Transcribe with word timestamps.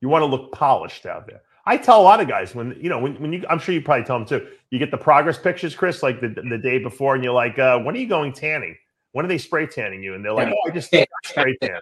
You 0.00 0.08
want 0.08 0.22
to 0.22 0.26
look 0.26 0.52
polished 0.52 1.06
out 1.06 1.26
there. 1.26 1.42
I 1.66 1.76
tell 1.76 2.00
a 2.00 2.02
lot 2.02 2.20
of 2.20 2.28
guys 2.28 2.54
when 2.54 2.76
you 2.80 2.88
know 2.88 2.98
when, 2.98 3.20
when 3.20 3.32
you 3.32 3.44
I'm 3.50 3.58
sure 3.58 3.74
you 3.74 3.82
probably 3.82 4.04
tell 4.04 4.18
them 4.18 4.26
too. 4.26 4.46
You 4.70 4.78
get 4.78 4.90
the 4.90 4.98
progress 4.98 5.38
pictures, 5.38 5.74
Chris, 5.74 6.02
like 6.02 6.20
the, 6.20 6.28
the 6.28 6.58
day 6.58 6.78
before, 6.78 7.14
and 7.14 7.22
you're 7.22 7.32
like, 7.32 7.58
uh, 7.58 7.78
when 7.78 7.94
are 7.94 7.98
you 7.98 8.08
going 8.08 8.32
tanning? 8.32 8.76
When 9.12 9.24
are 9.24 9.28
they 9.28 9.38
spray 9.38 9.66
tanning 9.66 10.02
you? 10.02 10.14
And 10.14 10.24
they're 10.24 10.32
like, 10.32 10.48
oh, 10.48 10.68
I 10.68 10.70
just 10.70 10.88
spray 10.88 11.56
tan. 11.62 11.80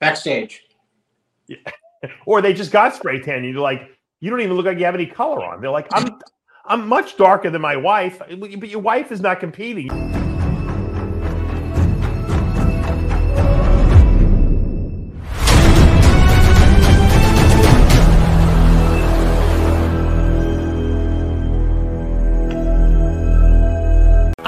Backstage. 0.00 0.62
Yeah. 1.48 1.56
or 2.26 2.42
they 2.42 2.52
just 2.52 2.70
got 2.70 2.94
spray 2.94 3.20
tan. 3.20 3.44
You're 3.44 3.60
like, 3.60 3.90
you 4.20 4.30
don't 4.30 4.40
even 4.40 4.56
look 4.56 4.66
like 4.66 4.78
you 4.78 4.84
have 4.84 4.94
any 4.94 5.06
color 5.06 5.44
on. 5.44 5.60
They're 5.60 5.70
like, 5.70 5.88
I'm 5.92 6.20
I'm 6.66 6.88
much 6.88 7.16
darker 7.16 7.50
than 7.50 7.60
my 7.60 7.76
wife, 7.76 8.18
but 8.18 8.68
your 8.68 8.80
wife 8.80 9.12
is 9.12 9.20
not 9.20 9.40
competing. 9.40 9.90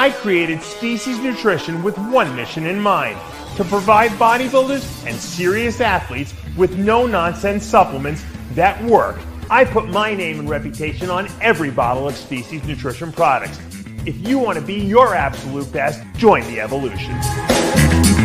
I 0.07 0.13
created 0.13 0.63
Species 0.63 1.19
Nutrition 1.19 1.83
with 1.83 1.99
one 1.99 2.37
mission 2.37 2.65
in 2.65 2.79
mind 2.79 3.19
to 3.57 3.65
provide 3.65 4.13
bodybuilders 4.13 5.05
and 5.05 5.19
serious 5.19 5.81
athletes 5.81 6.33
with 6.57 6.79
no 6.79 7.07
nonsense 7.07 7.67
supplements 7.67 8.25
that 8.53 8.81
work. 8.85 9.19
I 9.51 9.65
put 9.65 9.89
my 9.89 10.15
name 10.15 10.39
and 10.39 10.49
reputation 10.49 11.11
on 11.11 11.27
every 11.41 11.73
bottle 11.73 12.07
of 12.09 12.15
Species 12.15 12.63
Nutrition 12.63 13.11
products. 13.11 13.59
If 14.07 14.17
you 14.19 14.39
want 14.39 14.61
to 14.61 14.65
be 14.65 14.75
your 14.75 15.13
absolute 15.17 15.73
best, 15.73 16.05
join 16.17 16.45
the 16.45 16.61
evolution. 16.61 18.16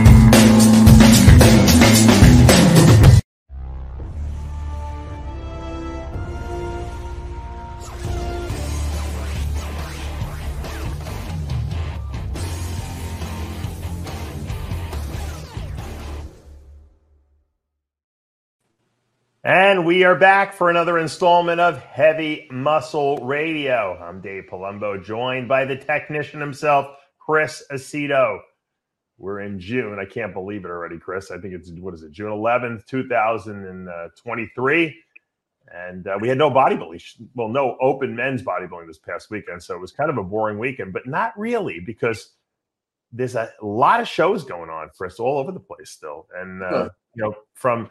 And 19.43 19.87
we 19.87 20.03
are 20.03 20.13
back 20.13 20.53
for 20.53 20.69
another 20.69 20.99
installment 20.99 21.59
of 21.59 21.81
Heavy 21.81 22.47
Muscle 22.51 23.17
Radio. 23.25 23.97
I'm 23.99 24.21
Dave 24.21 24.43
Palumbo, 24.47 25.03
joined 25.03 25.47
by 25.47 25.65
the 25.65 25.75
technician 25.75 26.39
himself, 26.39 26.95
Chris 27.17 27.63
Aceto. 27.71 28.37
We're 29.17 29.39
in 29.39 29.59
June. 29.59 29.97
I 29.99 30.05
can't 30.05 30.35
believe 30.35 30.63
it 30.63 30.69
already, 30.69 30.99
Chris. 30.99 31.31
I 31.31 31.39
think 31.39 31.55
it's, 31.55 31.71
what 31.71 31.95
is 31.95 32.03
it, 32.03 32.11
June 32.11 32.29
11th, 32.29 32.85
2023. 32.85 35.03
And 35.73 36.07
uh, 36.07 36.19
we 36.21 36.27
had 36.27 36.37
no 36.37 36.51
bodybuilding, 36.51 37.01
well, 37.33 37.47
no 37.47 37.77
open 37.81 38.15
men's 38.15 38.43
bodybuilding 38.43 38.85
this 38.85 38.99
past 38.99 39.31
weekend. 39.31 39.63
So 39.63 39.73
it 39.73 39.81
was 39.81 39.91
kind 39.91 40.11
of 40.11 40.19
a 40.19 40.23
boring 40.23 40.59
weekend, 40.59 40.93
but 40.93 41.07
not 41.07 41.33
really 41.35 41.79
because 41.79 42.29
there's 43.11 43.33
a 43.33 43.49
lot 43.63 44.01
of 44.01 44.07
shows 44.07 44.43
going 44.43 44.69
on, 44.69 44.91
Chris, 44.95 45.19
all 45.19 45.39
over 45.39 45.51
the 45.51 45.59
place 45.59 45.89
still. 45.89 46.27
And, 46.35 46.61
uh, 46.61 46.89
you 47.15 47.23
know, 47.23 47.33
from 47.55 47.89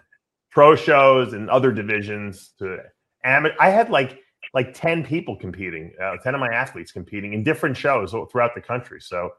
pro 0.51 0.75
shows 0.75 1.33
and 1.33 1.49
other 1.51 1.73
divisions 1.73 2.53
to 2.59 2.79
amateur. 3.25 3.55
I 3.61 3.71
had 3.71 3.91
like 3.91 4.19
like 4.53 4.75
10 4.75 5.05
people 5.05 5.37
competing, 5.37 5.93
uh, 6.03 6.17
10 6.17 6.35
of 6.35 6.41
my 6.41 6.53
athletes 6.53 6.91
competing 6.91 7.35
in 7.35 7.45
different 7.45 7.77
shows 7.77 8.15
throughout 8.33 8.55
the 8.55 8.61
country. 8.61 9.01
So 9.01 9.31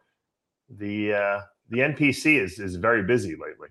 the 0.70 1.14
uh, 1.14 1.42
the 1.70 1.80
NPC 1.80 2.42
is 2.42 2.60
is 2.60 2.76
very 2.76 3.04
busy 3.04 3.32
lately. 3.32 3.70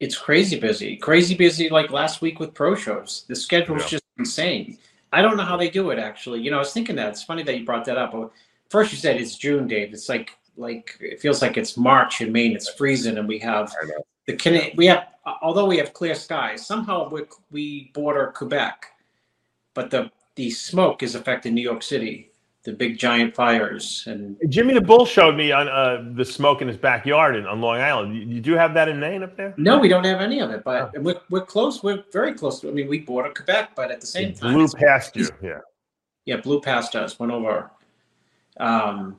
It's 0.00 0.16
crazy 0.16 0.58
busy, 0.58 0.96
crazy 0.96 1.34
busy. 1.34 1.68
Like 1.68 1.90
last 1.90 2.22
week 2.22 2.40
with 2.40 2.54
pro 2.54 2.74
shows, 2.74 3.24
the 3.28 3.36
schedule 3.36 3.76
is 3.76 3.82
yeah. 3.84 3.88
just 3.88 4.04
insane. 4.18 4.78
I 5.12 5.22
don't 5.22 5.36
know 5.36 5.44
how 5.44 5.56
they 5.56 5.68
do 5.68 5.90
it. 5.90 5.98
Actually, 5.98 6.40
you 6.40 6.50
know, 6.50 6.56
I 6.56 6.60
was 6.60 6.72
thinking 6.72 6.96
that 6.96 7.08
it's 7.08 7.22
funny 7.22 7.42
that 7.42 7.58
you 7.58 7.64
brought 7.64 7.84
that 7.84 7.98
up. 7.98 8.14
First, 8.70 8.92
you 8.92 8.98
said 8.98 9.20
it's 9.20 9.36
June, 9.36 9.66
Dave. 9.66 9.92
It's 9.92 10.08
like 10.08 10.30
like 10.56 10.96
it 11.00 11.20
feels 11.20 11.42
like 11.42 11.56
it's 11.56 11.76
March 11.76 12.20
in 12.20 12.32
Maine. 12.32 12.54
It's 12.54 12.70
freezing, 12.70 13.18
and 13.18 13.28
we 13.28 13.38
have 13.40 13.72
the 14.26 14.36
Can- 14.36 14.72
we 14.76 14.86
have 14.86 15.08
although 15.42 15.66
we 15.66 15.76
have 15.78 15.92
clear 15.92 16.14
skies, 16.14 16.66
somehow 16.66 17.08
we, 17.08 17.22
we 17.50 17.90
border 17.94 18.32
Quebec, 18.34 18.86
but 19.74 19.90
the 19.90 20.10
the 20.36 20.50
smoke 20.50 21.02
is 21.02 21.14
affecting 21.14 21.54
New 21.54 21.62
York 21.62 21.82
City. 21.82 22.30
The 22.62 22.72
big 22.72 22.98
giant 22.98 23.34
fires 23.34 24.04
and 24.06 24.36
Jimmy 24.50 24.74
the 24.74 24.82
Bull 24.82 25.06
showed 25.06 25.34
me 25.34 25.50
on 25.50 25.66
uh, 25.68 26.12
the 26.14 26.24
smoke 26.24 26.60
in 26.60 26.68
his 26.68 26.76
backyard 26.76 27.34
in, 27.36 27.46
on 27.46 27.62
Long 27.62 27.78
Island. 27.78 28.14
You, 28.14 28.20
you, 28.20 28.40
do 28.42 28.52
have 28.52 28.74
that 28.74 28.86
in 28.86 29.00
Maine 29.00 29.22
up 29.22 29.34
there? 29.34 29.54
No, 29.56 29.78
we 29.78 29.88
don't 29.88 30.04
have 30.04 30.20
any 30.20 30.40
of 30.40 30.50
it, 30.50 30.62
but 30.62 30.92
oh. 30.94 31.00
we're, 31.00 31.20
we're 31.30 31.46
close. 31.46 31.82
We're 31.82 32.04
very 32.12 32.34
close. 32.34 32.60
To, 32.60 32.68
I 32.68 32.72
mean, 32.72 32.86
we 32.86 32.98
border 32.98 33.32
Quebec, 33.34 33.70
but 33.74 33.90
at 33.90 34.02
the 34.02 34.06
same 34.06 34.30
it 34.30 34.36
time, 34.36 34.52
blew 34.52 34.68
past 34.68 35.16
you. 35.16 35.28
Yeah, 35.42 35.60
yeah, 36.26 36.36
blew 36.36 36.60
past 36.60 36.94
us. 36.96 37.18
Went 37.18 37.32
over. 37.32 37.70
Um, 38.58 39.18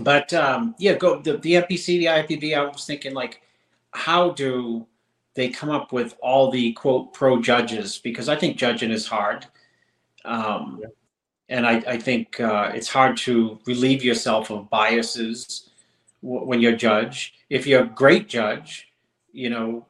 but 0.00 0.32
um, 0.32 0.74
yeah, 0.78 0.94
go 0.94 1.20
the, 1.20 1.36
the 1.36 1.52
NPC, 1.54 1.86
the 1.98 2.06
IFBB. 2.06 2.56
I 2.56 2.64
was 2.64 2.86
thinking 2.86 3.12
like, 3.12 3.42
how 3.90 4.30
do 4.30 4.86
they 5.34 5.48
come 5.48 5.70
up 5.70 5.92
with 5.92 6.16
all 6.20 6.50
the 6.50 6.72
quote 6.74 7.12
pro 7.14 7.40
judges 7.40 7.98
because 7.98 8.28
I 8.28 8.36
think 8.36 8.56
judging 8.56 8.90
is 8.90 9.06
hard. 9.06 9.46
Um, 10.24 10.78
yeah. 10.80 10.88
And 11.48 11.66
I, 11.66 11.82
I 11.86 11.98
think 11.98 12.40
uh, 12.40 12.70
it's 12.74 12.88
hard 12.88 13.16
to 13.18 13.58
relieve 13.66 14.02
yourself 14.02 14.50
of 14.50 14.70
biases 14.70 15.70
w- 16.22 16.44
when 16.46 16.60
you're 16.60 16.76
judge. 16.76 17.34
If 17.50 17.66
you're 17.66 17.82
a 17.84 17.88
great 17.88 18.28
judge, 18.28 18.88
you 19.32 19.50
know, 19.50 19.86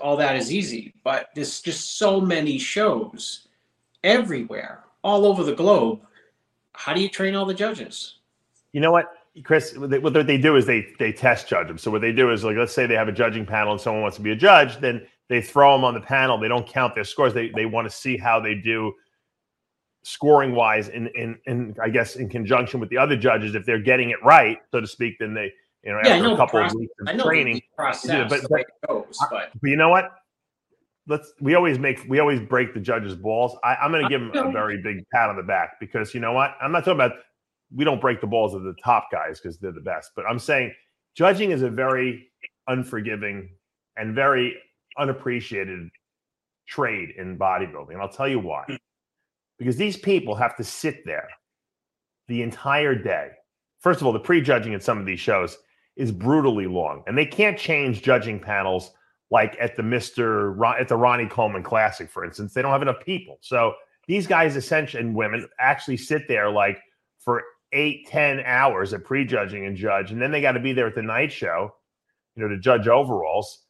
all 0.00 0.16
that 0.16 0.36
is 0.36 0.52
easy. 0.52 0.94
But 1.04 1.28
there's 1.34 1.60
just 1.60 1.98
so 1.98 2.20
many 2.20 2.58
shows 2.58 3.48
everywhere, 4.04 4.84
all 5.04 5.26
over 5.26 5.44
the 5.44 5.54
globe. 5.54 6.00
How 6.74 6.94
do 6.94 7.00
you 7.00 7.08
train 7.08 7.34
all 7.34 7.44
the 7.44 7.54
judges? 7.54 8.16
You 8.72 8.80
know 8.80 8.92
what? 8.92 9.12
Chris, 9.44 9.74
what 9.76 10.12
they 10.26 10.36
do 10.36 10.56
is 10.56 10.66
they 10.66 10.86
they 10.98 11.10
test 11.10 11.48
judge 11.48 11.66
them. 11.66 11.78
So 11.78 11.90
what 11.90 12.02
they 12.02 12.12
do 12.12 12.30
is 12.30 12.44
like, 12.44 12.56
let's 12.56 12.74
say 12.74 12.86
they 12.86 12.94
have 12.94 13.08
a 13.08 13.12
judging 13.12 13.46
panel 13.46 13.72
and 13.72 13.80
someone 13.80 14.02
wants 14.02 14.18
to 14.18 14.22
be 14.22 14.30
a 14.30 14.36
judge, 14.36 14.78
then 14.78 15.06
they 15.28 15.40
throw 15.40 15.72
them 15.72 15.84
on 15.84 15.94
the 15.94 16.00
panel. 16.00 16.38
They 16.38 16.48
don't 16.48 16.66
count 16.66 16.94
their 16.94 17.04
scores. 17.04 17.32
They 17.32 17.48
they 17.48 17.64
want 17.64 17.90
to 17.90 17.96
see 17.96 18.18
how 18.18 18.40
they 18.40 18.54
do 18.54 18.92
scoring 20.02 20.54
wise 20.54 20.88
in 20.88 21.06
in 21.08 21.38
in 21.46 21.74
I 21.82 21.88
guess 21.88 22.16
in 22.16 22.28
conjunction 22.28 22.78
with 22.78 22.90
the 22.90 22.98
other 22.98 23.16
judges. 23.16 23.54
If 23.54 23.64
they're 23.64 23.80
getting 23.80 24.10
it 24.10 24.22
right, 24.22 24.58
so 24.70 24.80
to 24.80 24.86
speak, 24.86 25.18
then 25.18 25.32
they 25.32 25.50
you 25.82 25.92
know 25.92 26.00
yeah, 26.04 26.16
after 26.16 26.26
a 26.26 26.36
couple 26.36 26.60
process, 26.60 26.74
of 26.74 26.80
weeks 26.80 26.92
of 27.00 27.22
training, 27.22 27.62
process, 27.74 28.28
but, 28.28 28.42
but, 28.50 28.66
goes, 28.86 29.18
but, 29.30 29.50
but 29.58 29.68
you 29.70 29.76
know 29.76 29.88
what? 29.88 30.10
Let's 31.06 31.32
we 31.40 31.54
always 31.54 31.78
make 31.78 32.04
we 32.06 32.20
always 32.20 32.38
break 32.38 32.74
the 32.74 32.80
judges' 32.80 33.16
balls. 33.16 33.56
I, 33.64 33.76
I'm 33.76 33.90
going 33.90 34.02
to 34.02 34.08
give 34.10 34.20
them 34.20 34.48
a 34.48 34.52
very 34.52 34.82
big 34.82 35.08
pat 35.10 35.30
on 35.30 35.36
the 35.36 35.42
back 35.42 35.80
because 35.80 36.12
you 36.12 36.20
know 36.20 36.32
what? 36.32 36.54
I'm 36.60 36.70
not 36.70 36.80
talking 36.80 37.00
about 37.00 37.12
we 37.74 37.84
don't 37.84 38.00
break 38.00 38.20
the 38.20 38.26
balls 38.26 38.54
of 38.54 38.62
the 38.62 38.74
top 38.82 39.08
guys 39.10 39.40
because 39.40 39.58
they're 39.58 39.72
the 39.72 39.80
best. 39.80 40.12
But 40.14 40.24
I'm 40.26 40.38
saying 40.38 40.72
judging 41.14 41.50
is 41.50 41.62
a 41.62 41.70
very 41.70 42.28
unforgiving 42.68 43.50
and 43.96 44.14
very 44.14 44.56
unappreciated 44.98 45.88
trade 46.68 47.10
in 47.16 47.38
bodybuilding. 47.38 47.92
And 47.92 48.00
I'll 48.00 48.08
tell 48.08 48.28
you 48.28 48.38
why. 48.38 48.64
Hmm. 48.66 48.76
Because 49.58 49.76
these 49.76 49.96
people 49.96 50.34
have 50.34 50.56
to 50.56 50.64
sit 50.64 51.04
there 51.04 51.28
the 52.28 52.42
entire 52.42 52.94
day. 52.94 53.30
First 53.80 54.00
of 54.00 54.06
all, 54.06 54.12
the 54.12 54.20
pre-judging 54.20 54.74
at 54.74 54.82
some 54.82 54.98
of 54.98 55.06
these 55.06 55.20
shows 55.20 55.58
is 55.96 56.10
brutally 56.10 56.66
long, 56.66 57.02
and 57.06 57.18
they 57.18 57.26
can't 57.26 57.58
change 57.58 58.02
judging 58.02 58.40
panels 58.40 58.92
like 59.30 59.56
at 59.60 59.76
the 59.76 59.82
Mister 59.82 60.64
at 60.64 60.88
the 60.88 60.96
Ronnie 60.96 61.26
Coleman 61.26 61.62
Classic, 61.62 62.08
for 62.08 62.24
instance. 62.24 62.54
They 62.54 62.62
don't 62.62 62.72
have 62.72 62.82
enough 62.82 63.04
people, 63.04 63.38
so 63.40 63.74
these 64.06 64.26
guys, 64.26 64.56
essentially, 64.56 65.02
and 65.02 65.14
women, 65.14 65.46
actually 65.60 65.98
sit 65.98 66.28
there 66.28 66.50
like 66.50 66.78
for 67.18 67.42
eight, 67.72 68.06
ten 68.08 68.40
hours 68.40 68.92
of 68.92 69.04
prejudging 69.04 69.66
and 69.66 69.76
judge, 69.76 70.12
and 70.12 70.20
then 70.20 70.30
they 70.30 70.40
got 70.40 70.52
to 70.52 70.60
be 70.60 70.72
there 70.72 70.86
at 70.86 70.94
the 70.94 71.02
night 71.02 71.32
show, 71.32 71.74
you 72.36 72.42
know, 72.42 72.48
to 72.48 72.58
judge 72.58 72.88
overalls. 72.88 73.60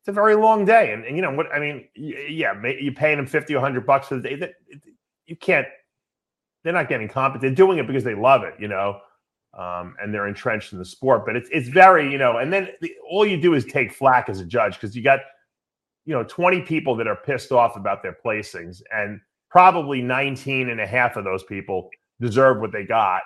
It's 0.00 0.08
a 0.08 0.12
very 0.12 0.34
long 0.34 0.64
day, 0.64 0.92
and, 0.92 1.04
and 1.04 1.16
you 1.16 1.22
know 1.22 1.32
what 1.32 1.52
I 1.52 1.58
mean. 1.58 1.88
Yeah, 1.94 2.54
you're 2.80 2.94
paying 2.94 3.16
them 3.16 3.26
fifty 3.26 3.54
or 3.54 3.60
hundred 3.60 3.86
bucks 3.86 4.08
for 4.08 4.18
the 4.18 4.36
day. 4.36 4.52
You 5.26 5.36
can't. 5.36 5.66
They're 6.62 6.72
not 6.72 6.88
getting 6.88 7.08
competent. 7.08 7.42
They're 7.42 7.66
doing 7.66 7.78
it 7.78 7.86
because 7.86 8.04
they 8.04 8.14
love 8.14 8.42
it, 8.42 8.54
you 8.58 8.68
know, 8.68 9.00
um, 9.56 9.94
and 10.02 10.12
they're 10.12 10.26
entrenched 10.26 10.72
in 10.72 10.78
the 10.78 10.84
sport. 10.84 11.24
But 11.26 11.36
it's 11.36 11.48
it's 11.52 11.68
very, 11.68 12.10
you 12.10 12.18
know, 12.18 12.38
and 12.38 12.52
then 12.52 12.68
the, 12.80 12.92
all 13.08 13.26
you 13.26 13.40
do 13.40 13.54
is 13.54 13.64
take 13.64 13.92
flack 13.92 14.28
as 14.28 14.40
a 14.40 14.44
judge 14.44 14.74
because 14.74 14.96
you 14.96 15.02
got, 15.02 15.20
you 16.04 16.14
know, 16.14 16.24
twenty 16.24 16.60
people 16.60 16.96
that 16.96 17.06
are 17.06 17.16
pissed 17.16 17.52
off 17.52 17.76
about 17.76 18.02
their 18.02 18.16
placings, 18.24 18.82
and 18.92 19.20
probably 19.50 20.02
19 20.02 20.68
and 20.68 20.80
a 20.80 20.86
half 20.86 21.16
of 21.16 21.24
those 21.24 21.42
people 21.44 21.88
deserve 22.20 22.60
what 22.60 22.72
they 22.72 22.84
got 22.84 23.22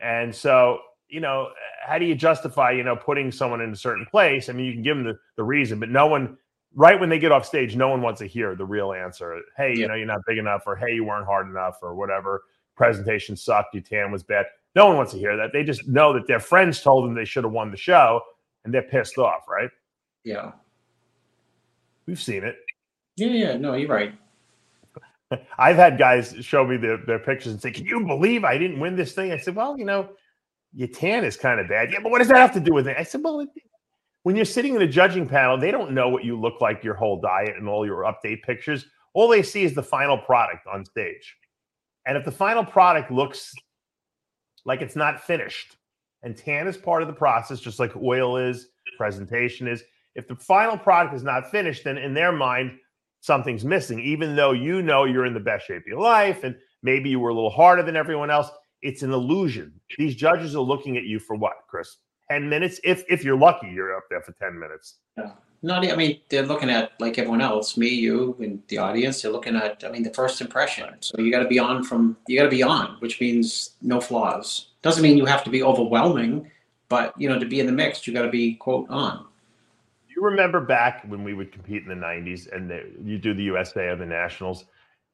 and 0.00 0.34
so, 0.34 0.80
you 1.08 1.20
know, 1.20 1.50
how 1.84 1.98
do 1.98 2.04
you 2.04 2.14
justify, 2.14 2.70
you 2.70 2.84
know, 2.84 2.96
putting 2.96 3.32
someone 3.32 3.60
in 3.60 3.72
a 3.72 3.76
certain 3.76 4.06
place? 4.06 4.48
I 4.48 4.52
mean, 4.52 4.66
you 4.66 4.72
can 4.72 4.82
give 4.82 4.96
them 4.96 5.04
the, 5.04 5.18
the 5.36 5.42
reason, 5.42 5.80
but 5.80 5.88
no 5.88 6.06
one, 6.06 6.36
right 6.74 6.98
when 6.98 7.08
they 7.08 7.18
get 7.18 7.32
off 7.32 7.44
stage, 7.44 7.76
no 7.76 7.88
one 7.88 8.00
wants 8.00 8.20
to 8.20 8.26
hear 8.26 8.54
the 8.54 8.64
real 8.64 8.92
answer. 8.92 9.40
Hey, 9.56 9.70
yeah. 9.70 9.80
you 9.80 9.88
know, 9.88 9.94
you're 9.94 10.06
not 10.06 10.20
big 10.26 10.38
enough, 10.38 10.62
or 10.66 10.76
hey, 10.76 10.94
you 10.94 11.04
weren't 11.04 11.26
hard 11.26 11.48
enough, 11.48 11.78
or 11.82 11.94
whatever. 11.94 12.42
Presentation 12.76 13.36
sucked. 13.36 13.74
Your 13.74 13.82
tan 13.82 14.12
was 14.12 14.22
bad. 14.22 14.46
No 14.76 14.86
one 14.86 14.96
wants 14.96 15.12
to 15.12 15.18
hear 15.18 15.36
that. 15.36 15.52
They 15.52 15.64
just 15.64 15.88
know 15.88 16.12
that 16.12 16.26
their 16.26 16.40
friends 16.40 16.80
told 16.80 17.04
them 17.04 17.14
they 17.14 17.24
should 17.24 17.44
have 17.44 17.52
won 17.52 17.70
the 17.70 17.76
show, 17.76 18.22
and 18.64 18.72
they're 18.72 18.82
pissed 18.82 19.18
off, 19.18 19.48
right? 19.48 19.70
Yeah. 20.22 20.52
We've 22.06 22.20
seen 22.20 22.44
it. 22.44 22.56
Yeah, 23.16 23.28
yeah. 23.28 23.56
No, 23.56 23.74
you're 23.74 23.88
right. 23.88 24.14
I've 25.58 25.76
had 25.76 25.98
guys 25.98 26.34
show 26.40 26.66
me 26.66 26.76
their, 26.76 26.98
their 26.98 27.18
pictures 27.18 27.52
and 27.52 27.60
say, 27.60 27.70
Can 27.70 27.86
you 27.86 28.04
believe 28.04 28.44
I 28.44 28.58
didn't 28.58 28.80
win 28.80 28.96
this 28.96 29.12
thing? 29.12 29.32
I 29.32 29.38
said, 29.38 29.54
Well, 29.54 29.78
you 29.78 29.84
know, 29.84 30.10
your 30.72 30.88
tan 30.88 31.24
is 31.24 31.36
kind 31.36 31.60
of 31.60 31.68
bad. 31.68 31.92
Yeah, 31.92 31.98
but 32.02 32.10
what 32.10 32.18
does 32.18 32.28
that 32.28 32.36
have 32.36 32.54
to 32.54 32.60
do 32.60 32.72
with 32.72 32.88
it? 32.88 32.96
I 32.98 33.02
said, 33.02 33.22
Well, 33.22 33.46
when 34.22 34.36
you're 34.36 34.44
sitting 34.44 34.74
in 34.74 34.82
a 34.82 34.86
judging 34.86 35.26
panel, 35.26 35.56
they 35.58 35.70
don't 35.70 35.92
know 35.92 36.08
what 36.08 36.24
you 36.24 36.38
look 36.38 36.60
like 36.60 36.84
your 36.84 36.94
whole 36.94 37.20
diet 37.20 37.56
and 37.56 37.68
all 37.68 37.86
your 37.86 38.04
update 38.04 38.42
pictures. 38.42 38.84
All 39.14 39.28
they 39.28 39.42
see 39.42 39.64
is 39.64 39.74
the 39.74 39.82
final 39.82 40.18
product 40.18 40.66
on 40.72 40.84
stage. 40.84 41.36
And 42.06 42.16
if 42.16 42.24
the 42.24 42.32
final 42.32 42.64
product 42.64 43.10
looks 43.10 43.52
like 44.64 44.82
it's 44.82 44.96
not 44.96 45.22
finished, 45.22 45.76
and 46.22 46.36
tan 46.36 46.68
is 46.68 46.76
part 46.76 47.02
of 47.02 47.08
the 47.08 47.14
process, 47.14 47.60
just 47.60 47.78
like 47.78 47.96
oil 47.96 48.36
is, 48.36 48.68
presentation 48.98 49.66
is. 49.66 49.82
If 50.14 50.28
the 50.28 50.36
final 50.36 50.76
product 50.76 51.14
is 51.14 51.22
not 51.22 51.50
finished, 51.50 51.84
then 51.84 51.96
in 51.96 52.12
their 52.12 52.32
mind, 52.32 52.78
something's 53.20 53.64
missing, 53.64 54.00
even 54.00 54.36
though 54.36 54.52
you 54.52 54.82
know 54.82 55.04
you're 55.04 55.26
in 55.26 55.34
the 55.34 55.40
best 55.40 55.66
shape 55.66 55.82
of 55.82 55.86
your 55.86 56.00
life 56.00 56.44
and 56.44 56.56
maybe 56.82 57.10
you 57.10 57.20
were 57.20 57.30
a 57.30 57.34
little 57.34 57.50
harder 57.50 57.82
than 57.82 57.96
everyone 57.96 58.30
else. 58.30 58.50
It's 58.82 59.02
an 59.02 59.12
illusion. 59.12 59.72
These 59.98 60.14
judges 60.14 60.56
are 60.56 60.60
looking 60.60 60.96
at 60.96 61.04
you 61.04 61.18
for 61.18 61.36
what, 61.36 61.52
Chris? 61.68 61.96
10 62.30 62.48
minutes? 62.48 62.80
If 62.84 63.04
if 63.08 63.24
you're 63.24 63.36
lucky, 63.36 63.68
you're 63.68 63.96
up 63.96 64.04
there 64.08 64.22
for 64.22 64.32
10 64.32 64.58
minutes. 64.58 64.96
Yeah. 65.18 65.32
Not, 65.62 65.86
I 65.86 65.94
mean, 65.94 66.20
they're 66.30 66.46
looking 66.46 66.70
at 66.70 66.92
like 67.00 67.18
everyone 67.18 67.42
else, 67.42 67.76
me, 67.76 67.88
you, 67.88 68.34
and 68.40 68.62
the 68.68 68.78
audience. 68.78 69.20
They're 69.20 69.30
looking 69.30 69.56
at, 69.56 69.84
I 69.84 69.90
mean, 69.90 70.02
the 70.02 70.14
first 70.14 70.40
impression. 70.40 70.88
So 71.00 71.20
you 71.20 71.30
got 71.30 71.42
to 71.42 71.48
be 71.48 71.58
on 71.58 71.84
from, 71.84 72.16
you 72.26 72.38
got 72.38 72.44
to 72.44 72.50
be 72.50 72.62
on, 72.62 72.96
which 73.00 73.20
means 73.20 73.72
no 73.82 74.00
flaws. 74.00 74.68
Doesn't 74.80 75.02
mean 75.02 75.18
you 75.18 75.26
have 75.26 75.44
to 75.44 75.50
be 75.50 75.62
overwhelming, 75.62 76.50
but 76.88 77.12
you 77.20 77.28
know, 77.28 77.38
to 77.38 77.44
be 77.44 77.60
in 77.60 77.66
the 77.66 77.72
mix, 77.72 78.06
you 78.06 78.14
got 78.14 78.22
to 78.22 78.30
be 78.30 78.54
quote 78.54 78.88
on. 78.88 79.26
You 80.20 80.26
remember 80.26 80.60
back 80.60 81.02
when 81.08 81.24
we 81.24 81.32
would 81.32 81.50
compete 81.50 81.82
in 81.82 81.88
the 81.88 81.94
'90s, 81.94 82.52
and 82.54 82.70
you 83.02 83.16
do 83.16 83.32
the 83.32 83.44
USA 83.44 83.88
or 83.88 83.96
the 83.96 84.04
Nationals, 84.04 84.66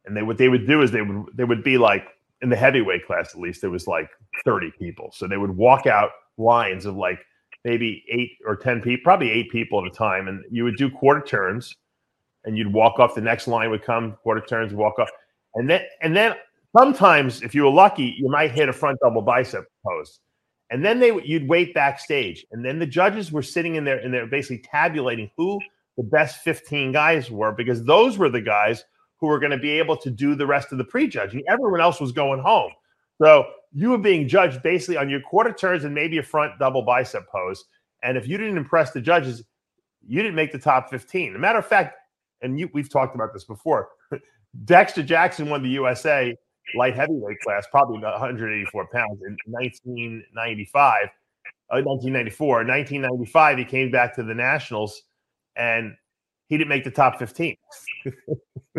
and 0.04 0.16
they 0.16 0.22
what 0.22 0.36
they 0.36 0.48
would 0.48 0.66
do 0.66 0.82
is 0.82 0.90
they 0.90 1.02
would 1.02 1.26
they 1.32 1.44
would 1.44 1.62
be 1.62 1.78
like 1.78 2.08
in 2.42 2.48
the 2.48 2.56
heavyweight 2.56 3.06
class 3.06 3.32
at 3.32 3.40
least 3.40 3.60
there 3.60 3.70
was 3.70 3.86
like 3.86 4.10
30 4.44 4.72
people, 4.80 5.10
so 5.12 5.28
they 5.28 5.36
would 5.36 5.56
walk 5.56 5.86
out 5.86 6.10
lines 6.38 6.86
of 6.86 6.96
like 6.96 7.20
maybe 7.64 8.04
eight 8.10 8.32
or 8.44 8.56
10 8.56 8.82
people, 8.82 9.02
probably 9.04 9.30
eight 9.30 9.48
people 9.50 9.80
at 9.80 9.86
a 9.86 9.94
time. 9.94 10.26
And 10.26 10.44
you 10.50 10.64
would 10.64 10.76
do 10.76 10.90
quarter 10.90 11.20
turns 11.20 11.72
and 12.44 12.58
you'd 12.58 12.72
walk 12.72 12.98
off. 12.98 13.14
The 13.14 13.20
next 13.20 13.48
line 13.48 13.70
would 13.70 13.82
come, 13.84 14.16
quarter 14.22 14.40
turns, 14.40 14.74
walk 14.74 14.98
off. 14.98 15.08
And 15.54 15.70
then, 15.70 15.82
and 16.02 16.14
then 16.16 16.34
sometimes 16.76 17.42
if 17.42 17.54
you 17.54 17.62
were 17.62 17.70
lucky, 17.70 18.14
you 18.18 18.28
might 18.28 18.50
hit 18.50 18.68
a 18.68 18.72
front 18.72 18.98
double 19.02 19.22
bicep 19.22 19.64
pose. 19.84 20.20
And 20.70 20.84
then 20.84 20.98
they 20.98 21.12
you'd 21.24 21.48
wait 21.48 21.74
backstage, 21.74 22.44
and 22.50 22.64
then 22.64 22.78
the 22.78 22.86
judges 22.86 23.30
were 23.30 23.42
sitting 23.42 23.76
in 23.76 23.84
there 23.84 23.98
and 23.98 24.12
they're 24.12 24.26
basically 24.26 24.58
tabulating 24.58 25.30
who 25.36 25.60
the 25.96 26.02
best 26.02 26.42
15 26.42 26.92
guys 26.92 27.30
were 27.30 27.52
because 27.52 27.84
those 27.84 28.18
were 28.18 28.28
the 28.28 28.40
guys 28.40 28.84
who 29.18 29.28
were 29.28 29.38
going 29.38 29.52
to 29.52 29.58
be 29.58 29.70
able 29.70 29.96
to 29.96 30.10
do 30.10 30.34
the 30.34 30.46
rest 30.46 30.72
of 30.72 30.78
the 30.78 30.84
prejudging. 30.84 31.42
Everyone 31.48 31.80
else 31.80 32.00
was 32.00 32.12
going 32.12 32.40
home. 32.40 32.70
So 33.22 33.46
you 33.72 33.90
were 33.90 33.98
being 33.98 34.28
judged 34.28 34.62
basically 34.62 34.96
on 34.96 35.08
your 35.08 35.20
quarter 35.20 35.52
turns 35.52 35.84
and 35.84 35.94
maybe 35.94 36.18
a 36.18 36.22
front 36.22 36.58
double 36.58 36.82
bicep 36.82 37.26
pose. 37.28 37.64
And 38.02 38.18
if 38.18 38.28
you 38.28 38.36
didn't 38.36 38.58
impress 38.58 38.90
the 38.90 39.00
judges, 39.00 39.42
you 40.06 40.22
didn't 40.22 40.34
make 40.34 40.52
the 40.52 40.58
top 40.58 40.90
15. 40.90 41.30
As 41.30 41.36
a 41.36 41.38
matter 41.38 41.58
of 41.58 41.66
fact, 41.66 41.96
and 42.42 42.60
you, 42.60 42.68
we've 42.74 42.90
talked 42.90 43.14
about 43.14 43.32
this 43.32 43.44
before, 43.44 43.88
Dexter 44.64 45.02
Jackson 45.02 45.48
won 45.48 45.62
the 45.62 45.70
USA 45.70 46.36
light 46.74 46.96
heavyweight 46.96 47.40
class, 47.40 47.66
probably 47.70 47.98
184 47.98 48.88
pounds 48.88 49.20
in 49.26 49.36
1995, 49.46 51.04
uh, 51.04 51.82
1994. 51.82 52.48
1995, 52.64 53.58
he 53.58 53.64
came 53.64 53.90
back 53.90 54.14
to 54.16 54.22
the 54.22 54.34
Nationals 54.34 55.02
and 55.56 55.94
he 56.48 56.56
didn't 56.56 56.68
make 56.68 56.84
the 56.84 56.90
top 56.90 57.18
15. 57.18 57.56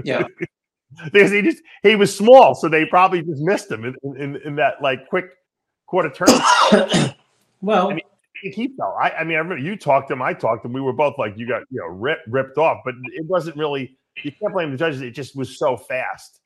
yeah. 0.04 0.24
because 1.12 1.32
he 1.32 1.42
just 1.42 1.62
he 1.84 1.96
was 1.96 2.16
small, 2.16 2.56
so 2.56 2.70
they 2.70 2.86
probably 2.86 3.22
just 3.22 3.42
missed 3.42 3.70
him 3.70 3.86
in, 3.86 3.96
in, 4.18 4.36
in 4.38 4.56
that 4.56 4.82
like 4.82 5.08
quick 5.10 5.26
quarter 5.86 6.10
turn. 6.10 6.28
well, 7.62 7.92
I 7.92 7.96
mean, 7.96 8.04
he 8.42 8.70
fell. 8.78 8.96
I, 9.00 9.12
I, 9.12 9.24
mean, 9.24 9.36
I 9.36 9.40
remember 9.40 9.58
you 9.58 9.76
talked 9.76 10.08
to 10.10 10.14
him. 10.14 10.22
I 10.22 10.34
talked 10.34 10.64
to 10.64 10.68
him. 10.68 10.74
We 10.74 10.82
were 10.82 10.94
both 10.94 11.16
like, 11.18 11.38
you 11.38 11.48
got 11.48 11.64
you 11.70 11.80
know 11.80 11.88
ripped 11.88 12.28
ripped 12.28 12.58
off, 12.58 12.82
but 12.86 12.96
it 13.14 13.26
wasn't 13.26 13.58
really. 13.58 13.98
You 14.24 14.32
can't 14.32 14.54
blame 14.54 14.72
the 14.72 14.78
judges. 14.78 15.02
It 15.02 15.12
just 15.12 15.36
was 15.36 15.60
so 15.60 15.78
fast 15.78 16.40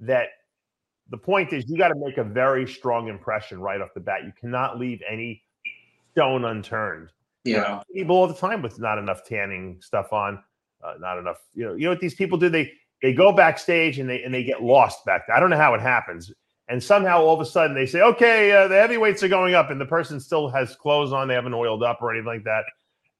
that 0.00 0.28
the 1.10 1.18
point 1.18 1.52
is 1.52 1.68
you 1.68 1.76
got 1.76 1.88
to 1.88 1.94
make 1.96 2.18
a 2.18 2.24
very 2.24 2.66
strong 2.66 3.08
impression 3.08 3.60
right 3.60 3.80
off 3.80 3.90
the 3.94 4.00
bat. 4.00 4.24
You 4.24 4.32
cannot 4.38 4.78
leave 4.78 5.00
any 5.08 5.42
stone 6.12 6.44
unturned. 6.44 7.10
Yeah, 7.44 7.82
people 7.94 8.16
all 8.16 8.26
the 8.26 8.34
time 8.34 8.62
with 8.62 8.78
not 8.78 8.98
enough 8.98 9.24
tanning 9.24 9.78
stuff 9.80 10.12
on, 10.12 10.42
uh, 10.82 10.94
not 10.98 11.18
enough. 11.18 11.38
You 11.52 11.66
know, 11.66 11.74
you 11.74 11.84
know 11.84 11.90
what 11.90 12.00
these 12.00 12.14
people 12.14 12.38
do? 12.38 12.48
They 12.48 12.72
they 13.02 13.12
go 13.12 13.32
backstage 13.32 13.98
and 13.98 14.08
they 14.08 14.22
and 14.22 14.32
they 14.32 14.44
get 14.44 14.62
lost 14.62 15.04
back 15.04 15.26
there. 15.26 15.36
I 15.36 15.40
don't 15.40 15.50
know 15.50 15.58
how 15.58 15.74
it 15.74 15.80
happens. 15.80 16.32
And 16.68 16.82
somehow 16.82 17.20
all 17.20 17.34
of 17.34 17.40
a 17.40 17.44
sudden 17.44 17.74
they 17.76 17.84
say, 17.84 18.00
okay, 18.00 18.50
uh, 18.52 18.68
the 18.68 18.76
heavyweights 18.76 19.22
are 19.22 19.28
going 19.28 19.54
up, 19.54 19.70
and 19.70 19.78
the 19.78 19.86
person 19.86 20.18
still 20.18 20.48
has 20.48 20.74
clothes 20.76 21.12
on, 21.12 21.28
they 21.28 21.34
haven't 21.34 21.52
oiled 21.52 21.82
up 21.82 21.98
or 22.00 22.10
anything 22.10 22.26
like 22.26 22.44
that. 22.44 22.64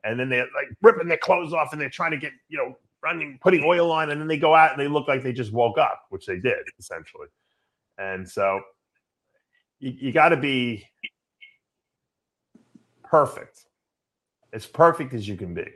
And 0.04 0.18
then 0.18 0.30
they're 0.30 0.46
like 0.54 0.68
ripping 0.80 1.08
their 1.08 1.18
clothes 1.18 1.52
off 1.52 1.72
and 1.72 1.80
they're 1.80 1.90
trying 1.90 2.10
to 2.12 2.16
get, 2.16 2.32
you 2.48 2.56
know, 2.56 2.76
running, 3.02 3.38
putting 3.42 3.62
oil 3.62 3.90
on, 3.90 4.10
and 4.10 4.20
then 4.20 4.28
they 4.28 4.38
go 4.38 4.54
out 4.54 4.72
and 4.72 4.80
they 4.80 4.88
look 4.88 5.08
like 5.08 5.22
they 5.22 5.32
just 5.32 5.52
woke 5.52 5.76
up, 5.76 6.02
which 6.08 6.24
they 6.24 6.38
did 6.38 6.64
essentially. 6.78 7.26
And 7.98 8.28
so 8.28 8.60
you, 9.78 9.92
you 9.96 10.12
got 10.12 10.30
to 10.30 10.36
be 10.36 10.86
perfect, 13.02 13.60
as 14.52 14.66
perfect 14.66 15.14
as 15.14 15.28
you 15.28 15.36
can 15.36 15.54
be. 15.54 15.66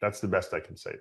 That's 0.00 0.20
the 0.20 0.28
best 0.28 0.54
I 0.54 0.60
can 0.60 0.76
say. 0.76 0.94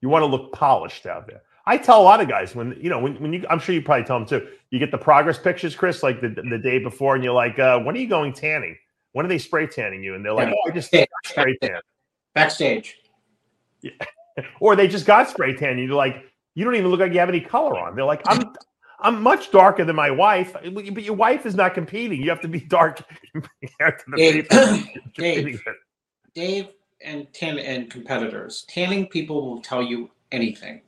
You 0.00 0.08
want 0.08 0.22
to 0.22 0.26
look 0.26 0.52
polished 0.52 1.06
out 1.06 1.26
there. 1.26 1.42
I 1.66 1.76
tell 1.76 2.00
a 2.00 2.02
lot 2.02 2.20
of 2.20 2.28
guys 2.28 2.54
when 2.54 2.76
you 2.80 2.88
know 2.88 2.98
when, 2.98 3.20
when 3.20 3.32
you 3.32 3.44
I'm 3.50 3.58
sure 3.58 3.74
you 3.74 3.82
probably 3.82 4.04
tell 4.04 4.18
them 4.18 4.26
too. 4.26 4.48
You 4.70 4.78
get 4.78 4.90
the 4.90 4.98
progress 4.98 5.38
pictures, 5.38 5.74
Chris, 5.74 6.02
like 6.02 6.20
the, 6.20 6.28
the 6.28 6.58
day 6.58 6.78
before, 6.78 7.14
and 7.14 7.22
you're 7.22 7.34
like, 7.34 7.58
uh, 7.58 7.78
when 7.80 7.94
are 7.94 7.98
you 7.98 8.08
going 8.08 8.32
tanning? 8.32 8.76
When 9.12 9.26
are 9.26 9.28
they 9.28 9.38
spray 9.38 9.66
tanning 9.66 10.02
you? 10.02 10.14
And 10.14 10.24
they're 10.24 10.32
like, 10.32 10.48
yeah. 10.48 10.54
oh, 10.54 10.70
I 10.70 10.72
just 10.72 10.88
spray 10.88 11.56
tan. 11.60 11.80
Backstage. 12.34 12.96
Yeah. 13.82 13.92
or 14.60 14.76
they 14.76 14.88
just 14.88 15.04
got 15.04 15.28
spray 15.28 15.54
tan. 15.54 15.78
You're 15.78 15.94
like, 15.94 16.24
you 16.54 16.64
don't 16.64 16.76
even 16.76 16.90
look 16.90 17.00
like 17.00 17.12
you 17.12 17.18
have 17.18 17.28
any 17.28 17.40
color 17.40 17.78
on. 17.78 17.94
They're 17.94 18.04
like, 18.04 18.22
I'm 18.26 18.54
I'm 19.02 19.22
much 19.22 19.50
darker 19.50 19.84
than 19.84 19.96
my 19.96 20.10
wife, 20.10 20.52
but 20.52 21.02
your 21.02 21.14
wife 21.14 21.46
is 21.46 21.54
not 21.54 21.74
competing. 21.74 22.22
You 22.22 22.30
have 22.30 22.40
to 22.42 22.48
be 22.48 22.60
dark 22.60 23.02
Dave, 24.16 24.48
Dave, 25.14 25.60
Dave, 26.34 26.68
and 27.02 27.32
tan 27.32 27.58
and 27.58 27.90
competitors. 27.90 28.64
Tanning 28.68 29.06
people 29.06 29.48
will 29.48 29.62
tell 29.62 29.82
you 29.82 30.10
anything. 30.32 30.82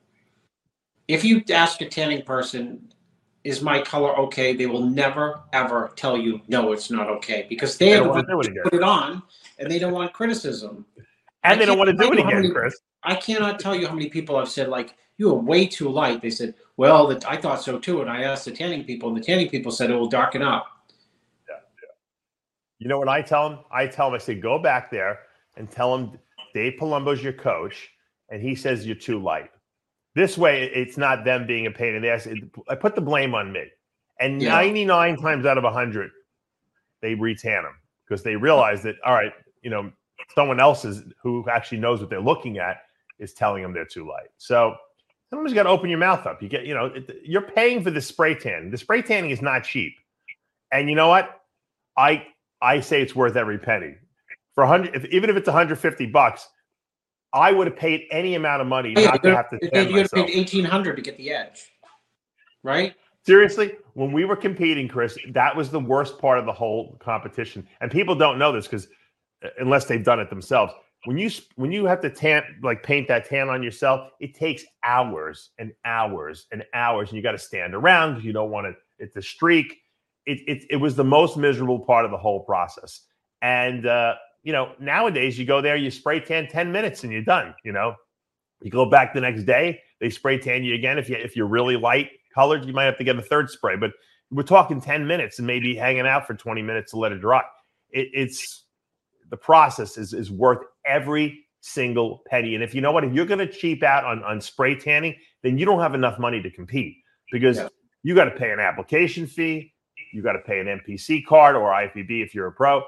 If 1.09 1.25
you 1.25 1.43
ask 1.51 1.81
a 1.81 1.89
tanning 1.89 2.23
person, 2.23 2.93
"Is 3.45 3.63
my 3.63 3.81
color 3.81 4.17
okay?" 4.21 4.55
They 4.55 4.67
will 4.67 4.85
never 4.85 5.41
ever 5.53 5.93
tell 5.97 6.17
you, 6.17 6.41
"No, 6.49 6.73
it's 6.73 6.91
not 6.91 7.09
okay," 7.09 7.47
because 7.49 7.79
they, 7.79 7.91
don't 7.95 8.09
want 8.09 8.27
to 8.27 8.33
do 8.33 8.41
it 8.41 8.47
again. 8.49 8.63
put 8.65 8.75
it 8.75 8.83
on 8.83 9.23
and 9.59 9.71
they 9.71 9.79
don't 9.79 9.93
want 9.93 10.13
criticism. 10.13 10.85
And 11.45 11.55
I 11.55 11.57
they 11.57 11.67
don't 11.67 11.79
want 11.79 11.89
to 11.91 11.97
do 11.97 12.13
it 12.13 12.19
again, 12.19 12.43
many, 12.43 12.51
Chris. 12.51 12.79
I 13.03 13.15
cannot 13.17 13.59
tell 13.59 13.75
you 13.75 13.87
how 13.87 13.95
many 13.95 14.09
people 14.09 14.37
I've 14.37 14.49
said 14.49 14.69
like, 14.69 14.95
"You 15.23 15.31
are 15.31 15.39
way 15.39 15.67
too 15.69 15.89
light." 15.89 16.21
They 16.21 16.31
said, 16.31 16.55
"Well, 16.77 17.07
that 17.07 17.25
I 17.25 17.37
thought 17.37 17.63
so 17.63 17.79
too," 17.79 18.01
and 18.01 18.11
I 18.11 18.25
asked 18.25 18.45
the 18.45 18.51
tanning 18.51 18.83
people, 18.83 19.09
and 19.09 19.17
the 19.17 19.23
tanning 19.23 19.49
people 19.49 19.71
said 19.71 19.89
it 19.89 19.95
will 19.95 20.09
darken 20.09 20.43
up. 20.43 20.67
Yeah, 21.49 21.61
yeah. 21.81 21.95
You 22.81 22.89
know 22.89 22.99
what 22.99 23.09
I 23.09 23.23
tell 23.23 23.49
them? 23.49 23.61
I 23.71 23.87
tell 23.87 24.09
them, 24.09 24.17
I 24.17 24.19
say, 24.19 24.35
go 24.35 24.59
back 24.59 24.91
there 24.91 25.21
and 25.57 25.71
tell 25.71 25.97
them 25.97 26.19
Dave 26.55 26.75
Palumbo's 26.81 27.23
your 27.23 27.35
coach, 27.35 27.91
and 28.31 28.43
he 28.43 28.57
says 28.57 28.85
you're 28.85 28.97
too 28.97 29.23
light. 29.23 29.51
This 30.17 30.37
way, 30.37 30.65
it's 30.75 30.99
not 30.99 31.25
them 31.25 31.47
being 31.47 31.67
a 31.67 31.71
pain 31.71 31.95
in 31.95 32.03
the 32.03 32.11
ass. 32.11 32.27
I 32.69 32.75
put 32.75 32.97
the 32.97 33.01
blame 33.01 33.35
on 33.35 33.53
me. 33.53 33.65
And 34.19 34.43
yeah. 34.43 34.51
99 34.51 35.17
times 35.19 35.47
out 35.47 35.57
of 35.57 35.65
100, 35.65 36.11
they 37.01 37.15
retan 37.15 37.63
them 37.63 37.77
because 38.05 38.23
they 38.23 38.37
realize 38.37 38.83
that, 38.83 38.97
all 39.07 39.15
right, 39.15 39.33
you 39.63 39.71
know, 39.71 39.91
someone 40.35 40.61
else 40.61 40.85
is 40.85 41.03
who 41.23 41.45
actually 41.49 41.79
knows 41.79 42.01
what 42.01 42.11
they're 42.11 42.21
looking 42.21 42.59
at 42.59 42.83
is 43.19 43.33
telling 43.33 43.63
them 43.63 43.73
they're 43.73 43.85
too 43.87 44.07
light. 44.07 44.29
So 44.37 44.77
sometimes 45.33 45.51
you 45.51 45.55
got 45.55 45.65
to 45.65 45.71
open 45.71 45.89
your 45.89 45.99
mouth 45.99 46.27
up. 46.27 46.43
You 46.43 46.49
get, 46.49 46.67
you 46.67 46.75
know, 46.75 46.87
it, 46.87 47.21
you're 47.25 47.43
paying 47.43 47.83
for 47.83 47.91
the 47.91 48.01
spray 48.01 48.35
tan. 48.35 48.71
The 48.71 48.79
spray 48.79 49.03
tanning 49.03 49.31
is 49.31 49.41
not 49.41 49.65
cheap. 49.65 49.95
And 50.71 50.89
you 50.89 50.97
know 50.97 51.09
what? 51.09 51.41
I 51.97 52.27
I 52.61 52.81
say 52.81 53.03
it's 53.03 53.15
worth 53.15 53.37
every 53.37 53.59
penny 53.59 53.97
for 54.55 54.65
100 54.65 54.95
if, 54.95 55.05
even 55.07 55.31
if 55.31 55.37
it's 55.37 55.47
150 55.47 56.07
bucks 56.07 56.49
i 57.33 57.53
would 57.53 57.67
have 57.67 57.77
paid 57.77 58.07
any 58.11 58.35
amount 58.35 58.61
of 58.61 58.69
money 58.69 58.95
yeah, 58.97 59.07
not 59.07 59.23
to 59.23 59.37
have 59.37 59.51
to 59.51 59.59
you 59.63 59.93
would 59.95 60.03
have 60.03 60.13
paid 60.13 60.35
1800 60.35 60.97
to 60.97 61.03
get 61.03 61.17
the 61.17 61.31
edge 61.31 61.73
right 62.63 62.95
seriously 63.25 63.77
when 63.95 64.13
we 64.13 64.25
were 64.25 64.37
competing 64.37 64.89
chris 64.89 65.19
that 65.31 65.55
was 65.55 65.71
the 65.71 65.81
worst 65.81 66.19
part 66.19 66.39
of 66.39 66.47
the 66.47 66.53
whole 66.53 66.97
competition 67.01 67.67
and 67.81 67.91
people 67.91 68.15
don't 68.15 68.39
know 68.39 68.53
this 68.53 68.67
because 68.67 68.89
uh, 69.45 69.49
unless 69.59 69.85
they've 69.87 70.05
done 70.05 70.21
it 70.21 70.29
themselves 70.31 70.73
when 71.05 71.19
you 71.19 71.31
when 71.57 71.73
you 71.73 71.85
have 71.85 72.01
to 72.01 72.11
tan 72.11 72.43
like 72.63 72.83
paint 72.83 73.09
that 73.09 73.29
tan 73.29 73.49
on 73.49 73.63
yourself 73.63 74.11
it 74.21 74.35
takes 74.35 74.65
hours 74.85 75.51
and 75.59 75.73
hours 75.85 76.47
and 76.53 76.65
hours 76.75 77.09
and 77.09 77.17
you 77.17 77.23
got 77.23 77.33
to 77.33 77.39
stand 77.39 77.75
around 77.75 78.13
because 78.13 78.25
you 78.25 78.33
don't 78.33 78.51
want 78.51 78.67
it 78.67 78.77
it's 78.99 79.17
a 79.17 79.23
streak 79.23 79.79
it, 80.27 80.39
it, 80.47 80.65
it 80.71 80.77
was 80.77 80.95
the 80.95 81.05
most 81.05 81.37
miserable 81.37 81.81
part 81.81 82.05
of 82.05 82.11
the 82.11 82.17
whole 82.17 82.45
process 82.45 83.03
and 83.43 83.87
uh, 83.87 84.15
you 84.43 84.53
know, 84.53 84.73
nowadays 84.81 85.39
you 85.39 85.45
go 85.45 85.61
there, 85.61 85.77
you 85.77 85.91
spray 85.91 86.21
tan 86.21 86.49
10 86.49 86.73
minutes 86.73 87.05
and 87.05 87.13
you're 87.13 87.23
done. 87.23 87.55
You 87.65 87.73
know, 87.73 87.95
you 88.61 88.71
go 88.71 88.87
back 88.87 89.15
the 89.15 89.21
next 89.21 89.45
day, 89.45 89.81
They 90.01 90.11
spray 90.11 90.39
tan 90.39 90.65
you 90.65 90.75
again. 90.75 90.99
If 90.99 91.09
you 91.09 91.17
if 91.17 91.37
you're 91.37 91.47
really 91.47 91.77
light 91.77 92.11
colored, 92.35 92.65
you 92.65 92.73
might 92.73 92.85
have 92.85 92.99
to 92.99 93.05
get 93.05 93.17
a 93.17 93.23
third 93.23 93.51
spray. 93.51 93.77
But 93.77 93.93
we're 94.31 94.43
talking 94.43 94.81
10 94.81 95.07
minutes 95.07 95.39
and 95.39 95.47
maybe 95.47 95.77
hanging 95.77 96.07
out 96.07 96.27
for 96.27 96.35
20 96.35 96.63
minutes 96.63 96.93
to 96.93 96.99
let 96.99 97.13
it 97.13 97.21
dry. 97.21 97.43
It, 97.91 98.09
it's 98.13 98.65
the 99.31 99.37
process 99.37 99.97
is 99.97 100.13
is 100.13 100.31
worth 100.31 100.65
every 100.87 101.45
single 101.61 102.23
penny. 102.27 102.55
And 102.55 102.63
if 102.63 102.75
you 102.75 102.81
know 102.81 102.93
what, 102.93 103.05
if 103.05 103.13
you're 103.13 103.27
going 103.27 103.39
to 103.39 103.51
cheap 103.51 103.83
out 103.83 104.05
on 104.05 104.23
on 104.25 104.41
spray 104.41 104.75
tanning, 104.75 105.17
then 105.43 105.59
you 105.59 105.65
don't 105.65 105.81
have 105.81 105.95
enough 105.95 106.19
money 106.19 106.43
to 106.43 106.51
compete 106.51 106.97
because 107.31 107.57
yeah. 107.57 107.69
you 108.03 108.15
got 108.15 108.25
to 108.25 108.31
pay 108.33 108.51
an 108.51 108.61
application 108.61 109.27
fee, 109.27 109.73
you 110.13 110.23
got 110.23 110.33
to 110.33 110.41
pay 110.41 110.61
an 110.61 110.67
NPC 110.67 111.25
card 111.25 111.57
or 111.57 111.71
IFBB 111.71 112.23
if 112.23 112.35
you're 112.35 112.49
a 112.49 112.53
pro. 112.53 112.83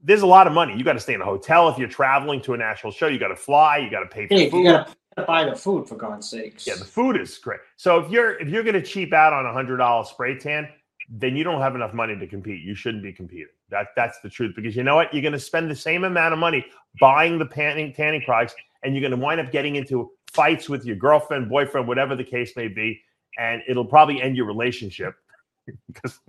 There's 0.00 0.22
a 0.22 0.26
lot 0.26 0.46
of 0.46 0.52
money. 0.52 0.76
You 0.76 0.84
got 0.84 0.92
to 0.92 1.00
stay 1.00 1.14
in 1.14 1.20
a 1.20 1.24
hotel 1.24 1.68
if 1.68 1.78
you're 1.78 1.88
traveling 1.88 2.40
to 2.42 2.54
a 2.54 2.56
national 2.56 2.92
show. 2.92 3.08
You 3.08 3.18
got 3.18 3.28
to 3.28 3.36
fly. 3.36 3.78
You 3.78 3.90
got 3.90 4.00
to 4.00 4.06
pay 4.06 4.28
for 4.28 4.34
yeah, 4.34 4.48
food. 4.48 4.58
You 4.58 4.64
got 4.64 4.96
to 5.16 5.22
buy 5.24 5.44
the 5.44 5.56
food 5.56 5.88
for 5.88 5.96
God's 5.96 6.30
sakes. 6.30 6.66
Yeah, 6.66 6.76
the 6.76 6.84
food 6.84 7.20
is 7.20 7.36
great. 7.38 7.60
So 7.76 7.98
if 7.98 8.10
you're 8.10 8.38
if 8.38 8.48
you're 8.48 8.62
going 8.62 8.74
to 8.74 8.82
cheap 8.82 9.12
out 9.12 9.32
on 9.32 9.46
a 9.46 9.52
hundred 9.52 9.78
dollar 9.78 10.04
spray 10.04 10.38
tan, 10.38 10.68
then 11.08 11.36
you 11.36 11.44
don't 11.44 11.60
have 11.60 11.74
enough 11.74 11.94
money 11.94 12.16
to 12.16 12.26
compete. 12.26 12.62
You 12.62 12.74
shouldn't 12.74 13.02
be 13.02 13.12
competing. 13.12 13.46
That 13.70 13.88
that's 13.96 14.20
the 14.20 14.28
truth. 14.28 14.54
Because 14.54 14.76
you 14.76 14.82
know 14.82 14.96
what? 14.96 15.12
You're 15.12 15.22
going 15.22 15.32
to 15.32 15.38
spend 15.38 15.70
the 15.70 15.76
same 15.76 16.04
amount 16.04 16.32
of 16.32 16.38
money 16.38 16.64
buying 17.00 17.38
the 17.38 17.46
tanning 17.46 17.92
tanning 17.94 18.22
products, 18.22 18.54
and 18.82 18.94
you're 18.94 19.00
going 19.00 19.18
to 19.18 19.24
wind 19.24 19.40
up 19.40 19.50
getting 19.50 19.76
into 19.76 20.10
fights 20.32 20.68
with 20.68 20.84
your 20.84 20.96
girlfriend, 20.96 21.48
boyfriend, 21.48 21.88
whatever 21.88 22.14
the 22.14 22.24
case 22.24 22.54
may 22.56 22.68
be, 22.68 23.00
and 23.38 23.62
it'll 23.66 23.84
probably 23.84 24.20
end 24.20 24.36
your 24.36 24.46
relationship 24.46 25.14
because 25.86 26.20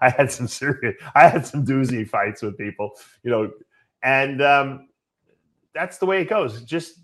I 0.00 0.10
had 0.10 0.30
some 0.30 0.46
serious, 0.46 0.96
I 1.14 1.28
had 1.28 1.46
some 1.46 1.64
doozy 1.64 2.08
fights 2.08 2.42
with 2.42 2.56
people, 2.56 2.92
you 3.24 3.30
know, 3.30 3.50
and 4.02 4.40
um, 4.40 4.88
that's 5.74 5.98
the 5.98 6.06
way 6.06 6.20
it 6.20 6.28
goes. 6.28 6.62
Just 6.62 7.00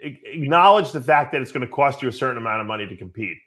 acknowledge 0.00 0.92
the 0.92 1.00
fact 1.00 1.32
that 1.32 1.40
it's 1.40 1.52
going 1.52 1.66
to 1.66 1.72
cost 1.72 2.02
you 2.02 2.08
a 2.08 2.12
certain 2.12 2.36
amount 2.36 2.60
of 2.60 2.66
money 2.66 2.86
to 2.86 2.96
compete. 2.96 3.38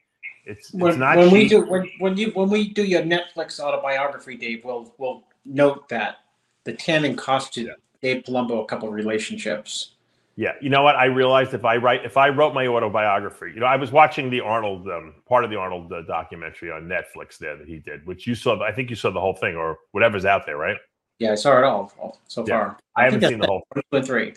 It's, 0.47 0.73
when, 0.73 0.91
it's 0.91 0.97
not 0.97 1.17
when 1.17 1.29
cheap. 1.29 1.33
we 1.33 1.49
do 1.49 1.65
when, 1.65 1.91
when 1.99 2.17
you 2.17 2.31
when 2.31 2.49
we 2.49 2.69
do 2.69 2.83
your 2.83 3.01
Netflix 3.01 3.59
autobiography, 3.59 4.37
Dave. 4.37 4.63
We'll 4.63 4.93
we'll 4.97 5.23
note 5.45 5.89
that 5.89 6.19
the 6.63 6.73
tanning 6.73 7.15
cost 7.15 7.57
you 7.57 7.67
yeah. 7.67 7.73
Dave 8.01 8.23
Palumbo 8.23 8.63
a 8.63 8.65
couple 8.65 8.89
relationships. 8.89 9.91
Yeah, 10.37 10.53
you 10.61 10.69
know 10.69 10.83
what? 10.83 10.95
I 10.95 11.05
realized 11.05 11.55
if 11.55 11.65
I 11.65 11.77
write, 11.77 12.05
if 12.05 12.15
I 12.15 12.29
wrote 12.29 12.53
my 12.53 12.67
autobiography, 12.67 13.51
you 13.55 13.59
know, 13.59 13.65
I 13.65 13.75
was 13.75 13.91
watching 13.91 14.29
the 14.29 14.39
Arnold, 14.39 14.87
um, 14.87 15.15
part 15.27 15.43
of 15.43 15.49
the 15.49 15.57
Arnold 15.57 15.91
uh, 15.91 16.03
documentary 16.03 16.71
on 16.71 16.83
Netflix 16.83 17.39
there 17.39 17.57
that 17.57 17.67
he 17.67 17.79
did, 17.79 18.05
which 18.05 18.27
you 18.27 18.35
saw. 18.35 18.61
I 18.61 18.71
think 18.71 18.91
you 18.91 18.95
saw 18.95 19.09
the 19.09 19.19
whole 19.19 19.33
thing 19.33 19.55
or 19.55 19.79
whatever's 19.91 20.25
out 20.25 20.45
there, 20.45 20.57
right? 20.57 20.77
Yeah, 21.17 21.31
I 21.31 21.35
saw 21.35 21.57
it 21.57 21.63
all 21.63 22.19
so 22.27 22.45
yeah. 22.47 22.53
far. 22.53 22.77
I, 22.95 23.01
I 23.01 23.05
haven't 23.05 23.27
seen 23.27 23.39
the 23.39 23.47
whole. 23.47 23.63
Two 23.91 24.01
three. 24.03 24.35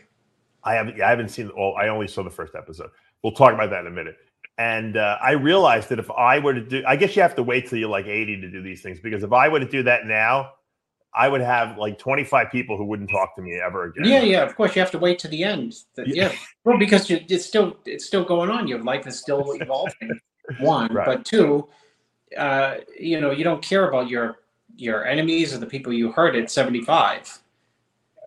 I 0.65 0.73
haven't. 0.73 0.97
Yeah, 0.97 1.07
I 1.07 1.11
haven't 1.11 1.29
seen 1.29 1.51
all. 1.51 1.77
I 1.77 1.89
only 1.89 2.09
saw 2.09 2.23
the 2.23 2.31
first 2.31 2.55
episode. 2.55 2.91
We'll 3.23 3.35
talk 3.35 3.53
about 3.53 3.69
that 3.69 3.81
in 3.81 3.87
a 3.87 3.91
minute. 3.91 4.17
And 4.61 4.99
uh, 4.99 5.17
I 5.23 5.31
realized 5.31 5.89
that 5.89 5.99
if 5.99 6.11
I 6.11 6.39
were 6.39 6.53
to 6.53 6.61
do, 6.61 6.83
I 6.87 6.95
guess 6.95 7.17
you 7.17 7.23
have 7.23 7.35
to 7.37 7.43
wait 7.43 7.67
till 7.67 7.79
you're 7.79 7.89
like 7.89 8.05
80 8.05 8.43
to 8.43 8.51
do 8.51 8.63
these 8.63 8.83
things 8.83 9.01
because 9.01 9.23
if 9.23 9.33
I 9.33 9.49
were 9.49 9.59
to 9.59 9.67
do 9.67 9.83
that 9.85 10.05
now, 10.05 10.53
I 11.15 11.29
would 11.29 11.41
have 11.41 11.79
like 11.79 11.99
25 11.99 12.51
people 12.53 12.77
who 12.77 12.85
wouldn't 12.85 13.09
talk 13.09 13.35
to 13.37 13.43
me 13.43 13.59
ever 13.59 13.85
again. 13.85 14.05
Yeah, 14.05 14.21
yeah. 14.21 14.43
Of 14.43 14.55
course, 14.57 14.77
you 14.77 14.81
have 14.81 14.91
to 14.91 14.99
wait 14.99 15.19
to 15.21 15.29
the 15.29 15.45
end. 15.45 15.77
Yeah, 16.05 16.31
well, 16.65 16.77
because 16.77 17.09
you, 17.09 17.25
it's 17.27 17.47
still 17.47 17.79
it's 17.87 18.05
still 18.05 18.23
going 18.23 18.51
on. 18.51 18.69
Your 18.69 18.83
life 18.83 19.07
is 19.07 19.19
still 19.19 19.51
evolving. 19.59 20.21
One, 20.61 20.93
right. 20.93 21.07
but 21.07 21.25
two, 21.25 21.67
uh, 22.37 22.75
you 22.99 23.19
know, 23.19 23.31
you 23.31 23.45
don't 23.45 23.63
care 23.63 23.89
about 23.89 24.11
your 24.11 24.41
your 24.77 25.07
enemies 25.07 25.55
or 25.55 25.59
the 25.59 25.67
people 25.67 25.91
you 25.91 26.13
hurt 26.13 26.37
at 26.37 26.51
75, 26.51 27.39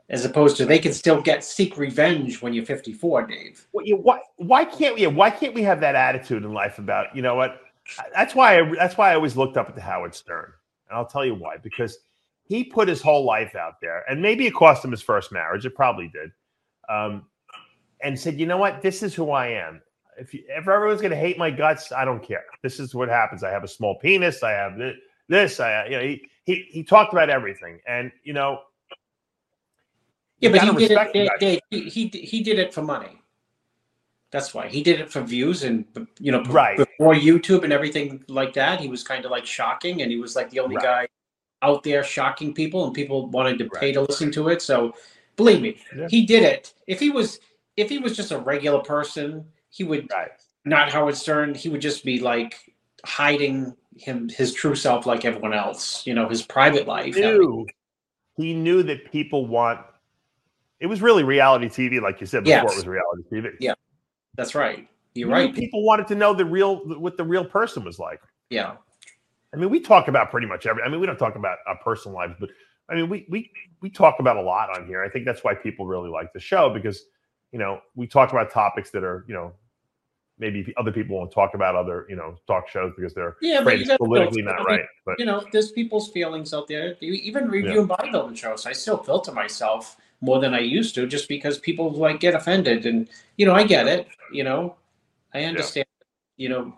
as 0.10 0.26
opposed 0.26 0.58
to 0.58 0.66
they 0.66 0.80
can 0.80 0.94
still 0.94 1.22
get 1.22 1.44
seek 1.44 1.78
revenge 1.78 2.42
when 2.42 2.54
you're 2.54 2.66
54, 2.66 3.28
Dave. 3.28 3.68
Well, 3.72 3.86
why 3.98 4.20
why 4.38 4.66
can't 4.66 4.96
we? 4.96 5.08
Why 5.08 5.30
can't 5.30 5.54
we 5.54 5.64
have 5.64 5.80
that 5.82 5.96
attitude 5.96 6.44
in 6.44 6.54
life 6.54 6.78
about 6.80 7.16
you 7.16 7.22
know 7.22 7.36
what? 7.36 7.62
That's 8.14 8.36
why 8.36 8.60
I, 8.60 8.76
that's 8.76 8.98
why 8.98 9.12
I 9.12 9.16
always 9.16 9.36
looked 9.36 9.58
up 9.58 9.70
at 9.70 9.76
the 9.76 9.82
Howard 9.82 10.16
Stern, 10.16 10.52
and 10.90 10.98
I'll 10.98 11.06
tell 11.06 11.26
you 11.26 11.36
why 11.36 11.58
because 11.58 12.00
he 12.46 12.64
put 12.64 12.88
his 12.88 13.02
whole 13.02 13.26
life 13.26 13.56
out 13.56 13.80
there, 13.82 14.04
and 14.10 14.22
maybe 14.22 14.46
it 14.46 14.54
cost 14.54 14.84
him 14.84 14.92
his 14.92 15.02
first 15.02 15.32
marriage. 15.32 15.66
It 15.66 15.76
probably 15.76 16.10
did. 16.10 16.32
Um, 16.90 17.26
and 18.04 18.20
said, 18.20 18.40
you 18.40 18.46
know 18.46 18.58
what? 18.58 18.82
This 18.82 19.02
is 19.02 19.16
who 19.16 19.32
I 19.32 19.48
am. 19.48 19.82
If, 20.18 20.34
you, 20.34 20.44
if 20.50 20.68
everyone's 20.68 21.02
going 21.02 21.12
to 21.12 21.18
hate 21.18 21.38
my 21.38 21.50
guts, 21.50 21.92
I 21.92 22.06
don't 22.06 22.22
care. 22.22 22.44
This 22.62 22.80
is 22.80 22.94
what 22.94 23.10
happens. 23.10 23.44
I 23.44 23.50
have 23.50 23.64
a 23.64 23.68
small 23.68 23.98
penis. 23.98 24.44
I 24.44 24.52
have 24.52 24.78
this. 24.78 24.96
this 25.28 25.60
I, 25.60 25.86
you 25.86 25.92
know, 25.92 26.02
he, 26.02 26.30
he, 26.44 26.68
he 26.70 26.84
talked 26.84 27.14
about 27.14 27.30
everything. 27.30 27.80
And, 27.88 28.12
you 28.24 28.34
know, 28.34 28.60
yeah, 30.44 30.52
but 30.52 30.80
he 30.80 30.88
did 30.88 31.30
it. 31.42 31.62
he, 31.70 31.90
he, 31.90 32.08
he 32.08 32.44
did 32.44 32.60
it 32.60 32.74
for 32.74 32.82
money. 32.82 33.22
That's 34.32 34.54
why 34.54 34.68
he 34.68 34.82
did 34.82 35.00
it 35.00 35.12
for 35.12 35.22
views 35.22 35.64
and 35.64 35.86
you 36.20 36.32
know 36.32 36.44
right. 36.46 36.78
before 36.78 37.14
YouTube 37.14 37.64
and 37.64 37.72
everything 37.72 38.24
like 38.28 38.54
that. 38.54 38.80
He 38.80 38.88
was 38.88 39.04
kind 39.04 39.26
of 39.26 39.32
like 39.32 39.46
shocking, 39.46 40.02
and 40.02 40.12
he 40.12 40.18
was 40.18 40.36
like 40.36 40.50
the 40.50 40.60
only 40.60 40.76
right. 40.76 40.84
guy 40.84 41.08
out 41.62 41.84
there 41.84 42.04
shocking 42.04 42.54
people 42.54 42.86
and 42.86 42.94
people 42.94 43.28
wanted 43.28 43.58
to 43.60 43.70
pay 43.70 43.88
right. 43.88 43.94
to 43.94 44.02
listen 44.02 44.32
to 44.32 44.50
it. 44.50 44.62
So 44.62 44.96
believe 45.36 45.62
me, 45.62 45.78
yeah. 45.96 46.08
he 46.10 46.26
did 46.26 46.44
it. 46.44 46.74
If 46.88 47.00
he 47.00 47.10
was 47.10 47.40
if 47.78 47.90
he 47.90 48.00
was 48.00 48.16
just 48.16 48.32
a 48.32 48.38
regular 48.40 48.80
person, 48.80 49.46
he 49.70 49.84
would 49.84 50.10
not 50.66 50.92
Howard 50.92 51.16
Stern, 51.16 51.56
he 51.56 51.70
would 51.70 51.82
just 51.82 52.04
be 52.04 52.20
like 52.20 52.74
hiding 53.06 53.76
him 53.98 54.30
his 54.30 54.54
true 54.54 54.76
self 54.76 55.06
like 55.06 55.26
everyone 55.26 55.54
else, 55.54 56.06
you 56.08 56.14
know, 56.14 56.28
his 56.28 56.42
private 56.42 56.88
life. 56.88 57.16
He 57.16 57.22
knew, 57.22 57.68
he 58.36 58.54
knew 58.54 58.84
that 58.84 59.12
people 59.12 59.46
want 59.46 59.82
it 60.84 60.88
was 60.88 61.02
really 61.02 61.24
reality 61.24 61.68
TV, 61.68 62.02
like 62.02 62.20
you 62.20 62.28
said 62.28 62.44
before 62.44 62.64
yes. 62.64 62.74
it 62.74 62.76
was 62.76 62.86
reality 62.86 63.24
TV. 63.32 63.56
Yeah. 63.58 63.74
That's 64.36 64.54
right. 64.54 64.86
You're 65.16 65.30
right. 65.30 65.56
People 65.56 65.86
wanted 65.86 66.08
to 66.08 66.16
know 66.16 66.34
the 66.34 66.44
real 66.44 66.78
what 67.00 67.16
the 67.16 67.24
real 67.24 67.46
person 67.46 67.86
was 67.86 68.00
like. 68.00 68.20
Yeah. 68.50 68.74
I 69.54 69.58
mean, 69.58 69.70
we 69.70 69.80
talk 69.80 70.10
about 70.10 70.30
pretty 70.30 70.46
much 70.46 70.66
every. 70.66 70.84
I 70.84 70.90
mean, 70.90 71.00
we 71.00 71.06
don't 71.06 71.18
talk 71.18 71.38
about 71.38 71.60
our 71.68 71.78
personal 71.78 72.18
lives, 72.18 72.34
but 72.38 72.50
I 72.90 72.96
mean, 72.96 73.08
we 73.08 73.26
we 73.30 73.50
we 73.80 73.90
talk 73.90 74.16
about 74.20 74.36
a 74.36 74.42
lot 74.42 74.78
on 74.78 74.86
here. 74.86 75.02
I 75.02 75.10
think 75.10 75.26
that's 75.26 75.42
why 75.42 75.54
people 75.54 75.86
really 75.86 76.10
like 76.10 76.34
the 76.34 76.40
show 76.42 76.70
because 76.70 77.06
you 77.54 77.60
know 77.60 77.80
we 77.96 78.06
talk 78.06 78.32
about 78.32 78.52
topics 78.52 78.90
that 78.92 79.06
are 79.06 79.24
you 79.28 79.34
know 79.34 79.54
maybe 80.40 80.74
other 80.76 80.92
people 80.92 81.16
won't 81.16 81.32
talk 81.32 81.54
about 81.54 81.76
other 81.76 82.08
you 82.10 82.18
know 82.18 82.36
talk 82.46 82.68
shows 82.68 82.92
because 82.98 83.14
they're 83.14 83.38
yeah, 83.42 83.64
but 83.64 83.76
it's 83.76 83.96
politically 83.96 84.42
not 84.42 84.56
I 84.56 84.58
mean, 84.58 84.66
right. 84.66 84.86
But 85.06 85.20
you 85.20 85.26
know, 85.26 85.46
there's 85.54 85.72
people's 85.72 86.12
feelings 86.12 86.54
out 86.54 86.68
there. 86.68 86.98
Even 87.00 87.48
reviewing 87.48 87.88
yeah. 87.88 87.96
bodybuilding 87.96 88.36
shows, 88.36 88.66
I 88.66 88.74
still 88.74 88.98
filter 88.98 89.32
myself 89.32 89.96
more 90.24 90.40
than 90.40 90.54
I 90.54 90.60
used 90.60 90.96
to, 90.96 91.06
just 91.06 91.28
because 91.28 91.58
people 91.60 91.92
like 91.92 92.22
get 92.22 92.34
offended, 92.34 92.86
and 92.86 93.10
you 93.36 93.46
know, 93.46 93.54
I 93.54 93.64
get 93.64 93.88
it. 93.88 94.08
You 94.32 94.46
know, 94.46 94.78
I 95.34 95.44
understand. 95.44 95.86
Yeah. 95.86 96.44
You 96.44 96.50
know, 96.50 96.74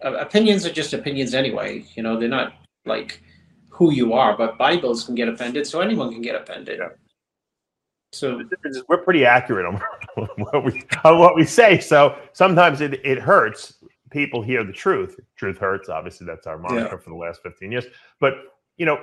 opinions 0.00 0.64
are 0.64 0.72
just 0.72 0.94
opinions 0.94 1.34
anyway. 1.34 1.84
You 1.94 2.02
know, 2.02 2.18
they're 2.18 2.30
not 2.30 2.54
like 2.86 3.22
who 3.68 3.92
you 3.92 4.14
are, 4.14 4.36
but 4.36 4.56
Bibles 4.56 5.04
can 5.04 5.14
get 5.14 5.28
offended, 5.28 5.66
so 5.66 5.80
anyone 5.80 6.10
can 6.10 6.22
get 6.22 6.34
offended. 6.34 6.78
Yeah. 6.80 6.88
So 8.14 8.42
we're 8.88 9.04
pretty 9.04 9.26
accurate 9.26 9.66
on 9.66 9.80
what 10.36 10.64
we 10.64 10.82
on 11.04 11.18
what 11.18 11.36
we 11.36 11.44
say. 11.44 11.78
So 11.78 12.16
sometimes 12.32 12.80
it, 12.80 13.04
it 13.04 13.18
hurts. 13.18 13.74
People 14.10 14.42
hear 14.42 14.64
the 14.64 14.72
truth. 14.72 15.20
Truth 15.36 15.58
hurts. 15.58 15.90
Obviously, 15.90 16.26
that's 16.26 16.46
our 16.46 16.58
mantra 16.58 16.82
yeah. 16.82 16.96
for 16.96 17.10
the 17.10 17.16
last 17.16 17.42
15 17.42 17.70
years. 17.70 17.84
But 18.18 18.34
you 18.78 18.86
know, 18.86 18.98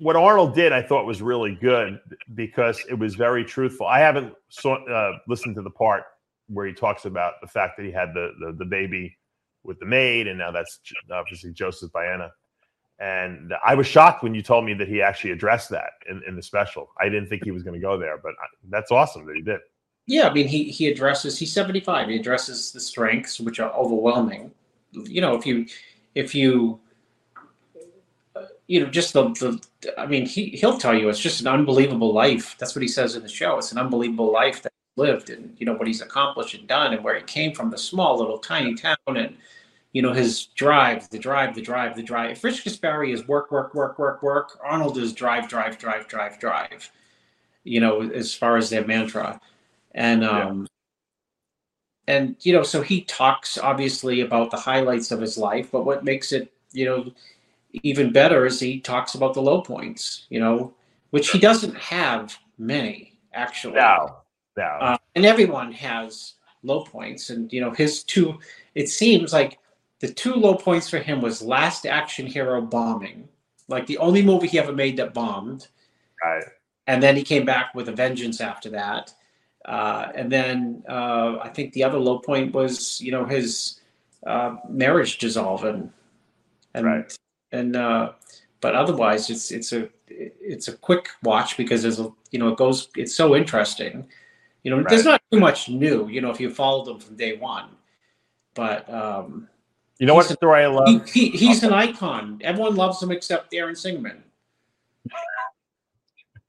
what 0.00 0.16
Arnold 0.16 0.54
did, 0.54 0.72
I 0.72 0.82
thought 0.82 1.04
was 1.04 1.20
really 1.20 1.54
good 1.54 2.00
because 2.34 2.82
it 2.88 2.94
was 2.94 3.14
very 3.14 3.44
truthful. 3.44 3.86
I 3.86 4.00
haven't 4.00 4.32
saw, 4.48 4.82
uh, 4.86 5.18
listened 5.28 5.56
to 5.56 5.62
the 5.62 5.70
part 5.70 6.04
where 6.48 6.66
he 6.66 6.72
talks 6.72 7.04
about 7.04 7.34
the 7.42 7.46
fact 7.46 7.76
that 7.76 7.84
he 7.84 7.92
had 7.92 8.14
the, 8.14 8.32
the, 8.40 8.52
the 8.58 8.64
baby 8.64 9.16
with 9.62 9.78
the 9.78 9.84
maid, 9.84 10.26
and 10.26 10.38
now 10.38 10.50
that's 10.50 10.80
obviously 11.12 11.52
Joseph 11.52 11.92
Baena. 11.92 12.30
And 12.98 13.52
I 13.64 13.74
was 13.74 13.86
shocked 13.86 14.22
when 14.22 14.34
you 14.34 14.42
told 14.42 14.64
me 14.64 14.72
that 14.74 14.88
he 14.88 15.02
actually 15.02 15.32
addressed 15.32 15.68
that 15.70 15.90
in, 16.08 16.22
in 16.26 16.34
the 16.34 16.42
special. 16.42 16.88
I 16.98 17.10
didn't 17.10 17.28
think 17.28 17.44
he 17.44 17.50
was 17.50 17.62
going 17.62 17.78
to 17.78 17.80
go 17.80 17.98
there, 17.98 18.18
but 18.22 18.32
that's 18.70 18.90
awesome 18.90 19.26
that 19.26 19.36
he 19.36 19.42
did. 19.42 19.60
Yeah, 20.06 20.28
I 20.28 20.32
mean, 20.32 20.48
he 20.48 20.64
he 20.64 20.88
addresses. 20.88 21.38
He's 21.38 21.52
seventy 21.52 21.80
five. 21.80 22.08
He 22.08 22.16
addresses 22.16 22.72
the 22.72 22.80
strengths, 22.80 23.38
which 23.38 23.60
are 23.60 23.70
overwhelming. 23.72 24.50
You 24.92 25.20
know, 25.20 25.36
if 25.36 25.46
you 25.46 25.66
if 26.14 26.34
you 26.34 26.80
you 28.70 28.78
know, 28.78 28.86
just 28.86 29.14
the, 29.14 29.24
the 29.30 30.00
I 30.00 30.06
mean, 30.06 30.26
he 30.26 30.50
he'll 30.50 30.78
tell 30.78 30.96
you 30.96 31.08
it's 31.08 31.18
just 31.18 31.40
an 31.40 31.48
unbelievable 31.48 32.12
life. 32.12 32.54
That's 32.56 32.76
what 32.76 32.82
he 32.82 32.88
says 32.88 33.16
in 33.16 33.24
the 33.24 33.28
show. 33.28 33.58
It's 33.58 33.72
an 33.72 33.78
unbelievable 33.78 34.32
life 34.32 34.62
that 34.62 34.72
he 34.94 35.02
lived 35.02 35.28
and 35.28 35.56
you 35.58 35.66
know 35.66 35.72
what 35.72 35.88
he's 35.88 36.00
accomplished 36.00 36.54
and 36.54 36.68
done 36.68 36.92
and 36.92 37.02
where 37.02 37.16
he 37.16 37.22
came 37.22 37.52
from 37.52 37.70
the 37.70 37.78
small 37.78 38.16
little 38.16 38.38
tiny 38.38 38.76
town 38.76 38.96
and 39.08 39.36
you 39.92 40.02
know 40.02 40.12
his 40.12 40.46
drive 40.54 41.10
the 41.10 41.18
drive 41.18 41.56
the 41.56 41.62
drive 41.62 41.96
the 41.96 42.02
drive 42.02 42.30
if 42.30 42.44
rich 42.44 42.64
Gaspari 42.64 43.12
is 43.12 43.26
work 43.26 43.50
work 43.50 43.74
work 43.74 43.98
work 43.98 44.22
work 44.22 44.58
arnold 44.62 44.98
is 44.98 45.12
drive 45.12 45.48
drive 45.48 45.78
drive 45.78 46.06
drive 46.06 46.38
drive 46.38 46.90
you 47.64 47.80
know 47.80 48.02
as 48.02 48.34
far 48.34 48.56
as 48.56 48.70
their 48.70 48.86
mantra 48.86 49.40
and 49.92 50.22
um 50.22 50.68
yeah. 52.06 52.14
and 52.14 52.36
you 52.40 52.52
know 52.52 52.62
so 52.62 52.82
he 52.82 53.02
talks 53.02 53.58
obviously 53.58 54.20
about 54.20 54.50
the 54.50 54.56
highlights 54.56 55.10
of 55.10 55.20
his 55.20 55.38
life 55.38 55.70
but 55.72 55.84
what 55.84 56.04
makes 56.04 56.30
it 56.30 56.52
you 56.72 56.84
know 56.84 57.12
even 57.72 58.12
better 58.12 58.46
is 58.46 58.58
he 58.60 58.80
talks 58.80 59.14
about 59.14 59.34
the 59.34 59.42
low 59.42 59.60
points 59.60 60.26
you 60.30 60.40
know 60.40 60.74
which 61.10 61.30
he 61.30 61.38
doesn't 61.38 61.76
have 61.76 62.36
many 62.58 63.12
actually 63.32 63.74
no 63.74 64.16
No. 64.56 64.64
Uh, 64.64 64.98
and 65.14 65.24
everyone 65.24 65.72
has 65.72 66.34
low 66.62 66.84
points, 66.84 67.30
and 67.30 67.52
you 67.52 67.60
know 67.60 67.70
his 67.70 68.04
two. 68.04 68.38
It 68.74 68.88
seems 68.88 69.32
like 69.32 69.58
the 70.00 70.12
two 70.12 70.34
low 70.34 70.54
points 70.54 70.88
for 70.88 70.98
him 70.98 71.20
was 71.20 71.42
Last 71.42 71.86
Action 71.86 72.26
Hero 72.26 72.60
bombing, 72.60 73.28
like 73.68 73.86
the 73.86 73.98
only 73.98 74.22
movie 74.22 74.48
he 74.48 74.58
ever 74.58 74.72
made 74.72 74.96
that 74.98 75.14
bombed. 75.14 75.68
Right. 76.22 76.44
And 76.86 77.02
then 77.02 77.16
he 77.16 77.22
came 77.22 77.44
back 77.44 77.74
with 77.74 77.88
a 77.88 77.92
vengeance 77.92 78.40
after 78.40 78.70
that. 78.70 79.12
Uh, 79.64 80.08
and 80.14 80.32
then 80.32 80.82
uh, 80.88 81.38
I 81.42 81.50
think 81.50 81.72
the 81.72 81.84
other 81.84 81.98
low 81.98 82.18
point 82.18 82.52
was, 82.52 83.00
you 83.00 83.12
know, 83.12 83.24
his 83.24 83.80
uh, 84.26 84.56
marriage 84.68 85.18
dissolving. 85.18 85.92
And 86.74 86.86
Right. 86.86 87.16
And 87.52 87.76
uh, 87.76 88.12
but 88.60 88.74
otherwise, 88.74 89.30
it's 89.30 89.50
it's 89.50 89.72
a 89.72 89.88
it's 90.08 90.68
a 90.68 90.76
quick 90.76 91.08
watch 91.22 91.56
because 91.56 91.82
there's 91.82 92.00
a 92.00 92.10
you 92.30 92.38
know 92.38 92.48
it 92.48 92.56
goes 92.58 92.88
it's 92.96 93.14
so 93.14 93.34
interesting. 93.34 94.06
You 94.62 94.70
know, 94.70 94.84
there's 94.86 95.06
not 95.06 95.22
too 95.32 95.40
much 95.40 95.70
new. 95.70 96.08
You 96.08 96.20
know, 96.20 96.30
if 96.30 96.38
you 96.38 96.50
followed 96.50 96.84
them 96.84 97.00
from 97.00 97.16
day 97.16 97.36
one, 97.36 97.70
but 98.54 98.88
um, 98.92 99.48
You 99.98 100.06
know 100.06 100.14
what 100.14 100.26
story 100.26 100.64
I 100.64 100.66
love? 100.66 101.08
he, 101.10 101.30
he, 101.30 101.30
he's 101.30 101.62
an 101.62 101.72
icon. 101.72 102.38
Everyone 102.42 102.76
loves 102.76 103.02
him 103.02 103.10
except 103.10 103.54
Aaron 103.54 103.74
Singerman. 103.74 104.18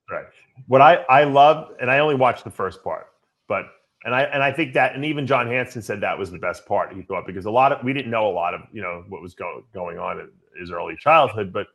Right. 0.10 0.26
What 0.68 0.82
I 0.82 0.96
I 1.10 1.24
love, 1.24 1.74
and 1.80 1.90
I 1.90 2.00
only 2.00 2.16
watched 2.16 2.44
the 2.44 2.52
first 2.52 2.84
part, 2.84 3.08
but 3.48 3.68
and 4.04 4.14
I 4.14 4.24
and 4.24 4.44
I 4.44 4.52
think 4.52 4.74
that, 4.74 4.94
and 4.94 5.06
even 5.06 5.26
John 5.26 5.48
Hanson 5.48 5.82
said 5.82 6.02
that 6.02 6.18
was 6.18 6.32
the 6.32 6.38
best 6.38 6.66
part. 6.66 6.94
He 6.94 7.02
thought 7.04 7.26
because 7.26 7.46
a 7.46 7.52
lot 7.52 7.72
of 7.72 7.82
we 7.84 7.94
didn't 7.94 8.12
know 8.12 8.30
a 8.30 8.34
lot 8.34 8.54
of 8.54 8.62
you 8.74 8.82
know 8.82 9.06
what 9.08 9.22
was 9.22 9.34
go, 9.36 9.64
going 9.74 9.98
on 9.98 10.20
in 10.20 10.30
his 10.58 10.72
early 10.72 10.96
childhood, 10.96 11.52
but 11.52 11.68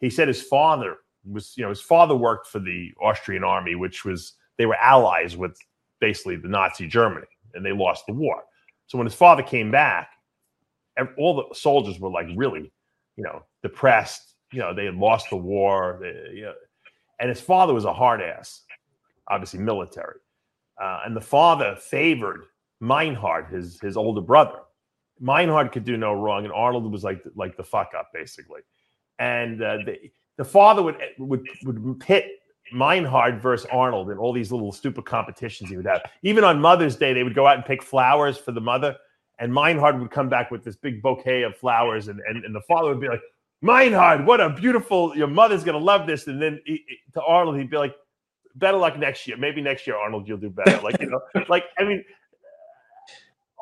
he 0.00 0.10
said 0.10 0.28
his 0.28 0.42
father 0.42 0.98
was 1.30 1.54
you 1.56 1.62
know 1.62 1.70
his 1.70 1.80
father 1.80 2.14
worked 2.14 2.46
for 2.46 2.58
the 2.58 2.92
Austrian 3.00 3.44
army, 3.44 3.74
which 3.74 4.04
was 4.04 4.34
they 4.58 4.66
were 4.66 4.76
allies 4.76 5.36
with 5.36 5.56
basically 6.00 6.36
the 6.36 6.48
Nazi 6.48 6.86
Germany, 6.86 7.26
and 7.54 7.64
they 7.64 7.72
lost 7.72 8.06
the 8.06 8.12
war. 8.12 8.42
So 8.86 8.98
when 8.98 9.06
his 9.06 9.14
father 9.14 9.42
came 9.42 9.70
back, 9.70 10.10
all 11.18 11.36
the 11.36 11.54
soldiers 11.54 11.98
were 11.98 12.10
like 12.10 12.26
really, 12.36 12.70
you 13.16 13.24
know, 13.24 13.44
depressed. 13.62 14.34
You 14.52 14.60
know, 14.60 14.74
they 14.74 14.84
had 14.84 14.96
lost 14.96 15.30
the 15.30 15.36
war. 15.36 15.98
They, 16.00 16.34
you 16.34 16.42
know, 16.42 16.54
and 17.18 17.28
his 17.28 17.40
father 17.40 17.72
was 17.72 17.84
a 17.84 17.92
hard 17.92 18.20
ass, 18.20 18.62
obviously 19.28 19.60
military. 19.60 20.18
Uh, 20.80 21.00
and 21.04 21.16
the 21.16 21.20
father 21.20 21.76
favored 21.76 22.44
Meinhard, 22.80 23.46
his 23.46 23.80
his 23.80 23.96
older 23.96 24.20
brother. 24.20 24.58
Meinhard 25.20 25.72
could 25.72 25.84
do 25.84 25.96
no 25.96 26.12
wrong, 26.12 26.44
and 26.44 26.52
Arnold 26.52 26.90
was 26.90 27.04
like 27.04 27.22
like 27.34 27.56
the 27.56 27.64
fuck 27.64 27.92
up 27.96 28.10
basically. 28.12 28.60
And 29.18 29.62
uh, 29.62 29.78
the 29.84 30.10
the 30.36 30.44
father 30.44 30.82
would 30.82 30.96
would 31.18 31.46
would 31.64 32.00
pit 32.00 32.26
Meinhard 32.72 33.40
versus 33.40 33.66
Arnold 33.70 34.10
in 34.10 34.18
all 34.18 34.32
these 34.32 34.50
little 34.50 34.72
stupid 34.72 35.04
competitions 35.04 35.70
he 35.70 35.76
would 35.76 35.86
have. 35.86 36.02
Even 36.22 36.44
on 36.44 36.60
Mother's 36.60 36.96
Day, 36.96 37.12
they 37.12 37.22
would 37.22 37.34
go 37.34 37.46
out 37.46 37.56
and 37.56 37.64
pick 37.64 37.82
flowers 37.82 38.36
for 38.38 38.52
the 38.52 38.60
mother, 38.60 38.96
and 39.38 39.52
Meinhard 39.52 40.00
would 40.00 40.10
come 40.10 40.28
back 40.28 40.50
with 40.50 40.64
this 40.64 40.76
big 40.76 41.02
bouquet 41.02 41.42
of 41.42 41.56
flowers, 41.56 42.08
and 42.08 42.20
and, 42.28 42.44
and 42.44 42.54
the 42.54 42.62
father 42.62 42.88
would 42.88 43.00
be 43.00 43.08
like, 43.08 43.22
Meinhard, 43.62 44.26
what 44.26 44.40
a 44.40 44.50
beautiful, 44.50 45.16
your 45.16 45.26
mother's 45.26 45.64
gonna 45.64 45.78
love 45.78 46.06
this. 46.06 46.26
And 46.26 46.40
then 46.40 46.60
he, 46.66 46.84
he- 46.86 46.98
to 47.14 47.22
Arnold, 47.22 47.56
he'd 47.56 47.70
be 47.70 47.78
like, 47.78 47.94
better 48.56 48.76
luck 48.76 48.98
next 48.98 49.26
year. 49.26 49.36
Maybe 49.36 49.62
next 49.62 49.86
year, 49.86 49.96
Arnold, 49.96 50.28
you'll 50.28 50.36
do 50.38 50.50
better. 50.50 50.80
Like, 50.82 51.00
you 51.00 51.08
know, 51.08 51.20
like, 51.48 51.64
I 51.78 51.84
mean, 51.84 52.04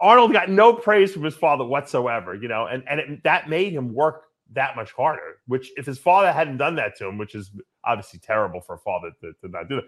Arnold 0.02 0.32
got 0.32 0.50
no 0.50 0.72
praise 0.74 1.12
from 1.12 1.22
his 1.22 1.36
father 1.36 1.64
whatsoever, 1.64 2.34
you 2.34 2.48
know, 2.48 2.66
and, 2.66 2.82
and 2.88 3.00
it, 3.00 3.22
that 3.22 3.48
made 3.48 3.72
him 3.72 3.94
work 3.94 4.24
that 4.52 4.74
much 4.76 4.92
harder, 4.92 5.38
which 5.46 5.70
if 5.76 5.86
his 5.86 5.98
father 5.98 6.32
hadn't 6.32 6.56
done 6.58 6.74
that 6.74 6.96
to 6.98 7.06
him, 7.06 7.16
which 7.18 7.34
is 7.36 7.52
obviously 7.84 8.18
terrible 8.18 8.60
for 8.60 8.74
a 8.74 8.78
father 8.78 9.12
to, 9.20 9.32
to 9.40 9.48
not 9.48 9.68
do 9.68 9.76
that, 9.76 9.84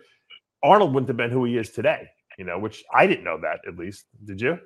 Arnold 0.62 0.94
wouldn't 0.94 1.08
have 1.08 1.16
been 1.16 1.30
who 1.30 1.44
he 1.44 1.58
is 1.58 1.70
today, 1.70 2.08
you 2.38 2.44
know, 2.44 2.58
which 2.58 2.84
I 2.94 3.06
didn't 3.08 3.24
know 3.24 3.38
that 3.40 3.58
at 3.66 3.76
least. 3.76 4.04
Did 4.24 4.40
you? 4.40 4.58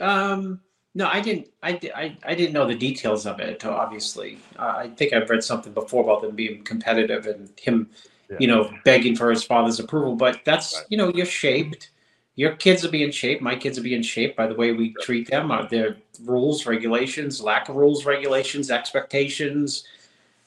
Um, 0.00 0.60
no, 0.94 1.06
I 1.06 1.20
didn't. 1.20 1.48
I, 1.62 1.78
I, 1.94 2.16
I 2.24 2.34
didn't 2.34 2.54
know 2.54 2.66
the 2.66 2.74
details 2.74 3.26
of 3.26 3.38
it. 3.40 3.64
Obviously, 3.64 4.38
uh, 4.58 4.74
I 4.78 4.88
think 4.88 5.12
I've 5.12 5.28
read 5.30 5.44
something 5.44 5.72
before 5.72 6.02
about 6.02 6.22
them 6.22 6.34
being 6.34 6.64
competitive 6.64 7.26
and 7.26 7.50
him, 7.60 7.90
Yeah. 8.30 8.38
you 8.40 8.46
know, 8.48 8.72
begging 8.84 9.14
for 9.14 9.30
his 9.30 9.44
father's 9.44 9.78
approval. 9.78 10.16
But 10.16 10.40
that's 10.44 10.74
Right. 10.74 10.86
you 10.88 10.96
know, 10.98 11.12
you're 11.14 11.26
shaped. 11.26 11.90
Your 12.38 12.54
kids 12.54 12.84
will 12.84 12.92
be 12.92 13.02
in 13.02 13.10
shape. 13.10 13.40
My 13.40 13.56
kids 13.56 13.76
will 13.76 13.82
be 13.82 13.96
in 13.96 14.02
shape 14.04 14.36
by 14.36 14.46
the 14.46 14.54
way 14.54 14.70
we 14.70 14.94
treat 15.00 15.28
them. 15.28 15.50
Uh, 15.50 15.66
their 15.66 15.96
rules, 16.22 16.66
regulations, 16.66 17.40
lack 17.40 17.68
of 17.68 17.74
rules, 17.74 18.06
regulations, 18.06 18.70
expectations, 18.70 19.82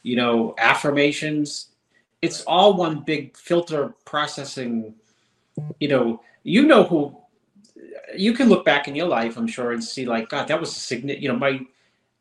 you 0.02 0.16
know, 0.16 0.56
affirmations. 0.58 1.72
It's 2.22 2.46
all 2.46 2.78
one 2.78 3.02
big 3.02 3.36
filter 3.36 3.94
processing. 4.06 4.96
You 5.82 5.90
know, 5.90 6.22
you 6.44 6.66
know 6.66 6.86
who 6.86 7.18
you 8.16 8.32
can 8.32 8.48
look 8.48 8.64
back 8.64 8.88
in 8.88 8.96
your 8.96 9.10
life, 9.10 9.36
I'm 9.36 9.46
sure, 9.46 9.74
and 9.74 9.84
see 9.84 10.06
like, 10.06 10.30
God, 10.30 10.48
that 10.48 10.62
was 10.62 10.70
a 10.70 10.80
significant. 10.80 11.22
You 11.22 11.34
know, 11.34 11.38
my 11.38 11.60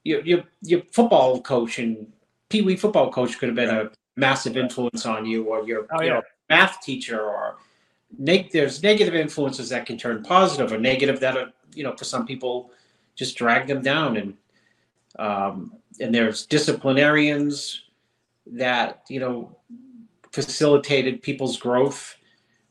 your 0.02 0.20
your 0.22 0.42
your 0.62 0.82
football 0.90 1.40
coach 1.42 1.78
and 1.78 2.12
pee 2.48 2.62
wee 2.62 2.74
football 2.74 3.12
coach 3.12 3.38
could 3.38 3.50
have 3.50 3.56
been 3.56 3.70
a 3.70 3.92
massive 4.16 4.56
influence 4.56 5.06
on 5.06 5.26
you, 5.26 5.44
or 5.44 5.64
your 5.64 5.86
Oh, 5.92 6.02
you 6.02 6.10
know 6.10 6.22
math 6.48 6.80
teacher, 6.82 7.20
or 7.20 7.58
neg- 8.18 8.50
there's 8.52 8.82
negative 8.82 9.14
influences 9.14 9.68
that 9.70 9.86
can 9.86 9.96
turn 9.98 10.22
positive, 10.22 10.72
or 10.72 10.78
negative 10.78 11.20
that 11.20 11.36
are 11.36 11.52
you 11.74 11.84
know 11.84 11.94
for 11.96 12.04
some 12.04 12.26
people 12.26 12.70
just 13.16 13.36
drag 13.36 13.66
them 13.66 13.82
down, 13.82 14.16
and 14.16 14.34
um, 15.18 15.72
and 16.00 16.14
there's 16.14 16.46
disciplinarians 16.46 17.84
that 18.46 19.02
you 19.08 19.20
know 19.20 19.56
facilitated 20.32 21.22
people's 21.22 21.56
growth 21.56 22.16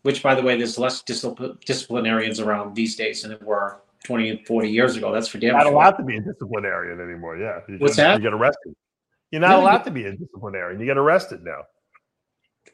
which 0.04 0.24
by 0.24 0.34
the 0.34 0.42
way 0.42 0.56
there's 0.58 0.80
less 0.80 1.04
discipl- 1.04 1.60
disciplinarians 1.66 2.40
around 2.40 2.74
these 2.74 2.96
days 2.96 3.22
than 3.22 3.32
there 3.32 3.40
were 3.46 3.82
20 4.06 4.30
and 4.30 4.48
40 4.48 4.70
years 4.70 4.96
ago 4.96 5.12
that's 5.12 5.28
for 5.28 5.40
damn 5.40 5.54
Not 5.56 5.64
sure 5.64 5.74
allowed 5.74 5.92
to 5.98 6.04
be 6.04 6.16
a 6.16 6.22
disciplinarian 6.22 7.02
anymore. 7.02 7.38
Yeah. 7.38 7.60
You 7.68 7.78
What's 7.80 7.98
get, 7.98 8.04
that? 8.04 8.18
You 8.18 8.24
get 8.24 8.34
arrested. 8.34 8.74
You're 9.32 9.42
not 9.42 9.50
No, 9.50 9.58
you- 9.58 9.64
allowed 9.64 9.84
to 9.84 9.92
be 9.92 10.06
a 10.06 10.14
disciplinarian. 10.14 10.80
You 10.80 10.86
get 10.86 10.98
arrested 10.98 11.44
now. 11.44 11.64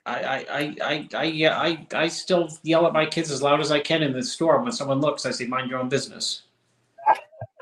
I, 0.05 0.13
I, 0.13 0.35
I, 0.49 0.75
I, 0.83 1.07
I, 1.15 1.23
yeah, 1.23 1.59
I, 1.59 1.85
I 1.93 2.07
still 2.07 2.49
yell 2.63 2.85
at 2.85 2.93
my 2.93 3.05
kids 3.05 3.31
as 3.31 3.41
loud 3.41 3.59
as 3.59 3.71
I 3.71 3.79
can 3.79 4.03
in 4.03 4.13
the 4.13 4.23
store. 4.23 4.61
When 4.61 4.71
someone 4.71 5.01
looks, 5.01 5.25
I 5.25 5.31
say, 5.31 5.47
mind 5.47 5.69
your 5.69 5.79
own 5.79 5.89
business. 5.89 6.43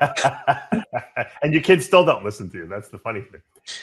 and 0.00 1.52
your 1.52 1.62
kids 1.62 1.86
still 1.86 2.04
don't 2.04 2.24
listen 2.24 2.50
to 2.50 2.58
you. 2.58 2.66
That's 2.66 2.88
the 2.88 2.98
funny 2.98 3.22
thing. 3.22 3.40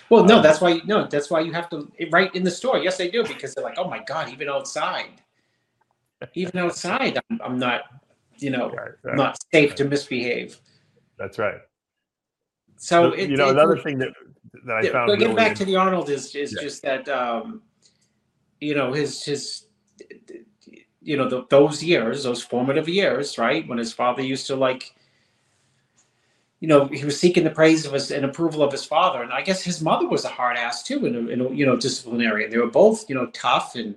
Well, 0.10 0.24
no, 0.26 0.38
Um, 0.38 0.44
that's 0.44 0.62
why, 0.62 0.80
no, 0.86 1.08
that's 1.08 1.32
why 1.32 1.40
you 1.40 1.54
have 1.54 1.70
to, 1.72 1.92
right 2.12 2.34
in 2.36 2.44
the 2.44 2.52
store. 2.52 2.78
Yes, 2.78 2.98
they 2.98 3.10
do, 3.10 3.24
because 3.24 3.56
they're 3.56 3.64
like, 3.64 3.80
oh 3.80 3.90
my 3.90 4.04
God, 4.04 4.30
even 4.30 4.48
outside, 4.48 5.22
even 6.36 6.60
outside, 6.60 7.18
I'm, 7.32 7.42
I'm 7.44 7.58
not, 7.58 7.82
you 8.38 8.52
know, 8.52 8.70
Right, 8.70 8.92
right. 9.04 9.16
not 9.16 9.40
safe 9.52 9.74
to 9.76 9.86
misbehave. 9.86 10.60
That's 11.18 11.40
right. 11.40 11.62
So, 12.78 13.16
you 13.16 13.24
it, 13.24 13.38
know, 13.38 13.48
it- 13.48 13.52
another 13.52 13.78
thing 13.78 13.98
that 14.00 14.10
that 14.66 14.76
I 14.76 14.90
found 14.92 15.08
but 15.08 15.18
getting 15.18 15.36
really 15.36 15.50
back 15.50 15.56
to 15.58 15.66
the 15.66 15.76
Arnold 15.76 16.10
is 16.10 16.36
is 16.36 16.54
Yeah. 16.54 16.62
just 16.62 16.82
that 16.84 17.08
um, 17.10 17.62
you 18.62 18.76
know 18.76 18.94
his 18.94 19.24
his 19.26 19.66
you 21.02 21.18
know 21.18 21.28
the, 21.28 21.46
those 21.50 21.84
years, 21.84 22.24
those 22.24 22.44
formative 22.44 22.88
years, 22.88 23.38
right 23.38 23.68
when 23.68 23.78
his 23.78 23.92
father 23.92 24.22
used 24.22 24.48
to 24.48 24.56
like, 24.56 24.94
you 26.60 26.68
know, 26.68 26.86
he 26.86 27.04
was 27.04 27.20
seeking 27.20 27.44
the 27.44 27.50
praise 27.50 27.86
of 27.86 27.94
his 27.94 28.12
and 28.12 28.24
approval 28.24 28.62
of 28.64 28.72
his 28.72 28.86
father, 28.86 29.24
and 29.24 29.34
I 29.34 29.42
guess 29.42 29.64
his 29.64 29.82
mother 29.82 30.08
was 30.08 30.24
a 30.26 30.30
hard 30.30 30.58
ass 30.58 30.84
too, 30.84 31.06
and 31.06 31.16
a, 31.30 31.34
and 31.34 31.58
you 31.58 31.66
know 31.66 31.76
disciplinarian. 31.76 32.52
They 32.52 32.60
were 32.60 32.68
both 32.68 33.10
you 33.10 33.16
know 33.16 33.26
tough, 33.28 33.76
and 33.76 33.96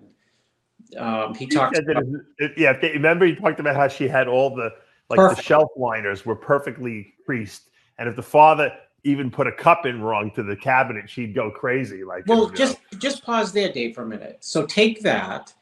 um, 0.96 1.34
he 1.34 1.44
He 1.44 1.54
talked. 1.54 1.76
About, 1.78 2.04
it- 2.38 2.52
yeah, 2.56 2.72
remember 2.72 3.26
he 3.26 3.34
talked 3.34 3.60
about 3.60 3.76
how 3.76 3.88
she 3.88 4.08
had 4.08 4.26
all 4.26 4.54
the 4.54 4.70
like 5.10 5.20
the 5.20 5.40
shelf 5.42 5.70
liners 5.76 6.24
were 6.24 6.36
perfectly 6.36 7.12
creased, 7.26 7.68
and 7.98 8.08
if 8.08 8.16
the 8.16 8.22
father 8.22 8.72
even 9.04 9.30
put 9.30 9.46
a 9.46 9.52
cup 9.52 9.86
in 9.86 10.00
wrong 10.00 10.30
to 10.32 10.42
the 10.42 10.56
cabinet, 10.56 11.08
she'd 11.08 11.34
go 11.34 11.50
crazy. 11.50 12.02
Like, 12.04 12.26
well, 12.26 12.44
you 12.44 12.48
know. 12.48 12.54
just 12.54 12.78
just 12.98 13.24
pause 13.24 13.52
there, 13.52 13.70
Dave, 13.70 13.94
for 13.94 14.02
a 14.02 14.06
minute. 14.06 14.38
So 14.40 14.66
take 14.66 15.02
that, 15.02 15.52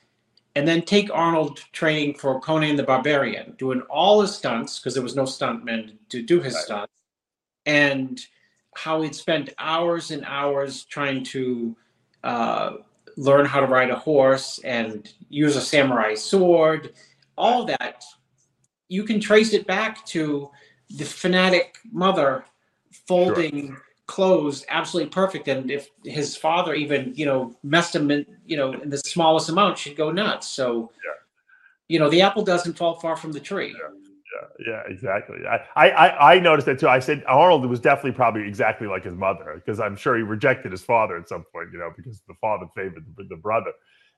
and 0.55 0.67
then 0.67 0.83
take 0.83 1.13
Arnold 1.13 1.63
training 1.73 2.15
for 2.15 2.41
Conan 2.41 2.77
the 2.77 2.85
Barbarian, 2.85 3.55
doing 3.59 3.83
all 3.83 4.21
his 4.23 4.35
stunts 4.35 4.79
because 4.79 4.95
there 4.95 5.03
was 5.03 5.17
no 5.17 5.25
stuntman 5.25 5.97
to 6.09 6.23
do 6.23 6.41
his 6.41 6.55
Right. 6.55 6.65
stunts, 6.65 6.93
and 7.67 8.21
how 8.75 9.03
he'd 9.03 9.15
spend 9.15 9.53
hours 9.59 10.11
and 10.11 10.25
hours 10.25 10.85
trying 10.85 11.25
to 11.25 11.77
uh, 12.25 12.77
learn 13.17 13.45
how 13.45 13.61
to 13.61 13.67
ride 13.67 13.91
a 13.91 13.99
horse 13.99 14.61
and 14.65 15.13
use 15.29 15.57
a 15.57 15.61
samurai 15.61 16.15
sword. 16.15 16.95
All 17.37 17.65
that 17.65 18.05
you 18.89 19.05
can 19.05 19.19
trace 19.19 19.53
it 19.55 19.67
back 19.67 20.05
to 20.05 20.51
the 20.91 21.05
fanatic 21.05 21.79
mother 21.91 22.45
folding 23.09 23.77
clothes 24.07 24.65
absolutely 24.69 25.11
perfect 25.11 25.49
and 25.49 25.71
if 25.71 25.89
his 26.05 26.37
father 26.37 26.75
even 26.75 27.13
you 27.15 27.25
know 27.25 27.55
messed 27.63 27.95
him 27.95 28.11
in 28.11 28.27
you 28.47 28.57
know 28.57 28.73
in 28.73 28.91
the 28.91 28.99
smallest 28.99 29.49
amount 29.49 29.79
she'd 29.79 29.97
go 29.97 30.11
nuts 30.11 30.49
so 30.49 30.91
Yeah. 31.05 31.13
you 31.89 31.99
know 31.99 32.11
the 32.11 32.21
apple 32.21 32.45
doesn't 32.45 32.77
fall 32.77 32.99
far 33.01 33.17
from 33.17 33.33
the 33.33 33.41
tree 33.41 33.75
yeah, 34.67 34.73
yeah, 34.73 34.83
exactly. 34.93 35.39
I, 35.47 35.61
I, 35.77 35.91
I- 35.91 36.35
I 36.35 36.39
noticed 36.41 36.65
that 36.67 36.79
too. 36.79 36.89
I 36.89 37.01
said 37.01 37.23
Arnold 37.29 37.67
was 37.67 37.81
definitely 37.81 38.13
probably 38.13 38.49
exactly 38.49 38.87
like 38.87 39.05
his 39.05 39.15
mother 39.15 39.53
because 39.57 39.79
I'm 39.79 39.95
sure 39.95 40.17
he 40.17 40.23
rejected 40.23 40.73
his 40.73 40.83
father 40.83 41.17
at 41.19 41.29
some 41.29 41.45
point, 41.53 41.69
you 41.71 41.79
know, 41.79 41.91
because 41.95 42.23
the 42.27 42.35
father 42.41 42.67
favored 42.75 43.05
the, 43.19 43.25
the 43.25 43.37
brother. 43.37 43.73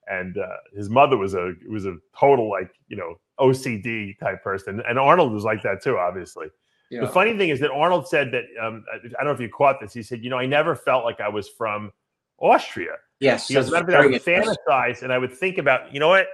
and 0.06 0.38
uh, 0.38 0.46
his 0.76 0.88
mother 0.88 1.16
was 1.16 1.34
a 1.34 1.54
was 1.68 1.84
a 1.86 1.96
total 2.18 2.48
like 2.48 2.70
you 2.88 2.96
know 2.96 3.16
OCD 3.40 4.16
type 4.18 4.42
person, 4.44 4.80
and 4.88 4.98
Arnold 5.00 5.32
was 5.32 5.42
like 5.42 5.62
that 5.64 5.82
too, 5.82 5.98
obviously. 5.98 6.46
Yeah. 6.90 7.00
The 7.00 7.08
funny 7.08 7.36
thing 7.36 7.48
is 7.48 7.60
that 7.60 7.70
Arnold 7.70 8.08
said 8.08 8.30
that 8.32 8.44
um, 8.60 8.84
I 8.92 8.98
don't 8.98 9.24
know 9.24 9.30
if 9.32 9.40
you 9.40 9.48
caught 9.48 9.80
this. 9.80 9.92
He 9.92 10.02
said, 10.02 10.22
you 10.22 10.30
know, 10.30 10.38
I 10.38 10.46
never 10.46 10.76
felt 10.76 11.04
like 11.04 11.20
I 11.20 11.28
was 11.28 11.48
from 11.48 11.92
Austria. 12.38 12.96
Yes, 13.20 13.48
he 13.48 13.54
goes, 13.54 13.72
I 13.72 13.80
would 13.80 14.22
fantasize 14.22 15.02
and 15.02 15.12
I 15.12 15.18
would 15.18 15.32
think 15.32 15.58
about, 15.58 15.92
you 15.92 16.00
know 16.00 16.08
what? 16.08 16.26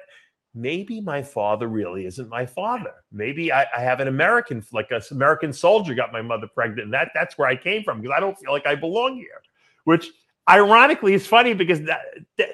Maybe 0.55 1.01
my 1.01 1.23
father 1.23 1.69
really 1.69 2.07
isn't 2.07 2.29
my 2.29 2.45
father. 2.45 2.93
Maybe 3.13 3.53
I, 3.53 3.67
I 3.77 3.81
have 3.81 4.01
an 4.01 4.09
American, 4.09 4.65
like 4.73 4.91
an 4.91 5.01
American 5.13 5.53
soldier, 5.53 5.95
got 5.95 6.13
my 6.13 6.23
mother 6.23 6.49
pregnant, 6.53 6.87
and 6.87 6.95
that 6.95 7.13
that's 7.15 7.39
where 7.39 7.47
I 7.47 7.55
came 7.55 7.85
from 7.85 8.01
because 8.01 8.13
I 8.17 8.19
don't 8.19 8.37
feel 8.37 8.51
like 8.51 8.67
I 8.67 8.75
belong 8.75 9.15
here. 9.15 9.43
Which 9.85 10.11
ironically 10.49 11.15
is 11.15 11.27
funny 11.27 11.55
because 11.55 11.81
that, 11.83 12.01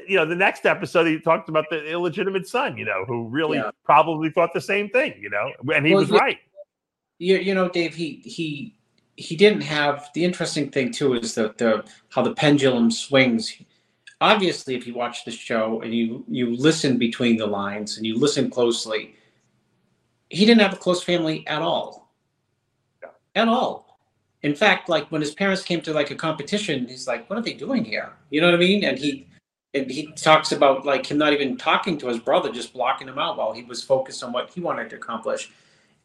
you 0.07 0.17
know 0.17 0.27
the 0.27 0.35
next 0.35 0.67
episode 0.67 1.07
he 1.07 1.19
talked 1.19 1.49
about 1.49 1.65
the 1.71 1.91
illegitimate 1.91 2.47
son 2.47 2.77
you 2.77 2.85
know 2.85 3.05
who 3.07 3.29
really 3.29 3.59
yeah. 3.59 3.71
probably 3.85 4.29
thought 4.29 4.53
the 4.53 4.61
same 4.61 4.89
thing 4.91 5.15
you 5.21 5.31
know 5.31 5.51
and 5.75 5.87
he 5.87 5.95
well, 5.95 6.03
was 6.03 6.11
right 6.11 6.39
you, 7.19 7.37
you 7.37 7.55
know 7.55 7.69
dave 7.69 7.95
he 7.95 8.21
he 8.25 8.75
he 9.17 9.37
didn't 9.37 9.63
have 9.63 10.11
the 10.15 10.25
interesting 10.25 10.71
thing 10.71 10.93
too 10.93 11.15
is 11.15 11.35
that 11.35 11.59
the 11.59 11.85
how 12.11 12.23
the 12.23 12.35
pendulum 12.35 12.91
swings 12.91 13.57
obviously 14.21 14.75
if 14.75 14.87
you 14.87 14.95
watch 14.95 15.25
the 15.25 15.31
show 15.31 15.81
and 15.83 15.95
you 15.95 16.25
you 16.29 16.57
listen 16.57 16.99
between 16.99 17.37
the 17.37 17.47
lines 17.47 17.97
and 17.97 18.07
you 18.07 18.19
listen 18.19 18.51
closely 18.51 19.15
he 20.31 20.45
didn't 20.45 20.61
have 20.61 20.73
a 20.73 20.77
close 20.77 21.03
family 21.03 21.47
at 21.47 21.63
all 21.63 22.13
at 23.35 23.49
all 23.49 23.87
in 24.47 24.55
fact, 24.55 24.89
like 24.89 25.11
when 25.11 25.21
his 25.21 25.35
parents 25.35 25.65
came 25.65 25.81
to 25.81 25.93
like 25.93 26.13
a 26.13 26.15
competition, 26.15 26.87
he's 26.87 27.09
like, 27.09 27.29
"What 27.29 27.37
are 27.37 27.43
they 27.43 27.53
doing 27.53 27.85
here?" 27.85 28.13
You 28.31 28.41
know 28.41 28.47
what 28.47 28.55
I 28.55 28.59
mean? 28.59 28.85
And 28.85 28.97
he 28.97 29.27
and 29.75 29.91
he 29.91 30.13
talks 30.13 30.53
about 30.53 30.87
like 30.87 31.05
him 31.11 31.19
not 31.19 31.33
even 31.33 31.57
talking 31.57 31.99
to 31.99 32.07
his 32.07 32.21
brother, 32.21 32.53
just 32.53 32.73
blocking 32.73 33.09
him 33.09 33.19
out 33.19 33.37
while 33.37 33.53
he 33.53 33.65
was 33.65 33.83
focused 33.83 34.23
on 34.23 34.33
what 34.33 34.51
he 34.51 34.61
wanted 34.61 34.89
to 34.91 34.97
accomplish. 34.97 35.51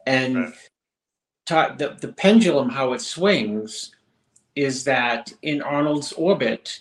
And 0.08 0.38
right. 0.38 0.54
Ta- 1.52 1.76
the 1.78 1.98
the 2.00 2.14
pendulum, 2.14 2.70
how 2.70 2.94
it 2.94 3.02
swings, 3.02 3.92
is 4.56 4.84
that 4.86 5.34
in 5.42 5.62
Arnold's 5.62 6.14
orbit, 6.14 6.80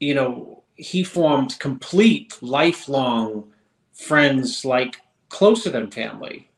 you 0.00 0.14
know, 0.14 0.62
he 0.76 1.02
formed 1.04 1.58
complete 1.58 2.36
lifelong 2.40 3.52
friends, 3.92 4.64
like 4.64 4.96
closer 5.28 5.70
than 5.70 5.90
family. 5.90 6.48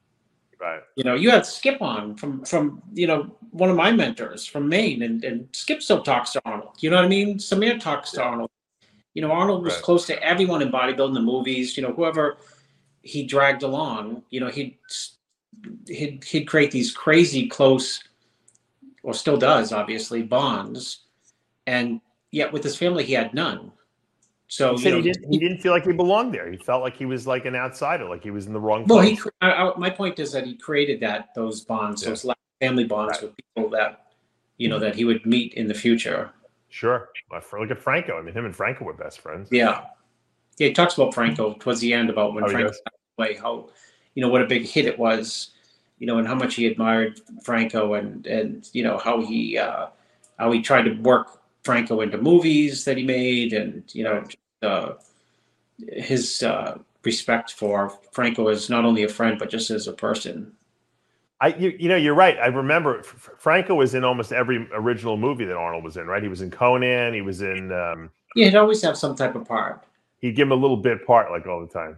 Right. 0.60 0.80
You 0.94 1.02
know, 1.02 1.16
you 1.16 1.30
had 1.30 1.44
Skip 1.44 1.82
on 1.82 2.16
from 2.16 2.44
from 2.44 2.80
you 2.94 3.08
know 3.08 3.36
one 3.50 3.70
of 3.70 3.76
my 3.76 3.90
mentors 3.90 4.46
from 4.46 4.68
Maine, 4.68 5.02
and 5.02 5.24
and 5.24 5.48
Skip 5.52 5.82
still 5.82 6.02
talks 6.02 6.32
to 6.32 6.42
Arnold. 6.44 6.76
You 6.78 6.90
know 6.90 6.96
what 6.96 7.04
I 7.04 7.08
mean? 7.08 7.38
Samir 7.38 7.80
talks 7.80 8.12
to 8.12 8.22
Arnold. 8.22 8.50
You 9.14 9.22
know, 9.22 9.32
Arnold 9.32 9.64
was 9.64 9.74
right. 9.74 9.82
close 9.82 10.06
to 10.06 10.22
everyone 10.22 10.62
in 10.62 10.70
bodybuilding, 10.70 11.14
the 11.14 11.20
movies. 11.20 11.76
You 11.76 11.82
know, 11.82 11.92
whoever 11.92 12.38
he 13.02 13.24
dragged 13.24 13.64
along. 13.64 14.22
You 14.30 14.40
know, 14.40 14.48
he'd 14.48 14.78
he'd 15.86 16.24
he'd 16.24 16.44
create 16.44 16.70
these 16.70 16.92
crazy 16.92 17.46
close, 17.48 18.02
or 19.02 19.14
still 19.14 19.36
does, 19.36 19.72
obviously 19.72 20.22
bonds, 20.22 21.04
and 21.66 22.00
yet 22.30 22.52
with 22.52 22.64
his 22.64 22.76
family 22.76 23.04
he 23.04 23.12
had 23.12 23.34
none. 23.34 23.72
So 24.48 24.76
he, 24.76 24.84
you 24.84 24.90
know, 24.90 24.96
he 24.98 25.02
didn't. 25.02 25.32
He 25.32 25.38
didn't 25.38 25.58
feel 25.58 25.72
like 25.72 25.86
he 25.86 25.92
belonged 25.92 26.34
there. 26.34 26.50
He 26.50 26.58
felt 26.58 26.82
like 26.82 26.96
he 26.96 27.06
was 27.06 27.26
like 27.26 27.46
an 27.46 27.56
outsider, 27.56 28.08
like 28.08 28.22
he 28.22 28.30
was 28.30 28.46
in 28.46 28.52
the 28.52 28.60
wrong. 28.60 28.84
Well, 28.86 28.98
place. 28.98 29.22
he. 29.22 29.30
I, 29.40 29.52
I, 29.52 29.76
my 29.78 29.88
point 29.88 30.18
is 30.18 30.30
that 30.32 30.44
he 30.46 30.56
created 30.56 31.00
that 31.00 31.34
those 31.34 31.62
bonds, 31.62 32.02
yeah. 32.02 32.10
those 32.10 32.26
family 32.60 32.84
bonds 32.84 33.12
right. 33.12 33.22
with 33.22 33.36
people 33.36 33.70
that 33.70 34.06
you 34.58 34.68
know 34.68 34.78
that 34.78 34.94
he 34.94 35.04
would 35.04 35.24
meet 35.24 35.54
in 35.54 35.66
the 35.66 35.74
future. 35.74 36.32
Sure. 36.68 37.10
Look 37.30 37.70
at 37.70 37.78
Franco. 37.78 38.18
I 38.18 38.22
mean, 38.22 38.34
him 38.34 38.46
and 38.46 38.56
Franco 38.56 38.84
were 38.84 38.94
best 38.94 39.20
friends. 39.20 39.48
Yeah. 39.50 39.84
Yeah, 40.58 40.68
he 40.68 40.72
talks 40.72 40.94
about 40.94 41.14
Franco 41.14 41.54
towards 41.54 41.80
the 41.80 41.92
end 41.92 42.08
about 42.08 42.34
when 42.34 42.44
oh, 42.44 42.48
Franco 42.48 42.68
passed 42.68 42.82
away, 43.18 43.36
how 43.36 43.68
you 44.14 44.22
know 44.22 44.28
what 44.28 44.42
a 44.42 44.46
big 44.46 44.66
hit 44.66 44.86
it 44.86 44.98
was, 44.98 45.50
you 45.98 46.06
know, 46.06 46.18
and 46.18 46.26
how 46.26 46.34
much 46.34 46.54
he 46.54 46.66
admired 46.66 47.20
Franco 47.42 47.94
and 47.94 48.26
and 48.26 48.68
you 48.72 48.82
know 48.82 48.98
how 48.98 49.20
he 49.20 49.58
uh, 49.58 49.86
how 50.38 50.50
he 50.50 50.60
tried 50.60 50.82
to 50.82 50.92
work 51.02 51.40
Franco 51.64 52.00
into 52.00 52.18
movies 52.18 52.84
that 52.84 52.96
he 52.96 53.04
made, 53.04 53.52
and 53.52 53.82
you 53.94 54.04
know 54.04 54.24
uh, 54.62 54.94
his 55.88 56.42
uh, 56.42 56.78
respect 57.04 57.52
for 57.52 57.98
Franco 58.12 58.48
as 58.48 58.70
not 58.70 58.84
only 58.84 59.04
a 59.04 59.08
friend 59.08 59.38
but 59.38 59.50
just 59.50 59.70
as 59.70 59.88
a 59.88 59.92
person. 59.92 60.52
I, 61.40 61.48
you, 61.48 61.76
you 61.76 61.88
know, 61.88 61.96
you're 61.96 62.14
right. 62.14 62.38
I 62.38 62.46
remember 62.46 63.02
Franco 63.02 63.74
was 63.74 63.96
in 63.96 64.04
almost 64.04 64.30
every 64.30 64.68
original 64.72 65.16
movie 65.16 65.44
that 65.44 65.56
Arnold 65.56 65.82
was 65.82 65.96
in. 65.96 66.06
Right? 66.06 66.22
He 66.22 66.28
was 66.28 66.40
in 66.40 66.52
Conan. 66.52 67.14
He 67.14 67.20
was 67.20 67.42
in. 67.42 67.72
Um, 67.72 68.10
yeah, 68.36 68.46
he'd 68.46 68.54
always 68.54 68.80
have 68.82 68.96
some 68.96 69.16
type 69.16 69.34
of 69.34 69.46
part. 69.46 69.82
He'd 70.20 70.36
give 70.36 70.46
him 70.46 70.52
a 70.52 70.56
little 70.56 70.76
bit 70.76 71.04
part, 71.04 71.32
like 71.32 71.48
all 71.48 71.60
the 71.60 71.66
time. 71.66 71.96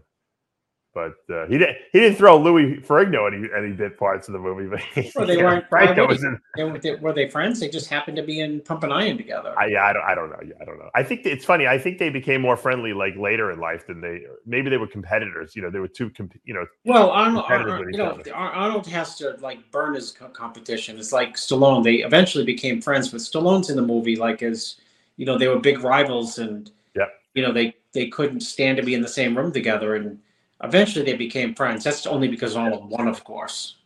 But 0.94 1.16
uh, 1.28 1.46
he 1.46 1.58
didn't. 1.58 1.76
He 1.92 1.98
didn't 1.98 2.18
throw 2.18 2.38
Louis 2.38 2.76
Ferrigno 2.76 3.26
any 3.26 3.48
any 3.52 3.72
bit 3.74 3.98
parts 3.98 4.28
of 4.28 4.32
the 4.32 4.38
movie. 4.38 4.68
But 4.68 5.12
well, 5.16 5.26
they 5.26 5.36
weren't. 5.42 5.68
Franco 5.68 6.06
was 6.06 6.22
in, 6.22 6.38
they, 6.56 6.94
were 6.94 7.12
they 7.12 7.28
friends? 7.28 7.58
They 7.58 7.68
just 7.68 7.90
happened 7.90 8.16
to 8.16 8.22
be 8.22 8.38
in 8.38 8.60
Pumping 8.60 8.92
Iron 8.92 9.16
together. 9.16 9.58
I, 9.58 9.66
yeah, 9.66 9.86
I 9.86 9.92
don't. 9.92 10.04
I 10.04 10.14
don't 10.14 10.30
know. 10.30 10.38
Yeah, 10.46 10.54
I 10.60 10.64
don't 10.64 10.78
know. 10.78 10.90
I 10.94 11.02
think 11.02 11.26
it's 11.26 11.44
funny. 11.44 11.66
I 11.66 11.78
think 11.78 11.98
they 11.98 12.10
became 12.10 12.40
more 12.40 12.56
friendly 12.56 12.92
like 12.92 13.16
later 13.16 13.50
in 13.50 13.58
life 13.58 13.88
than 13.88 14.00
they. 14.00 14.22
Maybe 14.46 14.70
they 14.70 14.76
were 14.76 14.86
competitors. 14.86 15.56
You 15.56 15.62
know, 15.62 15.70
they 15.70 15.80
were 15.80 15.88
two. 15.88 16.10
Comp, 16.10 16.32
you 16.44 16.54
know. 16.54 16.64
Well, 16.84 17.10
Arnold. 17.10 17.44
Arnold 17.48 17.88
you 17.90 17.98
know, 17.98 18.20
Arnold 18.32 18.86
has 18.86 19.16
to 19.16 19.36
like 19.40 19.68
burn 19.72 19.94
his 19.94 20.12
competition. 20.12 20.96
It's 20.96 21.12
like 21.12 21.34
Stallone. 21.34 21.82
They 21.82 22.04
eventually 22.04 22.44
became 22.44 22.80
friends, 22.80 23.08
but 23.08 23.20
Stallone's 23.20 23.68
in 23.68 23.74
the 23.74 23.82
movie 23.82 24.14
like 24.14 24.44
as 24.44 24.76
you 25.16 25.26
know 25.26 25.36
they 25.36 25.48
were 25.48 25.58
big 25.58 25.82
rivals 25.82 26.38
and. 26.38 26.70
Yeah. 26.94 27.06
You 27.34 27.42
know 27.42 27.52
they 27.52 27.74
they 27.92 28.06
couldn't 28.06 28.42
stand 28.42 28.76
to 28.76 28.84
be 28.84 28.94
in 28.94 29.02
the 29.02 29.08
same 29.08 29.36
room 29.36 29.50
together 29.50 29.96
and 29.96 30.20
Eventually, 30.64 31.04
they 31.04 31.16
became 31.16 31.54
friends. 31.54 31.84
That's 31.84 32.06
only 32.06 32.28
because 32.28 32.56
Arnold 32.56 32.90
won, 32.90 33.08
of 33.08 33.22
course. 33.24 33.76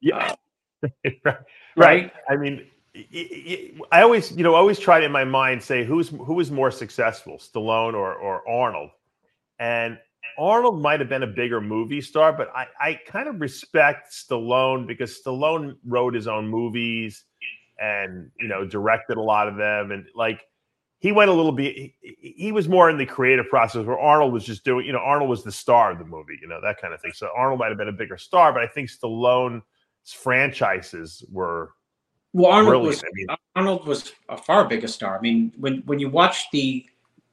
Yeah, 0.00 0.34
uh, 0.82 0.88
right. 1.24 1.36
right. 1.76 2.12
I 2.28 2.36
mean, 2.36 2.66
I 3.92 4.02
always, 4.02 4.32
you 4.32 4.42
know, 4.42 4.54
always 4.54 4.78
try 4.78 5.00
to 5.00 5.06
in 5.06 5.12
my 5.12 5.24
mind 5.24 5.62
say 5.62 5.84
who's 5.84 6.08
who 6.08 6.34
was 6.34 6.50
more 6.50 6.70
successful, 6.70 7.38
Stallone 7.38 7.94
or 7.94 8.14
or 8.14 8.48
Arnold, 8.48 8.90
and 9.58 9.98
Arnold 10.38 10.80
might 10.80 11.00
have 11.00 11.08
been 11.08 11.24
a 11.24 11.28
bigger 11.28 11.60
movie 11.60 12.00
star, 12.00 12.32
but 12.32 12.50
I, 12.54 12.66
I 12.80 13.00
kind 13.06 13.28
of 13.28 13.40
respect 13.40 14.12
Stallone 14.12 14.86
because 14.86 15.20
Stallone 15.20 15.76
wrote 15.84 16.14
his 16.14 16.28
own 16.28 16.48
movies 16.48 17.24
and 17.80 18.30
you 18.40 18.48
know 18.48 18.64
directed 18.64 19.16
a 19.16 19.22
lot 19.22 19.48
of 19.48 19.56
them, 19.56 19.92
and 19.92 20.06
like 20.14 20.40
he 21.00 21.12
went 21.12 21.30
a 21.30 21.32
little 21.32 21.52
bit 21.52 21.74
he, 21.74 22.34
he, 22.36 22.52
was 22.52 22.68
more 22.68 22.90
in 22.90 22.98
the 22.98 23.06
creative 23.06 23.48
process 23.48 23.84
where 23.86 23.98
arnold 23.98 24.32
was 24.32 24.44
just 24.44 24.64
doing 24.64 24.86
you 24.86 24.92
know 24.92 24.98
arnold 24.98 25.30
was 25.30 25.42
the 25.42 25.52
star 25.52 25.92
of 25.92 25.98
the 25.98 26.04
movie 26.04 26.38
you 26.40 26.48
know 26.48 26.60
that 26.60 26.80
kind 26.80 26.92
of 26.92 27.00
thing 27.00 27.12
so 27.14 27.28
arnold 27.36 27.58
might 27.58 27.68
have 27.68 27.78
been 27.78 27.88
a 27.88 27.92
bigger 27.92 28.18
star 28.18 28.52
but 28.52 28.62
i 28.62 28.66
think 28.66 28.88
stallone's 28.88 29.62
franchises 30.12 31.24
were 31.30 31.72
well 32.32 32.52
arnold 32.52 32.86
was 32.86 33.02
I 33.02 33.08
mean, 33.12 33.26
arnold 33.56 33.86
was 33.86 34.12
a 34.28 34.36
far 34.36 34.66
bigger 34.66 34.88
star 34.88 35.18
i 35.18 35.20
mean 35.20 35.52
when 35.58 35.82
when 35.86 35.98
you 35.98 36.08
watch 36.08 36.46
the 36.52 36.84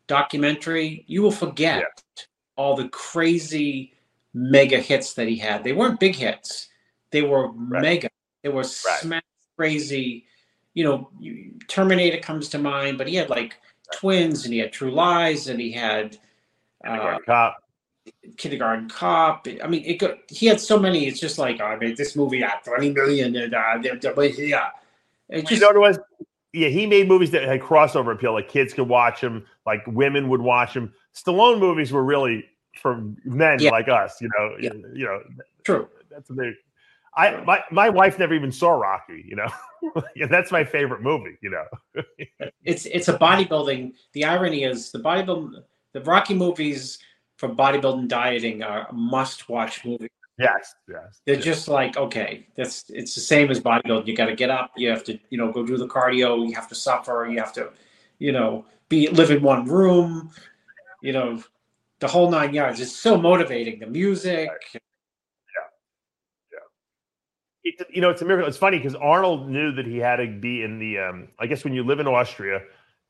documentary 0.08 1.04
you 1.08 1.22
will 1.22 1.32
forget 1.32 1.80
yeah. 1.80 2.24
all 2.56 2.76
the 2.76 2.90
crazy 2.90 3.94
mega 4.34 4.80
hits 4.80 5.14
that 5.14 5.28
he 5.28 5.38
had 5.38 5.64
they 5.64 5.74
weren't 5.74 6.00
big 6.00 6.16
hits 6.16 6.70
they 7.12 7.22
were 7.22 7.52
right. 7.52 7.82
mega 7.82 8.10
they 8.44 8.50
were 8.50 8.62
right. 8.62 8.66
smash 8.66 9.24
crazy 9.58 10.26
you 10.76 10.84
know, 10.84 11.10
Terminator 11.68 12.18
comes 12.18 12.50
to 12.50 12.60
mind, 12.60 13.00
but 13.00 13.08
he 13.08 13.16
had 13.16 13.30
like 13.30 13.58
Twins 13.94 14.46
and 14.46 14.54
he 14.54 14.60
had 14.60 14.72
True 14.72 14.92
Lies 14.92 15.48
and 15.48 15.60
he 15.60 15.72
had 15.72 16.18
uh, 16.86 17.18
Cop. 17.26 17.64
Kindergarten 18.38 18.90
Cop. 18.90 19.48
I 19.64 19.68
mean, 19.68 19.84
it 19.86 19.96
got, 19.96 20.18
he 20.28 20.46
had 20.46 20.60
so 20.60 20.78
many. 20.78 21.08
It's 21.08 21.20
just 21.20 21.40
like, 21.40 21.60
oh, 21.62 21.66
I 21.66 21.76
made 21.78 21.98
this 21.98 22.16
movie 22.16 22.44
at 22.44 22.64
20 22.66 22.92
million. 22.92 23.36
And, 23.36 23.56
uh, 23.56 23.80
yeah. 23.82 24.70
It 25.30 25.48
just, 25.48 25.52
you 25.52 25.60
know 25.60 25.80
was? 25.80 25.98
Yeah, 26.54 26.70
he 26.70 26.86
made 26.86 27.08
movies 27.08 27.32
that 27.32 27.44
had 27.44 27.62
crossover 27.62 28.14
appeal. 28.14 28.34
Like 28.34 28.48
kids 28.48 28.74
could 28.74 28.88
watch 28.88 29.22
them, 29.22 29.46
like 29.66 29.82
women 29.88 30.30
would 30.30 30.42
watch 30.42 30.74
them. 30.74 30.94
Stallone 31.16 31.60
movies 31.60 31.92
were 31.92 32.04
really 32.04 32.46
for 32.82 33.02
men 33.24 33.60
yeah. 33.60 33.72
like 33.72 33.88
us, 33.88 34.22
you 34.22 34.30
know. 34.38 34.56
Yeah. 34.60 34.74
You 34.94 35.06
know, 35.06 35.22
true. 35.64 35.88
That's 36.10 36.30
a 36.30 36.34
big. 36.34 36.54
I 37.18 37.44
my 37.44 37.64
my 37.72 37.90
wife 37.90 38.20
never 38.20 38.34
even 38.34 38.52
saw 38.52 38.72
Rocky. 38.72 39.24
You 39.26 39.38
know, 39.38 39.48
yeah, 40.16 40.28
that's 40.28 40.52
my 40.52 40.64
favorite 40.64 41.02
movie. 41.02 41.38
You 41.42 41.52
know, 41.52 42.04
it's 42.64 42.86
it's 42.86 43.08
a 43.08 43.18
bodybuilding. 43.18 43.94
The 44.14 44.26
irony 44.26 44.64
is 44.64 44.92
the 44.92 45.00
bodybuilding, 45.00 45.64
the 45.94 46.02
Rocky 46.02 46.34
movies 46.34 47.00
for 47.38 47.50
bodybuilding 47.50 48.08
dieting 48.08 48.64
are 48.64 48.88
must-watch 48.92 49.84
movies. 49.86 50.10
Yes, 50.38 50.76
yes. 50.90 51.22
They're 51.26 51.36
yes. 51.36 51.44
just 51.44 51.68
like 51.68 51.96
okay, 51.96 52.48
that's 52.58 52.90
it's 52.90 53.16
the 53.16 53.22
same 53.22 53.50
as 53.50 53.62
bodybuilding. 53.62 54.08
You 54.08 54.16
got 54.16 54.26
to 54.26 54.36
get 54.36 54.50
up. 54.50 54.72
You 54.76 54.90
have 54.90 55.04
to 55.06 55.18
you 55.30 55.38
know 55.38 55.52
go 55.52 55.66
do 55.66 55.78
the 55.78 55.88
cardio. 55.88 56.48
You 56.48 56.54
have 56.56 56.68
to 56.70 56.76
suffer. 56.76 57.28
You 57.30 57.40
have 57.40 57.54
to 57.54 57.70
you 58.20 58.34
know 58.34 58.66
be 58.90 59.08
live 59.10 59.32
in 59.32 59.42
one 59.42 59.66
room. 59.66 60.32
You 61.02 61.14
know 61.14 61.44
the 62.00 62.08
whole 62.10 62.30
nine 62.30 62.54
yards. 62.54 62.82
It's 62.82 62.96
so 62.96 63.18
motivating. 63.18 63.80
The 63.80 63.88
music. 63.88 64.50
Right 64.50 64.82
it, 67.66 67.88
you 67.90 68.00
know, 68.00 68.10
it's 68.10 68.22
a 68.22 68.26
miracle. 68.26 68.48
It's 68.48 68.58
funny 68.58 68.78
because 68.78 68.96
Arnold 68.96 69.50
knew 69.50 69.72
that 69.74 69.86
he 69.86 69.98
had 69.98 70.18
to 70.18 70.28
be 70.28 70.64
in 70.64 70.80
the. 70.80 71.00
Um, 71.00 71.28
I 71.40 71.48
guess 71.48 71.64
when 71.64 71.74
you 71.74 71.84
live 71.84 72.00
in 72.00 72.08
Austria, 72.08 72.62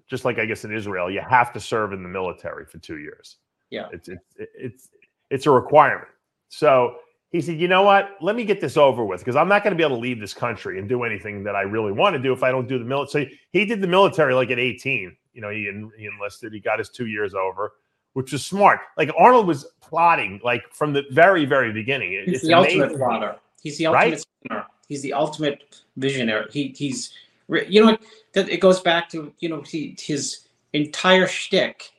just 0.07 0.25
like 0.25 0.39
I 0.39 0.45
guess 0.45 0.63
in 0.63 0.73
Israel, 0.73 1.11
you 1.11 1.21
have 1.21 1.51
to 1.53 1.59
serve 1.59 1.93
in 1.93 2.01
the 2.01 2.09
military 2.09 2.65
for 2.65 2.77
two 2.79 2.97
years. 2.97 3.37
Yeah. 3.69 3.87
It's 3.91 4.07
it's 4.07 4.25
it's 4.37 4.89
it's 5.29 5.45
a 5.45 5.51
requirement. 5.51 6.07
So 6.47 6.97
he 7.31 7.41
said, 7.41 7.59
you 7.59 7.67
know 7.67 7.83
what? 7.83 8.11
Let 8.21 8.37
me 8.37 8.45
get 8.45 8.61
this 8.61 8.77
over 8.77 9.03
with 9.03 9.19
because 9.19 9.35
I'm 9.35 9.49
not 9.49 9.63
going 9.63 9.73
to 9.73 9.77
be 9.77 9.83
able 9.83 9.97
to 9.97 10.01
leave 10.01 10.21
this 10.21 10.33
country 10.33 10.79
and 10.79 10.87
do 10.87 11.03
anything 11.03 11.43
that 11.43 11.55
I 11.55 11.63
really 11.63 11.91
want 11.91 12.15
to 12.15 12.21
do 12.21 12.31
if 12.31 12.43
I 12.43 12.51
don't 12.51 12.67
do 12.67 12.79
the 12.79 12.85
military. 12.85 13.25
So 13.25 13.35
he 13.51 13.65
did 13.65 13.81
the 13.81 13.87
military 13.87 14.33
like 14.33 14.51
at 14.51 14.59
18. 14.59 15.15
You 15.33 15.41
know, 15.41 15.49
he, 15.49 15.69
he 15.97 16.05
enlisted. 16.05 16.53
He 16.53 16.61
got 16.61 16.79
his 16.79 16.89
two 16.89 17.07
years 17.07 17.33
over, 17.33 17.73
which 18.13 18.31
was 18.31 18.45
smart. 18.45 18.79
Like 18.97 19.11
Arnold 19.19 19.47
was 19.47 19.65
plotting 19.81 20.39
like 20.45 20.63
from 20.71 20.93
the 20.93 21.03
very 21.11 21.43
very 21.43 21.73
beginning. 21.73 22.23
He's 22.25 22.35
it's 22.35 22.47
the 22.47 22.57
amazing. 22.57 22.83
ultimate 22.83 22.99
plotter. 22.99 23.35
He's 23.65 23.79
the 23.79 23.87
ultimate 23.87 24.23
Right? 24.47 24.63
He's 24.87 25.01
the 25.01 25.13
ultimate 25.13 25.81
visionary. 25.97 26.45
He 26.51 26.73
he's 26.77 27.11
you 27.49 27.83
know 27.83 27.97
that 28.33 28.47
it 28.47 28.59
goes 28.59 28.79
back 28.79 29.09
to 29.09 29.33
you 29.39 29.49
know 29.49 29.61
he, 29.61 29.97
his 29.99 30.47
entire 30.73 31.25
shtick. 31.25 31.91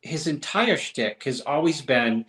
His 0.00 0.28
entire 0.28 0.76
shtick 0.76 1.24
has 1.24 1.40
always 1.40 1.82
been 1.82 2.24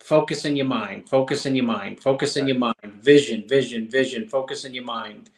focus 0.00 0.46
in 0.46 0.56
your 0.56 0.64
mind, 0.64 1.10
focus 1.10 1.44
in 1.44 1.54
your 1.54 1.66
mind, 1.66 2.00
focus 2.00 2.38
in 2.38 2.48
your 2.48 2.58
mind, 2.58 2.74
vision, 3.02 3.46
vision, 3.46 3.86
vision, 3.90 4.26
focus 4.26 4.64
in 4.64 4.72
your 4.72 4.84
mind, 4.84 5.28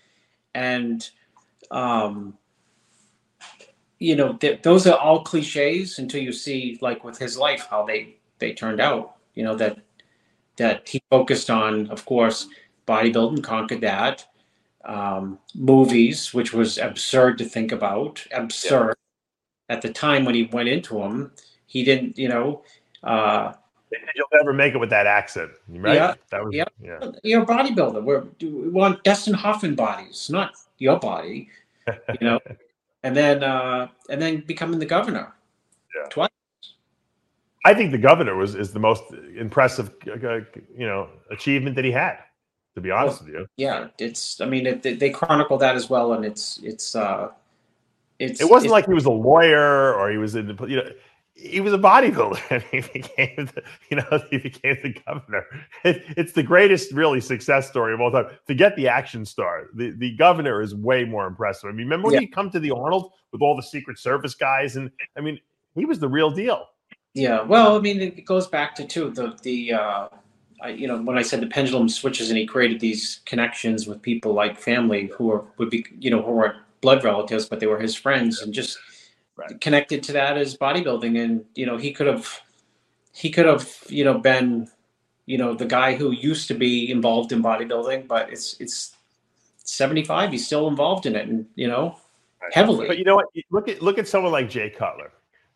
and 0.54 1.10
um, 1.72 2.38
you 3.98 4.14
know 4.14 4.34
th- 4.34 4.62
those 4.62 4.86
are 4.86 4.96
all 4.96 5.24
cliches 5.24 5.98
until 5.98 6.22
you 6.22 6.32
see 6.32 6.78
like 6.80 7.02
with 7.02 7.18
his 7.18 7.36
life 7.36 7.66
how 7.68 7.84
they 7.84 8.14
they 8.38 8.52
turned 8.52 8.80
out. 8.80 9.16
You 9.34 9.42
know 9.42 9.56
that 9.56 9.78
that 10.60 10.86
he 10.86 11.02
focused 11.10 11.50
on, 11.50 11.88
of 11.88 12.04
course, 12.04 12.46
bodybuilding, 12.86 13.42
conquered 13.42 13.80
that. 13.80 14.26
Um, 14.84 15.38
movies, 15.54 16.32
which 16.34 16.52
was 16.52 16.78
absurd 16.78 17.38
to 17.38 17.44
think 17.44 17.72
about, 17.72 18.24
absurd 18.32 18.94
at 19.68 19.80
the 19.82 19.90
time 19.92 20.24
when 20.24 20.34
he 20.34 20.44
went 20.44 20.68
into 20.68 20.94
them. 20.98 21.32
He 21.66 21.82
didn't, 21.82 22.18
you 22.18 22.28
know, 22.28 22.62
uh, 23.02 23.52
You'll 24.14 24.28
never 24.34 24.52
make 24.52 24.74
it 24.74 24.78
with 24.78 24.90
that 24.90 25.06
accent, 25.06 25.50
right? 25.68 25.94
Yeah. 25.94 26.14
That 26.30 26.44
was 26.44 26.54
Yeah. 26.54 26.64
yeah. 26.80 27.10
you're 27.24 27.42
a 27.42 27.46
bodybuilder. 27.46 28.04
We're, 28.04 28.24
we 28.40 28.68
want 28.68 29.02
Dustin 29.02 29.34
Hoffman 29.34 29.74
bodies, 29.74 30.30
not 30.30 30.52
your 30.78 30.98
body, 30.98 31.48
you 31.88 32.20
know. 32.20 32.38
and 33.02 33.16
then, 33.16 33.42
uh, 33.42 33.88
and 34.08 34.22
then 34.22 34.42
becoming 34.46 34.78
the 34.78 34.86
governor. 34.86 35.32
Yeah. 35.96 36.08
Twice. 36.08 36.30
I 37.64 37.74
think 37.74 37.90
the 37.92 37.98
governor 37.98 38.36
was 38.36 38.54
is 38.54 38.72
the 38.72 38.78
most 38.80 39.02
impressive, 39.38 39.90
you 40.06 40.86
know, 40.86 41.08
achievement 41.30 41.76
that 41.76 41.84
he 41.84 41.92
had. 41.92 42.18
To 42.76 42.80
be 42.80 42.92
honest 42.92 43.20
with 43.24 43.30
you, 43.34 43.46
Yeah, 43.56 43.88
it's. 43.98 44.40
I 44.40 44.46
mean, 44.46 44.64
it, 44.64 44.82
they- 44.82 44.94
they 44.94 45.10
chronicle 45.10 45.58
that 45.58 45.74
as 45.74 45.90
well, 45.90 46.12
and 46.12 46.24
it's 46.24 46.58
it's 46.62 46.94
uh, 46.94 47.30
it's. 48.20 48.40
it 48.40 48.44
wasn't 48.48 48.66
it's- 48.66 48.72
like 48.72 48.86
he 48.86 48.94
was 48.94 49.06
a 49.06 49.10
lawyer 49.10 49.92
or 49.94 50.08
he 50.10 50.18
was 50.18 50.36
in, 50.36 50.46
the- 50.54 50.66
you 50.66 50.76
know, 50.76 50.88
he 51.34 51.60
was 51.60 51.72
a 51.72 51.78
bodybuilder 51.78 52.40
and 52.50 52.62
he 52.70 52.80
became, 52.80 53.46
the, 53.54 53.62
you 53.90 53.96
know, 53.96 54.22
he 54.30 54.38
became 54.38 54.76
the 54.84 54.94
governor. 55.04 55.44
It, 55.84 56.04
it's 56.16 56.32
the 56.32 56.44
greatest, 56.44 56.92
really, 56.92 57.20
success 57.20 57.68
story 57.68 57.92
of 57.92 58.00
all 58.00 58.12
time. 58.12 58.26
Forget 58.46 58.76
the 58.76 58.86
action 58.86 59.24
star. 59.24 59.66
The 59.74 59.90
the 59.90 60.14
governor 60.16 60.62
is 60.62 60.72
way 60.74 61.04
more 61.04 61.26
impressive. 61.26 61.68
I 61.68 61.72
mean, 61.72 61.86
remember 61.86 62.06
when 62.06 62.14
Yeah. 62.14 62.20
he 62.20 62.26
come 62.28 62.50
to 62.52 62.60
the 62.60 62.70
Arnold 62.70 63.12
with 63.32 63.42
all 63.42 63.56
the 63.56 63.62
Secret 63.64 63.98
Service 63.98 64.34
guys, 64.36 64.76
and 64.76 64.92
I 65.18 65.22
mean, 65.22 65.40
he 65.74 65.84
was 65.86 65.98
the 65.98 66.08
real 66.08 66.30
deal. 66.30 66.66
Yeah, 67.14 67.42
well, 67.42 67.76
I 67.76 67.80
mean, 67.80 68.00
it 68.00 68.24
goes 68.24 68.46
back 68.46 68.74
to 68.76 68.86
too 68.86 69.10
the 69.10 69.36
the 69.42 69.72
uh, 69.72 70.08
I, 70.62 70.68
you 70.70 70.86
know 70.86 71.00
when 71.00 71.18
I 71.18 71.22
said 71.22 71.40
the 71.40 71.46
pendulum 71.46 71.88
switches 71.88 72.30
and 72.30 72.38
he 72.38 72.46
created 72.46 72.80
these 72.80 73.20
connections 73.24 73.86
with 73.86 74.02
people 74.02 74.32
like 74.32 74.58
family 74.58 75.06
who 75.16 75.32
are 75.32 75.44
would 75.58 75.70
be 75.70 75.84
you 75.98 76.10
know 76.10 76.22
who 76.22 76.32
weren't 76.32 76.56
blood 76.80 77.02
relatives 77.04 77.46
but 77.48 77.60
they 77.60 77.66
were 77.66 77.78
his 77.80 77.94
friends 77.94 78.42
and 78.42 78.52
just 78.54 78.78
Right. 79.36 79.58
connected 79.58 80.02
to 80.02 80.12
that 80.12 80.36
as 80.36 80.54
bodybuilding 80.54 81.18
and 81.22 81.46
you 81.54 81.64
know 81.64 81.78
he 81.78 81.92
could 81.92 82.06
have 82.06 82.42
he 83.14 83.30
could 83.30 83.46
have 83.46 83.74
you 83.88 84.04
know 84.04 84.18
been 84.18 84.68
you 85.24 85.38
know 85.38 85.54
the 85.54 85.64
guy 85.64 85.94
who 85.94 86.10
used 86.10 86.46
to 86.48 86.54
be 86.54 86.90
involved 86.90 87.32
in 87.32 87.42
bodybuilding 87.42 88.06
but 88.06 88.30
it's 88.30 88.60
it's 88.60 88.96
75 89.64 90.32
he's 90.32 90.44
still 90.44 90.68
involved 90.68 91.06
in 91.06 91.16
it 91.16 91.26
and 91.26 91.46
you 91.54 91.68
know 91.68 91.96
heavily 92.52 92.86
But 92.86 92.98
you 92.98 93.04
know 93.04 93.16
what? 93.16 93.26
Look 93.50 93.68
at 93.68 93.80
look 93.80 93.96
at 93.98 94.06
someone 94.06 94.32
like 94.32 94.50
Jay 94.50 94.68
Cutler. 94.68 95.10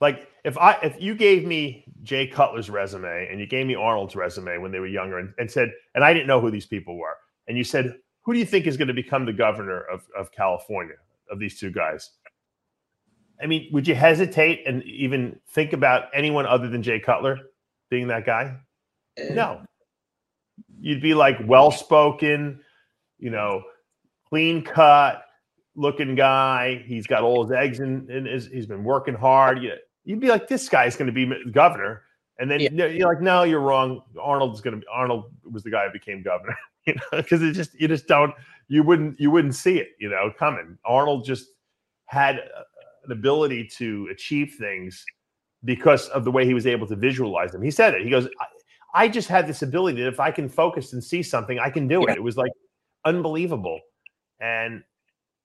Like 0.04 0.28
if 0.44 0.58
I 0.58 0.72
if 0.82 1.00
you 1.00 1.14
gave 1.14 1.46
me 1.46 1.86
Jay 2.02 2.26
Cutler's 2.26 2.68
resume 2.68 3.26
and 3.30 3.40
you 3.40 3.46
gave 3.46 3.66
me 3.66 3.74
Arnold's 3.74 4.14
resume 4.14 4.58
when 4.58 4.70
they 4.70 4.78
were 4.78 4.86
younger 4.86 5.18
and, 5.18 5.32
and 5.38 5.50
said, 5.50 5.72
and 5.94 6.04
I 6.04 6.12
didn't 6.12 6.26
know 6.26 6.42
who 6.42 6.50
these 6.50 6.66
people 6.66 6.98
were, 6.98 7.16
and 7.48 7.56
you 7.56 7.64
said, 7.64 7.96
who 8.20 8.34
do 8.34 8.38
you 8.38 8.44
think 8.44 8.66
is 8.66 8.76
going 8.76 8.88
to 8.88 8.94
become 8.94 9.24
the 9.24 9.32
governor 9.32 9.80
of, 9.80 10.02
of 10.14 10.30
California 10.30 10.96
of 11.30 11.38
these 11.38 11.58
two 11.58 11.70
guys? 11.70 12.10
I 13.42 13.46
mean, 13.46 13.70
would 13.72 13.88
you 13.88 13.94
hesitate 13.94 14.66
and 14.66 14.82
even 14.82 15.40
think 15.48 15.72
about 15.72 16.08
anyone 16.12 16.44
other 16.44 16.68
than 16.68 16.82
Jay 16.82 17.00
Cutler 17.00 17.38
being 17.88 18.08
that 18.08 18.26
guy? 18.26 18.58
Eh. 19.16 19.32
No. 19.32 19.62
You'd 20.80 21.00
be 21.00 21.14
like 21.14 21.38
well 21.46 21.70
spoken, 21.70 22.60
you 23.18 23.30
know, 23.30 23.62
clean 24.28 24.62
cut 24.62 25.24
looking 25.74 26.14
guy. 26.14 26.84
He's 26.86 27.06
got 27.06 27.22
all 27.22 27.42
his 27.42 27.52
eggs 27.52 27.80
in, 27.80 28.10
in 28.10 28.26
his, 28.26 28.48
he's 28.48 28.66
been 28.66 28.84
working 28.84 29.14
hard. 29.14 29.62
You, 29.62 29.72
you'd 30.04 30.20
be 30.20 30.28
like, 30.28 30.48
this 30.48 30.68
guy's 30.68 30.96
going 30.96 31.06
to 31.06 31.12
be 31.12 31.50
governor. 31.50 32.02
And 32.38 32.50
then 32.50 32.60
Yeah. 32.60 32.86
you're 32.86 33.08
like, 33.08 33.20
no, 33.22 33.44
you're 33.44 33.60
wrong. 33.60 34.02
Arnold's 34.20 34.60
going 34.60 34.74
to 34.74 34.80
be, 34.80 34.86
Arnold 34.92 35.32
was 35.50 35.62
the 35.62 35.70
guy 35.70 35.86
who 35.86 35.92
became 35.92 36.22
governor, 36.22 36.56
you 36.86 36.94
know, 36.94 37.02
because 37.22 37.42
it 37.42 37.52
just, 37.52 37.78
you 37.80 37.88
just 37.88 38.06
don't, 38.06 38.34
you 38.68 38.82
wouldn't, 38.82 39.18
you 39.20 39.30
wouldn't 39.30 39.54
see 39.54 39.78
it, 39.78 39.90
you 39.98 40.08
know, 40.08 40.32
coming. 40.38 40.78
Arnold 40.84 41.24
just 41.24 41.46
had 42.06 42.36
uh, 42.38 42.62
an 43.04 43.12
ability 43.12 43.68
to 43.76 44.08
achieve 44.10 44.56
things 44.58 45.04
because 45.64 46.08
of 46.08 46.24
the 46.24 46.30
way 46.30 46.44
he 46.44 46.54
was 46.54 46.66
able 46.66 46.86
to 46.86 46.96
visualize 46.96 47.52
them. 47.52 47.62
He 47.62 47.70
said 47.70 47.94
it. 47.94 48.02
He 48.02 48.10
goes, 48.10 48.26
I, 48.40 49.04
I 49.04 49.08
just 49.08 49.28
had 49.28 49.46
this 49.46 49.62
ability 49.62 50.02
that 50.02 50.08
if 50.08 50.20
I 50.20 50.30
can 50.30 50.48
focus 50.48 50.92
and 50.92 51.02
see 51.02 51.22
something, 51.22 51.58
I 51.58 51.70
can 51.70 51.88
do 51.88 52.02
Yeah. 52.02 52.12
it. 52.12 52.16
It 52.18 52.22
was 52.22 52.36
like 52.36 52.52
unbelievable. 53.04 53.80
And 54.40 54.82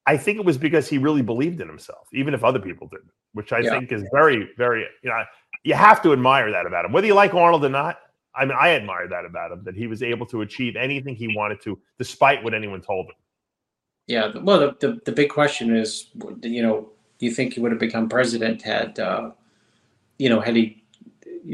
I 0.05 0.17
think 0.17 0.39
it 0.39 0.45
was 0.45 0.57
because 0.57 0.88
he 0.88 0.97
really 0.97 1.21
believed 1.21 1.62
in 1.62 1.67
himself, 1.67 2.07
even 2.13 2.33
if 2.33 2.43
other 2.43 2.59
people 2.59 2.88
didn't, 2.88 3.12
which 3.33 3.51
I 3.53 3.59
Yeah. 3.59 3.71
think 3.71 3.91
is 3.91 4.03
very, 4.12 4.49
very, 4.57 4.85
you 5.03 5.09
know, 5.09 5.23
you 5.63 5.73
have 5.73 6.01
to 6.03 6.13
admire 6.13 6.51
that 6.51 6.65
about 6.65 6.85
him. 6.85 6.91
Whether 6.91 7.07
you 7.07 7.13
like 7.13 7.33
Arnold 7.33 7.63
or 7.65 7.69
not, 7.69 7.99
I 8.33 8.45
mean, 8.45 8.57
I 8.59 8.69
admire 8.69 9.07
that 9.07 9.25
about 9.25 9.51
him, 9.51 9.63
that 9.65 9.75
he 9.75 9.88
was 9.88 10.01
able 10.01 10.25
to 10.27 10.41
achieve 10.41 10.75
anything 10.75 11.15
he 11.15 11.35
wanted 11.35 11.62
to, 11.62 11.79
despite 11.97 12.43
what 12.43 12.53
anyone 12.53 12.81
told 12.81 13.07
him. 13.07 13.15
Yeah, 14.07 14.31
well, 14.41 14.59
the, 14.59 14.75
the, 14.79 14.99
the 15.05 15.12
big 15.12 15.29
question 15.29 15.75
is, 15.75 16.09
you 16.41 16.63
know, 16.63 16.89
do 17.19 17.25
you 17.25 17.31
think 17.31 17.53
he 17.53 17.59
would 17.59 17.71
have 17.71 17.79
become 17.79 18.09
president 18.09 18.62
had, 18.62 18.97
uh, 18.99 19.31
you 20.17 20.29
know, 20.29 20.39
had 20.39 20.55
he, 20.55 20.83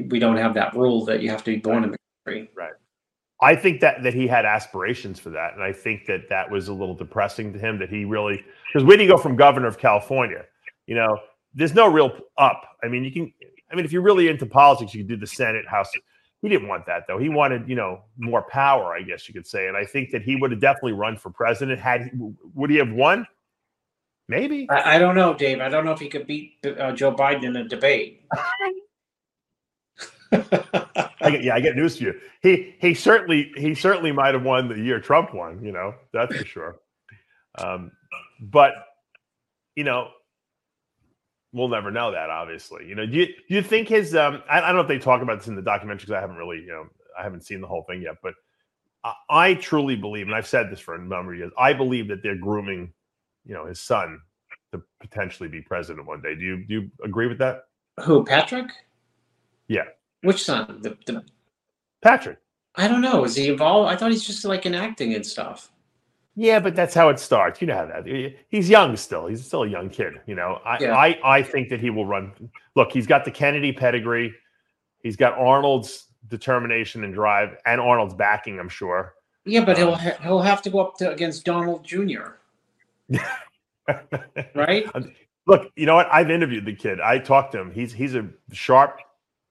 we 0.09 0.19
don't 0.19 0.37
have 0.37 0.53
that 0.53 0.73
rule 0.75 1.03
that 1.05 1.21
you 1.21 1.29
have 1.29 1.43
to 1.43 1.51
be 1.51 1.57
born 1.57 1.83
in 1.83 1.91
the 1.91 1.97
country. 2.25 2.49
I 3.41 3.55
think 3.55 3.81
that 3.81 4.01
that 4.03 4.13
he 4.13 4.27
had 4.27 4.45
aspirations 4.45 5.19
for 5.19 5.29
that, 5.31 5.53
and 5.53 5.63
I 5.63 5.73
think 5.73 6.05
that 6.05 6.29
that 6.29 6.49
was 6.49 6.69
a 6.69 6.73
little 6.73 6.95
depressing 6.95 7.51
to 7.53 7.59
him. 7.59 7.77
That 7.79 7.89
he 7.89 8.05
really 8.05 8.43
because 8.71 8.85
where 8.85 8.97
do 8.97 9.03
you 9.03 9.09
go 9.09 9.17
from 9.17 9.35
governor 9.35 9.67
of 9.67 9.77
California? 9.77 10.45
You 10.87 10.95
know, 10.95 11.19
there's 11.53 11.73
no 11.73 11.87
real 11.87 12.17
up. 12.37 12.63
I 12.83 12.87
mean, 12.87 13.03
you 13.03 13.11
can. 13.11 13.33
I 13.71 13.75
mean, 13.75 13.83
if 13.83 13.91
you're 13.91 14.01
really 14.01 14.29
into 14.29 14.45
politics, 14.45 14.93
you 14.93 15.01
can 15.01 15.07
do 15.07 15.17
the 15.17 15.27
Senate, 15.27 15.67
House. 15.67 15.91
He 16.41 16.49
didn't 16.49 16.67
want 16.67 16.85
that 16.85 17.03
though. 17.07 17.17
He 17.17 17.27
wanted, 17.27 17.67
you 17.67 17.75
know, 17.75 18.03
more 18.17 18.43
power, 18.43 18.93
I 18.93 19.01
guess 19.01 19.27
you 19.27 19.33
could 19.33 19.47
say. 19.47 19.67
And 19.67 19.75
I 19.75 19.83
think 19.83 20.11
that 20.11 20.21
he 20.21 20.35
would 20.35 20.51
have 20.51 20.61
definitely 20.61 20.93
run 20.93 21.17
for 21.17 21.29
president. 21.29 21.79
Had 21.79 22.11
would 22.53 22.69
he 22.69 22.77
have 22.77 22.91
won? 22.91 23.27
Maybe. 24.27 24.67
I, 24.69 24.95
I 24.95 24.99
don't 24.99 25.15
know, 25.15 25.33
Dave. 25.33 25.59
I 25.59 25.69
don't 25.69 25.85
know 25.85 25.91
if 25.91 25.99
he 25.99 26.07
could 26.07 26.25
beat 26.25 26.57
uh, 26.65 26.91
Joe 26.93 27.13
Biden 27.13 27.43
in 27.43 27.55
a 27.57 27.67
debate. 27.67 28.25
I 31.21 31.31
get, 31.31 31.43
yeah, 31.43 31.55
I 31.55 31.59
get 31.59 31.75
news 31.75 31.97
for 31.97 32.03
you. 32.03 32.19
He 32.41 32.75
he 32.79 32.93
certainly 32.93 33.51
he 33.57 33.73
certainly 33.73 34.11
might 34.11 34.33
have 34.33 34.43
won 34.43 34.67
the 34.69 34.79
year 34.79 34.99
Trump 34.99 35.33
won. 35.33 35.63
You 35.63 35.71
know, 35.71 35.95
that's 36.13 36.35
for 36.35 36.45
sure. 36.45 36.75
Um, 37.57 37.91
but 38.39 38.73
you 39.75 39.83
know, 39.83 40.09
we'll 41.53 41.69
never 41.69 41.91
know 41.91 42.11
that. 42.11 42.29
Obviously, 42.29 42.87
you 42.87 42.95
know. 42.95 43.05
Do 43.05 43.17
you 43.17 43.27
do 43.27 43.55
you 43.55 43.61
think 43.61 43.87
his? 43.87 44.15
Um, 44.15 44.43
I, 44.49 44.59
I 44.59 44.67
don't 44.67 44.75
know 44.75 44.81
if 44.81 44.87
they 44.87 44.99
talk 44.99 45.21
about 45.21 45.39
this 45.39 45.47
in 45.47 45.55
the 45.55 45.61
documentary 45.61 46.05
because 46.05 46.17
I 46.17 46.21
haven't 46.21 46.37
really, 46.37 46.59
you 46.59 46.67
know, 46.67 46.85
I 47.17 47.23
haven't 47.23 47.45
seen 47.45 47.61
the 47.61 47.67
whole 47.67 47.83
thing 47.83 48.01
yet. 48.01 48.17
But 48.21 48.33
I, 49.03 49.13
I 49.29 49.53
truly 49.55 49.95
believe, 49.95 50.27
and 50.27 50.35
I've 50.35 50.47
said 50.47 50.69
this 50.69 50.79
for 50.79 50.95
a 50.95 50.99
number 50.99 51.33
of 51.33 51.39
years, 51.39 51.51
I 51.57 51.73
believe 51.73 52.07
that 52.09 52.21
they're 52.23 52.37
grooming, 52.37 52.93
you 53.45 53.53
know, 53.53 53.65
his 53.65 53.81
son 53.81 54.19
to 54.73 54.81
potentially 54.99 55.49
be 55.49 55.61
president 55.61 56.05
one 56.05 56.21
day. 56.21 56.35
Do 56.35 56.41
you 56.41 56.65
do 56.65 56.73
you 56.73 56.91
agree 57.03 57.27
with 57.27 57.37
that, 57.39 57.63
Who, 58.01 58.23
Patrick? 58.23 58.67
Yeah. 59.67 59.85
Which 60.21 60.43
son? 60.43 60.79
The, 60.81 60.97
the 61.05 61.23
Patrick? 62.01 62.39
I 62.75 62.87
don't 62.87 63.01
know. 63.01 63.23
Is 63.23 63.35
he 63.35 63.49
involved? 63.49 63.91
I 63.91 63.95
thought 63.95 64.11
he's 64.11 64.25
just 64.25 64.43
like 64.45 64.65
in 64.65 64.75
acting 64.75 65.13
and 65.13 65.25
stuff. 65.25 65.71
Yeah, 66.35 66.59
but 66.59 66.75
that's 66.75 66.93
how 66.93 67.07
it 67.09 67.19
starts. 67.19 67.61
You 67.61 67.67
know 67.67 67.77
how 67.77 67.85
that. 67.85 68.35
He's 68.49 68.69
young 68.69 68.97
still. 68.97 69.27
He's 69.27 69.45
still 69.45 69.63
a 69.63 69.67
young 69.69 69.89
kid. 69.89 70.15
You 70.27 70.35
know, 70.35 70.59
I, 70.65 70.77
Yeah. 70.79 70.95
I, 70.95 71.17
I 71.23 71.41
think 71.41 71.69
that 71.69 71.79
he 71.79 71.89
will 71.89 72.05
run. 72.05 72.33
Look, 72.75 72.91
he's 72.91 73.07
got 73.07 73.23
the 73.23 73.31
Kennedy 73.31 73.71
pedigree. 73.71 74.33
He's 75.01 75.15
got 75.15 75.37
Arnold's 75.37 76.07
determination 76.27 77.03
and 77.05 77.13
drive, 77.13 77.55
and 77.65 77.79
Arnold's 77.79 78.13
backing. 78.15 78.59
I'm 78.59 78.67
sure. 78.67 79.13
Yeah, 79.45 79.63
but 79.63 79.77
he'll 79.77 79.93
Um, 79.93 79.99
ha- 79.99 80.17
he'll 80.23 80.41
have 80.41 80.61
to 80.63 80.69
go 80.69 80.79
up 80.79 80.97
to 80.97 81.11
against 81.11 81.45
Donald 81.45 81.85
Jr. 81.85 82.31
right? 84.55 84.85
Look, 85.47 85.71
you 85.75 85.85
know 85.85 85.95
what? 85.95 86.07
I've 86.11 86.31
interviewed 86.31 86.65
the 86.65 86.73
kid. 86.75 86.99
I 86.99 87.19
talked 87.19 87.51
to 87.53 87.59
him. 87.61 87.71
He's 87.71 87.93
he's 87.93 88.15
a 88.15 88.27
sharp, 88.51 88.99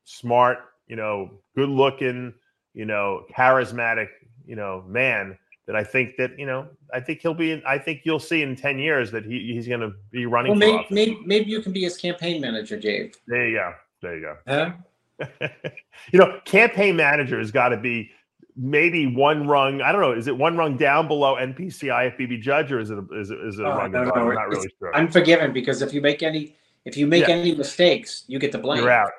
smart, 0.04 0.58
you 0.86 0.96
know, 0.96 1.30
good 1.56 1.68
looking, 1.68 2.32
you 2.72 2.84
know, 2.84 3.24
charismatic, 3.36 4.08
you 4.46 4.56
know, 4.56 4.84
man 4.86 5.38
that 5.66 5.76
I 5.76 5.84
think 5.84 6.16
that 6.16 6.38
you 6.38 6.46
know 6.46 6.68
I 6.92 7.00
think 7.00 7.20
he'll 7.20 7.34
be. 7.34 7.52
In, 7.52 7.62
I 7.66 7.78
think 7.78 8.02
you'll 8.04 8.20
see 8.20 8.42
in 8.42 8.56
ten 8.56 8.78
years 8.78 9.10
that 9.12 9.24
he, 9.24 9.52
he's 9.54 9.66
going 9.66 9.80
to 9.80 9.92
be 10.10 10.26
running. 10.26 10.50
Well, 10.50 10.58
maybe, 10.58 10.86
maybe, 10.90 11.18
maybe 11.24 11.50
you 11.50 11.62
can 11.62 11.72
be 11.72 11.82
his 11.82 11.96
campaign 11.96 12.40
manager, 12.40 12.78
Dave. 12.78 13.14
There 13.26 13.48
you 13.48 13.56
go. 13.56 13.72
There 14.02 14.16
you 14.16 14.22
go. 14.22 14.36
Huh? 14.46 15.38
you 16.12 16.18
know, 16.18 16.40
campaign 16.44 16.96
manager 16.96 17.38
has 17.38 17.50
got 17.50 17.70
to 17.70 17.76
be 17.76 18.10
maybe 18.56 19.06
one 19.06 19.46
rung. 19.46 19.80
I 19.80 19.92
don't 19.92 20.00
know. 20.00 20.12
Is 20.12 20.26
it 20.26 20.36
one 20.36 20.56
rung 20.56 20.76
down 20.76 21.08
below 21.08 21.36
NPC 21.36 21.84
IFBB 21.84 22.40
judge, 22.42 22.70
or 22.70 22.80
is 22.80 22.90
it 22.90 22.98
a, 22.98 23.18
is 23.18 23.30
it, 23.30 23.38
is 23.40 23.58
it 23.58 23.64
a 23.64 23.68
Oh, 23.68 23.76
rung 23.76 23.92
no, 23.92 24.04
no, 24.04 24.12
I'm 24.12 24.34
not 24.34 24.48
really 24.48 24.70
sure. 24.78 24.94
Unforgiven 24.94 25.52
because 25.52 25.80
if 25.82 25.94
you 25.94 26.00
make 26.00 26.22
any 26.22 26.56
if 26.84 26.98
you 26.98 27.06
make 27.06 27.28
Yeah. 27.28 27.36
any 27.36 27.54
mistakes, 27.54 28.24
you 28.26 28.38
get 28.38 28.52
the 28.52 28.58
blame. 28.58 28.82
You're 28.82 28.90
out. 28.90 29.10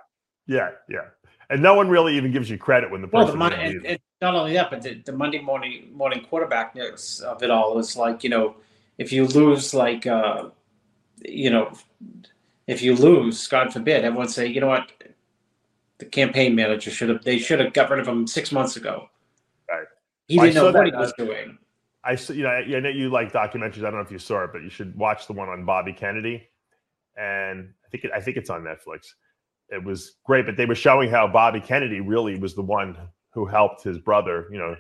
Yeah, 0.48 0.72
yeah. 0.90 1.06
And 1.50 1.62
no 1.62 1.76
one 1.76 1.90
really 1.90 2.18
even 2.18 2.32
gives 2.32 2.50
you 2.50 2.58
credit 2.58 2.90
when 2.90 3.02
the 3.02 3.10
Well, 3.12 3.28
the 3.28 3.36
mon- 3.36 3.52
didn't 3.52 3.86
and, 3.86 4.00
not 4.22 4.34
only 4.34 4.54
that, 4.54 4.72
but 4.72 4.82
the, 4.82 4.96
the 5.06 5.12
Monday 5.12 5.40
morning 5.40 5.92
morning 5.94 6.26
quarterbackness 6.26 7.22
of 7.22 7.44
it 7.44 7.52
all 7.52 7.78
is 7.78 7.96
like 7.96 8.24
you 8.24 8.30
know, 8.30 8.56
if 8.98 9.12
you 9.12 9.28
lose 9.28 9.74
like 9.74 10.08
uh, 10.08 10.50
you 11.24 11.50
know, 11.50 11.72
if 12.68 12.82
you 12.82 12.96
lose, 12.96 13.48
God 13.48 13.72
forbid, 13.72 14.04
everyone 14.04 14.28
say, 14.30 14.48
you 14.48 14.60
know 14.60 14.68
what, 14.68 14.92
the 16.00 16.06
campaign 16.06 16.56
manager 16.56 16.90
should 16.90 17.10
have 17.10 17.24
they 17.24 17.38
should 17.38 17.60
have 17.60 17.74
got 17.74 17.90
rid 17.90 18.00
of 18.00 18.08
him 18.08 18.26
six 18.26 18.52
months 18.52 18.76
ago. 18.76 19.10
Right. 19.70 19.86
He 20.28 20.38
Well, 20.38 20.48
didn't 20.48 20.56
know 20.56 20.80
what 20.80 20.88
he 20.88 20.96
was 20.96 21.14
uh, 21.20 21.24
doing. 21.24 21.58
I 22.04 22.18
you 22.34 22.44
know 22.44 22.50
I, 22.50 22.60
I 22.60 22.80
know 22.80 22.90
you 22.90 23.10
like 23.10 23.32
documentaries. 23.32 23.80
I 23.80 23.92
don't 23.92 23.96
know 23.96 24.02
if 24.02 24.12
you 24.12 24.20
saw 24.20 24.44
it, 24.44 24.52
but 24.54 24.64
you 24.64 24.70
should 24.70 24.96
watch 24.96 25.28
the 25.28 25.34
one 25.34 25.50
on 25.50 25.66
Bobby 25.66 25.94
Kennedy, 25.94 26.48
and 27.18 27.74
I 27.86 27.90
think 27.90 28.06
it, 28.06 28.12
I 28.14 28.22
think 28.22 28.38
it's 28.38 28.50
on 28.50 28.62
Netflix. 28.62 29.14
It 29.70 29.84
was 29.84 30.16
great, 30.24 30.46
but 30.46 30.58
they 30.58 30.66
were 30.66 30.76
showing 30.76 31.10
how 31.10 31.28
Bobby 31.28 31.60
Kennedy 31.60 32.00
really 32.00 32.38
was 32.38 32.54
the 32.56 32.62
one 32.62 32.98
who 33.32 33.46
helped 33.46 33.84
his 33.84 33.98
brother, 33.98 34.48
you 34.52 34.58
know, 34.58 34.76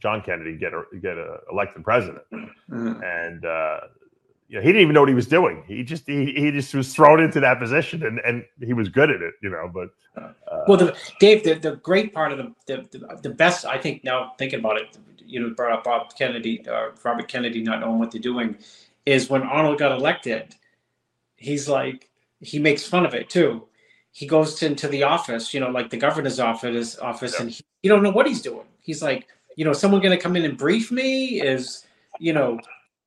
John 0.00 0.22
Kennedy, 0.22 0.56
get 0.56 0.72
a, 0.72 0.84
get 1.00 1.16
a, 1.18 1.38
elected 1.50 1.82
president, 1.82 2.22
Mhm. 2.70 3.02
and 3.02 3.44
uh, 3.44 3.80
you 4.48 4.56
know 4.56 4.60
he 4.62 4.68
didn't 4.68 4.82
even 4.82 4.94
know 4.94 5.00
what 5.00 5.08
he 5.08 5.14
was 5.14 5.26
doing. 5.26 5.64
He 5.66 5.82
just 5.82 6.06
he, 6.06 6.26
he 6.26 6.50
just 6.52 6.72
was 6.74 6.94
thrown 6.94 7.20
into 7.20 7.40
that 7.40 7.58
position, 7.58 8.04
and 8.04 8.20
and 8.20 8.44
he 8.64 8.74
was 8.74 8.88
good 8.88 9.10
at 9.10 9.22
it, 9.22 9.34
you 9.42 9.50
know. 9.50 9.68
But 9.72 9.88
uh, 10.16 10.64
Well, 10.68 10.76
the, 10.76 10.96
Dave, 11.18 11.42
the, 11.42 11.54
the 11.54 11.76
great 11.76 12.14
part 12.14 12.30
of 12.32 12.38
the, 12.38 12.54
the, 12.66 12.98
the 12.98 13.18
the 13.22 13.30
best, 13.30 13.64
I 13.64 13.76
think, 13.78 14.04
now 14.04 14.34
thinking 14.38 14.60
about 14.60 14.76
it, 14.76 14.96
you 15.26 15.40
know, 15.40 15.50
brought 15.50 15.72
up 15.72 15.82
Bob 15.84 16.14
Kennedy, 16.16 16.64
uh, 16.68 16.90
Robert 17.02 17.26
Kennedy 17.26 17.60
not 17.62 17.80
knowing 17.80 17.98
what 17.98 18.12
they're 18.12 18.20
doing, 18.20 18.56
is 19.04 19.28
when 19.28 19.42
Arnold 19.42 19.78
got 19.80 19.90
elected, 19.90 20.54
he's 21.36 21.68
like, 21.68 22.08
he 22.40 22.60
makes 22.60 22.86
fun 22.86 23.04
of 23.04 23.14
it 23.14 23.28
too. 23.28 23.66
He 24.12 24.26
goes 24.26 24.62
into 24.62 24.88
the 24.88 25.04
office, 25.04 25.54
you 25.54 25.60
know, 25.60 25.70
like 25.70 25.90
the 25.90 25.96
governor's 25.96 26.40
office, 26.40 26.98
office, 26.98 27.34
Yeah. 27.34 27.42
and 27.42 27.50
he, 27.50 27.62
you 27.82 27.90
don't 27.90 28.02
know 28.02 28.10
what 28.10 28.26
he's 28.26 28.42
doing. 28.42 28.66
He's 28.80 29.02
like, 29.02 29.28
you 29.56 29.64
know, 29.64 29.72
someone 29.72 30.00
going 30.00 30.16
to 30.16 30.22
come 30.22 30.36
in 30.36 30.44
and 30.44 30.56
brief 30.56 30.90
me? 30.90 31.40
Is, 31.40 31.86
you 32.18 32.32
know, 32.32 32.60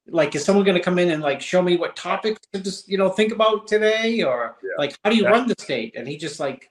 like, 0.07 0.35
is 0.35 0.43
someone 0.43 0.65
going 0.65 0.77
to 0.77 0.83
come 0.83 0.99
in 0.99 1.11
and 1.11 1.21
like 1.21 1.41
show 1.41 1.61
me 1.61 1.77
what 1.77 1.95
topics 1.95 2.39
to 2.53 2.59
just, 2.59 2.87
you 2.87 2.97
know, 2.97 3.09
think 3.09 3.31
about 3.31 3.67
today? 3.67 4.21
Or 4.23 4.57
Yeah. 4.63 4.69
like, 4.77 4.95
how 5.03 5.09
do 5.11 5.17
you 5.17 5.23
Yeah. 5.23 5.31
run 5.31 5.47
the 5.47 5.55
state? 5.59 5.95
And 5.95 6.07
he 6.07 6.17
just 6.17 6.39
like, 6.39 6.69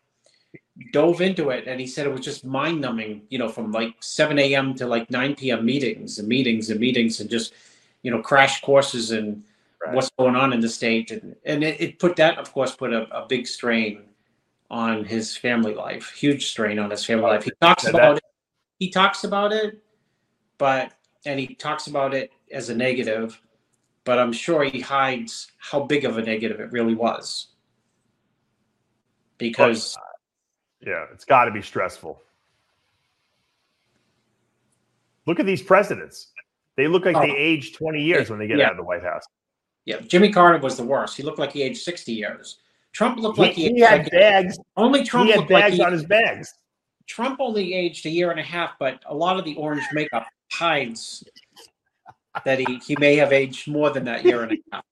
dove 0.92 1.20
into 1.20 1.50
it 1.50 1.66
and 1.66 1.78
he 1.80 1.86
said 1.86 2.06
it 2.06 2.12
was 2.12 2.20
just 2.22 2.44
mind 2.44 2.80
numbing, 2.80 3.22
you 3.28 3.38
know, 3.38 3.48
from 3.48 3.70
like 3.70 3.94
7 4.00 4.38
a.m. 4.38 4.74
to 4.74 4.86
like 4.86 5.10
9 5.10 5.34
p.m. 5.34 5.64
meetings 5.64 6.18
and 6.18 6.26
meetings 6.28 6.70
and 6.70 6.80
meetings 6.80 7.20
and 7.20 7.28
just, 7.28 7.52
you 8.02 8.10
know, 8.10 8.20
crash 8.22 8.60
courses 8.60 9.10
and 9.10 9.42
Right. 9.84 9.94
what's 9.94 10.10
going 10.18 10.36
on 10.36 10.52
in 10.52 10.60
the 10.60 10.68
state. 10.68 11.10
And, 11.10 11.36
and 11.46 11.64
it, 11.64 11.80
it 11.80 11.98
put 11.98 12.16
that, 12.16 12.36
of 12.36 12.52
course, 12.52 12.76
put 12.76 12.92
a, 12.92 13.08
a 13.16 13.26
big 13.26 13.46
strain 13.46 14.02
on 14.70 15.04
his 15.04 15.36
family 15.36 15.74
life, 15.74 16.10
huge 16.10 16.46
strain 16.46 16.78
on 16.78 16.90
his 16.90 17.04
family 17.04 17.24
life. 17.24 17.44
He 17.44 17.52
talks 17.60 17.84
Yeah, 17.84 17.90
about 17.90 18.16
it. 18.18 18.24
He 18.78 18.88
talks 18.88 19.24
about 19.24 19.52
it, 19.52 19.82
but, 20.58 20.92
and 21.26 21.38
he 21.40 21.54
talks 21.54 21.88
about 21.88 22.14
it 22.14 22.30
as 22.52 22.68
a 22.70 22.74
negative, 22.74 23.40
but 24.04 24.18
I'm 24.18 24.32
sure 24.32 24.64
he 24.64 24.80
hides 24.80 25.50
how 25.58 25.80
big 25.82 26.04
of 26.04 26.18
a 26.18 26.22
negative 26.22 26.60
it 26.60 26.70
really 26.72 26.94
was. 26.94 27.48
Because 29.38 29.96
uh, 29.96 30.00
yeah, 30.86 31.06
it's 31.12 31.24
got 31.24 31.46
to 31.46 31.50
be 31.50 31.62
stressful. 31.62 32.22
Look 35.26 35.40
at 35.40 35.46
these 35.46 35.62
presidents. 35.62 36.32
They 36.76 36.86
look 36.86 37.04
like 37.04 37.16
they 37.20 37.30
Oh. 37.30 37.36
age 37.36 37.74
20 37.74 38.02
years 38.02 38.30
when 38.30 38.38
they 38.38 38.46
get 38.46 38.58
Yeah. 38.58 38.66
out 38.66 38.70
of 38.72 38.76
the 38.78 38.84
White 38.84 39.02
House. 39.02 39.24
Yeah, 39.84 40.00
Jimmy 40.00 40.30
Carter 40.32 40.58
was 40.58 40.76
the 40.76 40.84
worst. 40.84 41.16
He 41.16 41.22
looked 41.22 41.38
like 41.38 41.52
he 41.52 41.62
aged 41.62 41.82
sixty 41.82 42.12
years. 42.12 42.60
Trump 42.92 43.18
looked 43.18 43.38
like 43.38 43.52
he, 43.52 43.68
he 43.68 43.80
had 43.80 44.10
bags. 44.10 44.58
only 44.76 45.04
Trump 45.04 45.26
he 45.26 45.32
had 45.32 45.40
looked 45.40 45.50
like 45.50 45.64
bags 45.64 45.76
he, 45.76 45.82
on 45.82 45.92
his 45.92 46.04
bags. 46.04 46.52
Trump 47.06 47.38
only 47.40 47.74
aged 47.74 48.06
a 48.06 48.10
year 48.10 48.30
and 48.30 48.38
a 48.38 48.42
half, 48.42 48.72
but 48.78 49.02
a 49.06 49.14
lot 49.14 49.38
of 49.38 49.44
the 49.44 49.54
orange 49.56 49.84
makeup 49.92 50.26
hides 50.52 51.24
that 52.44 52.58
he, 52.58 52.80
he 52.86 52.96
may 52.98 53.16
have 53.16 53.32
aged 53.32 53.68
more 53.68 53.90
than 53.90 54.04
that 54.04 54.24
year 54.24 54.42
and 54.42 54.52
a 54.52 54.56
half. 54.72 54.84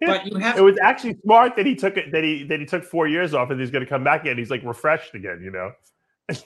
But 0.00 0.26
you 0.26 0.36
have 0.36 0.58
It 0.58 0.62
was 0.62 0.78
actually 0.82 1.16
smart 1.22 1.56
that 1.56 1.66
he 1.66 1.74
took 1.74 1.96
it 1.96 2.12
that 2.12 2.22
he 2.22 2.44
that 2.44 2.60
he 2.60 2.66
took 2.66 2.84
four 2.84 3.06
years 3.08 3.34
off 3.34 3.50
and 3.50 3.60
he's 3.60 3.70
going 3.70 3.84
to 3.84 3.88
come 3.88 4.04
back 4.04 4.26
in. 4.26 4.36
He's 4.36 4.50
like 4.50 4.62
refreshed 4.64 5.14
again, 5.14 5.40
you 5.42 5.50
know. 5.50 5.72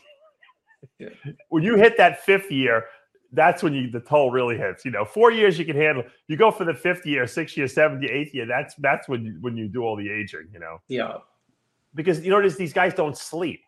When 1.49 1.65
you 1.65 1.75
hit 1.77 1.97
that 1.97 2.23
fifth 2.25 2.51
year, 2.51 2.85
that's 3.33 3.63
when 3.63 3.75
you 3.75 3.91
the 3.91 4.01
toll 4.01 4.31
really 4.31 4.57
hits. 4.57 4.85
You 4.85 4.91
know, 4.91 5.05
four 5.05 5.31
years 5.31 5.59
you 5.59 5.65
can 5.65 5.77
handle. 5.77 6.05
You 6.29 6.37
go 6.37 6.51
for 6.51 6.65
the 6.65 6.75
fifth 6.75 7.05
year, 7.07 7.27
sixth 7.27 7.57
year, 7.57 7.69
seventh 7.69 8.03
year, 8.03 8.15
eighth 8.15 8.35
year. 8.35 8.47
That's 8.47 8.75
that's 8.77 9.09
when 9.09 9.25
you, 9.25 9.39
when 9.41 9.57
you 9.57 9.69
do 9.69 9.83
all 9.83 9.97
the 9.97 10.11
aging. 10.11 10.49
You 10.53 10.61
know, 10.61 10.79
yeah. 10.89 11.19
because 11.95 12.25
you 12.25 12.31
notice 12.31 12.57
these 12.57 12.73
guys 12.73 12.95
don't 12.95 13.17
sleep. 13.17 13.63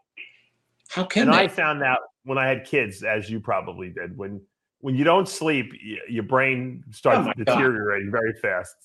How 0.88 1.04
can 1.04 1.24
and 1.24 1.32
they? 1.32 1.38
I 1.38 1.48
found 1.48 1.82
out 1.82 1.98
when 2.24 2.38
I 2.38 2.46
had 2.46 2.64
kids, 2.64 3.02
as 3.02 3.28
you 3.28 3.40
probably 3.40 3.90
did, 3.90 4.16
when 4.16 4.40
when 4.80 4.94
you 4.94 5.04
don't 5.04 5.28
sleep, 5.28 5.72
your 6.08 6.22
brain 6.22 6.84
starts 6.90 7.18
Oh 7.18 7.22
my 7.22 7.32
God. 7.44 7.44
deteriorating 7.44 8.10
very 8.10 8.32
fast. 8.34 8.76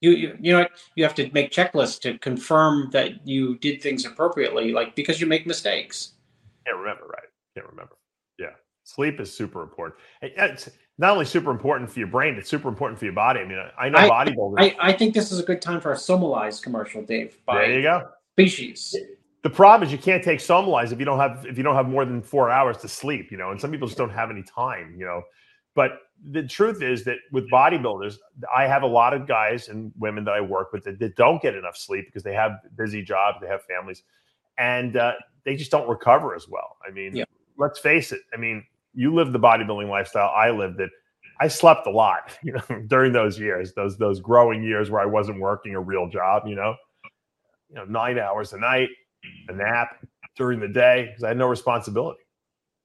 you, 0.00 0.10
you 0.10 0.36
you 0.40 0.52
know 0.52 0.60
what? 0.60 0.70
you 0.94 1.04
have 1.04 1.14
to 1.16 1.30
make 1.32 1.50
checklists 1.50 2.00
to 2.02 2.18
confirm 2.18 2.90
that 2.92 3.26
you 3.26 3.58
did 3.58 3.82
things 3.82 4.04
appropriately, 4.04 4.72
like 4.72 4.94
because 4.94 5.20
you 5.20 5.26
make 5.26 5.46
mistakes. 5.46 6.12
Can't 6.64 6.78
remember, 6.78 7.06
right? 7.06 7.28
Can't 7.54 7.66
remember. 7.68 7.96
Sleep 8.86 9.18
is 9.18 9.36
super 9.36 9.62
important. 9.62 10.00
It's 10.22 10.70
not 10.96 11.10
only 11.10 11.24
super 11.24 11.50
important 11.50 11.90
for 11.90 11.98
your 11.98 12.06
brain; 12.06 12.36
it's 12.36 12.48
super 12.48 12.68
important 12.68 13.00
for 13.00 13.04
your 13.04 13.14
body. 13.14 13.40
I 13.40 13.44
mean, 13.44 13.58
I 13.76 13.88
know 13.88 13.98
I- 13.98 14.08
bodybuilders. 14.08 14.54
I, 14.60 14.76
I 14.80 14.92
think 14.92 15.12
this 15.12 15.32
is 15.32 15.40
a 15.40 15.42
good 15.42 15.60
time 15.60 15.80
for 15.80 15.90
a 15.92 15.96
Somalize 15.96 16.62
commercial, 16.62 17.02
Dave, 17.02 17.36
there 17.48 17.72
you 17.72 17.82
go. 17.82 18.08
Species. 18.34 18.96
The 19.42 19.50
problem 19.50 19.86
is 19.86 19.92
you 19.92 19.98
can't 19.98 20.22
take 20.22 20.38
Somalize 20.38 20.92
if 20.92 21.00
you 21.00 21.04
don't 21.04 21.18
have 21.18 21.44
if 21.46 21.58
you 21.58 21.64
don't 21.64 21.74
have 21.74 21.88
more 21.88 22.04
than 22.04 22.22
four 22.22 22.48
hours 22.48 22.76
to 22.78 22.88
sleep. 22.88 23.32
You 23.32 23.38
know, 23.38 23.50
and 23.50 23.60
some 23.60 23.72
people 23.72 23.88
just 23.88 23.98
don't 23.98 24.10
have 24.10 24.30
any 24.30 24.44
time. 24.44 24.94
You 24.96 25.04
know, 25.04 25.22
but 25.74 26.02
the 26.30 26.44
truth 26.44 26.80
is 26.80 27.02
that 27.04 27.16
with 27.32 27.50
bodybuilders, 27.50 28.18
I 28.54 28.68
have 28.68 28.84
a 28.84 28.86
lot 28.86 29.14
of 29.14 29.26
guys 29.26 29.68
and 29.68 29.90
women 29.98 30.22
that 30.26 30.34
I 30.34 30.40
work 30.40 30.72
with 30.72 30.84
that, 30.84 31.00
that 31.00 31.16
don't 31.16 31.42
get 31.42 31.56
enough 31.56 31.76
sleep 31.76 32.06
because 32.06 32.22
they 32.22 32.34
have 32.34 32.52
busy 32.76 33.02
jobs, 33.02 33.38
they 33.40 33.48
have 33.48 33.64
families, 33.64 34.04
and 34.58 34.96
uh, 34.96 35.14
they 35.44 35.56
just 35.56 35.72
don't 35.72 35.88
recover 35.88 36.36
as 36.36 36.48
well. 36.48 36.76
I 36.86 36.92
mean, 36.92 37.16
Yeah. 37.16 37.24
let's 37.58 37.78
face 37.80 38.12
it. 38.12 38.20
I 38.32 38.36
mean, 38.36 38.64
you 38.96 39.14
lived 39.14 39.32
the 39.32 39.38
bodybuilding 39.38 39.88
lifestyle. 39.88 40.32
I 40.34 40.50
lived 40.50 40.80
it. 40.80 40.90
I 41.38 41.46
slept 41.48 41.86
a 41.86 41.90
lot, 41.90 42.36
you 42.42 42.52
know, 42.52 42.82
during 42.88 43.12
those 43.12 43.38
years, 43.38 43.72
those 43.74 43.96
those 43.98 44.18
growing 44.20 44.62
years 44.64 44.90
where 44.90 45.00
I 45.00 45.06
wasn't 45.06 45.38
working 45.38 45.74
a 45.76 45.80
real 45.80 46.08
job. 46.08 46.44
You 46.48 46.56
know, 46.56 46.74
you 47.68 47.76
know, 47.76 47.84
nine 47.84 48.18
hours 48.18 48.52
a 48.52 48.58
night, 48.58 48.88
a 49.48 49.52
nap 49.52 50.04
during 50.36 50.58
the 50.60 50.68
day 50.68 51.06
because 51.10 51.22
I 51.24 51.28
had 51.28 51.36
no 51.38 51.46
responsibility. 51.46 52.20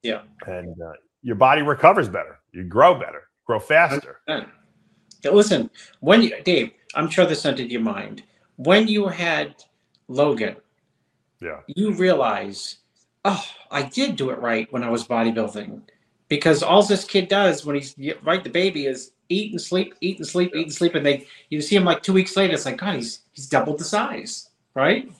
Yeah. 0.03 0.21
and 0.47 0.79
uh, 0.81 0.93
your 1.21 1.35
body 1.35 1.61
recovers 1.61 2.09
better. 2.09 2.39
You 2.53 2.63
grow 2.63 2.95
better, 2.95 3.23
grow 3.45 3.59
faster. 3.59 4.19
Yeah, 4.27 5.29
listen, 5.29 5.69
when 5.99 6.23
you, 6.23 6.41
Dave, 6.43 6.71
I'm 6.95 7.07
sure 7.07 7.25
this 7.27 7.45
entered 7.45 7.69
your 7.69 7.81
mind. 7.81 8.23
When 8.55 8.87
you 8.87 9.07
had 9.07 9.63
Logan, 10.07 10.55
Yeah. 11.39 11.59
you 11.67 11.93
realize, 11.93 12.77
oh, 13.25 13.43
I 13.69 13.83
did 13.83 14.15
do 14.15 14.31
it 14.31 14.39
right 14.39 14.67
when 14.73 14.83
I 14.83 14.89
was 14.89 15.07
bodybuilding, 15.07 15.81
because 16.31 16.63
all 16.63 16.81
this 16.81 17.03
kid 17.03 17.27
does 17.27 17.65
when 17.65 17.75
he's 17.75 17.93
right, 18.23 18.41
the 18.41 18.49
baby 18.49 18.85
is 18.85 19.11
eat 19.27 19.51
and 19.51 19.59
sleep, 19.59 19.93
eat 19.99 20.17
and 20.17 20.25
sleep, 20.25 20.55
eat 20.55 20.63
and 20.63 20.73
sleep, 20.73 20.95
and 20.95 21.05
they 21.05 21.27
you 21.49 21.59
see 21.59 21.75
him 21.75 21.83
like 21.83 22.01
two 22.01 22.13
weeks 22.13 22.37
later, 22.37 22.53
it's 22.53 22.65
like 22.65 22.77
God, 22.77 22.95
he's 22.95 23.23
he's 23.33 23.47
doubled 23.47 23.79
the 23.79 23.83
size, 23.83 24.49
right? 24.73 25.11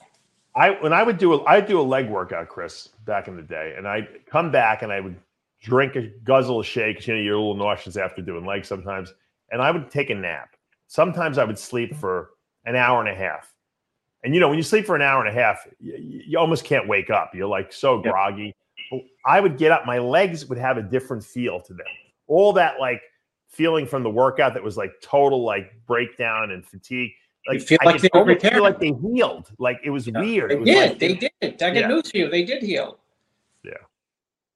I 0.56 0.70
when 0.80 0.94
I 0.94 1.04
would 1.04 1.18
do 1.18 1.34
a 1.34 1.44
I'd 1.44 1.68
do 1.68 1.82
a 1.82 1.84
leg 1.84 2.10
workout, 2.10 2.48
Chris, 2.48 2.88
back 3.06 3.28
in 3.28 3.36
the 3.36 3.42
day, 3.42 3.74
and 3.78 3.90
I'd 3.90 4.08
come 4.26 4.54
back 4.54 4.84
and 4.84 4.92
I 4.94 5.02
would 5.02 5.18
drink 5.62 5.98
a 5.98 6.08
guzzle 6.24 6.62
of 6.62 6.66
shake. 6.66 7.06
You 7.06 7.16
know, 7.16 7.20
you're 7.20 7.36
a 7.36 7.40
little 7.40 7.56
nauseous 7.56 7.98
after 7.98 8.22
doing 8.22 8.46
legs 8.46 8.70
sometimes, 8.70 9.14
and 9.52 9.62
I 9.62 9.70
would 9.70 9.92
take 9.92 10.12
a 10.12 10.16
nap. 10.16 10.56
Sometimes 10.88 11.38
I 11.38 11.44
would 11.44 11.60
sleep 11.60 11.94
for 11.94 12.30
an 12.64 12.78
hour 12.78 13.02
and 13.02 13.10
a 13.10 13.16
half. 13.16 13.54
And 14.24 14.34
you 14.34 14.40
know, 14.40 14.48
when 14.48 14.58
you 14.58 14.64
sleep 14.64 14.86
for 14.86 14.96
an 14.96 15.02
hour 15.02 15.20
and 15.20 15.38
a 15.38 15.38
half, 15.38 15.68
you, 15.82 16.24
you 16.26 16.40
almost 16.40 16.64
can't 16.64 16.88
wake 16.88 17.10
up. 17.10 17.36
You're 17.36 17.50
like 17.50 17.74
so 17.74 18.02
groggy. 18.02 18.56
I 19.26 19.40
would 19.40 19.58
get 19.58 19.72
up, 19.72 19.86
my 19.86 19.98
legs 20.00 20.46
would 20.48 20.58
have 20.58 20.78
a 20.78 20.82
different 20.84 21.24
feel 21.24 21.60
to 21.62 21.74
them. 21.74 21.86
All 22.28 22.54
that 22.54 22.80
like 22.80 23.02
feeling 23.48 23.86
from 23.86 24.04
the 24.04 24.10
workout 24.10 24.54
that 24.54 24.64
was 24.64 24.78
like 24.78 24.94
total 25.02 25.44
like 25.44 25.74
breakdown 25.86 26.52
and 26.52 26.66
fatigue, 26.66 27.12
like 27.48 27.62
feel 27.62 27.78
like 27.86 28.02
could 28.02 28.10
they 28.14 28.20
were 28.20 28.40
feel 28.40 28.62
like 28.64 28.80
they 28.80 28.94
healed. 29.14 29.50
Like 29.60 29.80
it 29.84 29.90
was 29.90 30.10
weird. 30.10 30.52
They 30.52 30.56
It 30.56 30.60
was 30.60 30.70
did. 30.70 30.90
like- 30.90 31.00
they 31.00 31.14
did. 31.16 31.32
I 31.42 31.48
got 31.72 31.76
Yeah. 31.76 31.88
news 31.88 32.12
for 32.12 32.18
you. 32.18 32.30
They 32.30 32.44
did 32.44 32.64
heal. 32.64 33.00
Yeah. 33.64 33.74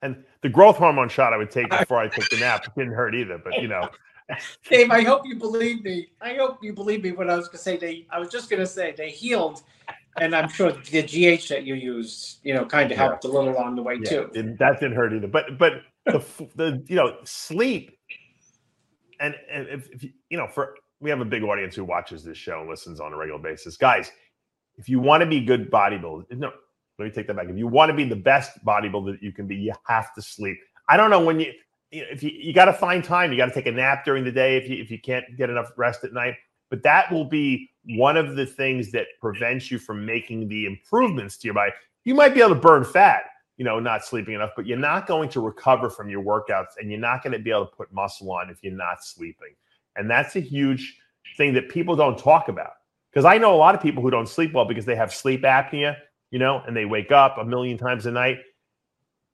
And 0.01 0.23
the 0.41 0.49
growth 0.49 0.77
hormone 0.77 1.09
shot 1.09 1.33
I 1.33 1.37
would 1.37 1.51
take 1.51 1.69
before 1.79 1.99
I 1.99 2.07
took 2.07 2.29
the 2.29 2.37
nap 2.39 2.65
didn't 2.75 2.93
hurt 2.93 3.15
either. 3.15 3.37
But 3.37 3.61
you 3.61 3.67
know, 3.67 3.89
Dave, 4.69 4.89
I 4.91 5.01
hope 5.03 5.23
you 5.25 5.35
believe 5.35 5.83
me. 5.83 6.07
I 6.21 6.33
hope 6.35 6.63
you 6.63 6.73
believe 6.73 7.03
me 7.03 7.11
when 7.11 7.29
I 7.29 7.35
was 7.35 7.47
going 7.47 7.57
to 7.57 7.63
say 7.63 7.77
they. 7.77 8.07
I 8.09 8.19
was 8.19 8.29
just 8.29 8.49
going 8.49 8.59
to 8.59 8.65
say 8.67 8.93
they 8.97 9.09
healed, 9.11 9.61
and 10.21 10.35
I'm 10.35 10.49
sure 10.49 10.71
the 10.71 11.01
GH 11.03 11.47
that 11.49 11.63
you 11.63 11.75
used, 11.75 12.39
you 12.43 12.53
know, 12.53 12.65
kind 12.65 12.91
of 12.91 12.97
Yeah. 12.97 13.03
helped 13.05 13.25
a 13.25 13.27
little 13.27 13.49
along 13.49 13.75
the 13.75 13.83
way 13.83 13.95
yeah, 14.01 14.09
too. 14.09 14.31
it- 14.33 14.57
that 14.59 14.79
didn't 14.79 14.95
hurt 14.95 15.13
either. 15.13 15.27
But 15.27 15.57
but 15.57 15.81
the 16.05 16.23
the 16.55 16.83
you 16.87 16.95
know 16.95 17.17
sleep, 17.23 17.97
and, 19.19 19.35
and 19.49 19.67
if, 19.67 19.89
if 19.91 20.03
you, 20.03 20.11
you 20.29 20.37
know 20.37 20.47
for 20.47 20.75
we 20.99 21.09
have 21.09 21.19
a 21.21 21.25
big 21.25 21.43
audience 21.43 21.75
who 21.75 21.83
watches 21.83 22.23
this 22.23 22.37
show 22.37 22.61
and 22.61 22.69
listens 22.69 22.99
on 22.99 23.13
a 23.13 23.17
regular 23.17 23.39
basis, 23.39 23.77
guys. 23.77 24.11
If 24.77 24.89
you 24.89 24.99
want 24.99 25.21
to 25.21 25.25
be 25.27 25.39
good 25.39 25.71
bodybuilder, 25.71 26.31
no, 26.31 26.51
let 26.99 27.05
me 27.05 27.11
take 27.11 27.27
that 27.27 27.35
back. 27.35 27.47
If 27.49 27.57
you 27.57 27.67
want 27.67 27.89
to 27.89 27.93
be 27.95 28.03
the 28.03 28.15
best 28.15 28.63
bodybuilder 28.65 29.13
that 29.13 29.23
you 29.23 29.31
can 29.31 29.47
be, 29.47 29.55
you 29.55 29.73
have 29.87 30.13
to 30.15 30.21
sleep. 30.21 30.57
I 30.89 30.97
don't 30.97 31.09
know 31.09 31.23
when 31.23 31.39
you 31.39 31.51
you 31.91 32.01
know, 32.01 32.07
if 32.11 32.23
you 32.23 32.31
you 32.31 32.53
got 32.53 32.65
to 32.65 32.73
find 32.73 33.03
time. 33.03 33.31
You 33.31 33.37
got 33.37 33.45
to 33.47 33.53
take 33.53 33.67
a 33.67 33.71
nap 33.71 34.05
during 34.05 34.23
the 34.23 34.31
day 34.31 34.57
if 34.57 34.69
you 34.69 34.81
if 34.81 34.91
you 34.91 34.99
can't 34.99 35.25
get 35.37 35.49
enough 35.49 35.71
rest 35.77 36.03
at 36.03 36.13
night. 36.13 36.35
But 36.69 36.83
that 36.83 37.11
will 37.11 37.25
be 37.25 37.69
one 37.85 38.17
of 38.17 38.35
the 38.35 38.45
things 38.45 38.91
that 38.91 39.07
prevents 39.21 39.69
you 39.69 39.77
from 39.77 40.05
making 40.05 40.47
the 40.47 40.65
improvements 40.65 41.37
to 41.37 41.47
your 41.47 41.53
body. 41.53 41.71
You 42.03 42.15
might 42.15 42.33
be 42.33 42.41
able 42.41 42.55
to 42.55 42.61
burn 42.61 42.83
fat, 42.83 43.23
you 43.57 43.65
know, 43.65 43.79
not 43.79 44.03
sleeping 44.03 44.33
enough, 44.33 44.51
but 44.55 44.65
you're 44.65 44.77
not 44.77 45.07
going 45.07 45.29
to 45.29 45.41
recover 45.41 45.89
from 45.89 46.09
your 46.09 46.23
workouts 46.23 46.77
and 46.79 46.89
you're 46.89 46.99
not 46.99 47.23
going 47.23 47.33
to 47.33 47.39
be 47.39 47.51
able 47.51 47.67
to 47.67 47.75
put 47.75 47.93
muscle 47.93 48.31
on 48.31 48.49
if 48.49 48.63
you're 48.63 48.73
not 48.73 49.03
sleeping. 49.03 49.55
And 49.95 50.09
that's 50.09 50.35
a 50.35 50.39
huge 50.39 50.97
thing 51.37 51.53
that 51.53 51.69
people 51.69 51.95
don't 51.95 52.17
talk 52.17 52.49
about. 52.49 52.73
Because 53.11 53.25
I 53.25 53.37
know 53.37 53.55
a 53.55 53.57
lot 53.57 53.75
of 53.75 53.81
people 53.81 54.03
who 54.03 54.11
don't 54.11 54.27
sleep 54.27 54.53
well 54.53 54.65
because 54.65 54.85
they 54.85 54.95
have 54.95 55.13
sleep 55.13 55.43
apnea, 55.43 55.95
you 56.31 56.39
know, 56.39 56.61
and 56.67 56.75
they 56.75 56.85
wake 56.85 57.11
up 57.11 57.37
a 57.37 57.45
million 57.45 57.77
times 57.77 58.05
a 58.05 58.11
night. 58.11 58.39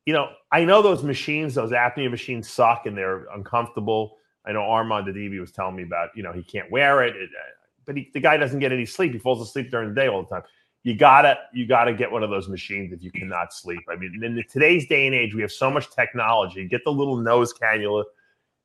You 0.06 0.14
know, 0.14 0.30
I 0.52 0.66
know 0.66 0.82
those 0.82 1.04
machines, 1.04 1.56
those 1.56 1.72
apnea 1.72 2.12
machines 2.12 2.50
suck 2.50 2.86
and 2.86 2.96
they're 2.96 3.26
uncomfortable. 3.34 4.18
I 4.46 4.52
know 4.52 4.62
Armand 4.62 5.08
Adivi 5.08 5.40
was 5.40 5.52
telling 5.52 5.76
me 5.76 5.84
about, 5.84 6.10
you 6.16 6.24
know, 6.24 6.32
he 6.32 6.44
can't 6.44 6.70
wear 6.72 7.04
it, 7.04 7.16
it 7.16 7.30
uh, 7.30 7.44
but 7.86 7.98
he, 7.98 8.10
the 8.14 8.20
guy 8.20 8.38
doesn't 8.38 8.60
get 8.60 8.72
any 8.72 8.86
sleep. 8.86 9.14
He 9.14 9.20
falls 9.20 9.42
asleep 9.42 9.72
during 9.72 9.90
the 9.90 9.96
day 9.96 10.08
all 10.08 10.24
the 10.24 10.30
time. 10.30 10.44
You 10.84 10.96
gotta, 10.96 11.38
you 11.54 11.68
gotta 11.68 11.94
get 11.94 12.12
one 12.12 12.24
of 12.24 12.32
those 12.32 12.50
machines 12.50 12.92
if 12.92 13.04
you 13.04 13.12
cannot 13.12 13.54
sleep. 13.54 13.82
I 13.90 13.96
mean, 13.96 14.24
in 14.24 14.36
the, 14.36 14.44
today's 14.44 14.88
day 14.88 15.06
and 15.06 15.16
age, 15.16 15.36
we 15.36 15.42
have 15.42 15.52
so 15.52 15.70
much 15.70 15.92
technology. 15.92 16.68
Get 16.68 16.84
the 16.84 16.92
little 16.92 17.18
nose 17.18 17.54
cannula 17.54 18.04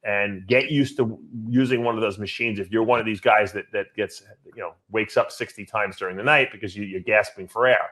and 0.03 0.47
get 0.47 0.71
used 0.71 0.97
to 0.97 1.19
using 1.49 1.83
one 1.85 1.97
of 1.97 2.01
those 2.01 2.19
machines. 2.19 2.59
If 2.59 2.71
you're 2.71 2.85
one 2.85 3.01
of 3.01 3.07
these 3.07 3.21
guys 3.21 3.53
that 3.53 3.67
that 3.73 3.95
gets, 3.95 4.23
you 4.45 4.63
know, 4.63 4.73
wakes 4.91 5.17
up 5.17 5.31
60 5.33 5.67
times 5.67 5.97
during 5.97 6.17
the 6.17 6.23
night 6.23 6.53
because 6.53 6.77
you, 6.77 6.85
you're 6.85 7.01
gasping 7.01 7.49
for 7.49 7.67
air 7.67 7.91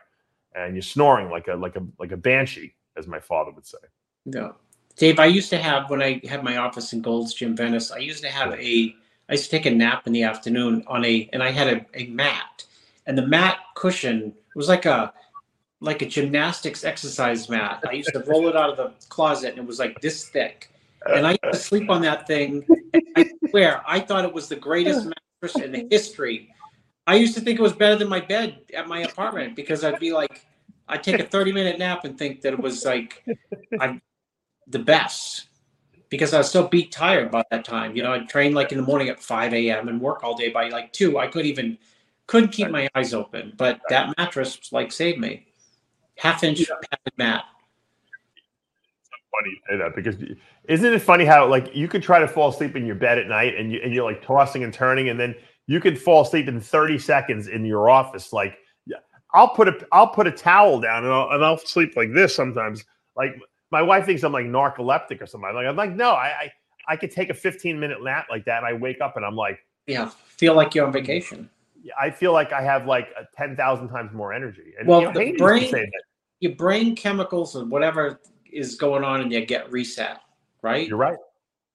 and 0.54 0.74
you're 0.74 0.82
snoring 0.82 1.28
like 1.28 1.48
a 1.48 1.54
like 1.54 1.76
a 1.76 1.84
like 1.98 2.12
a 2.12 2.16
banshee, 2.16 2.74
as 2.96 3.06
my 3.06 3.20
father 3.20 3.50
would 3.50 3.66
say. 3.66 3.78
No. 4.24 4.54
Dave, 4.96 5.18
I 5.18 5.26
used 5.26 5.50
to 5.50 5.58
have 5.58 5.90
when 5.90 6.02
I 6.02 6.20
had 6.28 6.44
my 6.44 6.58
office 6.58 6.92
in 6.92 7.02
Gold's 7.02 7.34
Gym 7.34 7.56
Venice, 7.56 7.90
I 7.90 7.98
used 7.98 8.22
to 8.22 8.30
have 8.30 8.52
a 8.52 8.94
I 9.28 9.32
used 9.32 9.44
to 9.44 9.50
take 9.50 9.66
a 9.66 9.70
nap 9.70 10.06
in 10.06 10.12
the 10.12 10.22
afternoon 10.22 10.84
on 10.86 11.04
a 11.04 11.28
and 11.32 11.42
I 11.42 11.50
had 11.50 11.68
a, 11.68 11.86
a 11.94 12.06
mat. 12.06 12.64
And 13.06 13.18
the 13.18 13.26
mat 13.26 13.58
cushion 13.74 14.34
was 14.54 14.68
like 14.68 14.86
a 14.86 15.12
like 15.80 16.02
a 16.02 16.06
gymnastics 16.06 16.84
exercise 16.84 17.48
mat. 17.48 17.82
I 17.88 17.92
used 17.92 18.12
to 18.12 18.20
roll 18.20 18.48
it 18.48 18.56
out 18.56 18.70
of 18.70 18.76
the 18.76 18.92
closet 19.08 19.50
and 19.50 19.58
it 19.58 19.66
was 19.66 19.78
like 19.78 20.00
this 20.00 20.28
thick. 20.28 20.70
And 21.06 21.26
I 21.26 21.30
used 21.30 21.52
to 21.52 21.56
sleep 21.56 21.90
on 21.90 22.00
that 22.02 22.26
thing. 22.26 22.64
And 22.94 23.02
I 23.16 23.30
swear, 23.50 23.82
I 23.86 24.00
thought 24.00 24.24
it 24.24 24.32
was 24.32 24.48
the 24.48 24.56
greatest 24.56 25.06
mattress 25.42 25.62
in 25.62 25.72
the 25.72 25.86
history. 25.90 26.54
I 27.06 27.16
used 27.16 27.34
to 27.34 27.40
think 27.40 27.58
it 27.58 27.62
was 27.62 27.74
better 27.74 27.96
than 27.96 28.08
my 28.08 28.20
bed 28.20 28.60
at 28.74 28.88
my 28.88 29.00
apartment 29.00 29.56
because 29.56 29.84
I'd 29.84 29.98
be 29.98 30.12
like, 30.12 30.46
I'd 30.88 31.02
take 31.02 31.20
a 31.20 31.24
30 31.24 31.52
minute 31.52 31.78
nap 31.78 32.04
and 32.04 32.16
think 32.16 32.40
that 32.42 32.52
it 32.54 32.60
was 32.60 32.84
like 32.84 33.22
I 33.80 34.00
the 34.66 34.78
best 34.78 35.48
because 36.08 36.32
I 36.32 36.38
was 36.38 36.50
so 36.50 36.68
beat 36.68 36.92
tired 36.92 37.30
by 37.30 37.42
that 37.50 37.64
time. 37.64 37.96
You 37.96 38.02
know, 38.02 38.12
I'd 38.12 38.28
train 38.28 38.54
like 38.54 38.72
in 38.72 38.78
the 38.78 38.84
morning 38.84 39.08
at 39.08 39.20
5 39.20 39.52
a.m. 39.52 39.88
and 39.88 40.00
work 40.00 40.22
all 40.22 40.36
day 40.36 40.50
by 40.50 40.68
like 40.68 40.92
two. 40.92 41.18
I 41.18 41.26
couldn't 41.26 41.48
even 41.48 41.78
couldn't 42.26 42.52
keep 42.52 42.70
my 42.70 42.88
eyes 42.94 43.12
open. 43.14 43.52
But 43.56 43.80
that 43.88 44.16
mattress 44.16 44.72
like 44.72 44.92
saved 44.92 45.18
me. 45.18 45.46
Half 46.16 46.44
inch 46.44 46.58
padded 46.68 47.18
mat. 47.18 47.44
funny 49.32 49.50
you 49.50 49.58
say 49.68 49.76
that 49.78 49.96
because 49.96 50.16
isn't 50.68 50.92
it 50.94 51.02
funny 51.02 51.24
how 51.24 51.48
like 51.48 51.74
you 51.74 51.88
could 51.88 52.02
try 52.02 52.20
to 52.20 52.28
fall 52.28 52.50
asleep 52.50 52.76
in 52.76 52.86
your 52.86 52.94
bed 52.94 53.18
at 53.18 53.26
night 53.26 53.56
and 53.56 53.72
you 53.72 53.80
and 53.82 53.92
you're 53.92 54.04
like 54.04 54.24
tossing 54.24 54.62
and 54.62 54.72
turning 54.72 55.08
and 55.08 55.18
then 55.18 55.34
you 55.66 55.80
could 55.80 56.00
fall 56.00 56.22
asleep 56.22 56.46
in 56.46 56.60
30 56.60 56.98
seconds 56.98 57.48
in 57.48 57.64
your 57.64 57.90
office 57.90 58.32
like 58.32 58.56
yeah 58.86 58.98
I'll 59.34 59.48
put 59.48 59.66
a 59.66 59.86
I'll 59.90 60.06
put 60.06 60.28
a 60.28 60.30
towel 60.30 60.80
down 60.80 61.04
and 61.04 61.12
I'll, 61.12 61.30
and 61.30 61.44
I'll 61.44 61.58
sleep 61.58 61.96
like 61.96 62.12
this 62.14 62.32
sometimes 62.32 62.84
like 63.16 63.34
my 63.74 63.82
wife 63.82 64.06
thinks 64.06 64.22
I'm 64.22 64.32
like 64.32 64.46
narcoleptic 64.46 65.20
or 65.20 65.26
something 65.26 65.48
I'm 65.48 65.56
like 65.56 65.66
I'm 65.66 65.74
like 65.74 65.90
no 65.90 66.10
I, 66.10 66.26
I 66.26 66.52
I 66.86 66.96
could 66.96 67.10
take 67.10 67.28
a 67.28 67.34
15 67.34 67.78
minute 67.80 67.98
nap 68.00 68.26
like 68.30 68.44
that 68.44 68.58
and 68.58 68.66
I 68.66 68.72
wake 68.72 69.00
up 69.00 69.16
and 69.16 69.24
I'm 69.26 69.34
like 69.34 69.58
Yeah, 69.88 70.10
feel 70.26 70.54
like 70.54 70.76
you're 70.76 70.86
on 70.86 70.92
vacation. 70.92 71.50
I 72.00 72.10
feel 72.10 72.32
like 72.32 72.52
I 72.52 72.62
have 72.62 72.86
like 72.86 73.08
a 73.18 73.24
10,000 73.36 73.88
times 73.88 74.12
more 74.14 74.32
energy 74.32 74.74
and 74.78 74.86
Well, 74.86 75.00
you 75.00 75.06
know, 75.08 75.12
the 75.12 75.20
Hayden 75.20 75.40
used 75.40 75.70
to 75.70 75.70
brain-. 75.72 75.90
Your 76.38 76.54
brain 76.54 76.94
chemicals 76.94 77.56
and 77.56 77.68
whatever 77.68 78.20
is 78.52 78.76
going 78.76 79.02
on 79.02 79.20
in 79.20 79.30
you 79.32 79.44
get 79.44 79.70
reset, 79.72 80.20
right? 80.62 80.86
you're 80.86 80.96
right 80.96 81.18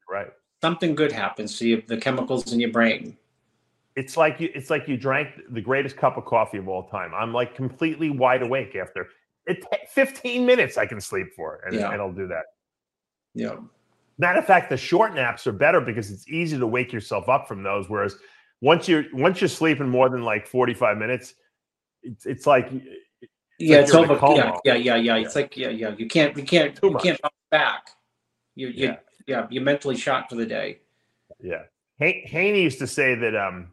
right 0.10 0.28
Something 0.62 0.95
good 0.95 1.12
happens 1.12 1.58
to 1.60 1.68
you, 1.68 1.84
the 1.88 1.97
chemicals 1.97 2.54
in 2.54 2.60
your 2.62 2.72
brain. 2.72 3.18
it's 3.97 4.16
like 4.16 4.39
you 4.39 4.50
it's 4.56 4.70
like 4.70 4.88
you 4.88 4.95
drank 4.95 5.28
the 5.50 5.62
greatest 5.62 5.97
cup 5.97 6.16
of 6.16 6.24
coffee 6.24 6.60
of 6.60 6.70
all 6.70 6.88
time. 6.88 7.12
I'm 7.14 7.34
like 7.34 7.56
completely 7.56 8.10
wide 8.10 8.41
awake 8.41 8.78
after 8.78 9.10
it. 9.48 9.66
15 9.90 10.46
minutes 10.46 10.78
I 10.78 10.86
can 10.86 11.02
sleep 11.02 11.28
for, 11.36 11.62
and, 11.66 11.76
Yeah. 11.76 11.92
and 11.92 12.02
I'll 12.02 12.12
do 12.14 12.28
that. 12.28 12.44
Yeah. 13.34 13.56
Matter 14.18 14.40
of 14.40 14.46
fact, 14.46 14.70
the 14.70 14.78
short 14.78 15.14
naps 15.16 15.48
are 15.48 15.52
better 15.54 15.80
because 15.82 16.12
it's 16.12 16.28
easy 16.28 16.58
to 16.60 16.68
wake 16.68 16.92
yourself 16.92 17.30
up 17.30 17.48
from 17.48 17.64
those. 17.64 17.90
Whereas 17.90 18.16
once 18.62 18.88
you're 18.88 19.06
once 19.14 19.40
you're 19.40 19.48
sleeping 19.48 19.88
more 19.88 20.10
than 20.10 20.24
like 20.24 20.46
45 20.46 20.98
minutes, 20.98 21.36
it's 22.04 22.26
it's 22.26 22.46
like 22.46 22.70
Yeah, 23.60 23.78
like 23.78 23.84
it's 23.86 23.94
you're 23.94 24.04
in 24.04 24.10
a 24.10 24.14
over. 24.20 24.36
Yeah, 24.36 24.58
yeah, 24.66 24.76
yeah, 24.76 24.96
yeah. 24.98 25.16
It's 25.18 25.36
like 25.36 25.56
yeah, 25.56 25.70
yeah. 25.70 25.96
You 25.98 26.08
can't, 26.08 26.36
you 26.36 26.44
can't, 26.44 26.76
Too 26.76 26.88
you 26.88 26.94
much. 26.94 27.04
can't 27.04 27.22
bounce 27.22 27.34
back. 27.50 27.90
You, 28.56 28.68
you, 28.68 28.88
Yeah. 28.88 28.96
yeah. 29.26 29.48
You're 29.50 29.64
mentally 29.64 29.96
shot 29.96 30.30
for 30.30 30.36
the 30.36 30.46
day. 30.46 30.80
yeah. 31.40 31.64
Hay- 32.00 32.26
Haney 32.28 32.62
used 32.62 32.80
to 32.80 32.88
say 32.88 33.16
that 33.16 33.36
um 33.36 33.72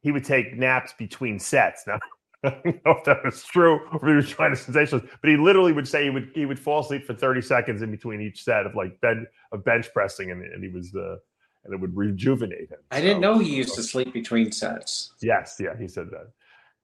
he 0.00 0.12
would 0.12 0.24
take 0.24 0.56
naps 0.56 0.94
between 0.94 1.38
sets. 1.38 1.84
Now 1.86 1.98
I 2.48 2.60
don't 2.64 2.84
know 2.84 2.92
if 2.92 3.04
that 3.04 3.24
was 3.24 3.42
true 3.44 3.80
or 3.92 3.96
if 3.96 4.02
he 4.08 4.14
was 4.14 4.28
trying 4.28 4.54
to 4.54 4.60
sensationalize, 4.60 5.08
but 5.20 5.30
he 5.30 5.36
literally 5.36 5.72
would 5.72 5.88
say 5.88 6.04
he 6.04 6.10
would 6.10 6.30
he 6.34 6.46
would 6.46 6.58
fall 6.58 6.80
asleep 6.80 7.06
for 7.06 7.14
30 7.14 7.40
seconds 7.42 7.82
in 7.82 7.90
between 7.90 8.20
each 8.20 8.42
set 8.44 8.66
of 8.66 8.74
like 8.74 9.00
bed 9.00 9.26
of 9.52 9.64
bench 9.64 9.88
pressing 9.92 10.30
and, 10.30 10.42
and 10.42 10.62
he 10.62 10.68
was 10.70 10.94
uh 10.94 11.16
and 11.64 11.72
it 11.72 11.80
would 11.80 11.96
rejuvenate 11.96 12.68
him. 12.68 12.78
I 12.90 13.00
didn't 13.00 13.16
So- 13.16 13.20
know 13.32 13.38
he 13.38 13.56
used 13.56 13.74
to 13.76 13.82
sleep 13.82 14.12
between 14.12 14.52
sets. 14.52 15.14
Yes, 15.22 15.56
yeah, 15.58 15.76
he 15.78 15.88
said 15.88 16.10
that. 16.10 16.30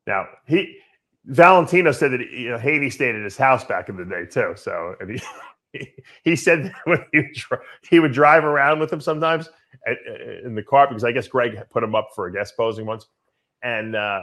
Now 0.06 0.26
he 0.46 0.78
Valentino 1.26 1.92
said 1.92 2.12
that 2.12 2.20
you 2.30 2.50
know 2.50 2.58
Haney 2.58 2.88
stayed 2.90 3.14
at 3.14 3.22
his 3.22 3.36
house 3.36 3.64
back 3.64 3.88
in 3.88 3.96
the 3.96 4.04
day 4.04 4.24
too. 4.24 4.54
So 4.56 4.94
and 5.00 5.10
he 5.10 5.22
he, 5.72 5.92
he 6.24 6.36
said 6.36 6.64
that 6.64 6.74
when 6.84 7.04
he 7.12 7.18
would, 7.18 7.60
he 7.88 8.00
would 8.00 8.12
drive 8.12 8.44
around 8.44 8.80
with 8.80 8.92
him 8.92 9.00
sometimes 9.00 9.50
at, 9.86 9.98
in 10.44 10.54
the 10.54 10.62
car 10.62 10.88
because 10.88 11.04
I 11.04 11.12
guess 11.12 11.28
Greg 11.28 11.58
put 11.70 11.82
him 11.82 11.94
up 11.94 12.08
for 12.14 12.26
a 12.26 12.32
guest 12.32 12.56
posing 12.56 12.86
once, 12.86 13.06
and 13.62 13.94
uh, 13.94 14.22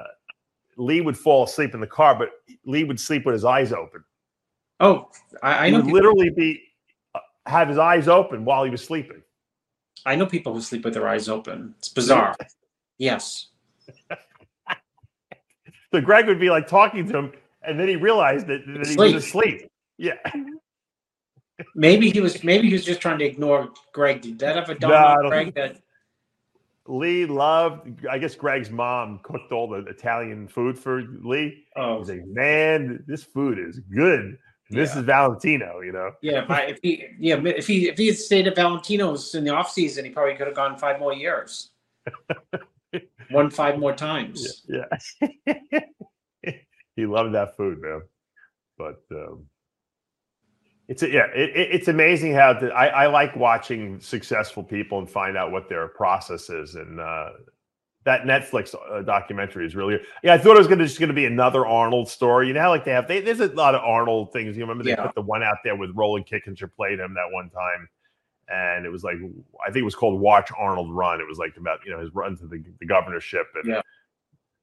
Lee 0.78 1.02
would 1.02 1.18
fall 1.18 1.44
asleep 1.44 1.74
in 1.74 1.80
the 1.80 1.88
car, 1.88 2.16
but 2.16 2.30
Lee 2.66 2.84
would 2.84 3.00
sleep 3.00 3.26
with 3.26 3.34
his 3.34 3.44
eyes 3.46 3.74
open. 3.74 4.04
Oh, 4.80 5.10
I, 5.44 5.68
I 5.68 5.70
know. 5.70 5.78
would 5.78 5.88
literally 5.88 6.30
be 6.30 6.62
uh, 7.16 7.20
have 7.46 7.68
his 7.68 7.78
eyes 7.78 8.08
open 8.08 8.46
while 8.46 8.64
he 8.64 8.70
was 8.70 8.84
sleeping. 8.84 9.22
I 10.06 10.16
know 10.16 10.26
people 10.28 10.54
who 10.54 10.62
sleep 10.62 10.86
with 10.86 10.94
their 10.94 11.08
eyes 11.08 11.28
open. 11.28 11.74
It's 11.80 11.90
bizarre. 11.90 12.36
Yes. 13.00 13.50
So 15.94 16.02
Greg 16.02 16.28
would 16.28 16.40
be 16.40 16.50
like 16.50 16.68
talking 16.68 17.08
to 17.08 17.18
him, 17.18 17.32
and 17.62 17.80
then 17.80 17.88
he 17.88 17.96
realized 17.96 18.48
that, 18.48 18.62
that 18.68 18.88
he 18.88 18.98
was 18.98 19.14
asleep. 19.14 19.70
Yeah. 19.98 20.16
Maybe 21.76 22.10
he 22.10 22.20
was. 22.20 22.44
Maybe 22.44 22.68
he 22.68 22.74
was 22.74 22.86
just 22.86 23.02
trying 23.02 23.20
to 23.20 23.26
ignore 23.26 23.72
Greg. 23.94 24.22
Did 24.22 24.38
that 24.40 24.58
ever 24.58 24.74
dawn 24.74 24.92
No, 24.92 24.98
on 24.98 25.30
Greg 25.30 25.54
that? 25.56 25.78
Lee 26.88 27.26
loved. 27.26 28.06
I 28.08 28.18
guess 28.18 28.36
Greg's 28.36 28.70
mom 28.70 29.20
cooked 29.24 29.52
all 29.52 29.68
the 29.68 29.80
Italian 29.90 30.48
food 30.48 30.78
for 30.78 31.04
Lee. 31.24 31.66
Oh, 31.76 32.00
He's 32.00 32.10
like, 32.10 32.26
man, 32.26 33.04
this 33.08 33.24
food 33.24 33.60
is 33.60 33.80
good. 33.80 34.38
This 34.70 34.94
Yeah. 34.94 35.00
is 35.00 35.06
Valentino, 35.06 35.80
you 35.82 35.92
know. 35.94 36.12
yeah. 36.22 36.46
If, 36.64 36.80
he, 36.84 37.06
yeah, 37.20 37.42
if 37.46 37.68
he, 37.68 37.88
if 37.90 37.98
he 37.98 38.08
had 38.08 38.18
stayed 38.18 38.48
at 38.48 38.56
Valentino's 38.56 39.34
in 39.36 39.44
the 39.46 39.52
off 39.54 39.72
season, 39.72 40.04
he 40.06 40.12
probably 40.12 40.36
could 40.36 40.48
have 40.48 40.56
gone 40.56 40.78
five 40.78 41.00
more 41.00 41.14
years. 41.14 41.72
Won 43.32 43.50
five 43.50 43.80
more 43.80 43.94
times. 43.94 44.66
Yeah, 44.68 44.86
he 46.96 47.06
loved 47.06 47.34
that 47.36 47.56
food, 47.58 47.82
man. 47.82 48.02
But 48.78 49.02
um, 49.12 49.46
it's 50.88 51.04
a, 51.04 51.10
yeah, 51.10 51.26
it, 51.36 51.50
it- 51.56 51.72
it's 51.72 51.88
amazing 51.88 52.34
how 52.34 52.54
the, 52.54 52.72
I, 52.74 52.88
I 53.04 53.08
like 53.08 53.36
watching 53.36 54.00
successful 54.00 54.64
people 54.64 55.00
and 55.00 55.10
find 55.10 55.36
out 55.38 55.52
what 55.52 55.68
their 55.70 55.88
process 55.90 56.50
is, 56.50 56.76
and 56.76 57.00
uh, 57.00 57.30
that 58.06 58.22
Netflix 58.24 58.74
uh, 58.90 59.02
documentary 59.02 59.66
is 59.66 59.76
really 59.76 60.00
yeah. 60.24 60.34
I 60.34 60.38
thought 60.38 60.56
it 60.56 60.60
was 60.60 60.68
gonna 60.68 60.86
just 60.86 61.00
gonna 61.00 61.12
be 61.14 61.26
another 61.26 61.66
Arnold 61.68 62.08
story. 62.08 62.48
You 62.48 62.54
know 62.54 62.62
how 62.62 62.70
like 62.70 62.86
they 62.86 62.92
have 62.92 63.08
they, 63.08 63.20
there's 63.20 63.42
a 63.42 63.48
lot 63.48 63.76
of 63.76 63.82
Arnold 63.84 64.32
things. 64.32 64.56
You 64.56 64.64
remember 64.64 64.84
they 64.86 64.92
Yeah. 64.92 65.06
put 65.08 65.16
the 65.16 65.22
one 65.22 65.44
out 65.44 65.58
there 65.64 65.76
with 65.76 65.92
Roland 65.94 66.26
Kickinger 66.26 66.74
played 66.74 67.00
him 67.00 67.14
that 67.16 67.30
one 67.32 67.50
time, 67.50 67.90
and 68.48 68.86
it 68.86 68.90
was 68.90 69.04
like 69.04 69.18
I 69.62 69.66
think 69.66 69.78
it 69.82 69.84
was 69.86 69.96
called 69.96 70.20
Watch 70.22 70.50
Arnold 70.58 70.96
Run. 70.96 71.20
It 71.20 71.28
was 71.28 71.38
like 71.38 71.58
about 71.58 71.80
you 71.86 71.92
know 71.92 72.00
his 72.00 72.14
run 72.16 72.38
to 72.38 72.48
the, 72.48 72.64
the 72.80 72.86
governorship, 72.86 73.48
and 73.62 73.74
Yeah. 73.74 73.82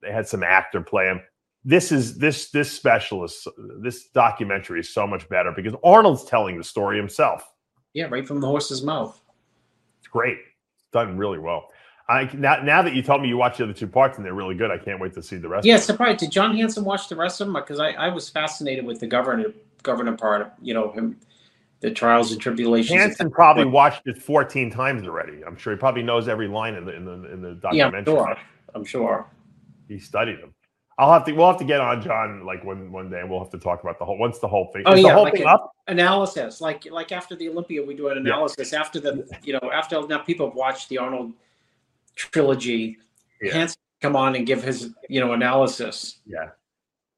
they 0.01 0.11
had 0.11 0.27
some 0.27 0.43
actor 0.43 0.81
play 0.81 1.05
him. 1.07 1.21
This 1.65 1.93
is 1.93 2.19
this 2.19 2.51
this 2.51 2.71
specialist 2.71 3.49
this 3.81 4.09
documentary 4.09 4.81
is 4.81 4.93
so 4.93 5.07
much 5.07 5.29
better 5.29 5.51
because 5.51 5.75
Arnold's 5.83 6.25
telling 6.25 6.59
the 6.59 6.65
story 6.65 6.99
himself. 6.99 7.51
Yeah, 7.95 8.07
right 8.11 8.27
from 8.27 8.41
the 8.41 8.47
horse's 8.47 8.83
mouth. 8.83 9.19
It's 10.01 10.09
great. 10.09 10.37
It's 10.77 10.87
done 10.93 11.17
really 11.17 11.39
well. 11.39 11.71
I 12.09 12.29
now 12.35 12.63
now 12.63 12.83
that 12.83 12.95
you 12.95 13.03
told 13.03 13.23
me 13.23 13.29
you 13.29 13.39
watched 13.39 13.59
the 13.59 13.65
other 13.65 13.73
two 13.73 13.87
parts 13.87 14.19
and 14.19 14.27
they're 14.27 14.35
really 14.35 14.55
good, 14.55 14.71
I 14.71 14.77
can't 14.77 15.01
wait 15.01 15.15
to 15.15 15.23
see 15.23 15.37
the 15.37 15.49
rest. 15.49 15.65
Yeah, 15.65 15.79
surprised. 15.79 16.19
Did 16.19 16.31
John 16.31 16.55
Hansen 16.55 16.85
watch 16.85 17.09
the 17.09 17.17
rest 17.17 17.41
of 17.41 17.47
them? 17.47 17.55
Because 17.55 17.81
I, 17.81 17.93
I 17.93 18.09
was 18.09 18.29
fascinated 18.29 18.85
with 18.85 19.01
the 19.01 19.07
governor 19.07 19.55
governor 19.83 20.15
part. 20.15 20.53
You 20.61 20.75
know 20.75 20.93
him, 20.93 21.19
the 21.81 21.91
trials 21.91 22.31
and 22.33 22.41
tribulations. 22.41 23.01
Hanson 23.01 23.31
probably 23.31 23.65
watched 23.65 24.07
it 24.07 24.19
14 24.19 24.71
times 24.71 25.07
already. 25.07 25.43
I'm 25.45 25.57
sure 25.57 25.73
he 25.73 25.79
probably 25.79 26.03
knows 26.03 26.29
every 26.29 26.49
line 26.49 26.75
in 26.75 26.85
the 26.85 26.95
in 26.95 27.05
the, 27.07 27.13
in 27.33 27.41
the 27.41 27.59
Yeah, 27.73 27.85
documentary. 27.85 27.99
I'm 27.99 28.05
sure. 28.05 28.37
I'm 28.75 28.85
sure. 28.85 29.27
He 29.89 29.99
studied 29.99 30.43
them. 30.43 30.55
I'll 30.99 31.13
have 31.13 31.25
to 31.25 31.33
we'll 31.33 31.49
have 31.49 31.59
to 31.59 31.65
get 31.65 31.81
on 31.81 32.03
John 32.03 32.45
like 32.47 32.65
one 32.65 32.93
one 32.93 33.11
day 33.11 33.21
and 33.21 33.29
we'll 33.29 33.41
have 33.41 33.51
to 33.51 33.59
talk 33.59 33.83
about 33.83 33.99
the 33.99 34.05
whole 34.05 34.19
once 34.19 34.39
the 34.39 34.49
whole 34.49 34.71
thing. 34.73 34.85
Oh, 34.87 34.93
is 34.93 35.03
yeah, 35.03 35.09
the 35.09 35.15
whole 35.15 35.25
like 35.25 35.35
thing 35.35 35.47
up? 35.47 35.73
Analysis, 35.89 36.61
like 36.61 36.87
like 36.91 37.13
after 37.13 37.35
the 37.35 37.49
Olympia, 37.49 37.83
we 37.83 37.95
do 37.95 38.09
an 38.09 38.19
analysis. 38.19 38.73
After 38.73 39.01
the 39.01 39.27
you 39.43 39.53
know 39.53 39.71
after 39.73 40.07
now 40.07 40.19
people 40.19 40.47
have 40.47 40.55
watched 40.55 40.89
the 40.89 40.99
Arnold 40.99 41.33
trilogy. 42.15 42.99
Yeah. 43.43 43.55
Hansen 43.55 43.77
come 44.01 44.17
on 44.17 44.37
and 44.37 44.47
give 44.47 44.63
his 44.63 44.91
you 45.09 45.21
know 45.21 45.33
analysis. 45.33 46.19
Yeah. 46.27 46.51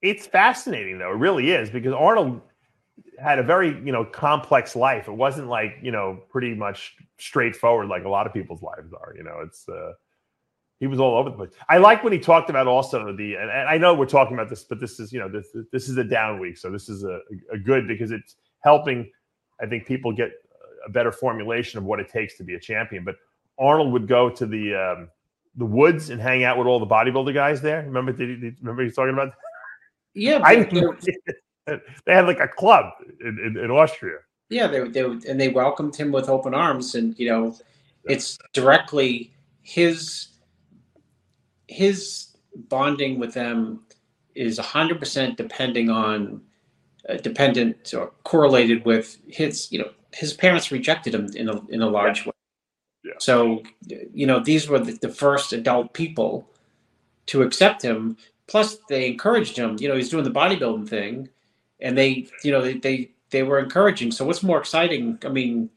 It's 0.03 0.27
fascinating 0.27 0.99
though. 0.99 1.11
It 1.11 1.17
really 1.17 1.51
is 1.51 1.69
because 1.71 1.93
Arnold 1.93 2.41
had 3.19 3.39
a 3.39 3.43
very, 3.43 3.69
you 3.85 3.93
know, 3.93 4.05
complex 4.05 4.77
life. 4.77 5.09
It 5.09 5.13
wasn't 5.13 5.49
like, 5.49 5.79
you 5.83 5.91
know, 5.91 6.21
pretty 6.29 6.55
much 6.55 6.95
straightforward 7.19 7.89
like 7.89 8.05
a 8.05 8.09
lot 8.09 8.27
of 8.27 8.33
people's 8.33 8.63
lives 8.63 8.93
are, 8.93 9.15
you 9.17 9.25
know. 9.25 9.41
It's 9.43 9.69
uh 9.69 9.93
he 10.81 10.87
was 10.87 11.01
all 11.01 11.17
over 11.17 11.31
the 11.31 11.37
place. 11.37 11.51
I 11.69 11.79
like 11.79 12.05
when 12.05 12.13
he 12.13 12.19
talked 12.19 12.51
about 12.51 12.67
also 12.67 13.13
the 13.17 13.37
and, 13.37 13.51
I 13.51 13.79
know 13.79 13.95
we're 13.95 14.07
talking 14.07 14.35
about 14.35 14.51
this, 14.51 14.65
but 14.65 14.79
this 14.79 15.01
is, 15.01 15.13
you 15.13 15.19
know, 15.19 15.29
this 15.29 15.57
this 15.73 15.89
is 15.89 15.97
a 15.97 16.05
down 16.05 16.39
week. 16.39 16.59
So 16.59 16.71
this 16.71 16.89
is 16.89 17.05
a, 17.05 17.21
a 17.51 17.59
good 17.59 17.89
because 17.89 18.11
it's 18.11 18.37
helping 18.61 19.11
I 19.61 19.67
think 19.67 19.87
people 19.87 20.13
get 20.13 20.33
a 20.87 20.91
better 20.91 21.11
formulation 21.11 21.79
of 21.79 21.85
what 21.85 21.99
it 22.01 22.11
takes 22.11 22.37
to 22.37 22.45
be 22.45 22.55
a 22.55 22.61
champion. 22.61 23.05
But 23.05 23.17
Arnold 23.59 23.93
would 23.93 24.07
go 24.07 24.29
to 24.31 24.47
the 24.47 24.75
um 24.75 25.09
the 25.57 25.65
woods 25.65 26.11
and 26.11 26.21
hang 26.21 26.45
out 26.45 26.59
with 26.59 26.67
all 26.67 26.79
the 26.79 26.87
bodybuilder 26.87 27.33
guys 27.33 27.63
there. 27.63 27.83
Remember? 27.83 28.13
Did 28.13 28.43
he, 28.43 28.53
remember 28.61 28.85
he's 28.85 28.95
talking 28.95 29.15
about? 29.15 29.33
Yeah, 30.13 30.41
I 30.45 30.65
they 31.67 31.81
had 32.15 32.27
like 32.27 32.41
a 32.41 32.49
club 32.49 32.93
in, 33.21 33.39
in, 33.39 33.65
in 33.65 33.71
Austria. 33.71 34.19
Yeah, 34.49 34.67
they, 34.67 34.87
they 34.89 35.03
and 35.03 35.41
they 35.41 35.49
welcomed 35.49 35.97
him 35.97 36.13
with 36.13 36.29
open 36.29 36.55
arms, 36.55 36.95
and 36.95 37.19
you 37.19 37.29
know, 37.29 37.57
it's 38.05 38.39
directly 38.53 39.33
his 39.63 40.29
his 41.69 42.37
bonding 42.69 43.19
with 43.19 43.35
them 43.35 43.81
is 44.35 44.59
hundred 44.59 44.99
percent 44.99 45.37
depending 45.37 45.91
on 45.91 46.43
uh, 47.09 47.17
dependent 47.17 47.93
or 47.95 48.13
correlated 48.25 48.85
with 48.85 49.19
his 49.29 49.71
you 49.73 49.79
know 49.79 49.91
his 50.13 50.33
parents 50.33 50.71
rejected 50.71 51.15
him 51.15 51.27
in 51.35 51.49
a 51.49 51.61
in 51.69 51.83
a 51.83 51.89
large 51.89 52.27
way. 52.27 52.33
Yeah. 53.05 53.13
So 53.19 53.63
you 54.13 54.27
know 54.27 54.41
these 54.41 54.69
were 54.69 54.79
the, 54.79 54.93
the 54.93 55.09
first 55.09 55.53
adult 55.53 55.93
people 55.93 56.49
to 57.27 57.43
accept 57.43 57.83
him. 57.83 58.17
Plus, 58.47 58.79
they 58.89 59.09
encouraged 59.09 59.57
him. 59.57 59.77
You 59.81 59.89
know, 59.89 59.97
he's 59.97 60.09
doing 60.09 60.25
the 60.25 60.31
bodybuilding 60.31 60.89
thing, 60.89 61.29
and 61.81 61.99
they 61.99 62.29
you 62.45 62.53
know 62.53 62.63
they 62.63 62.75
they, 62.75 63.11
they 63.31 63.43
were 63.43 63.59
encouraging. 63.59 64.13
So 64.13 64.25
what's 64.25 64.43
more 64.43 64.59
exciting? 64.59 65.19
I 65.25 65.29
mean, 65.29 65.69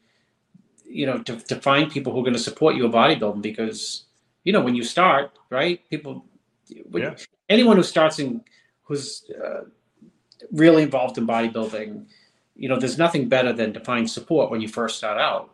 you 0.84 1.06
know, 1.06 1.18
to, 1.18 1.36
to 1.36 1.56
find 1.56 1.90
people 1.90 2.12
who 2.12 2.20
are 2.20 2.24
going 2.24 2.34
to 2.34 2.38
support 2.38 2.76
you 2.76 2.84
in 2.84 2.92
bodybuilding 2.92 3.42
because 3.42 4.04
you 4.44 4.52
know 4.52 4.60
when 4.60 4.74
you 4.74 4.82
start, 4.84 5.32
right? 5.50 5.80
People, 5.90 6.24
when, 6.90 7.02
Yeah. 7.02 7.14
anyone 7.48 7.76
who 7.76 7.82
starts 7.82 8.18
in 8.18 8.42
who's 8.82 9.30
uh, 9.42 9.62
really 10.52 10.82
involved 10.82 11.18
in 11.18 11.26
bodybuilding, 11.26 12.06
you 12.56 12.68
know, 12.68 12.78
there's 12.78 12.98
nothing 12.98 13.28
better 13.28 13.52
than 13.52 13.72
to 13.72 13.80
find 13.80 14.10
support 14.10 14.50
when 14.50 14.60
you 14.60 14.68
first 14.68 14.98
start 14.98 15.18
out 15.20 15.50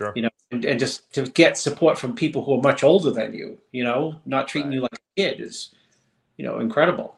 Sure. 0.00 0.12
you 0.16 0.22
know, 0.22 0.30
and, 0.50 0.64
and 0.64 0.80
just 0.80 1.12
to 1.12 1.26
get 1.32 1.58
support 1.58 1.98
from 1.98 2.14
people 2.14 2.42
who 2.42 2.54
are 2.54 2.62
much 2.62 2.82
older 2.82 3.10
than 3.10 3.34
you, 3.34 3.58
you 3.72 3.84
know, 3.84 4.14
not 4.24 4.48
treating 4.48 4.72
you 4.72 4.80
like 4.80 4.94
a 4.94 4.98
kid 5.20 5.40
is, 5.40 5.74
you 6.38 6.44
know, 6.44 6.58
incredible. 6.60 7.16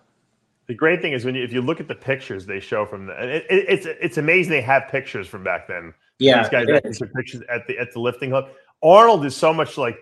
The 0.67 0.75
great 0.75 1.01
thing 1.01 1.13
is 1.13 1.25
when 1.25 1.35
you, 1.37 1.45
if 1.45 1.53
you 1.53 1.61
look 1.61 1.79
at 1.81 1.87
the 1.87 1.95
pictures 1.95 2.45
they 2.45 2.59
show 2.59 2.85
from 2.85 3.07
the, 3.07 3.13
and 3.15 3.31
it, 3.31 3.47
it, 3.51 3.65
it's 3.69 3.87
it's 3.87 4.17
amazing 4.19 4.51
they 4.53 4.63
have 4.63 4.89
pictures 4.91 5.29
from 5.29 5.45
back 5.45 5.69
then. 5.69 5.95
Yeah, 6.19 6.43
These 6.43 6.51
guys 6.51 6.67
it 6.69 6.75
actually 6.75 6.91
is. 6.91 6.99
took 6.99 7.13
pictures 7.15 7.43
at 7.49 7.67
the 7.69 7.79
at 7.79 7.93
the 7.93 8.01
lifting 8.01 8.31
club. 8.31 8.49
Arnold 8.83 9.25
is 9.27 9.37
so 9.37 9.53
much 9.55 9.77
like 9.79 9.97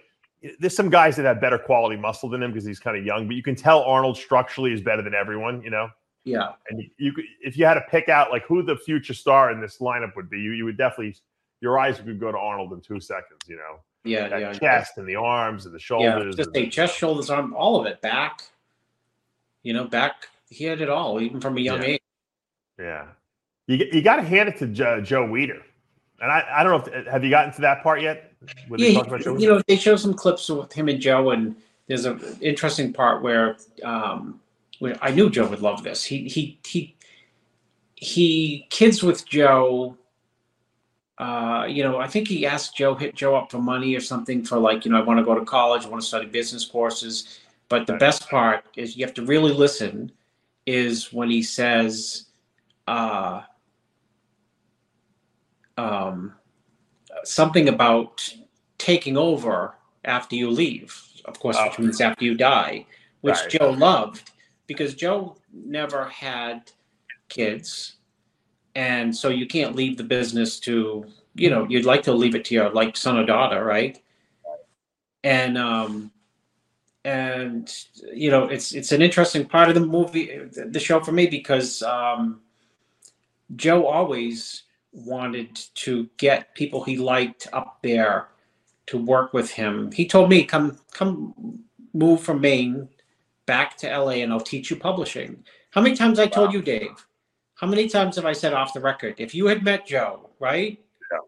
there's 0.58 0.74
some 0.74 0.88
guys 0.90 1.16
that 1.16 1.24
have 1.24 1.40
better 1.40 1.58
quality 1.58 1.96
muscle 1.96 2.28
than 2.28 2.42
him 2.42 2.50
because 2.50 2.64
he's 2.64 2.80
kind 2.80 2.96
of 2.96 3.04
young, 3.04 3.26
but 3.26 3.36
you 3.36 3.42
can 3.42 3.54
tell 3.54 3.82
Arnold 3.82 4.16
structurally 4.16 4.72
is 4.72 4.80
better 4.80 5.02
than 5.02 5.14
everyone, 5.14 5.62
you 5.62 5.70
know. 5.70 5.88
yeah, 6.24 6.52
And 6.70 6.82
you, 6.96 7.12
could, 7.12 7.24
if 7.42 7.56
you 7.56 7.66
had 7.66 7.74
to 7.74 7.82
pick 7.90 8.08
out 8.08 8.30
like 8.30 8.44
who 8.44 8.62
the 8.62 8.76
future 8.76 9.14
star 9.14 9.50
in 9.50 9.60
this 9.60 9.78
lineup 9.78 10.16
would 10.16 10.30
be, 10.30 10.40
you 10.40 10.52
you 10.52 10.64
would 10.64 10.78
definitely 10.78 11.16
your 11.60 11.78
eyes 11.78 12.02
would 12.02 12.18
go 12.18 12.32
to 12.32 12.38
Arnold 12.38 12.72
in 12.72 12.80
two 12.80 13.00
seconds, 13.00 13.40
you 13.46 13.56
know. 13.56 13.80
yeah, 14.04 14.28
That 14.28 14.40
yeah. 14.40 14.58
chest 14.58 14.96
and 14.96 15.06
the 15.06 15.16
arms 15.16 15.66
and 15.66 15.74
the 15.74 15.78
Yeah, 15.78 16.14
shoulders. 16.14 16.36
just 16.36 16.54
say 16.54 16.68
chest, 16.68 16.96
shoulders, 16.96 17.28
arm, 17.28 17.54
all 17.54 17.78
of 17.78 17.86
it, 17.86 18.00
back. 18.00 18.42
You 19.62 19.74
know, 19.74 19.84
back. 19.84 20.28
He 20.48 20.64
had 20.64 20.80
it 20.80 20.88
all, 20.88 21.20
even 21.20 21.40
from 21.40 21.58
a 21.58 21.60
young 21.60 21.80
Yeah. 21.82 21.84
age. 21.84 22.00
Yeah, 22.78 23.06
you 23.66 23.86
you 23.92 24.00
got 24.00 24.16
to 24.16 24.22
hand 24.22 24.48
it 24.48 24.56
to 24.58 24.66
Joe, 24.66 25.02
Joe 25.02 25.26
Weider, 25.26 25.60
and 26.20 26.32
I, 26.32 26.46
I 26.50 26.64
don't 26.64 26.86
know 26.86 26.92
if 26.92 27.06
have 27.06 27.22
you 27.22 27.28
gotten 27.28 27.52
to 27.54 27.60
that 27.60 27.82
part 27.82 28.00
yet? 28.00 28.29
Yeah, 28.76 28.94
talk 28.94 29.06
about 29.08 29.20
Joe 29.20 29.36
he, 29.36 29.42
you 29.44 29.48
know, 29.50 29.62
they 29.66 29.76
show 29.76 29.96
some 29.96 30.14
clips 30.14 30.48
with 30.48 30.72
him 30.72 30.88
and 30.88 31.00
Joe, 31.00 31.30
and 31.30 31.56
there's 31.86 32.04
an 32.06 32.20
interesting 32.40 32.92
part 32.92 33.22
where, 33.22 33.56
um, 33.82 34.40
where 34.78 34.96
I 35.02 35.10
knew 35.10 35.28
Joe 35.28 35.48
would 35.48 35.60
love 35.60 35.82
this. 35.82 36.04
He 36.04 36.28
he 36.28 36.58
he 36.64 36.94
he 37.96 38.66
kids 38.70 39.02
with 39.02 39.26
Joe. 39.26 39.96
Uh, 41.18 41.66
you 41.68 41.82
know, 41.82 41.98
I 41.98 42.06
think 42.06 42.28
he 42.28 42.46
asked 42.46 42.76
Joe 42.76 42.94
hit 42.94 43.14
Joe 43.14 43.36
up 43.36 43.50
for 43.50 43.58
money 43.58 43.94
or 43.94 44.00
something 44.00 44.42
for 44.42 44.58
like, 44.58 44.86
you 44.86 44.90
know, 44.90 44.96
I 44.98 45.02
want 45.02 45.18
to 45.18 45.24
go 45.24 45.38
to 45.38 45.44
college, 45.44 45.84
I 45.84 45.88
want 45.90 46.00
to 46.00 46.08
study 46.08 46.24
business 46.26 46.64
courses. 46.64 47.40
But 47.68 47.86
the 47.86 47.92
Right. 47.92 48.00
best 48.00 48.28
part 48.30 48.64
is 48.74 48.96
you 48.96 49.04
have 49.04 49.14
to 49.14 49.22
really 49.26 49.52
listen. 49.52 50.12
Is 50.66 51.12
when 51.12 51.30
he 51.30 51.42
says, 51.42 52.26
uh, 52.86 53.42
um, 55.76 56.34
something 57.24 57.68
about 57.68 58.34
taking 58.78 59.16
over 59.16 59.74
after 60.04 60.36
you 60.36 60.50
leave, 60.50 60.98
of 61.24 61.38
course, 61.38 61.56
which 61.64 61.78
Oh. 61.78 61.82
means 61.82 62.00
after 62.00 62.24
you 62.24 62.34
die, 62.34 62.86
which 63.20 63.36
Right. 63.36 63.50
Joe 63.50 63.70
loved 63.70 64.30
because 64.66 64.94
Joe 64.94 65.36
never 65.52 66.06
had 66.06 66.70
kids. 67.28 67.96
And 68.74 69.14
so 69.14 69.28
you 69.28 69.46
can't 69.46 69.74
leave 69.74 69.96
the 69.96 70.04
business 70.04 70.58
to, 70.60 71.04
you 71.34 71.50
know, 71.50 71.66
you'd 71.68 71.84
like 71.84 72.02
to 72.04 72.12
leave 72.12 72.34
it 72.34 72.44
to 72.46 72.54
your 72.54 72.70
like 72.70 72.96
son 72.96 73.18
or 73.18 73.26
daughter, 73.26 73.64
right? 73.64 74.00
And 75.24 75.58
um 75.58 76.12
and 77.04 77.72
you 78.14 78.30
know, 78.30 78.44
it's 78.44 78.72
it's 78.72 78.92
an 78.92 79.02
interesting 79.02 79.46
part 79.46 79.68
of 79.68 79.74
the 79.74 79.80
movie 79.80 80.38
the 80.52 80.80
show 80.80 81.00
for 81.00 81.12
me 81.12 81.26
because 81.26 81.82
um 81.82 82.40
Joe 83.56 83.86
always 83.86 84.62
wanted 84.92 85.60
to 85.74 86.08
get 86.16 86.54
people 86.54 86.82
he 86.82 86.96
liked 86.96 87.46
up 87.52 87.78
there 87.82 88.28
to 88.86 88.98
work 88.98 89.32
with 89.32 89.50
him. 89.50 89.92
He 89.92 90.06
told 90.06 90.30
me, 90.30 90.44
"Come, 90.44 90.78
come, 90.92 91.62
move 91.94 92.20
from 92.22 92.40
Maine 92.40 92.88
back 93.46 93.76
to 93.78 93.88
LA, 93.88 94.22
and 94.22 94.32
I'll 94.32 94.40
teach 94.40 94.70
you 94.70 94.76
publishing." 94.76 95.44
How 95.70 95.80
many 95.80 95.94
times 95.94 96.18
I 96.18 96.26
told 96.26 96.52
you, 96.52 96.62
Dave? 96.62 97.06
How 97.54 97.66
many 97.66 97.88
times 97.88 98.16
have 98.16 98.24
I 98.24 98.32
said 98.32 98.52
off 98.52 98.74
the 98.74 98.80
record? 98.80 99.14
If 99.18 99.34
you 99.34 99.46
had 99.46 99.62
met 99.62 99.86
Joe, 99.86 100.30
right? 100.40 100.82
Yeah. 101.12 101.18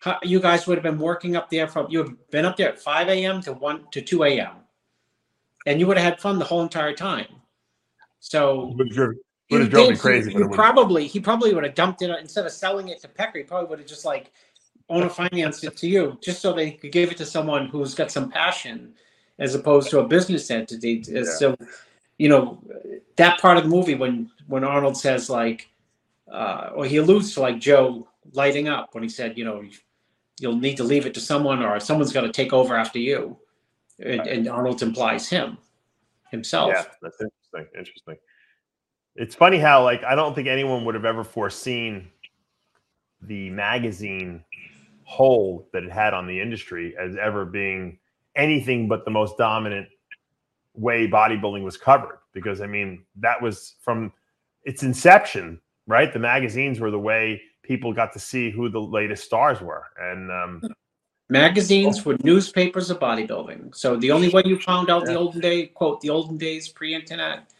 How, 0.00 0.18
you 0.22 0.40
guys 0.40 0.66
would 0.66 0.76
have 0.76 0.82
been 0.82 0.98
working 0.98 1.36
up 1.36 1.48
there 1.50 1.68
from. 1.68 1.86
You 1.88 1.98
have 2.00 2.30
been 2.30 2.44
up 2.44 2.56
there 2.56 2.68
at 2.68 2.80
five 2.80 3.08
a.m. 3.08 3.40
to 3.42 3.52
one 3.52 3.84
to 3.92 4.02
two 4.02 4.24
a.m. 4.24 4.56
and 5.66 5.80
you 5.80 5.86
would 5.86 5.96
have 5.96 6.04
had 6.04 6.20
fun 6.20 6.38
the 6.38 6.44
whole 6.44 6.62
entire 6.62 6.94
time. 6.94 7.28
So 8.20 8.74
Would 9.50 9.60
have 9.62 9.70
drove 9.70 9.90
me 9.90 9.96
crazy. 9.96 10.30
You, 10.30 10.34
but 10.34 10.38
you 10.40 10.44
it 10.44 10.48
would- 10.50 10.56
probably 10.56 11.06
he 11.06 11.20
probably 11.20 11.54
would 11.54 11.64
have 11.64 11.74
dumped 11.74 12.02
it 12.02 12.10
instead 12.20 12.44
of 12.46 12.52
selling 12.52 12.88
it 12.88 13.00
to 13.02 13.08
Pecker. 13.08 13.38
He 13.38 13.44
probably 13.44 13.68
would 13.70 13.78
have 13.78 13.88
just 13.88 14.04
like 14.04 14.30
owner 14.90 15.08
financed 15.08 15.64
it 15.64 15.76
to 15.78 15.88
you, 15.88 16.18
just 16.22 16.40
so 16.40 16.52
they 16.52 16.72
could 16.72 16.92
give 16.92 17.10
it 17.10 17.16
to 17.18 17.26
someone 17.26 17.66
who's 17.68 17.94
got 17.94 18.10
some 18.10 18.30
passion, 18.30 18.94
as 19.38 19.54
opposed 19.54 19.90
to 19.90 20.00
a 20.00 20.06
business 20.06 20.50
entity. 20.50 21.02
Yeah. 21.06 21.22
So, 21.24 21.56
you 22.18 22.28
know, 22.28 22.62
that 23.16 23.40
part 23.40 23.56
of 23.58 23.64
the 23.64 23.68
movie 23.70 23.94
when 23.94 24.30
when 24.46 24.64
Arnold 24.64 24.96
says 24.96 25.28
like, 25.30 25.68
uh, 26.30 26.70
or 26.74 26.84
he 26.86 26.96
alludes 26.98 27.34
to 27.34 27.40
like 27.40 27.58
Joe 27.58 28.08
lighting 28.32 28.68
up 28.68 28.94
when 28.94 29.02
he 29.02 29.08
said, 29.08 29.36
you 29.38 29.44
know, 29.44 29.62
you'll 30.40 30.56
need 30.56 30.76
to 30.76 30.84
leave 30.84 31.06
it 31.06 31.14
to 31.14 31.20
someone, 31.20 31.62
or 31.62 31.80
someone's 31.80 32.12
got 32.12 32.22
to 32.22 32.32
take 32.32 32.52
over 32.52 32.76
after 32.76 32.98
you. 32.98 33.38
and, 34.00 34.20
and 34.26 34.48
Arnold 34.48 34.80
implies 34.82 35.28
him 35.28 35.58
himself. 36.30 36.70
Yeah, 36.74 36.84
that's 37.02 37.20
interesting. 37.20 37.78
Interesting. 37.78 38.16
It's 39.18 39.34
funny 39.34 39.58
how 39.58 39.82
like 39.82 40.04
I 40.04 40.14
don't 40.14 40.34
think 40.34 40.46
anyone 40.46 40.84
would 40.84 40.94
have 40.94 41.04
ever 41.04 41.24
foreseen 41.24 42.08
the 43.22 43.50
magazine 43.50 44.44
hold 45.02 45.64
that 45.72 45.82
it 45.82 45.90
had 45.90 46.14
on 46.14 46.28
the 46.28 46.40
industry 46.40 46.94
as 46.96 47.16
ever 47.16 47.44
being 47.44 47.98
anything 48.36 48.86
but 48.86 49.04
the 49.04 49.10
most 49.10 49.36
dominant 49.36 49.88
way 50.74 51.08
bodybuilding 51.08 51.64
was 51.64 51.76
covered 51.76 52.18
because 52.32 52.60
I 52.60 52.68
mean 52.68 53.04
that 53.16 53.42
was 53.42 53.74
from 53.82 54.12
its 54.62 54.84
inception, 54.84 55.60
right? 55.88 56.12
The 56.12 56.20
magazines 56.20 56.78
were 56.78 56.92
the 56.92 56.98
way 57.00 57.42
people 57.62 57.92
got 57.92 58.12
to 58.12 58.20
see 58.20 58.50
who 58.50 58.68
the 58.68 58.80
latest 58.80 59.24
stars 59.24 59.60
were, 59.60 59.84
and 60.00 60.30
um, 60.30 60.62
magazines 61.28 62.04
were 62.04 62.16
newspapers 62.22 62.88
of 62.90 63.00
bodybuilding. 63.00 63.74
So 63.74 63.96
the 63.96 64.12
only 64.12 64.28
way 64.28 64.42
you 64.44 64.60
found 64.60 64.90
out 64.90 65.02
yeah. 65.06 65.14
the 65.14 65.18
olden 65.18 65.40
day 65.40 65.66
quote 65.66 66.00
the 66.02 66.10
olden 66.10 66.36
days 66.36 66.68
pre-internet 66.68 67.50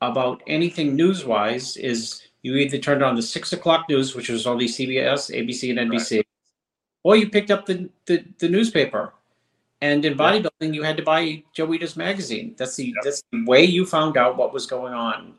about 0.00 0.42
anything 0.46 0.96
news-wise 0.96 1.76
is 1.76 2.22
you 2.42 2.56
either 2.56 2.78
turned 2.78 3.02
on 3.02 3.16
the 3.16 3.22
six 3.22 3.52
o'clock 3.52 3.86
news, 3.88 4.14
which 4.14 4.28
was 4.28 4.46
only 4.46 4.66
CBS, 4.66 5.30
ABC, 5.30 5.70
and 5.70 5.90
NBC, 5.90 6.16
right. 6.16 6.26
or 7.04 7.16
you 7.16 7.28
picked 7.28 7.50
up 7.50 7.66
the, 7.66 7.90
the, 8.06 8.24
the 8.38 8.48
newspaper. 8.48 9.12
And 9.82 10.04
in 10.04 10.16
bodybuilding, 10.16 10.74
you 10.74 10.82
had 10.82 10.96
to 10.98 11.02
buy 11.02 11.42
Joe 11.54 11.66
magazine. 11.96 12.54
That's 12.58 12.76
the 12.76 12.94
that's 13.02 13.22
the 13.32 13.44
way 13.46 13.64
you 13.64 13.86
found 13.86 14.18
out 14.18 14.36
what 14.36 14.52
was 14.52 14.66
going 14.66 14.92
on. 14.92 15.34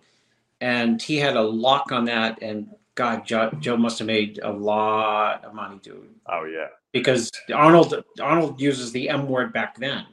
And 0.61 0.99
he 0.99 1.17
had 1.17 1.35
a 1.35 1.41
lock 1.41 1.91
on 1.91 2.05
that. 2.05 2.41
And 2.41 2.67
God, 2.95 3.23
Joe, 3.23 3.51
Joe 3.59 3.77
must 3.77 3.99
have 3.99 4.07
made 4.07 4.39
a 4.41 4.51
lot 4.51 5.45
of 5.45 5.53
money, 5.53 5.79
dude. 5.83 6.09
Oh 6.27 6.45
yeah, 6.45 6.67
because 6.91 7.29
Arnold 7.53 8.03
Arnold 8.19 8.59
uses 8.59 8.91
the 8.91 9.09
M 9.09 9.27
word 9.27 9.53
back 9.53 9.77
then, 9.77 10.07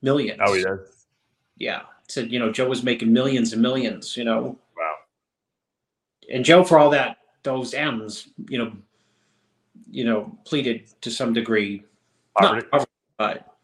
millions. 0.00 0.40
Oh 0.44 0.54
yeah, 0.54 0.76
yeah. 1.56 1.82
Said 2.10 2.32
you 2.32 2.38
know 2.38 2.50
Joe 2.50 2.68
was 2.68 2.82
making 2.82 3.12
millions 3.12 3.52
and 3.52 3.62
millions. 3.62 4.16
You 4.16 4.24
know. 4.24 4.58
Wow. 4.76 4.94
And 6.32 6.44
Joe, 6.44 6.64
for 6.64 6.78
all 6.78 6.90
that, 6.90 7.18
those 7.42 7.74
M's, 7.74 8.28
you 8.48 8.58
know, 8.58 8.72
you 9.90 10.04
know, 10.04 10.38
pleaded 10.44 10.88
to 11.00 11.10
some 11.10 11.32
degree, 11.32 11.84
poverty. 12.38 12.62
not 12.62 12.70
poverty, 12.70 12.90
but 13.18 13.56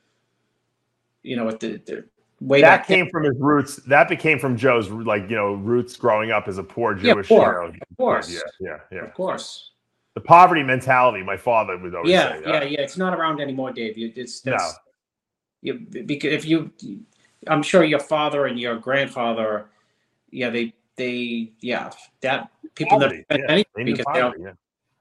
you 1.22 1.36
know, 1.36 1.48
at 1.48 1.60
the, 1.60 1.80
the 1.86 2.04
way 2.40 2.60
that 2.60 2.86
came 2.86 3.06
then. 3.06 3.10
from 3.10 3.24
his 3.24 3.36
roots. 3.38 3.76
That 3.86 4.08
became 4.08 4.38
from 4.38 4.56
Joe's 4.56 4.88
like 4.88 5.28
you 5.28 5.36
know 5.36 5.54
roots 5.54 5.96
growing 5.96 6.30
up 6.30 6.48
as 6.48 6.58
a 6.58 6.62
poor 6.62 6.94
Jewish. 6.94 7.30
Yeah, 7.30 7.36
poor. 7.36 7.64
You 7.64 7.72
know, 7.72 7.78
of 7.90 7.96
course. 7.96 8.30
Yeah, 8.30 8.40
yeah, 8.60 8.78
yeah. 8.90 9.04
Of 9.04 9.14
course. 9.14 9.72
The 10.14 10.20
poverty 10.20 10.62
mentality. 10.62 11.22
My 11.22 11.36
father 11.36 11.76
would 11.76 11.94
always 11.94 12.10
yeah, 12.10 12.32
say. 12.32 12.42
Yeah, 12.46 12.52
yeah, 12.52 12.64
yeah. 12.64 12.80
It's 12.80 12.96
not 12.96 13.12
around 13.12 13.40
anymore, 13.40 13.72
Dave. 13.72 13.94
It's 13.96 14.44
no. 14.46 14.56
You, 15.62 15.74
because 15.74 16.32
if 16.32 16.44
you, 16.44 16.70
I'm 17.48 17.62
sure 17.62 17.84
your 17.84 18.00
father 18.00 18.46
and 18.46 18.58
your 18.58 18.76
grandfather, 18.76 19.66
yeah, 20.30 20.50
they 20.50 20.74
they 20.96 21.52
yeah 21.60 21.90
that 22.22 22.50
people 22.74 22.98
poverty, 22.98 23.24
that 23.28 23.40
yeah. 23.48 23.84
because 23.84 24.04
poverty, 24.04 24.42
yeah. 24.42 24.52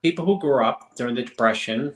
people 0.02 0.26
who 0.26 0.40
grew 0.40 0.64
up 0.64 0.96
during 0.96 1.16
the 1.16 1.24
depression, 1.24 1.96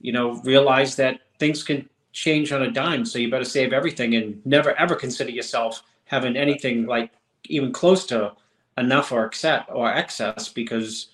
you 0.00 0.12
know, 0.12 0.34
realize 0.42 0.96
that 0.96 1.20
things 1.38 1.62
can 1.62 1.88
change 2.12 2.52
on 2.52 2.62
a 2.62 2.70
dime. 2.70 3.04
So 3.04 3.18
you 3.18 3.30
better 3.30 3.44
save 3.44 3.72
everything 3.72 4.14
and 4.14 4.44
never 4.46 4.72
ever 4.78 4.94
consider 4.94 5.30
yourself 5.30 5.82
having 6.04 6.36
anything 6.36 6.86
like 6.86 7.10
even 7.44 7.72
close 7.72 8.06
to 8.06 8.32
enough 8.78 9.12
or 9.12 9.26
excess 9.26 9.64
or 9.68 9.92
excess 9.92 10.48
because 10.48 11.08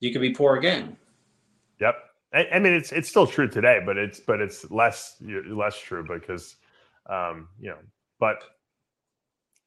you 0.00 0.12
could 0.12 0.20
be 0.20 0.30
poor 0.32 0.56
again. 0.56 0.96
Yep. 1.80 1.96
I, 2.32 2.48
I, 2.54 2.58
mean, 2.58 2.72
it's 2.72 2.92
it's 2.92 3.08
still 3.08 3.26
true 3.26 3.48
today, 3.48 3.80
but 3.84 3.96
it's 3.96 4.20
but 4.20 4.40
it's 4.40 4.70
less 4.70 5.16
less 5.22 5.78
true 5.78 6.04
because, 6.06 6.56
um, 7.06 7.48
you 7.60 7.70
know, 7.70 7.78
but 8.18 8.42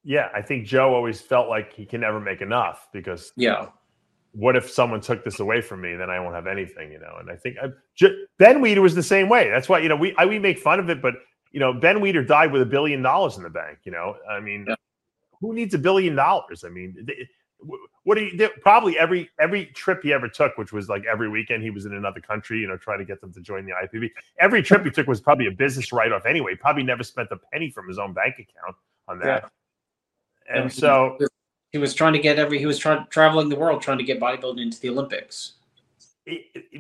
yeah, 0.04 0.30
I 0.34 0.42
think 0.42 0.66
Joe 0.66 0.94
always 0.96 1.20
felt 1.20 1.50
like 1.50 1.74
he 1.74 1.86
can 1.86 2.02
never 2.02 2.20
make 2.20 2.42
enough 2.42 2.88
because 2.94 3.32
yeah, 3.36 3.68
what 4.32 4.56
if 4.56 4.70
someone 4.70 5.02
took 5.02 5.24
this 5.26 5.40
away 5.40 5.62
from 5.62 5.82
me? 5.82 5.96
Then 5.96 6.10
I 6.10 6.20
won't 6.20 6.36
have 6.36 6.48
anything, 6.48 6.92
you 6.92 7.00
know. 7.00 7.18
And 7.20 7.30
I 7.30 7.36
think 7.36 7.58
I, 7.62 7.68
Ben 8.38 8.62
Weider 8.62 8.82
was 8.82 8.96
the 8.96 9.04
same 9.04 9.30
way. 9.30 9.50
That's 9.50 9.68
why 9.68 9.80
you 9.80 9.90
know 9.90 9.96
we 9.96 10.16
I, 10.18 10.26
we 10.26 10.40
make 10.40 10.60
fun 10.60 10.80
of 10.80 10.90
it, 10.90 11.02
but 11.02 11.16
you 11.52 11.60
know 11.60 11.74
Ben 11.74 11.98
Weider 11.98 12.26
died 12.26 12.52
with 12.52 12.62
a 12.62 12.66
billion 12.66 13.02
dollars 13.02 13.38
in 13.38 13.44
the 13.44 13.50
bank. 13.50 13.80
You 13.84 13.92
know, 13.92 14.16
I 14.30 14.40
mean, 14.40 14.66
yeah. 14.68 14.76
who 15.42 15.54
needs 15.54 15.74
a 15.74 15.80
billion 15.80 16.16
dollars? 16.16 16.64
I 16.64 16.70
mean, 16.70 17.06
what 18.04 18.18
do 18.18 18.24
you 18.24 18.50
probably 18.62 18.98
every 18.98 19.30
every 19.40 19.66
trip 19.68 20.02
he 20.04 20.14
ever 20.14 20.30
took, 20.30 20.58
which 20.58 20.72
was 20.72 20.90
like 20.90 21.04
every 21.06 21.30
weekend 21.30 21.64
he 21.64 21.70
was 21.70 21.86
in 21.86 21.94
another 21.94 22.22
country, 22.22 22.60
you 22.60 22.68
know, 22.68 22.78
trying 22.78 23.00
to 23.00 23.06
get 23.06 23.20
them 23.20 23.34
to 23.34 23.42
join 23.42 23.66
the 23.66 23.74
IFBB. 23.74 24.12
Every 24.40 24.62
trip 24.62 24.86
he 24.86 24.92
took 24.92 25.08
was 25.08 25.20
probably 25.20 25.48
a 25.48 25.52
business 25.52 25.92
write 25.92 26.12
off 26.12 26.26
anyway. 26.26 26.56
Probably 26.56 26.84
never 26.84 27.04
spent 27.04 27.30
a 27.32 27.38
penny 27.52 27.70
from 27.70 27.88
his 27.88 27.98
own 27.98 28.14
bank 28.14 28.36
account 28.36 28.76
on 29.08 29.20
that. 29.20 29.50
Yeah. 30.46 30.62
And 30.62 30.72
so 30.72 31.18
he 31.72 31.78
was 31.78 31.94
trying 31.94 32.14
to 32.14 32.20
get 32.20 32.40
every 32.40 32.60
he 32.60 32.66
was 32.66 32.78
tra- 32.78 33.08
traveling 33.10 33.50
the 33.50 33.56
world 33.56 33.82
trying 33.82 33.98
to 33.98 34.04
get 34.04 34.20
bodybuilding 34.20 34.62
into 34.62 34.80
the 34.80 34.90
Olympics. 34.90 35.54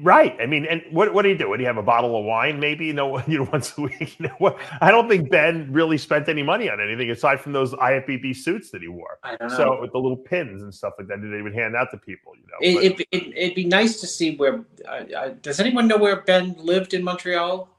Right. 0.02 0.36
I 0.41 0.45
mean, 0.45 0.66
and 0.66 0.84
what 0.91 1.14
what 1.14 1.22
do 1.22 1.30
you 1.30 1.38
do? 1.38 1.50
Would 1.50 1.60
he 1.60 1.66
have 1.66 1.78
a 1.78 1.84
bottle 1.84 2.18
of 2.18 2.26
wine? 2.26 2.60
Maybe 2.60 2.86
you 2.86 2.93
know, 2.93 3.20
you 3.28 3.39
know, 3.39 3.50
once 3.52 3.78
a 3.78 3.82
week. 3.82 3.95
You 4.20 4.28
know 4.28 4.36
what? 4.39 4.58
I 4.82 4.91
don't 4.91 5.08
think 5.08 5.30
Ben 5.30 5.72
really 5.72 5.98
spent 5.98 6.28
any 6.28 6.43
money 6.43 6.70
on 6.70 6.82
anything 6.82 7.10
aside 7.12 7.39
from 7.39 7.54
those 7.54 7.74
IFBB 7.74 8.36
suits 8.36 8.72
that 8.72 8.82
he 8.82 8.88
wore. 8.88 9.20
I 9.24 9.36
don't 9.36 9.50
know. 9.50 9.58
So 9.58 9.82
with 9.82 9.91
the 9.91 10.00
little 10.00 10.18
pins 10.18 10.64
and 10.64 10.74
stuff 10.74 10.93
like 10.98 11.08
that, 11.08 11.22
that 11.22 11.28
they 11.28 11.41
would 11.41 11.54
hand 11.54 11.76
out 11.76 11.91
to 11.91 11.98
people. 11.98 12.34
You 12.36 12.43
know, 12.48 12.82
it, 12.82 13.00
it, 13.12 13.34
it, 13.36 13.48
would 13.50 13.56
be 13.56 13.66
nice 13.66 14.00
to 14.02 14.08
see 14.08 14.36
where. 14.36 14.66
Uh, 14.88 15.04
uh, 15.16 15.34
does 15.41 15.60
anyone 15.60 15.88
know 15.88 15.98
where 15.98 16.22
Ben 16.22 16.56
lived 16.58 16.93
in 16.93 17.04
Montreal? 17.04 17.70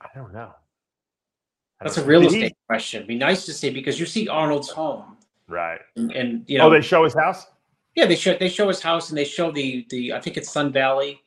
I 0.00 0.08
don't 0.14 0.32
know. 0.32 0.52
I 1.80 1.84
That's 1.84 1.96
don't 1.96 2.04
a 2.04 2.08
real 2.08 2.26
estate 2.26 2.42
he... 2.42 2.56
question. 2.66 2.98
It'd 2.98 3.08
be 3.08 3.16
nice 3.16 3.44
to 3.46 3.52
see 3.52 3.70
because 3.70 4.00
you 4.00 4.06
see 4.06 4.28
Arnold's 4.28 4.70
home 4.70 5.16
Right. 5.52 5.80
And, 5.96 6.12
and, 6.12 6.44
you 6.46 6.58
know, 6.58 6.68
oh, 6.68 6.70
they 6.70 6.80
show 6.80 7.04
his 7.04 7.14
house. 7.14 7.46
Yeah, 7.94 8.06
they 8.06 8.16
show 8.16 8.36
they 8.36 8.48
show 8.48 8.68
his 8.68 8.80
house, 8.80 9.10
and 9.10 9.18
they 9.18 9.24
show 9.24 9.50
the 9.50 9.86
the 9.90 10.12
I 10.12 10.20
think 10.20 10.36
it's 10.36 10.50
Sun 10.50 10.72
Valley, 10.72 11.22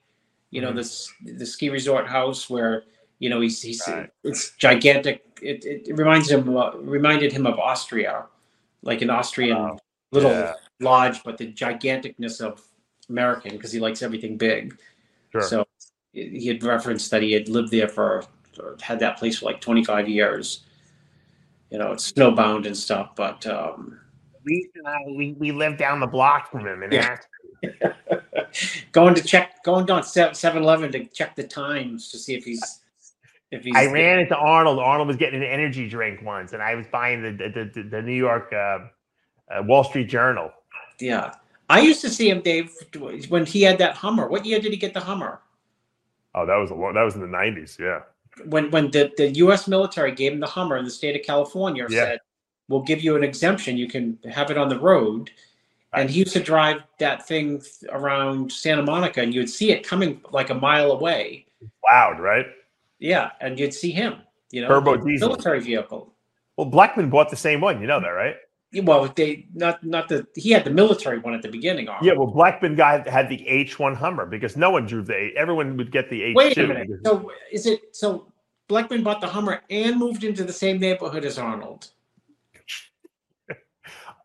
you 0.49 0.61
know, 0.61 0.69
mm-hmm. 0.69 0.77
this 0.77 1.11
the 1.23 1.45
ski 1.45 1.69
resort 1.69 2.07
house 2.07 2.49
where 2.49 2.83
you 3.19 3.29
know 3.29 3.41
he's 3.41 3.61
he's 3.61 3.83
right. 3.87 4.09
it's 4.23 4.51
gigantic. 4.51 5.23
It, 5.41 5.65
it, 5.65 5.97
reminds 5.97 6.31
him 6.31 6.55
uh, 6.55 6.71
reminded 6.77 7.31
him 7.31 7.45
of 7.45 7.59
Austria, 7.59 8.25
like 8.81 9.01
an 9.01 9.09
Austrian 9.09 9.57
wow. 9.57 9.77
little 10.11 10.31
yeah. 10.31 10.53
lodge, 10.79 11.21
but 11.23 11.37
the 11.37 11.51
giganticness 11.51 12.41
of 12.41 12.61
American 13.09 13.51
because 13.51 13.71
he 13.71 13.79
likes 13.79 14.01
everything 14.01 14.37
big. 14.37 14.77
Sure. 15.31 15.41
So 15.41 15.67
he 16.13 16.47
had 16.47 16.63
referenced 16.63 17.11
that 17.11 17.21
he 17.21 17.33
had 17.33 17.49
lived 17.49 17.71
there 17.71 17.89
for 17.89 18.23
had 18.81 18.99
that 18.99 19.17
place 19.17 19.39
for 19.39 19.45
like 19.45 19.61
25 19.61 20.07
years. 20.07 20.63
You 21.69 21.79
know, 21.79 21.91
it's 21.91 22.11
snowbound 22.11 22.65
and 22.65 22.77
stuff, 22.77 23.11
but 23.15 23.45
um, 23.47 23.99
we, 24.45 24.69
uh, 24.85 24.91
we 25.15 25.33
we 25.33 25.51
live 25.51 25.77
down 25.77 25.99
the 25.99 26.07
block 26.07 26.51
from 26.51 26.65
him 26.65 26.83
in 26.83 26.91
yeah. 26.91 27.17
going 28.91 29.15
to 29.15 29.21
check, 29.21 29.63
going 29.63 29.85
down 29.85 30.03
7 30.03 30.61
Eleven 30.61 30.91
to 30.91 31.05
check 31.05 31.35
the 31.35 31.43
times 31.43 32.09
to 32.11 32.17
see 32.17 32.35
if 32.35 32.45
he's. 32.45 32.81
If 33.51 33.63
he's 33.63 33.75
I 33.75 33.85
ran 33.85 34.19
into 34.19 34.35
Arnold. 34.35 34.79
Arnold 34.79 35.07
was 35.07 35.17
getting 35.17 35.41
an 35.41 35.47
energy 35.47 35.87
drink 35.87 36.21
once, 36.23 36.53
and 36.53 36.61
I 36.61 36.75
was 36.75 36.87
buying 36.87 37.21
the 37.21 37.31
the, 37.31 37.71
the, 37.73 37.89
the 37.89 38.01
New 38.01 38.15
York 38.15 38.51
uh, 38.51 38.79
uh, 39.49 39.63
Wall 39.63 39.83
Street 39.83 40.09
Journal. 40.09 40.51
Yeah, 40.99 41.35
I 41.69 41.81
used 41.81 42.01
to 42.01 42.09
see 42.09 42.29
him, 42.29 42.41
Dave, 42.41 42.73
when 43.29 43.45
he 43.45 43.61
had 43.61 43.77
that 43.77 43.95
Hummer. 43.95 44.27
What 44.27 44.45
year 44.45 44.59
did 44.59 44.71
he 44.71 44.77
get 44.77 44.93
the 44.93 44.99
Hummer? 44.99 45.41
Oh, 46.33 46.45
that 46.45 46.55
was 46.55 46.71
a 46.71 46.93
that 46.93 47.03
was 47.03 47.15
in 47.15 47.21
the 47.21 47.27
nineties. 47.27 47.77
Yeah. 47.79 48.01
When 48.45 48.71
when 48.71 48.91
the, 48.91 49.11
the 49.15 49.29
U.S. 49.29 49.67
military 49.67 50.11
gave 50.11 50.33
him 50.33 50.39
the 50.39 50.47
Hummer 50.47 50.77
in 50.77 50.83
the 50.83 50.91
state 50.91 51.15
of 51.15 51.25
California, 51.25 51.85
yeah. 51.89 52.03
said 52.03 52.19
we'll 52.67 52.81
give 52.81 53.01
you 53.01 53.15
an 53.15 53.23
exemption. 53.23 53.77
You 53.77 53.87
can 53.87 54.17
have 54.29 54.51
it 54.51 54.57
on 54.57 54.69
the 54.69 54.79
road. 54.79 55.31
And 55.93 56.09
he 56.09 56.19
used 56.19 56.33
to 56.33 56.41
drive 56.41 56.83
that 56.99 57.25
thing 57.25 57.61
around 57.89 58.51
Santa 58.51 58.83
Monica, 58.83 59.21
and 59.21 59.33
you'd 59.33 59.49
see 59.49 59.71
it 59.71 59.87
coming 59.87 60.19
like 60.31 60.49
a 60.49 60.53
mile 60.53 60.91
away. 60.91 61.45
Loud, 61.89 62.19
right? 62.19 62.47
Yeah, 62.99 63.31
and 63.39 63.57
you'd 63.57 63.73
see 63.73 63.91
him. 63.91 64.15
You 64.51 64.61
know, 64.61 64.67
turbo 64.67 64.97
diesel 64.97 65.29
military 65.29 65.61
vehicle. 65.61 66.13
Well, 66.57 66.69
Blechman 66.69 67.09
bought 67.09 67.29
the 67.29 67.37
same 67.37 67.61
one. 67.61 67.79
You 67.79 67.87
know 67.87 68.01
that, 68.01 68.09
right? 68.09 68.35
Well, 68.83 69.11
they 69.15 69.47
not 69.53 69.83
not 69.85 70.09
the 70.09 70.27
he 70.35 70.51
had 70.51 70.65
the 70.65 70.69
military 70.69 71.19
one 71.19 71.33
at 71.33 71.41
the 71.41 71.47
beginning. 71.47 71.87
Yeah, 72.01 72.13
well, 72.13 72.27
Blechman 72.27 72.75
guy 72.75 73.09
had 73.09 73.29
the 73.29 73.47
H 73.47 73.79
one 73.79 73.95
Hummer 73.95 74.25
because 74.25 74.57
no 74.57 74.71
one 74.71 74.85
drew 74.85 75.01
the 75.01 75.31
Everyone 75.37 75.77
would 75.77 75.91
get 75.91 76.09
the 76.09 76.21
H. 76.23 76.35
Wait 76.35 76.57
a 76.57 76.67
minute. 76.67 76.89
So 77.05 77.31
is 77.51 77.65
it 77.65 77.95
so? 77.95 78.31
Blechman 78.67 79.03
bought 79.03 79.21
the 79.21 79.27
Hummer 79.27 79.61
and 79.69 79.97
moved 79.97 80.23
into 80.23 80.43
the 80.43 80.51
same 80.51 80.79
neighborhood 80.79 81.23
as 81.23 81.37
Arnold. 81.37 81.91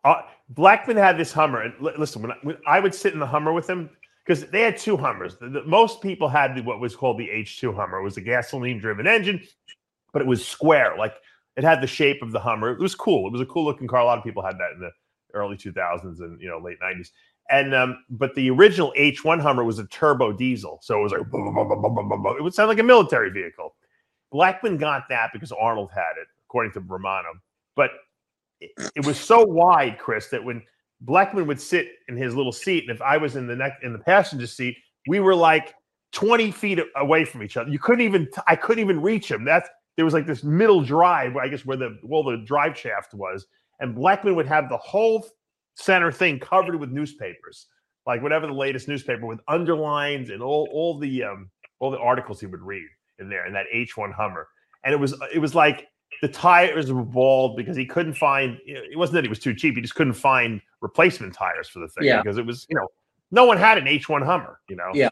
Uh, 0.03 0.21
Blechman 0.53 0.97
had 0.97 1.17
this 1.17 1.31
Hummer, 1.31 1.61
and 1.61 1.73
l- 1.81 1.93
listen, 1.97 2.21
when 2.21 2.31
I, 2.31 2.35
when 2.41 2.57
I, 2.67 2.79
would 2.79 2.95
sit 2.95 3.13
in 3.13 3.19
the 3.19 3.25
Hummer 3.25 3.53
with 3.53 3.69
him, 3.69 3.89
because 4.25 4.45
they 4.47 4.61
had 4.61 4.77
two 4.77 4.97
Hummers. 4.97 5.37
The, 5.37 5.49
the, 5.49 5.63
most 5.63 6.01
people 6.01 6.27
had 6.27 6.55
the, 6.55 6.61
what 6.61 6.79
was 6.79 6.95
called 6.95 7.17
the 7.17 7.27
H2 7.27 7.75
Hummer. 7.75 7.99
It 7.99 8.03
was 8.03 8.17
a 8.17 8.21
gasoline-driven 8.21 9.05
engine, 9.07 9.41
but 10.11 10.21
it 10.21 10.27
was 10.27 10.45
square, 10.45 10.95
like 10.97 11.13
it 11.55 11.63
had 11.63 11.81
the 11.81 11.87
shape 11.87 12.21
of 12.21 12.31
the 12.31 12.39
Hummer. 12.39 12.71
It 12.71 12.79
was 12.79 12.95
cool. 12.95 13.27
It 13.27 13.33
was 13.33 13.41
a 13.41 13.45
cool-looking 13.45 13.87
car. 13.87 13.99
A 13.99 14.05
lot 14.05 14.17
of 14.17 14.23
people 14.23 14.43
had 14.43 14.55
that 14.55 14.71
in 14.73 14.79
the 14.79 14.91
early 15.33 15.55
2000s 15.55 16.19
and 16.19 16.41
you 16.41 16.49
know 16.49 16.59
late 16.59 16.79
90s. 16.81 17.09
And 17.49 17.75
um, 17.75 18.03
but 18.09 18.33
the 18.35 18.49
original 18.49 18.93
H1 18.97 19.41
Hummer 19.41 19.63
was 19.63 19.79
a 19.79 19.85
turbo 19.87 20.31
diesel, 20.31 20.79
so 20.81 20.99
it 20.99 21.03
was 21.03 21.11
like 21.11 21.21
it 21.21 22.43
would 22.43 22.53
sound 22.53 22.69
like 22.69 22.79
a 22.79 22.83
military 22.83 23.29
vehicle. 23.29 23.75
Blechman 24.33 24.79
got 24.79 25.03
that 25.09 25.31
because 25.33 25.51
Arnold 25.51 25.89
had 25.93 26.13
it, 26.21 26.27
according 26.47 26.71
to 26.73 26.79
Romano. 26.79 27.33
But 27.75 27.91
it, 28.61 28.91
it 28.95 29.05
was 29.05 29.19
so 29.19 29.43
wide, 29.43 29.97
Chris, 29.99 30.27
that 30.27 30.43
when 30.43 30.61
Blechman 31.05 31.47
would 31.47 31.59
sit 31.59 31.87
in 32.07 32.15
his 32.15 32.35
little 32.35 32.51
seat, 32.51 32.83
and 32.87 32.95
if 32.95 33.01
I 33.01 33.17
was 33.17 33.35
in 33.35 33.47
the 33.47 33.55
neck 33.55 33.79
in 33.83 33.91
the 33.91 33.99
passenger 33.99 34.47
seat, 34.47 34.77
we 35.07 35.19
were 35.19 35.35
like 35.35 35.73
20 36.11 36.51
feet 36.51 36.79
away 36.95 37.25
from 37.25 37.43
each 37.43 37.57
other. 37.57 37.69
You 37.69 37.79
couldn't 37.79 38.05
even 38.05 38.27
I 38.47 38.55
couldn't 38.55 38.83
even 38.83 39.01
reach 39.01 39.29
him. 39.29 39.43
That's 39.43 39.67
there 39.95 40.05
was 40.05 40.13
like 40.13 40.27
this 40.27 40.43
middle 40.43 40.81
drive, 40.81 41.35
I 41.35 41.47
guess 41.47 41.65
where 41.65 41.77
the 41.77 41.97
well 42.03 42.23
the 42.23 42.37
drive 42.37 42.77
shaft 42.77 43.13
was, 43.13 43.47
and 43.79 43.95
Blechman 43.95 44.35
would 44.35 44.47
have 44.47 44.69
the 44.69 44.77
whole 44.77 45.25
center 45.75 46.11
thing 46.11 46.39
covered 46.39 46.75
with 46.75 46.91
newspapers, 46.91 47.67
like 48.05 48.21
whatever 48.21 48.47
the 48.47 48.53
latest 48.53 48.87
newspaper 48.87 49.25
with 49.25 49.39
underlines 49.47 50.29
and 50.29 50.41
all 50.41 50.69
all 50.71 50.99
the 50.99 51.23
um 51.23 51.49
all 51.79 51.89
the 51.89 51.99
articles 51.99 52.39
he 52.39 52.45
would 52.45 52.61
read 52.61 52.87
in 53.19 53.29
there 53.29 53.47
in 53.47 53.53
that 53.53 53.65
H1 53.73 54.13
Hummer. 54.13 54.47
And 54.83 54.93
it 54.93 54.97
was 54.97 55.15
it 55.33 55.39
was 55.39 55.55
like 55.55 55.87
the 56.21 56.27
tires 56.27 56.91
were 56.91 57.03
bald 57.03 57.57
because 57.57 57.75
he 57.75 57.85
couldn't 57.85 58.13
find 58.13 58.59
it 58.65 58.97
wasn't 58.97 59.15
that 59.15 59.23
he 59.23 59.29
was 59.29 59.39
too 59.39 59.53
cheap, 59.53 59.75
he 59.75 59.81
just 59.81 59.95
couldn't 59.95 60.13
find 60.13 60.61
replacement 60.79 61.33
tires 61.33 61.67
for 61.67 61.79
the 61.79 61.87
thing 61.87 62.05
Yeah. 62.05 62.21
because 62.21 62.37
it 62.37 62.45
was, 62.45 62.65
you 62.69 62.75
know, 62.75 62.87
no 63.31 63.45
one 63.45 63.57
had 63.57 63.77
an 63.77 63.85
H1 63.85 64.23
Hummer, 64.25 64.59
you 64.69 64.75
know. 64.75 64.91
Yeah. 64.93 65.09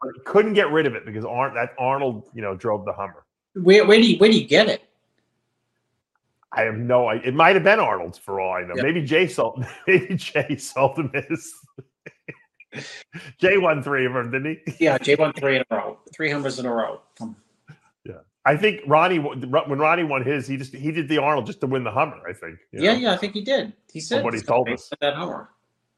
But 0.00 0.12
he 0.14 0.20
couldn't 0.24 0.54
get 0.54 0.70
rid 0.70 0.86
of 0.86 0.94
it 0.94 1.04
because 1.04 1.24
Ar- 1.24 1.52
that 1.54 1.74
Arnold, 1.78 2.28
you 2.34 2.42
know, 2.42 2.54
drove 2.54 2.84
the 2.84 2.92
Hummer. 2.92 3.24
Where 3.54 3.86
where 3.86 3.98
do 3.98 4.06
you 4.06 4.18
where 4.18 4.30
do 4.30 4.38
you 4.38 4.46
get 4.46 4.68
it? 4.68 4.82
I 6.52 6.62
have 6.62 6.76
no 6.76 7.08
idea. 7.08 7.28
It 7.28 7.34
might 7.34 7.54
have 7.54 7.64
been 7.64 7.80
Arnold's 7.80 8.18
for 8.18 8.40
all 8.40 8.54
I 8.54 8.62
know. 8.62 8.74
Yeah. 8.76 8.82
Maybe 8.82 9.02
Jay 9.02 9.26
sold 9.26 9.64
maybe 9.86 10.14
Jay 10.16 10.56
sold 10.56 10.98
him 10.98 11.10
his. 11.28 11.52
Jay 13.38 13.56
won 13.56 13.82
three 13.82 14.04
of 14.06 14.12
them, 14.12 14.30
didn't 14.30 14.58
he? 14.66 14.84
Yeah, 14.84 14.98
Jay 14.98 15.14
won 15.14 15.32
three 15.32 15.56
in 15.56 15.64
a 15.70 15.74
row, 15.74 15.98
three 16.14 16.30
Hummers 16.30 16.58
in 16.58 16.66
a 16.66 16.72
row. 16.72 17.00
Hmm. 17.18 17.32
I 18.46 18.56
think 18.56 18.80
Ronnie 18.86 19.18
when 19.18 19.50
Ronnie 19.78 20.04
won 20.04 20.22
his, 20.24 20.46
he 20.46 20.56
just 20.56 20.72
he 20.72 20.92
did 20.92 21.08
the 21.08 21.18
Arnold 21.18 21.46
just 21.46 21.60
to 21.62 21.66
win 21.66 21.82
the 21.82 21.90
Hummer. 21.90 22.20
I 22.28 22.32
think. 22.32 22.58
Yeah, 22.72 22.92
know? 22.92 22.98
yeah, 22.98 23.12
I 23.12 23.16
think 23.16 23.34
he 23.34 23.42
did. 23.42 23.72
He 23.92 24.00
said 24.00 24.22
what 24.24 24.34
he 24.34 24.40
told 24.40 24.68
us. 24.68 24.88
that 25.00 25.14
Hummer. 25.14 25.50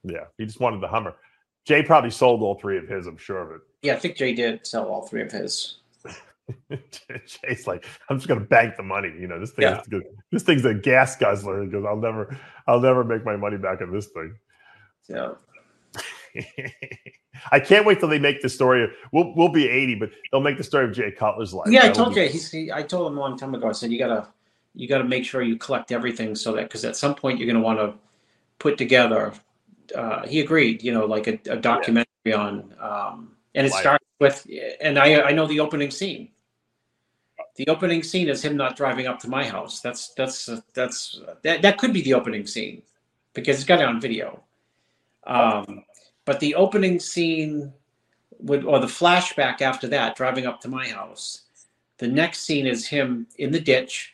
yeah. 0.02 0.24
He 0.38 0.46
just 0.46 0.58
wanted 0.58 0.80
the 0.80 0.88
Hummer. 0.88 1.14
Jay 1.66 1.82
probably 1.82 2.10
sold 2.10 2.40
all 2.40 2.54
three 2.54 2.78
of 2.78 2.88
his. 2.88 3.06
I'm 3.06 3.18
sure 3.18 3.42
of 3.42 3.50
it. 3.50 3.60
Yeah, 3.82 3.94
I 3.94 3.98
think 3.98 4.16
Jay 4.16 4.32
did 4.32 4.66
sell 4.66 4.86
all 4.88 5.06
three 5.06 5.20
of 5.20 5.30
his. 5.30 5.80
Jay's 7.26 7.66
like, 7.66 7.84
I'm 8.08 8.16
just 8.16 8.28
gonna 8.28 8.40
bank 8.40 8.76
the 8.78 8.82
money. 8.82 9.12
You 9.20 9.26
know, 9.28 9.38
this 9.38 9.50
thing, 9.50 9.64
Yeah. 9.64 9.82
is 9.82 9.86
good. 9.86 10.04
this 10.32 10.42
thing's 10.42 10.64
a 10.64 10.72
gas 10.72 11.16
guzzler. 11.16 11.62
He 11.62 11.68
goes, 11.68 11.84
I'll 11.86 11.96
never, 11.96 12.34
I'll 12.66 12.80
never 12.80 13.04
make 13.04 13.24
my 13.26 13.36
money 13.36 13.58
back 13.58 13.82
on 13.82 13.92
this 13.92 14.06
thing. 14.06 14.34
So 15.02 15.36
I 17.52 17.60
can't 17.60 17.86
wait 17.86 18.00
till 18.00 18.08
they 18.08 18.18
make 18.18 18.42
the 18.42 18.48
story. 18.48 18.84
Of, 18.84 18.90
we'll 19.12 19.32
we'll 19.34 19.48
be 19.48 19.68
80, 19.68 19.94
but 19.96 20.10
they'll 20.30 20.40
make 20.40 20.58
the 20.58 20.64
story 20.64 20.84
of 20.84 20.92
Jay 20.92 21.10
Cutler's 21.10 21.54
life. 21.54 21.70
yeah, 21.70 21.80
I 21.80 21.82
That'll 21.88 22.04
told 22.04 22.14
be- 22.14 22.22
you. 22.22 22.28
He's, 22.28 22.50
he, 22.50 22.72
I 22.72 22.82
told 22.82 23.10
him 23.10 23.18
a 23.18 23.20
long 23.20 23.38
time 23.38 23.54
ago. 23.54 23.68
I 23.68 23.72
said 23.72 23.90
you 23.92 23.98
gotta 23.98 24.26
you 24.74 24.88
gotta 24.88 25.04
make 25.04 25.24
sure 25.24 25.42
you 25.42 25.56
collect 25.56 25.92
everything 25.92 26.34
so 26.34 26.52
that 26.52 26.62
because 26.62 26.84
at 26.84 26.96
some 26.96 27.14
point 27.14 27.38
you're 27.38 27.46
gonna 27.46 27.64
want 27.64 27.78
to 27.78 27.94
put 28.58 28.78
together. 28.78 29.32
Uh, 29.94 30.26
he 30.26 30.40
agreed. 30.40 30.82
You 30.82 30.92
know, 30.92 31.06
like 31.06 31.26
a, 31.26 31.38
a 31.50 31.56
documentary 31.56 32.32
on, 32.34 32.74
um, 32.80 33.32
and 33.54 33.66
it 33.66 33.72
Life. 33.72 33.80
starts 33.80 34.04
with, 34.20 34.46
and 34.80 34.98
I 34.98 35.22
I 35.22 35.32
know 35.32 35.46
the 35.46 35.60
opening 35.60 35.90
scene. 35.90 36.30
The 37.56 37.66
opening 37.68 38.04
scene 38.04 38.28
is 38.28 38.44
him 38.44 38.56
not 38.56 38.76
driving 38.76 39.06
up 39.06 39.18
to 39.20 39.28
my 39.28 39.44
house. 39.44 39.80
That's 39.80 40.14
that's 40.14 40.48
that's 40.74 41.20
that 41.42 41.62
that 41.62 41.78
could 41.78 41.92
be 41.92 42.02
the 42.02 42.14
opening 42.14 42.46
scene 42.46 42.82
because 43.34 43.56
it's 43.56 43.64
got 43.64 43.80
it 43.80 43.86
on 43.86 44.00
video. 44.00 44.42
Um, 45.26 45.84
but 46.28 46.40
the 46.40 46.54
opening 46.56 47.00
scene 47.00 47.72
would 48.40 48.62
or 48.62 48.78
the 48.80 48.86
flashback 48.86 49.62
after 49.62 49.88
that, 49.88 50.14
driving 50.14 50.44
up 50.44 50.60
to 50.60 50.68
my 50.68 50.86
house. 50.86 51.44
The 51.96 52.06
next 52.06 52.40
scene 52.40 52.66
is 52.66 52.86
him 52.86 53.26
in 53.38 53.50
the 53.50 53.58
ditch 53.58 54.12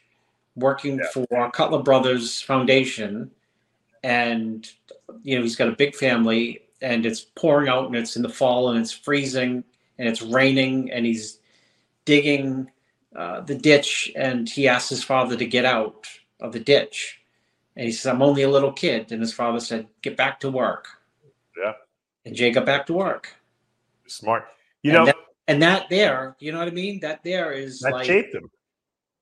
working 0.54 1.00
Yeah. 1.00 1.08
for 1.12 1.50
Cutler 1.50 1.82
Brothers 1.82 2.40
Foundation. 2.40 3.32
And 4.04 4.64
you 5.24 5.34
know, 5.36 5.42
he's 5.42 5.56
got 5.56 5.66
a 5.66 5.72
big 5.72 5.96
family 5.96 6.62
and 6.80 7.04
it's 7.04 7.22
pouring 7.34 7.68
out 7.68 7.86
and 7.86 7.96
it's 7.96 8.14
in 8.14 8.22
the 8.22 8.28
fall 8.28 8.70
and 8.70 8.78
it's 8.78 8.92
freezing 8.92 9.64
and 9.98 10.06
it's 10.08 10.22
raining 10.22 10.92
and 10.92 11.04
he's 11.04 11.40
digging 12.04 12.70
uh, 13.16 13.40
the 13.40 13.56
ditch 13.56 14.12
and 14.14 14.48
he 14.48 14.68
asks 14.68 14.88
his 14.88 15.02
father 15.02 15.36
to 15.36 15.46
get 15.46 15.64
out 15.64 16.06
of 16.40 16.52
the 16.52 16.60
ditch. 16.60 17.18
And 17.74 17.86
he 17.86 17.90
says, 17.90 18.06
I'm 18.06 18.22
only 18.22 18.42
a 18.42 18.50
little 18.50 18.72
kid. 18.72 19.10
And 19.10 19.20
his 19.20 19.32
father 19.32 19.58
said, 19.58 19.88
Get 20.00 20.16
back 20.16 20.38
to 20.40 20.50
work. 20.52 20.86
And 22.24 22.34
Jay 22.34 22.50
got 22.50 22.66
back 22.66 22.86
to 22.86 22.92
work. 22.94 23.34
smart. 24.06 24.44
You 24.82 24.90
And 24.90 24.98
know, 24.98 25.06
that- 25.06 25.16
And 25.48 25.62
that 25.62 25.88
there, 25.90 26.36
you 26.38 26.52
know 26.52 26.58
what 26.58 26.68
I 26.68 26.70
mean? 26.72 27.00
That 27.00 27.22
there 27.24 27.52
is 27.52 27.80
that 27.80 27.92
like, 27.92 28.06
shaped 28.06 28.34
him. 28.34 28.50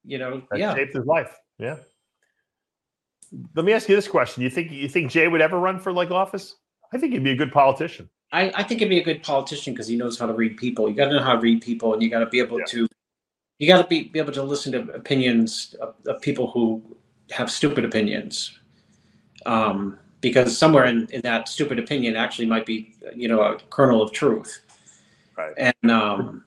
you 0.05 0.19
know, 0.19 0.43
That 0.51 0.59
yeah. 0.59 0.75
shaped 0.75 0.95
his 0.95 1.05
life. 1.07 1.37
Yeah. 1.59 1.77
Let 3.55 3.65
me 3.65 3.73
ask 3.73 3.89
you 3.89 3.97
this 3.97 4.07
question: 4.09 4.43
You 4.43 4.51
think 4.51 4.71
you 4.71 4.89
think 4.89 5.11
Jay 5.11 5.27
would 5.27 5.41
ever 5.41 5.59
run 5.59 5.79
for 5.79 5.93
like 5.93 6.11
office? 6.11 6.57
I 6.93 6.99
think 6.99 7.13
he'd 7.13 7.25
be 7.25 7.31
a 7.33 7.37
good 7.37 7.51
politician. 7.53 8.09
I, 8.31 8.51
I 8.55 8.63
think 8.63 8.81
he'd 8.81 8.89
be 8.89 9.01
a 9.01 9.05
good 9.05 9.23
politician 9.23 9.73
because 9.73 9.89
he 9.89 9.97
knows 9.97 10.19
how 10.19 10.27
to 10.27 10.33
read 10.35 10.57
people. 10.59 10.89
You 10.89 10.95
got 10.95 11.07
to 11.07 11.13
know 11.15 11.23
how 11.23 11.35
to 11.35 11.41
read 11.41 11.63
people, 11.63 11.95
and 11.95 12.03
you 12.03 12.11
got 12.11 12.21
to 12.21 12.27
be 12.27 12.39
able 12.41 12.59
Yeah. 12.59 12.65
to, 12.67 12.89
you 13.59 13.67
got 13.69 13.81
to 13.83 13.89
be, 13.89 14.05
be 14.05 14.19
able 14.19 14.33
to 14.33 14.43
listen 14.43 14.73
to 14.73 14.93
opinions 14.93 15.75
of, 15.81 15.95
of 16.07 16.21
people 16.21 16.51
who 16.51 16.83
have 17.31 17.51
stupid 17.51 17.85
opinions. 17.85 18.59
Um, 19.47 19.99
because 20.23 20.57
somewhere 20.57 20.87
in, 20.87 21.07
in 21.13 21.21
that 21.21 21.49
stupid 21.49 21.79
opinion 21.79 22.17
actually 22.17 22.47
might 22.47 22.65
be, 22.65 22.95
you 23.15 23.29
know, 23.29 23.43
a 23.43 23.59
kernel 23.69 24.01
of 24.01 24.13
truth. 24.13 24.63
Right. 25.37 25.53
And, 25.59 25.91
um, 25.91 26.45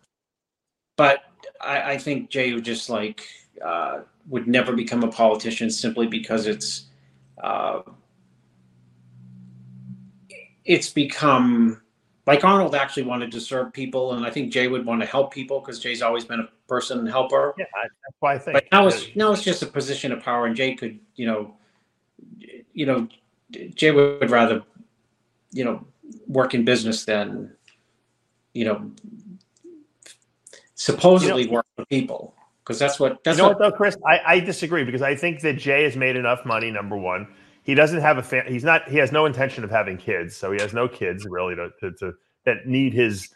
but 0.96 1.20
I, 1.62 1.92
I 1.92 1.98
think 2.00 2.32
Jay 2.32 2.54
would 2.54 2.66
just 2.66 2.90
like, 2.90 3.28
uh, 3.64 4.00
would 4.28 4.48
never 4.48 4.74
become 4.74 5.04
a 5.04 5.08
politician 5.10 5.70
simply 5.70 6.08
because 6.08 6.48
it's, 6.48 6.86
uh, 7.44 7.82
it's 10.64 10.90
become 10.90 11.82
like 12.26 12.44
Arnold 12.44 12.74
actually 12.74 13.04
wanted 13.04 13.32
to 13.34 13.40
serve 13.40 13.72
people, 13.72 14.14
and 14.14 14.26
I 14.26 14.32
think 14.32 14.52
Jay 14.52 14.68
would 14.68 14.84
want 14.84 15.02
to 15.02 15.06
help 15.06 15.32
people 15.32 15.60
because 15.60 15.80
Jay's 15.80 16.02
always 16.02 16.26
been 16.26 16.40
a 16.40 16.50
person 16.68 17.06
helper. 17.06 17.54
Yeah, 17.56 17.66
I, 17.76 17.84
that's 17.84 18.16
why 18.20 18.34
I 18.34 18.40
think. 18.40 18.54
But 18.56 18.66
now 18.72 18.88
it's 18.88 19.16
now 19.16 19.32
it's 19.32 19.44
just 19.44 19.62
a 19.62 19.68
position 19.68 20.12
of 20.12 20.24
power, 20.24 20.48
and 20.48 20.56
Jay 20.56 20.74
could, 20.74 21.00
you 21.16 21.28
know, 21.28 21.54
you 22.74 22.88
know, 22.88 23.08
Jay 23.76 23.92
would 23.92 24.30
rather, 24.30 24.64
you 25.52 25.64
know, 25.64 25.86
work 26.28 26.54
in 26.54 26.66
business 26.66 27.06
than, 27.06 27.52
you 28.54 28.66
know, 28.66 28.92
supposedly 30.76 31.48
work 31.48 31.66
for 31.76 31.86
people 31.86 32.36
because 32.64 32.80
that's 32.80 33.00
what 33.00 33.24
that's 33.24 33.38
you 33.38 33.44
know 33.44 33.50
what, 33.50 33.60
what 33.60 33.72
though, 33.72 33.76
Chris? 33.76 33.98
I, 34.06 34.22
I 34.26 34.40
disagree 34.40 34.84
because 34.84 35.02
I 35.02 35.16
think 35.16 35.42
that 35.42 35.54
Jay 35.54 35.84
has 35.84 35.96
made 35.96 36.16
enough 36.16 36.46
money. 36.46 36.72
Number 36.72 36.98
one, 36.98 37.28
he 37.64 37.76
doesn't 37.76 38.02
have 38.02 38.18
a 38.18 38.24
fan. 38.24 38.46
he's 38.48 38.64
not 38.64 38.88
he 38.90 38.98
has 38.98 39.12
no 39.12 39.26
intention 39.26 39.64
of 39.64 39.70
having 39.70 39.98
kids, 39.98 40.36
so 40.36 40.52
he 40.52 40.62
has 40.62 40.74
no 40.74 40.88
kids 40.88 41.26
really 41.26 41.56
to 41.56 41.70
to, 41.80 41.92
to 42.00 42.14
that 42.46 42.68
need 42.68 42.94
his 42.94 43.30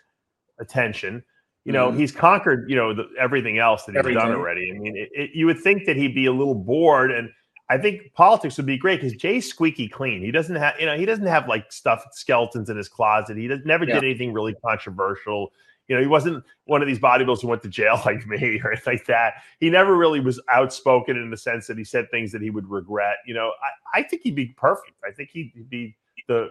attention. 0.59 1.23
You 1.65 1.73
know, 1.73 1.91
Mhm. 1.91 1.97
he's 1.97 2.11
conquered 2.11 2.69
you 2.69 2.75
know 2.75 2.93
the, 2.93 3.07
everything 3.19 3.59
else 3.59 3.83
that 3.85 3.93
he's 3.93 4.15
done 4.15 4.31
already. 4.31 4.71
I 4.73 4.79
mean, 4.79 4.97
it, 4.97 5.09
it, 5.13 5.29
you 5.33 5.45
would 5.45 5.59
think 5.59 5.85
that 5.85 5.95
he'd 5.95 6.15
be 6.15 6.25
a 6.25 6.33
little 6.33 6.55
bored, 6.55 7.11
and 7.11 7.29
I 7.69 7.77
think 7.77 8.13
politics 8.13 8.57
would 8.57 8.65
be 8.65 8.77
great 8.77 8.99
because 8.99 9.15
Jay's 9.15 9.47
squeaky 9.47 9.87
clean. 9.87 10.21
He 10.23 10.31
doesn't 10.31 10.55
have 10.55 10.73
you 10.79 10.85
know 10.85 10.97
he 10.97 11.05
doesn't 11.05 11.25
have 11.27 11.47
like 11.47 11.71
stuff 11.71 12.03
skeletons 12.11 12.69
in 12.69 12.77
his 12.77 12.89
closet. 12.89 13.37
He 13.37 13.47
does, 13.47 13.59
never 13.65 13.85
Yeah. 13.85 13.95
did 13.95 14.03
anything 14.05 14.33
really 14.33 14.55
controversial. 14.65 15.51
You 15.87 15.95
know, 15.95 16.01
he 16.01 16.07
wasn't 16.07 16.43
one 16.65 16.81
of 16.83 16.87
these 16.87 16.99
bodybuilders 16.99 17.41
who 17.41 17.47
went 17.47 17.63
to 17.63 17.67
jail 17.69 17.99
like 18.05 18.25
me 18.27 18.59
or 18.63 18.71
anything 18.71 18.93
like 18.93 19.05
that. 19.07 19.35
He 19.59 19.69
never 19.69 19.95
really 19.95 20.19
was 20.19 20.39
outspoken 20.49 21.17
in 21.17 21.29
the 21.31 21.37
sense 21.37 21.67
that 21.67 21.77
he 21.77 21.83
said 21.83 22.09
things 22.11 22.31
that 22.31 22.41
he 22.41 22.49
would 22.51 22.69
regret. 22.69 23.17
You 23.25 23.33
know, 23.33 23.53
I, 23.93 23.99
I 23.99 24.03
think 24.03 24.21
he'd 24.23 24.35
be 24.35 24.47
perfect. 24.57 24.93
I 25.07 25.11
think 25.11 25.29
he'd 25.31 25.69
be 25.69 25.95
the 26.27 26.49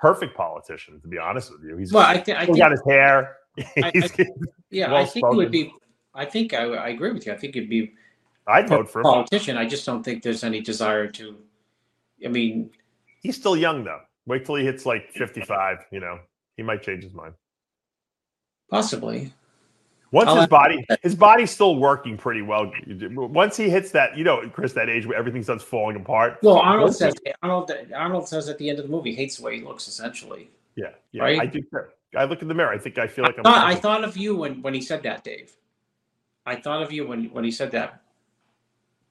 perfect 0.00 0.36
politician, 0.36 1.00
to 1.00 1.08
be 1.08 1.18
honest 1.18 1.50
with 1.52 1.62
you. 1.62 1.76
He's 1.78 1.92
well, 1.92 2.06
I, 2.06 2.18
th- 2.18 2.36
I 2.36 2.44
he's 2.46 2.58
got 2.58 2.72
his 2.72 2.82
hair. 2.86 3.36
I- 3.82 3.90
He's- 3.94 4.10
yeah, 4.70 4.94
I 4.94 5.04
think 5.06 5.24
it 5.30 5.36
would 5.36 5.50
be. 5.50 5.72
I 6.14 6.24
think 6.24 6.52
I, 6.54 6.64
I 6.64 6.88
agree 6.88 7.12
with 7.12 7.26
you. 7.26 7.32
I 7.32 7.36
think 7.36 7.56
it'd 7.56 7.70
be 7.70 7.92
I'd 8.46 8.68
vote 8.68 8.90
for 8.90 9.00
him. 9.00 9.04
politician. 9.04 9.56
I 9.56 9.66
just 9.66 9.86
don't 9.86 10.02
think 10.02 10.22
there's 10.22 10.44
any 10.44 10.60
desire 10.60 11.06
to. 11.08 11.36
I 12.24 12.28
mean, 12.28 12.70
He's 13.22 13.36
still 13.36 13.56
young 13.56 13.84
though. 13.84 14.00
Wait 14.26 14.44
till 14.44 14.54
he 14.56 14.64
hits 14.64 14.84
like 14.86 15.10
55, 15.12 15.86
you 15.90 16.00
know. 16.00 16.18
He 16.56 16.62
might 16.62 16.82
change 16.82 17.02
his 17.04 17.12
mind. 17.14 17.34
possibly. 18.70 19.32
Once 20.10 20.28
I'll 20.28 20.36
his 20.36 20.46
body, 20.46 20.86
his 21.02 21.14
body's 21.16 21.50
still 21.50 21.74
working 21.76 22.16
pretty 22.16 22.40
well. 22.40 22.70
Once 22.86 23.56
he 23.56 23.68
hits 23.68 23.90
that, 23.90 24.16
you 24.16 24.22
know, 24.22 24.48
Chris, 24.48 24.72
that 24.74 24.88
age 24.88 25.06
where 25.06 25.18
everything 25.18 25.42
starts 25.42 25.64
falling 25.64 25.96
apart. 25.96 26.38
Well, 26.42 26.58
Arnold 26.58 26.84
Once 26.90 26.98
he- 27.00 27.04
says 27.06 27.14
Arnold 27.42 27.72
Arnold 27.92 28.28
says 28.28 28.48
at 28.48 28.56
the 28.58 28.68
end 28.70 28.78
of 28.78 28.84
the 28.84 28.90
movie 28.92 29.10
he 29.10 29.16
hates 29.16 29.38
the 29.38 29.42
way 29.44 29.56
he 29.58 29.64
looks. 29.64 29.88
Essentially, 29.88 30.50
Yeah, 30.76 30.90
yeah. 31.10 31.22
Right? 31.22 31.40
I 31.40 31.46
do. 31.46 31.62
too. 31.62 31.80
I 32.16 32.24
look 32.26 32.42
in 32.42 32.48
the 32.48 32.54
mirror. 32.54 32.72
I 32.72 32.78
think 32.78 32.96
I 32.96 33.08
feel 33.08 33.24
like 33.24 33.34
I 33.34 33.38
I'm. 33.38 33.42
thought, 33.44 33.66
I 33.66 33.74
thought 33.74 34.04
of 34.04 34.16
you 34.16 34.36
when 34.36 34.62
when 34.62 34.72
he 34.72 34.80
said 34.80 35.02
that, 35.02 35.24
Dave. 35.24 35.52
I 36.46 36.54
thought 36.56 36.82
of 36.82 36.92
you 36.92 37.08
when 37.08 37.24
when 37.30 37.42
he 37.42 37.50
said 37.50 37.72
that. 37.72 38.00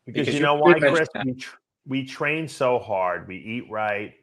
Because, 0.06 0.26
because 0.26 0.36
you 0.36 0.42
know 0.42 0.56
why, 0.56 0.80
Chris? 0.80 1.08
We, 1.26 1.44
we 1.86 2.06
train 2.06 2.48
so 2.48 2.80
hard. 2.80 3.28
We 3.28 3.38
eat 3.38 3.70
right. 3.70 4.14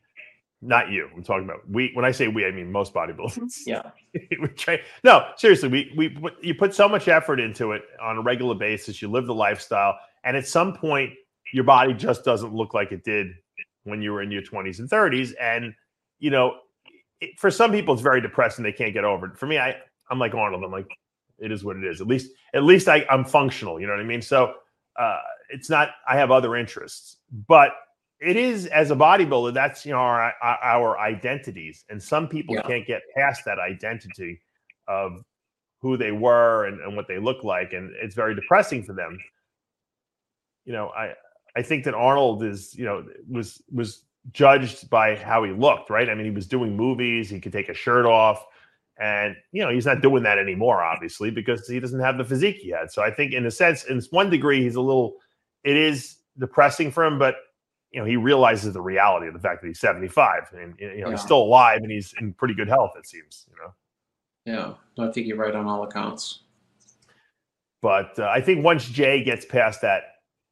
not 0.62 0.90
you. 0.90 1.08
I'm 1.14 1.22
talking 1.22 1.44
about 1.44 1.68
we. 1.68 1.90
When 1.94 2.04
I 2.04 2.10
say 2.10 2.28
we, 2.28 2.44
I 2.44 2.50
mean 2.50 2.70
most 2.70 2.92
bodybuilders. 2.92 3.52
Yeah. 3.66 3.82
we 4.14 4.48
train. 4.48 4.78
No, 5.04 5.28
seriously, 5.36 5.68
we 5.68 5.92
we 5.96 6.08
put, 6.10 6.42
you 6.42 6.54
put 6.54 6.74
so 6.74 6.88
much 6.88 7.08
effort 7.08 7.40
into 7.40 7.72
it 7.72 7.82
on 8.00 8.18
a 8.18 8.22
regular 8.22 8.54
basis. 8.54 9.00
You 9.00 9.08
live 9.08 9.26
the 9.26 9.34
lifestyle, 9.34 9.98
and 10.24 10.36
at 10.36 10.46
some 10.46 10.74
point, 10.74 11.12
your 11.52 11.64
body 11.64 11.94
just 11.94 12.24
doesn't 12.24 12.54
look 12.54 12.74
like 12.74 12.92
it 12.92 13.04
did 13.04 13.28
when 13.84 14.02
you 14.02 14.12
were 14.12 14.22
in 14.22 14.30
your 14.30 14.42
20s 14.42 14.78
and 14.78 14.90
30s. 14.90 15.32
And 15.40 15.74
you 16.18 16.30
know, 16.30 16.56
it, 17.20 17.38
for 17.38 17.50
some 17.50 17.72
people, 17.72 17.94
it's 17.94 18.02
very 18.02 18.20
depressing. 18.20 18.62
They 18.62 18.72
can't 18.72 18.92
get 18.92 19.04
over 19.04 19.26
it. 19.26 19.38
For 19.38 19.46
me, 19.46 19.58
I 19.58 19.76
I'm 20.10 20.18
like 20.18 20.34
Arnold. 20.34 20.64
I'm 20.64 20.72
like, 20.72 20.90
it 21.38 21.50
is 21.50 21.64
what 21.64 21.76
it 21.76 21.84
is. 21.84 22.00
At 22.00 22.06
least 22.06 22.30
at 22.54 22.64
least 22.64 22.88
I 22.88 23.06
I'm 23.10 23.24
functional. 23.24 23.80
You 23.80 23.86
know 23.86 23.94
what 23.94 24.00
I 24.00 24.04
mean? 24.04 24.22
So 24.22 24.54
uh, 25.00 25.18
it's 25.48 25.70
not. 25.70 25.90
I 26.06 26.16
have 26.16 26.30
other 26.30 26.56
interests, 26.56 27.16
but 27.48 27.72
it 28.20 28.36
is 28.36 28.66
as 28.66 28.90
a 28.90 28.96
bodybuilder 28.96 29.54
that's 29.54 29.86
you 29.86 29.92
know 29.92 29.98
our 29.98 30.32
our 30.42 30.98
identities 30.98 31.84
and 31.88 32.02
some 32.02 32.28
people 32.28 32.54
yeah. 32.54 32.62
can't 32.62 32.86
get 32.86 33.02
past 33.16 33.44
that 33.46 33.58
identity 33.58 34.40
of 34.88 35.24
who 35.80 35.96
they 35.96 36.12
were 36.12 36.66
and, 36.66 36.80
and 36.80 36.94
what 36.94 37.08
they 37.08 37.18
look 37.18 37.42
like 37.42 37.72
and 37.72 37.90
it's 38.02 38.14
very 38.14 38.34
depressing 38.34 38.82
for 38.82 38.92
them 38.92 39.18
you 40.64 40.72
know 40.72 40.90
i 40.90 41.12
i 41.56 41.62
think 41.62 41.84
that 41.84 41.94
arnold 41.94 42.42
is 42.42 42.74
you 42.76 42.84
know 42.84 43.04
was 43.28 43.62
was 43.72 44.02
judged 44.32 44.90
by 44.90 45.16
how 45.16 45.42
he 45.42 45.52
looked 45.52 45.88
right 45.88 46.10
i 46.10 46.14
mean 46.14 46.26
he 46.26 46.30
was 46.30 46.46
doing 46.46 46.76
movies 46.76 47.30
he 47.30 47.40
could 47.40 47.52
take 47.52 47.70
a 47.70 47.74
shirt 47.74 48.04
off 48.04 48.44
and 49.00 49.34
you 49.52 49.62
know 49.62 49.70
he's 49.70 49.86
not 49.86 50.02
doing 50.02 50.22
that 50.22 50.38
anymore 50.38 50.82
obviously 50.82 51.30
because 51.30 51.66
he 51.66 51.80
doesn't 51.80 52.00
have 52.00 52.18
the 52.18 52.24
physique 52.24 52.56
he 52.56 52.68
had 52.68 52.90
so 52.90 53.02
i 53.02 53.10
think 53.10 53.32
in 53.32 53.46
a 53.46 53.50
sense 53.50 53.84
in 53.84 54.00
one 54.10 54.30
degree 54.30 54.62
he's 54.62 54.76
a 54.76 54.80
little 54.80 55.14
it 55.64 55.76
is 55.76 56.16
depressing 56.38 56.90
for 56.90 57.04
him 57.04 57.18
but 57.18 57.36
you 57.90 58.00
know, 58.00 58.06
he 58.06 58.16
realizes 58.16 58.72
the 58.72 58.80
reality 58.80 59.26
of 59.26 59.34
the 59.34 59.40
fact 59.40 59.62
that 59.62 59.68
he's 59.68 59.80
75 59.80 60.52
and 60.52 60.74
you 60.78 60.88
know 60.88 60.94
yeah. 60.94 61.10
he's 61.10 61.20
still 61.20 61.42
alive 61.42 61.80
and 61.82 61.90
he's 61.90 62.14
in 62.20 62.32
pretty 62.34 62.54
good 62.54 62.68
health. 62.68 62.92
It 62.96 63.06
seems, 63.06 63.46
you 63.50 63.56
know. 63.56 63.74
Yeah, 64.46 65.04
I 65.04 65.10
think 65.10 65.26
you're 65.26 65.36
right 65.36 65.54
on 65.54 65.66
all 65.66 65.82
accounts. 65.82 66.42
But 67.82 68.18
uh, 68.18 68.28
I 68.28 68.40
think 68.40 68.64
once 68.64 68.88
Jay 68.88 69.24
gets 69.24 69.44
past 69.44 69.80
that, 69.82 70.02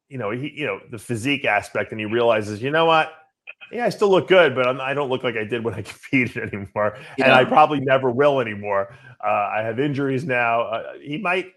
you 0.09 0.17
know, 0.17 0.31
he, 0.31 0.51
you 0.55 0.65
know, 0.65 0.79
the 0.91 0.97
physique 0.97 1.45
aspect, 1.45 1.91
and 1.91 1.99
he 1.99 2.05
realizes, 2.05 2.61
you 2.61 2.71
know 2.71 2.85
what, 2.85 3.11
yeah, 3.71 3.85
I 3.85 3.89
still 3.89 4.09
look 4.09 4.27
good, 4.27 4.55
but 4.55 4.67
I'm, 4.67 4.81
I 4.81 4.93
do 4.93 5.01
not 5.01 5.09
look 5.09 5.23
like 5.23 5.35
I 5.35 5.43
did 5.43 5.63
when 5.63 5.73
I 5.73 5.81
competed 5.83 6.53
anymore, 6.53 6.97
yeah. 7.17 7.25
and 7.25 7.33
I 7.33 7.45
probably 7.45 7.79
never 7.79 8.09
will 8.09 8.39
anymore. 8.39 8.95
Uh, 9.23 9.27
I 9.27 9.61
have 9.63 9.79
injuries 9.79 10.25
now. 10.25 10.61
Uh, 10.61 10.93
he 11.01 11.17
might 11.17 11.53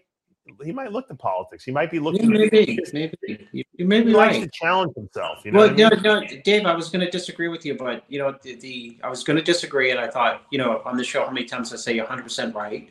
he 0.63 0.71
might 0.73 0.91
look 0.91 1.07
to 1.07 1.15
politics. 1.15 1.63
He 1.63 1.71
might 1.71 1.89
be 1.89 1.99
looking. 1.99 2.31
Yeah, 2.33 2.49
maybe, 2.51 2.79
maybe 2.91 3.47
you, 3.53 3.63
you 3.73 3.85
may 3.85 4.01
be 4.01 4.09
he 4.09 4.15
right. 4.15 4.33
likes 4.33 4.45
to 4.45 4.51
challenge 4.51 4.93
himself. 4.95 5.39
You 5.45 5.51
know 5.51 5.59
well, 5.59 5.73
no, 5.73 5.87
I 5.87 5.89
mean? 5.91 6.03
no, 6.03 6.21
Dave, 6.43 6.65
I 6.65 6.75
was 6.75 6.89
going 6.89 7.05
to 7.05 7.09
disagree 7.09 7.47
with 7.47 7.65
you, 7.65 7.75
but 7.75 8.03
you 8.09 8.19
know, 8.19 8.35
the, 8.41 8.55
the 8.55 8.99
I 9.03 9.09
was 9.09 9.23
going 9.23 9.37
to 9.37 9.43
disagree, 9.43 9.91
and 9.91 9.99
I 9.99 10.07
thought, 10.09 10.43
you 10.51 10.57
know, 10.57 10.81
on 10.85 10.97
the 10.97 11.03
show, 11.03 11.25
how 11.25 11.31
many 11.31 11.45
times 11.45 11.73
I 11.73 11.77
say 11.77 11.97
100 11.97 12.23
percent 12.23 12.55
right. 12.55 12.89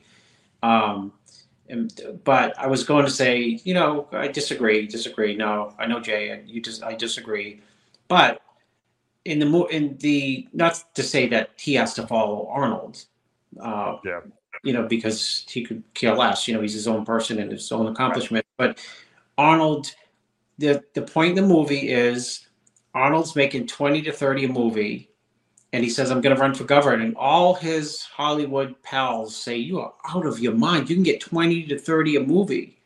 Um, 0.63 1.13
and, 1.69 2.21
but 2.25 2.59
I 2.59 2.67
was 2.67 2.85
going 2.85 3.05
to 3.05 3.11
say, 3.11 3.61
you 3.65 3.75
know, 3.75 4.07
I 4.13 4.29
disagree, 4.29 4.87
disagree. 4.87 5.35
No, 5.35 5.75
I 5.79 5.87
know 5.87 6.01
Jay, 6.01 6.31
and 6.31 6.49
you 6.49 6.61
just, 6.61 6.83
I 6.83 6.95
disagree. 6.95 7.63
But 8.09 8.41
in 9.25 9.39
the 9.39 9.47
more 9.47 9.71
in 9.71 9.97
the 9.99 10.49
not 10.53 10.83
to 10.95 11.03
say 11.03 11.29
that 11.29 11.51
he 11.57 11.75
has 11.75 11.95
to 11.95 12.07
follow 12.07 12.49
Arnold. 12.49 13.05
Uh, 13.61 13.97
yeah 14.05 14.21
you 14.63 14.73
know, 14.73 14.87
because 14.87 15.45
he 15.49 15.65
could 15.65 15.83
care 15.95 16.15
less. 16.15 16.47
You 16.47 16.55
know, 16.55 16.61
he's 16.61 16.75
his 16.75 16.89
own 16.89 17.05
person 17.05 17.39
and 17.39 17.51
his 17.51 17.71
own 17.73 17.87
accomplishment. 17.87 18.47
Right. 18.59 18.69
But 18.69 18.87
Arnold, 19.39 19.95
the 20.59 20.83
the 20.95 21.03
point 21.03 21.31
in 21.31 21.45
the 21.45 21.55
movie 21.55 21.91
is 21.91 22.47
Arnold's 22.95 23.35
making 23.35 23.67
twenty 23.67 24.03
to 24.03 24.13
thirty 24.13 24.45
a 24.45 24.49
movie, 24.49 25.11
and 25.73 25.83
he 25.83 25.91
says, 25.91 26.11
"I'm 26.11 26.21
going 26.21 26.35
to 26.35 26.41
run 26.41 26.55
for 26.55 26.65
governor." 26.65 27.03
And 27.03 27.17
all 27.17 27.55
his 27.55 28.03
Hollywood 28.03 28.81
pals 28.83 29.37
say, 29.37 29.57
"You 29.57 29.81
are 29.81 29.95
out 30.09 30.27
of 30.27 30.39
your 30.39 30.55
mind. 30.55 30.89
You 30.89 30.97
can 30.97 31.03
get 31.03 31.21
twenty 31.21 31.65
to 31.67 31.79
thirty 31.79 32.17
a 32.17 32.21
movie." 32.21 32.79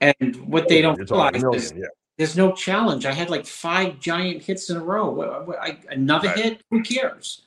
And 0.00 0.36
what 0.46 0.66
they 0.68 0.80
don't 0.80 0.98
realize 0.98 1.42
million, 1.42 1.54
is 1.54 1.74
yeah. 1.76 1.84
There's 2.20 2.36
no 2.36 2.52
challenge. 2.52 3.06
I 3.06 3.12
had 3.12 3.30
like 3.30 3.46
five 3.46 3.98
giant 3.98 4.42
hits 4.42 4.68
in 4.68 4.76
a 4.76 4.84
row. 4.84 5.54
I, 5.58 5.78
another 5.88 6.28
right. 6.28 6.38
hit? 6.38 6.62
Who 6.70 6.82
cares? 6.82 7.46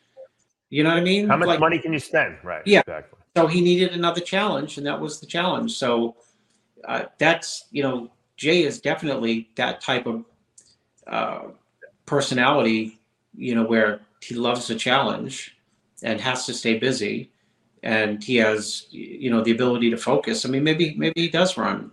You 0.72 0.82
know 0.82 0.90
what 0.90 0.98
I 0.98 1.02
mean? 1.02 1.28
How 1.28 1.38
much 1.38 1.48
like, 1.48 1.60
money 1.60 1.78
can 1.78 1.94
you 1.94 2.00
spend? 2.00 2.38
Right. 2.42 2.64
Yeah. 2.66 2.80
Exactly. 2.80 3.20
So 3.38 3.46
he 3.46 3.62
needed 3.62 3.92
another 3.92 4.20
challenge, 4.20 4.80
and 4.80 4.88
that 4.88 5.00
was 5.00 5.20
the 5.20 5.28
challenge. 5.28 5.76
So 5.78 6.16
uh, 6.86 7.04
that's 7.20 7.66
you 7.70 7.84
know 7.84 8.10
Jay 8.36 8.64
is 8.64 8.82
definitely 8.82 9.48
that 9.58 9.80
type 9.80 10.08
of 10.08 10.26
uh, 11.06 11.44
personality. 12.08 12.98
You 13.36 13.54
know 13.54 13.66
where 13.66 14.02
he 14.22 14.34
loves 14.34 14.72
a 14.72 14.76
challenge 14.76 15.56
and 16.02 16.20
has 16.20 16.48
to 16.48 16.54
stay 16.56 16.80
busy, 16.80 17.32
and 17.84 18.24
he 18.24 18.38
has 18.38 18.88
you 18.90 19.30
know 19.30 19.44
the 19.44 19.52
ability 19.52 19.92
to 19.92 19.98
focus. 19.98 20.48
I 20.48 20.50
mean, 20.50 20.64
maybe 20.64 20.96
maybe 20.98 21.22
he 21.22 21.30
does 21.30 21.60
run. 21.60 21.92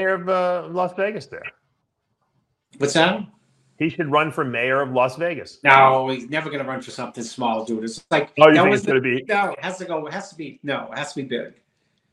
Mayor 0.00 0.14
of 0.14 0.28
uh, 0.28 0.68
Las 0.70 0.94
Vegas 0.94 1.26
there. 1.26 1.42
What's 2.78 2.94
that? 2.94 3.20
He 3.78 3.88
should 3.88 4.10
run 4.10 4.30
for 4.30 4.44
mayor 4.44 4.80
of 4.80 4.92
Las 4.92 5.16
Vegas. 5.16 5.58
No, 5.64 6.08
he's 6.08 6.28
never 6.28 6.50
going 6.50 6.62
to 6.62 6.68
run 6.68 6.80
for 6.82 6.90
something 6.90 7.24
small, 7.24 7.64
dude. 7.64 7.84
It's 7.84 8.04
like 8.10 8.30
oh, 8.38 8.48
you 8.48 8.62
think 8.62 8.74
it's 8.74 8.84
going 8.84 9.02
to 9.02 9.02
be? 9.02 9.24
No, 9.26 9.52
it 9.52 9.64
has 9.64 9.78
to 9.78 9.84
go. 9.84 10.06
It 10.06 10.12
has 10.12 10.30
to 10.30 10.36
be. 10.36 10.58
No, 10.62 10.90
it 10.92 10.98
has 10.98 11.12
to 11.14 11.22
be 11.22 11.28
big. 11.28 11.54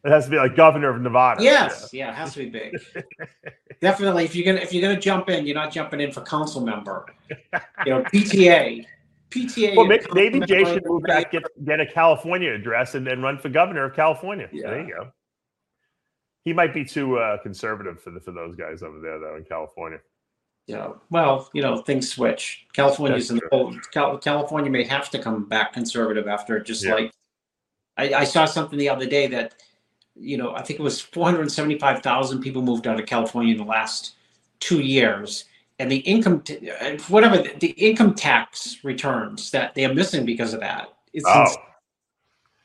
It 0.03 0.11
has 0.11 0.25
to 0.25 0.31
be 0.31 0.37
like 0.37 0.55
governor 0.55 0.89
of 0.89 1.01
Nevada. 1.01 1.43
Yes, 1.43 1.89
yeah, 1.91 2.05
yeah 2.05 2.11
it 2.11 2.15
has 2.15 2.33
to 2.33 2.39
be 2.39 2.49
big. 2.49 2.77
Definitely, 3.81 4.23
if 4.25 4.35
you're 4.35 4.45
gonna 4.45 4.63
if 4.63 4.73
you're 4.73 4.81
gonna 4.81 4.99
jump 4.99 5.29
in, 5.29 5.45
you're 5.45 5.55
not 5.55 5.71
jumping 5.71 5.99
in 5.99 6.11
for 6.11 6.21
council 6.21 6.61
member. 6.61 7.05
You 7.85 7.93
know, 7.93 8.03
PTA. 8.03 8.85
PTA. 9.29 9.75
Well, 9.75 9.85
maybe, 9.85 10.05
maybe 10.13 10.39
Jay 10.41 10.63
should 10.63 10.85
move 10.85 11.03
back, 11.03 11.31
get 11.31 11.43
get 11.65 11.81
a 11.81 11.85
California 11.85 12.53
address, 12.53 12.95
and 12.95 13.05
then 13.05 13.21
run 13.21 13.37
for 13.37 13.49
governor 13.49 13.83
of 13.83 13.93
California. 13.93 14.47
Yeah. 14.53 14.69
There 14.69 14.81
you 14.81 14.93
go. 14.93 15.11
He 16.47 16.53
might 16.53 16.73
be 16.73 16.85
too 16.85 17.17
uh, 17.17 17.35
conservative 17.39 18.01
for 18.01 18.09
the 18.09 18.21
for 18.21 18.31
those 18.31 18.55
guys 18.55 18.81
over 18.81 19.01
there, 19.01 19.19
though, 19.19 19.35
in 19.35 19.43
California 19.43 19.99
Yeah, 20.65 20.93
well, 21.09 21.49
you 21.51 21.61
know, 21.61 21.79
things 21.81 22.09
switch. 22.09 22.65
California's 22.71 23.29
in 23.29 23.35
the 23.35 23.49
whole, 23.51 23.77
California 24.19 24.71
may 24.71 24.85
have 24.85 25.09
to 25.09 25.19
come 25.19 25.43
back 25.43 25.73
conservative 25.73 26.25
after 26.25 26.57
just 26.61 26.85
yeah. 26.85 26.93
like 26.93 27.11
I, 27.97 28.13
I, 28.13 28.23
saw 28.23 28.45
something 28.45 28.79
the 28.79 28.87
other 28.87 29.05
day 29.05 29.27
that 29.27 29.55
you 30.15 30.37
know 30.37 30.55
I 30.55 30.61
think 30.61 30.79
it 30.79 30.83
was 30.83 31.01
475,000 31.01 32.39
people 32.39 32.61
moved 32.61 32.87
out 32.87 32.97
of 32.97 33.05
California 33.05 33.51
in 33.51 33.57
the 33.57 33.65
last 33.65 34.13
two 34.61 34.79
years, 34.79 35.43
and 35.79 35.91
the 35.91 35.97
income, 35.97 36.39
t- 36.43 36.71
whatever 37.09 37.39
the, 37.39 37.55
the, 37.59 37.71
income 37.71 38.15
tax 38.15 38.77
returns 38.85 39.51
that 39.51 39.75
they 39.75 39.83
are 39.83 39.93
missing 39.93 40.25
because 40.25 40.53
of 40.53 40.61
that. 40.61 40.93
It's 41.11 41.25
oh 41.27 41.53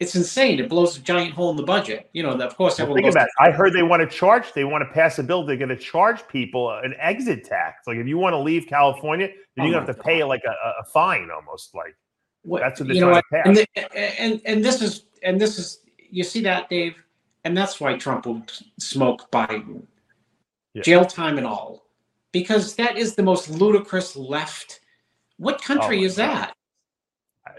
it's 0.03 0.17
insane. 0.17 0.59
It 0.59 0.69
blows 0.69 0.99
a 0.99 1.01
giant 1.01 1.33
hole 1.33 1.51
in 1.51 1.57
the 1.57 1.63
budget. 1.63 2.11
You 2.13 2.25
know, 2.25 2.33
of 2.33 2.57
course, 2.57 2.79
well, 2.79 2.93
think 2.93 3.07
about 3.07 3.29
it. 3.29 3.33
I 3.39 3.53
heard 3.53 3.73
they 3.73 3.85
want 3.85 4.03
to 4.03 4.17
charge. 4.17 4.53
They 4.53 4.65
want 4.65 4.83
to 4.83 4.93
pass 4.93 5.21
a 5.21 5.23
bill. 5.23 5.47
They're 5.47 5.57
going 5.57 5.69
to 5.69 5.77
charge 5.77 6.27
people 6.27 6.71
an 6.71 6.95
exit 6.99 7.45
tax. 7.45 7.87
Like 7.87 7.99
if 7.99 8.09
you 8.09 8.19
want 8.19 8.35
to 8.35 8.39
leave 8.39 8.67
California, 8.67 9.29
then 9.57 9.67
oh 9.67 9.69
you 9.69 9.75
have 9.75 9.87
to 9.87 9.95
God. 9.95 10.05
pay 10.05 10.25
like 10.25 10.43
a, 10.45 10.51
a, 10.81 10.85
fine, 10.93 11.31
almost 11.31 11.75
like 11.75 11.97
what, 12.43 12.61
that's 12.61 12.81
what 12.81 12.89
they're 12.89 12.97
you 12.97 13.03
know 13.03 13.11
what? 13.11 13.25
And, 13.45 13.57
the, 13.57 14.21
and 14.21 14.43
and 14.45 14.65
this 14.65 14.83
is 14.83 15.05
and 15.23 15.41
this 15.41 15.57
is 15.57 15.81
you 16.11 16.25
see 16.25 16.43
that 16.43 16.69
Dave, 16.69 16.97
and 17.45 17.57
that's 17.57 17.81
why 17.81 17.97
Trump 17.97 18.27
will 18.27 18.43
smoke 18.81 19.31
Biden, 19.31 19.85
yeah. 20.75 20.83
jail 20.83 21.05
time 21.05 21.39
and 21.39 21.47
all, 21.47 21.87
because 22.33 22.75
that 22.75 22.99
is 22.99 23.15
the 23.15 23.23
most 23.23 23.49
ludicrous 23.49 24.17
left. 24.17 24.81
What 25.37 25.63
country 25.63 26.01
oh 26.01 26.07
is 26.07 26.17
God. 26.17 26.27
that? 26.27 26.57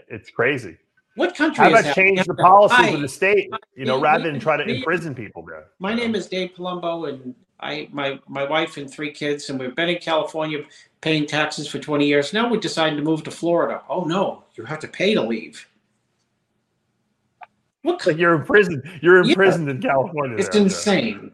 It's 0.08 0.28
crazy. 0.28 0.76
What 1.16 1.36
country? 1.36 1.64
How 1.64 1.70
about 1.70 1.94
change 1.94 2.24
the 2.24 2.34
policies 2.34 2.94
of 2.94 3.00
the 3.00 3.08
state? 3.08 3.50
You 3.76 3.84
know, 3.84 4.00
rather 4.00 4.30
than 4.30 4.40
try 4.40 4.56
to 4.56 4.64
imprison 4.64 5.14
people 5.14 5.44
there. 5.44 5.66
My 5.78 5.94
name 5.94 6.14
is 6.14 6.26
Dave 6.26 6.50
Palumbo, 6.56 7.08
and 7.08 7.34
I, 7.60 7.88
my 7.92 8.18
my 8.26 8.44
wife 8.44 8.76
and 8.76 8.90
three 8.90 9.12
kids, 9.12 9.48
and 9.48 9.58
we've 9.58 9.76
been 9.76 9.88
in 9.88 9.98
California 9.98 10.64
paying 11.00 11.26
taxes 11.26 11.68
for 11.68 11.78
20 11.78 12.06
years. 12.06 12.32
Now 12.32 12.50
we're 12.50 12.58
deciding 12.58 12.96
to 12.96 13.04
move 13.04 13.22
to 13.24 13.30
Florida. 13.30 13.82
Oh 13.88 14.04
no, 14.04 14.44
you 14.56 14.64
have 14.64 14.80
to 14.80 14.88
pay 14.88 15.14
to 15.14 15.22
leave. 15.22 15.68
What? 17.82 18.04
Like 18.06 18.16
you're 18.16 18.34
in 18.34 18.44
prison. 18.44 18.82
You're 19.00 19.18
imprisoned 19.18 19.68
yeah. 19.68 19.74
in 19.74 19.82
California. 19.82 20.36
It's 20.38 20.48
there, 20.48 20.62
insane. 20.62 21.30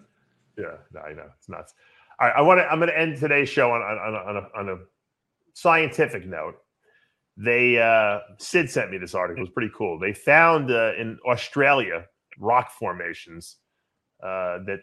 Yeah, 0.58 0.76
no, 0.92 1.00
I 1.00 1.14
know 1.14 1.26
it's 1.38 1.48
nuts. 1.48 1.74
All 2.18 2.26
right, 2.26 2.36
I 2.36 2.42
want 2.42 2.58
to. 2.58 2.64
I'm 2.64 2.80
going 2.80 2.90
to 2.90 2.98
end 2.98 3.16
today's 3.16 3.48
show 3.48 3.70
on 3.70 3.80
on, 3.80 4.14
on, 4.14 4.36
a, 4.36 4.58
on 4.58 4.68
a 4.68 4.78
scientific 5.54 6.26
note 6.26 6.56
they 7.42 7.78
uh, 7.78 8.20
Sid 8.36 8.70
sent 8.70 8.90
me 8.90 8.98
this 8.98 9.14
article. 9.14 9.42
It 9.42 9.48
was 9.48 9.54
pretty 9.54 9.72
cool. 9.74 9.98
They 9.98 10.12
found 10.12 10.70
uh, 10.70 10.92
in 10.98 11.18
Australia 11.26 12.04
rock 12.38 12.70
formations 12.70 13.56
uh, 14.22 14.58
that 14.66 14.80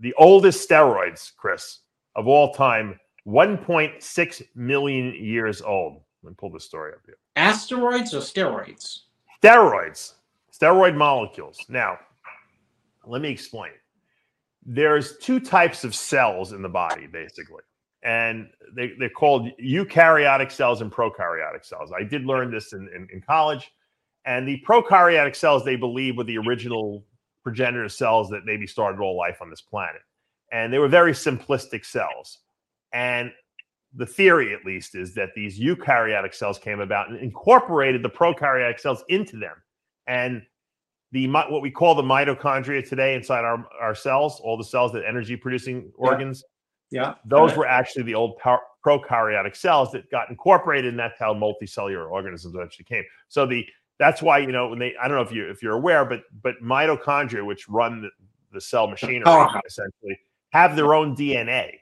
the 0.00 0.12
oldest 0.18 0.68
steroids, 0.68 1.34
Chris, 1.34 1.80
of 2.14 2.26
all 2.26 2.52
time, 2.52 3.00
1.6 3.26 4.42
million 4.54 5.14
years 5.14 5.62
old. 5.62 6.02
Let 6.22 6.30
me 6.30 6.36
pull 6.38 6.50
this 6.50 6.64
story 6.64 6.92
up 6.92 7.00
here. 7.06 7.16
Asteroids 7.36 8.12
or 8.12 8.20
steroids? 8.20 9.00
Steroids, 9.42 10.14
steroid 10.52 10.96
molecules. 10.96 11.58
Now, 11.70 11.98
let 13.06 13.22
me 13.22 13.30
explain. 13.30 13.72
There's 14.66 15.16
two 15.16 15.40
types 15.40 15.82
of 15.82 15.94
cells 15.94 16.52
in 16.52 16.60
the 16.60 16.68
body, 16.68 17.06
basically 17.06 17.62
and 18.06 18.48
they, 18.76 18.92
they're 19.00 19.10
called 19.10 19.50
eukaryotic 19.60 20.52
cells 20.52 20.80
and 20.80 20.92
prokaryotic 20.92 21.64
cells. 21.64 21.90
I 21.92 22.04
did 22.04 22.24
learn 22.24 22.52
this 22.52 22.72
in, 22.72 22.88
in, 22.94 23.08
in 23.12 23.20
college. 23.20 23.72
And 24.24 24.46
the 24.46 24.62
prokaryotic 24.66 25.34
cells, 25.34 25.64
they 25.64 25.74
believe, 25.74 26.16
were 26.16 26.24
the 26.24 26.38
original 26.38 27.04
progenitor 27.42 27.88
cells 27.88 28.28
that 28.30 28.44
maybe 28.44 28.66
started 28.66 29.00
all 29.00 29.16
life 29.16 29.38
on 29.42 29.50
this 29.50 29.60
planet. 29.60 30.02
And 30.52 30.72
they 30.72 30.78
were 30.78 30.88
very 30.88 31.12
simplistic 31.12 31.84
cells. 31.84 32.38
And 32.92 33.32
the 33.92 34.06
theory, 34.06 34.54
at 34.54 34.64
least, 34.64 34.94
is 34.94 35.12
that 35.14 35.30
these 35.34 35.58
eukaryotic 35.58 36.32
cells 36.32 36.60
came 36.60 36.78
about 36.78 37.10
and 37.10 37.18
incorporated 37.18 38.04
the 38.04 38.10
prokaryotic 38.10 38.78
cells 38.78 39.02
into 39.08 39.36
them. 39.36 39.56
And 40.06 40.42
the 41.10 41.26
what 41.28 41.60
we 41.62 41.72
call 41.72 41.96
the 41.96 42.02
mitochondria 42.02 42.88
today 42.88 43.14
inside 43.14 43.44
our, 43.44 43.66
our 43.80 43.96
cells, 43.96 44.40
all 44.40 44.56
the 44.56 44.64
cells 44.64 44.92
that 44.92 45.04
energy 45.04 45.36
producing 45.36 45.90
organs, 45.96 46.44
yeah, 46.44 46.55
those 47.24 47.56
were 47.56 47.66
actually 47.66 48.04
the 48.04 48.14
old 48.14 48.38
prokaryotic 48.84 49.56
cells 49.56 49.90
that 49.92 50.10
got 50.10 50.30
incorporated, 50.30 50.90
and 50.90 50.98
that's 50.98 51.18
how 51.18 51.34
multicellular 51.34 52.10
organisms 52.10 52.54
eventually 52.54 52.84
came. 52.84 53.04
So 53.28 53.46
the 53.46 53.66
that's 53.98 54.22
why 54.22 54.38
you 54.38 54.52
know 54.52 54.68
when 54.68 54.78
they 54.78 54.94
I 54.96 55.08
don't 55.08 55.16
know 55.16 55.22
if 55.22 55.32
you 55.32 55.48
if 55.50 55.62
you're 55.62 55.74
aware, 55.74 56.04
but 56.04 56.22
but 56.42 56.62
mitochondria, 56.62 57.44
which 57.44 57.68
run 57.68 58.02
the, 58.02 58.10
the 58.52 58.60
cell 58.60 58.86
machinery 58.86 59.22
oh. 59.26 59.48
essentially, 59.66 60.18
have 60.50 60.76
their 60.76 60.94
own 60.94 61.16
DNA. 61.16 61.72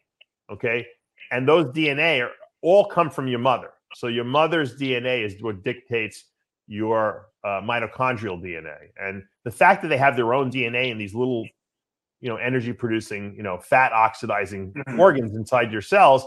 Okay, 0.51 0.87
and 1.31 1.47
those 1.47 1.67
DNA 1.67 2.25
are 2.25 2.33
all 2.63 2.87
come 2.87 3.11
from 3.11 3.29
your 3.29 3.39
mother. 3.39 3.71
So 3.95 4.09
your 4.09 4.25
mother's 4.25 4.77
DNA 4.77 5.25
is 5.25 5.41
what 5.43 5.63
dictates 5.63 6.25
your 6.67 7.27
uh, 7.45 7.61
mitochondrial 7.61 8.43
DNA. 8.43 8.91
And 9.01 9.23
the 9.45 9.51
fact 9.51 9.83
that 9.83 9.89
they 9.89 9.99
have 9.99 10.17
their 10.17 10.35
own 10.35 10.51
DNA 10.51 10.91
in 10.91 10.99
these 10.99 11.15
little, 11.15 11.47
you 12.25 12.31
know, 12.31 12.37
energy 12.37 12.73
producing, 12.73 13.37
you 13.37 13.43
know, 13.43 13.59
fat 13.59 13.93
oxidizing 13.93 14.73
mm-hmm. 14.73 14.99
organs 14.99 15.37
inside 15.37 15.71
your 15.71 15.83
cells 15.83 16.25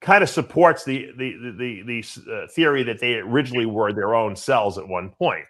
kind 0.00 0.24
of 0.24 0.28
supports 0.28 0.84
the 0.84 1.12
the 1.16 1.54
the 1.56 1.82
the, 1.86 2.32
uh, 2.32 2.48
theory 2.48 2.82
that 2.82 2.98
they 2.98 3.14
originally 3.14 3.66
were 3.66 3.92
their 3.92 4.16
own 4.16 4.34
cells 4.34 4.76
at 4.76 4.86
one 4.86 5.10
point. 5.10 5.44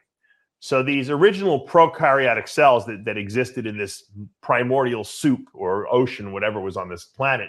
So 0.61 0.83
these 0.83 1.09
original 1.09 1.67
prokaryotic 1.67 2.49
cells 2.49 2.85
that, 2.85 3.07
that 3.07 3.17
existed 3.17 3.67
in 3.67 3.79
this 3.79 4.05
primordial 4.43 5.05
soup 5.05 5.49
or 5.55 5.91
ocean, 5.93 6.31
whatever 6.31 6.61
was 6.61 6.77
on 6.77 6.91
this 6.91 7.05
planet, 7.05 7.49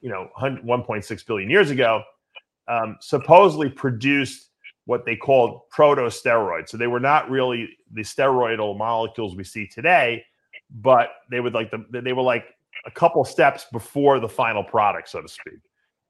you 0.00 0.10
know, 0.10 0.28
1.6 0.40 1.26
billion 1.26 1.48
years 1.48 1.70
ago, 1.70 2.02
um, 2.66 2.96
supposedly 3.00 3.68
produced 3.68 4.50
what 4.86 5.04
they 5.06 5.14
called 5.14 5.62
protosteroids. 5.72 6.70
So 6.70 6.76
they 6.76 6.88
were 6.88 7.00
not 7.00 7.30
really 7.30 7.70
the 7.92 8.02
steroidal 8.02 8.76
molecules 8.76 9.36
we 9.36 9.44
see 9.44 9.66
today, 9.66 10.24
but 10.74 11.10
they 11.30 11.40
would 11.40 11.54
like 11.54 11.70
the 11.70 11.84
they 12.00 12.12
were 12.12 12.22
like 12.22 12.46
a 12.86 12.90
couple 12.90 13.24
steps 13.24 13.66
before 13.72 14.20
the 14.20 14.28
final 14.28 14.64
product, 14.64 15.08
so 15.08 15.22
to 15.22 15.28
speak. 15.28 15.60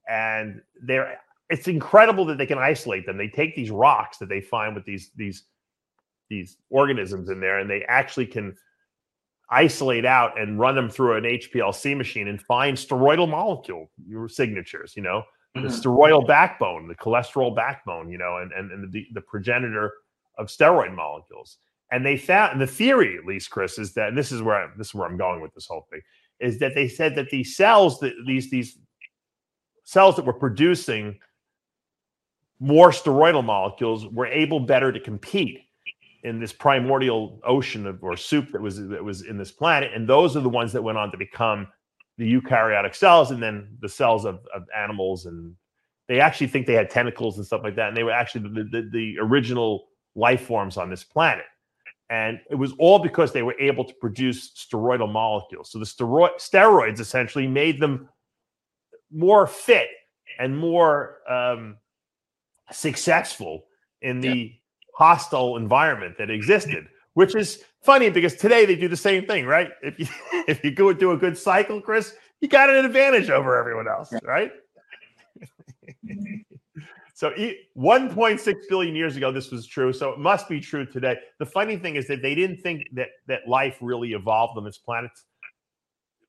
And 0.08 0.60
they're 0.82 1.18
it's 1.50 1.68
incredible 1.68 2.24
that 2.26 2.38
they 2.38 2.46
can 2.46 2.58
isolate 2.58 3.06
them. 3.06 3.18
They 3.18 3.28
take 3.28 3.54
these 3.54 3.70
rocks 3.70 4.18
that 4.18 4.28
they 4.28 4.40
find 4.40 4.74
with 4.74 4.84
these 4.84 5.10
these 5.16 5.44
these 6.30 6.56
organisms 6.70 7.28
in 7.28 7.40
there, 7.40 7.58
and 7.58 7.68
they 7.68 7.84
actually 7.84 8.26
can 8.26 8.56
isolate 9.50 10.06
out 10.06 10.40
and 10.40 10.58
run 10.58 10.74
them 10.74 10.88
through 10.88 11.16
an 11.18 11.24
HPLC 11.24 11.96
machine 11.96 12.28
and 12.28 12.40
find 12.40 12.76
steroidal 12.76 13.28
molecule 13.28 13.90
your 14.06 14.28
signatures. 14.28 14.94
You 14.96 15.02
know, 15.02 15.22
mm-hmm. 15.56 15.66
the 15.66 15.72
steroidal 15.72 16.26
backbone, 16.26 16.88
the 16.88 16.94
cholesterol 16.94 17.54
backbone, 17.54 18.10
you 18.10 18.18
know, 18.18 18.38
and, 18.38 18.52
and, 18.52 18.72
and 18.72 18.92
the, 18.92 19.06
the 19.12 19.20
progenitor 19.20 19.92
of 20.38 20.46
steroid 20.46 20.94
molecules. 20.94 21.58
And 21.95 22.05
they 22.05 22.16
found, 22.16 22.61
the 22.61 22.66
theory, 22.66 23.16
at 23.16 23.24
least, 23.24 23.51
Chris, 23.51 23.78
is 23.78 23.95
that 23.95 24.16
this 24.16 24.32
is 24.32 24.42
where 24.42 24.57
I, 24.57 24.66
this 24.76 24.88
is 24.88 24.95
where 24.95 25.07
I'm 25.07 25.16
going 25.16 25.40
with 25.40 25.55
this 25.55 25.66
whole 25.66 25.86
thing, 25.92 26.01
is 26.40 26.59
that 26.59 26.74
they 26.74 26.88
said 26.88 27.14
that 27.14 27.30
these 27.30 27.57
cells, 27.57 28.01
that 28.01 28.14
these 28.26 28.51
these 28.51 28.76
cells 29.84 30.16
that 30.16 30.24
were 30.24 30.32
producing 30.32 31.20
more 32.59 32.90
steroidal 32.90 33.45
molecules 33.45 34.09
were 34.09 34.26
able 34.26 34.59
better 34.59 34.90
to 34.90 34.99
compete 34.99 35.61
in 36.24 36.40
this 36.40 36.53
primordial 36.53 37.38
ocean 37.45 37.86
of, 37.86 38.03
or 38.03 38.16
soup 38.16 38.51
that 38.51 38.61
was 38.61 38.88
that 38.88 39.05
was 39.05 39.22
in 39.22 39.38
this 39.38 39.53
planet, 39.53 39.92
and 39.95 40.09
those 40.09 40.36
are 40.36 40.40
the 40.40 40.49
ones 40.49 40.72
that 40.72 40.82
went 40.82 40.99
on 40.99 41.12
to 41.12 41.16
become 41.16 41.68
the 42.18 42.40
eukaryotic 42.40 42.97
cells 42.97 43.30
and 43.30 43.40
then 43.40 43.68
the 43.80 43.88
cells 43.88 44.24
of, 44.24 44.40
of 44.53 44.64
animals 44.76 45.26
and 45.26 45.55
they 46.09 46.18
actually 46.20 46.47
think 46.49 46.66
they 46.66 46.74
had 46.74 46.90
tentacles 46.90 47.36
and 47.38 47.47
stuff 47.47 47.62
like 47.64 47.74
that 47.74 47.88
and 47.88 47.97
they 47.97 48.05
were 48.05 48.12
actually 48.12 48.49
the, 48.49 48.64
the, 48.70 48.88
the 48.92 49.16
original 49.18 49.88
life 50.14 50.42
forms 50.42 50.76
on 50.76 50.88
this 50.88 51.03
planet 51.03 51.45
and 52.11 52.38
it 52.50 52.55
was 52.55 52.72
all 52.78 52.98
because 52.98 53.32
they 53.32 53.42
were 53.42 53.59
able 53.59 53.84
to 53.84 53.94
produce 53.94 54.52
steroidal 54.52 55.11
molecules 55.11 55.70
so 55.70 55.78
the 55.78 55.84
steroid, 55.84 56.30
steroids 56.38 57.00
essentially 57.00 57.46
made 57.46 57.80
them 57.80 58.09
more 59.11 59.46
fit 59.46 59.88
and 60.38 60.57
more 60.57 61.18
um, 61.30 61.76
successful 62.72 63.64
in 64.02 64.20
the 64.20 64.28
yeah. 64.36 64.48
hostile 64.96 65.57
environment 65.57 66.16
that 66.18 66.30
existed 66.30 66.88
which 67.14 67.34
is 67.34 67.64
funny 67.82 68.11
because 68.11 68.34
today 68.34 68.66
they 68.66 68.76
do 68.76 68.88
the 68.88 68.96
same 68.96 69.26
thing, 69.26 69.46
right? 69.46 69.70
If 69.82 69.98
you 69.98 70.07
if 70.46 70.62
you 70.62 70.70
go 70.70 70.92
do 70.92 71.12
a 71.12 71.16
good 71.16 71.38
cycle, 71.38 71.80
Chris, 71.80 72.14
you 72.40 72.48
got 72.48 72.68
an 72.70 72.84
advantage 72.84 73.30
over 73.30 73.57
everyone 73.57 73.88
else, 73.88 74.12
right? 74.22 74.52
So 77.14 77.30
1.6 77.30 78.54
billion 78.68 78.96
years 78.96 79.16
ago, 79.16 79.30
this 79.30 79.52
was 79.52 79.66
true. 79.68 79.92
So 79.92 80.10
it 80.10 80.18
must 80.18 80.48
be 80.48 80.60
true 80.60 80.84
today. 80.84 81.16
The 81.38 81.46
funny 81.46 81.76
thing 81.76 81.94
is 81.94 82.08
that 82.08 82.22
they 82.22 82.34
didn't 82.34 82.56
think 82.60 82.88
that 82.92 83.08
that 83.28 83.46
life 83.46 83.78
really 83.80 84.14
evolved 84.14 84.58
on 84.58 84.64
this 84.64 84.78
planet 84.78 85.12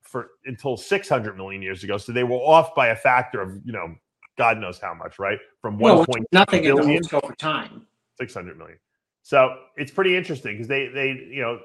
for 0.02 0.28
until 0.44 0.76
600 0.76 1.36
million 1.36 1.60
years 1.60 1.82
ago. 1.82 1.98
So 1.98 2.12
they 2.12 2.22
were 2.22 2.36
off 2.36 2.72
by 2.76 2.88
a 2.88 2.96
factor 2.96 3.40
of 3.42 3.60
you 3.64 3.72
know 3.72 3.96
God 4.38 4.58
knows 4.58 4.78
how 4.78 4.94
much, 4.94 5.18
right? 5.18 5.40
From 5.60 5.76
one 5.76 6.04
point 6.04 6.24
nothing 6.30 6.62
billion, 6.62 6.88
in 6.88 7.02
the 7.02 7.20
over 7.20 7.34
time. 7.34 7.84
600 8.18 8.56
million. 8.56 8.78
So 9.22 9.56
it's 9.76 9.90
pretty 9.90 10.16
interesting 10.16 10.54
because 10.54 10.68
they 10.68 10.86
they 10.86 11.08
you 11.08 11.42
know 11.42 11.58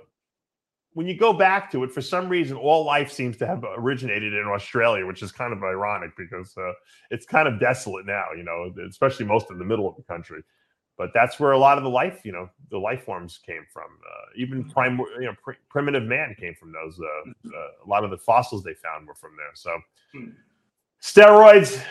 when 0.94 1.08
you 1.08 1.18
go 1.18 1.32
back 1.32 1.72
to 1.72 1.84
it, 1.84 1.92
for 1.92 2.02
some 2.02 2.28
reason, 2.28 2.58
all 2.58 2.86
life 2.86 3.12
seems 3.12 3.38
to 3.38 3.48
have 3.48 3.64
originated 3.78 4.34
in 4.34 4.46
Australia, 4.48 5.06
which 5.06 5.24
is 5.24 5.32
kind 5.32 5.54
of 5.54 5.64
ironic 5.64 6.12
because 6.18 6.56
uh, 6.58 6.74
it's 7.10 7.26
kind 7.26 7.48
of 7.48 7.60
desolate 7.60 8.06
now, 8.06 8.26
you 8.36 8.44
know, 8.44 8.74
especially 8.89 9.26
most 9.26 9.50
of 9.50 9.58
the 9.58 9.64
middle 9.64 9.88
of 9.88 9.96
the 9.96 10.04
country. 10.04 10.42
But 10.98 11.12
that's 11.14 11.39
where 11.39 11.54
a 11.54 11.58
lot 11.58 11.78
of 11.78 11.84
the 11.84 11.89
life, 11.89 12.22
you 12.26 12.32
know, 12.32 12.50
the 12.70 12.78
life 12.78 13.06
forms 13.06 13.39
came 13.44 13.66
from. 13.72 13.86
Uh, 13.86 14.26
even 14.36 14.64
mm-hmm. 14.64 14.72
prime, 14.72 15.00
you 15.20 15.28
know, 15.28 15.36
pr- 15.42 15.54
primitive 15.70 16.04
man 16.04 16.36
came 16.38 16.54
from 16.56 16.74
those. 16.74 17.00
Uh, 17.00 17.30
mm-hmm. 17.30 17.50
uh, 17.50 17.86
a 17.86 17.88
lot 17.89 18.04
of 18.04 18.12
the 18.12 18.18
fossils 18.18 18.64
they 18.64 18.74
found 18.74 19.08
were 19.08 19.16
from 19.16 19.32
there. 19.38 19.52
So, 19.54 19.80
hmm. 20.12 20.30
steroids 21.02 21.82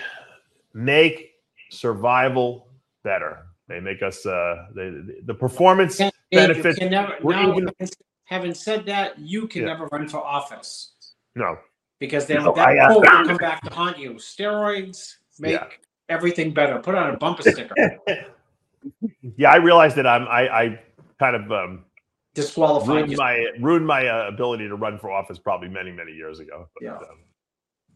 make 0.75 1.33
survival 1.71 2.69
better. 3.03 3.47
They 3.67 3.81
make 3.81 4.03
us 4.03 4.27
uh, 4.27 4.67
they, 4.75 4.93
the 5.25 5.35
performance 5.35 5.97
can, 5.97 6.13
benefits. 6.31 6.79
Can 6.79 6.91
never, 6.91 7.17
now, 7.23 7.57
even, 7.57 7.71
having 8.31 8.55
said 8.55 8.87
that, 8.87 9.19
you 9.19 9.49
can 9.49 9.63
yeah. 9.63 9.69
never 9.69 9.87
run 9.87 10.09
for 10.09 10.19
office. 10.19 10.93
No, 11.35 11.59
because 11.99 12.27
then 12.27 12.45
no, 12.45 12.53
that 12.55 12.75
quote 12.89 13.05
will 13.05 13.27
come 13.27 13.37
back 13.37 13.63
to 13.63 13.75
haunt 13.75 13.99
you. 13.99 14.15
Steroids 14.15 15.17
make 15.39 15.53
yeah. 15.53 15.67
everything 16.09 16.55
better. 16.55 16.79
Put 16.79 16.95
on 16.95 17.15
a 17.15 17.17
bumper 17.17 17.43
sticker. 17.51 17.75
yeah, 19.37 19.51
I 19.51 19.57
realized 19.57 19.97
that 19.97 20.07
I'm 20.07 20.27
I, 20.29 20.49
I 20.49 20.81
kind 21.19 21.37
of 21.37 21.53
um, 21.53 21.85
disqualified 22.35 22.89
ruined 22.89 23.17
my 23.17 23.47
ruined 23.61 23.87
my 23.87 24.07
uh, 24.07 24.29
ability 24.29 24.69
to 24.69 24.77
run 24.77 24.99
for 24.99 25.11
office 25.11 25.39
probably 25.39 25.69
many 25.69 25.93
many 25.93 26.13
years 26.13 26.41
ago. 26.41 26.69
But, 26.75 26.85
yeah. 26.85 26.97
Um, 26.97 27.25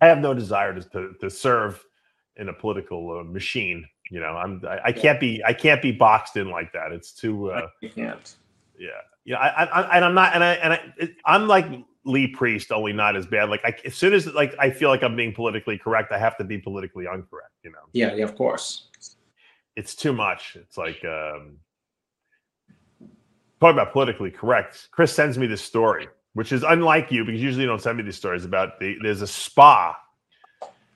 I 0.01 0.09
have 0.09 0.19
no 0.19 0.35
desire 0.35 0.75
to, 0.75 0.83
to, 0.91 1.15
to 1.21 1.31
serve 1.31 1.83
in 2.37 2.49
a 2.49 2.53
political 2.53 3.21
uh, 3.21 3.25
machine. 3.25 3.87
You 4.11 4.21
know, 4.21 4.37
I'm 4.37 4.61
I, 4.69 4.81
I, 4.87 4.93
can't 4.93 5.19
be 5.19 5.43
I 5.47 5.55
can't 5.55 5.81
be 5.81 5.93
boxed 5.93 6.37
in 6.37 6.51
like 6.51 6.73
that. 6.73 6.93
It's 6.93 7.13
too. 7.13 7.53
Uh, 7.53 7.69
you 7.81 7.89
can't. 7.89 8.35
Yeah, 8.79 8.91
yeah. 9.25 9.37
I, 9.37 9.65
I, 9.65 9.97
and 9.97 10.05
I'm 10.05 10.15
not, 10.15 10.35
and 10.35 10.45
I 10.45 10.53
and 10.55 10.73
I, 10.73 10.81
it, 10.99 11.17
I'm 11.25 11.47
like 11.47 11.67
Lee 12.05 12.29
Priest, 12.29 12.73
only 12.73 12.93
not 12.93 13.17
as 13.17 13.27
bad. 13.27 13.49
Like 13.49 13.65
I, 13.65 13.75
as 13.85 13.95
soon 13.95 14.13
as 14.13 14.27
like 14.27 14.55
I 14.59 14.71
feel 14.71 14.89
like 14.89 15.03
I'm 15.03 15.17
being 15.17 15.33
politically 15.33 15.79
correct, 15.79 16.13
I 16.13 16.19
have 16.19 16.37
to 16.39 16.45
be 16.45 16.59
politically 16.59 17.07
incorrect. 17.07 17.53
You 17.63 17.71
know. 17.71 17.79
Yeah, 17.93 18.15
yeah, 18.15 18.25
of 18.25 18.37
course. 18.37 18.89
It's 19.77 19.95
too 19.95 20.13
much. 20.13 20.57
It's 20.57 20.77
like 20.77 21.05
um, 21.05 21.59
talk 23.61 23.73
about 23.73 23.93
politically 23.93 24.31
correct. 24.31 24.89
Chris 24.91 25.13
sends 25.13 25.39
me 25.39 25.47
this 25.47 25.63
story, 25.63 26.09
which 26.35 26.53
is 26.53 26.63
unlike 26.63 27.11
you 27.11 27.25
because 27.25 27.43
usually 27.43 27.63
you 27.63 27.69
don't 27.69 27.83
send 27.83 27.97
me 27.99 28.05
these 28.05 28.17
stories 28.17 28.45
about 28.45 28.79
the. 28.81 28.97
There's 29.03 29.23
a 29.23 29.27
spa 29.27 29.97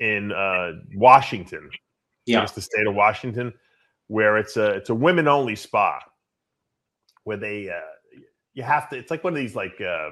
in 0.01 0.33
uh, 0.33 0.73
Washington 0.95 1.71
yeah. 2.29 2.47
the 2.47 2.61
state 2.61 2.87
of 2.87 2.95
Washington, 2.95 3.53
where 4.09 4.37
it's 4.37 4.57
a 4.57 4.73
it's 4.73 4.91
a 4.91 4.95
women 4.95 5.29
only 5.29 5.57
spa, 5.57 6.01
where 7.29 7.37
they 7.37 7.69
uh, 7.69 8.21
you 8.55 8.63
have 8.63 8.89
to. 8.89 8.97
It's 8.97 9.11
like 9.11 9.23
one 9.23 9.35
of 9.35 9.39
these 9.39 9.55
like 9.55 9.79
uh, 9.81 10.09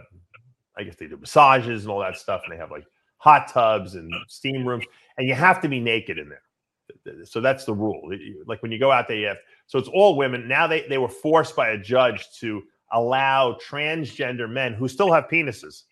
I 0.77 0.85
guess 0.85 0.97
they 0.97 1.07
do 1.07 1.17
massages 1.17 1.85
and 1.85 1.91
all 1.91 2.01
that 2.01 2.19
stuff, 2.19 2.43
and 2.45 2.53
they 2.53 2.61
have 2.61 2.71
like 2.71 2.85
hot 3.17 3.49
tubs 3.49 3.95
and 3.95 4.13
steam 4.29 4.69
rooms, 4.69 4.85
and 5.17 5.27
you 5.27 5.35
have 5.35 5.61
to 5.63 5.69
be 5.69 5.81
naked 5.81 6.19
in 6.19 6.29
there. 6.29 7.25
So 7.25 7.41
that's 7.41 7.65
the 7.65 7.75
rule. 7.75 8.13
Like 8.47 8.63
when 8.63 8.71
you 8.71 8.79
go 8.79 8.93
out 8.93 9.09
there, 9.09 9.17
you 9.17 9.27
have 9.29 9.39
so 9.67 9.79
it's 9.79 9.89
all 9.89 10.17
women. 10.17 10.47
Now 10.47 10.67
they 10.67 10.87
they 10.89 10.99
were 10.99 11.09
forced 11.09 11.57
by 11.57 11.71
a 11.71 11.79
judge 11.79 12.29
to 12.41 12.63
allow 12.93 13.59
transgender 13.67 14.49
men 14.49 14.75
who 14.75 14.87
still 14.87 15.13
have 15.13 15.25
penises 15.25 15.85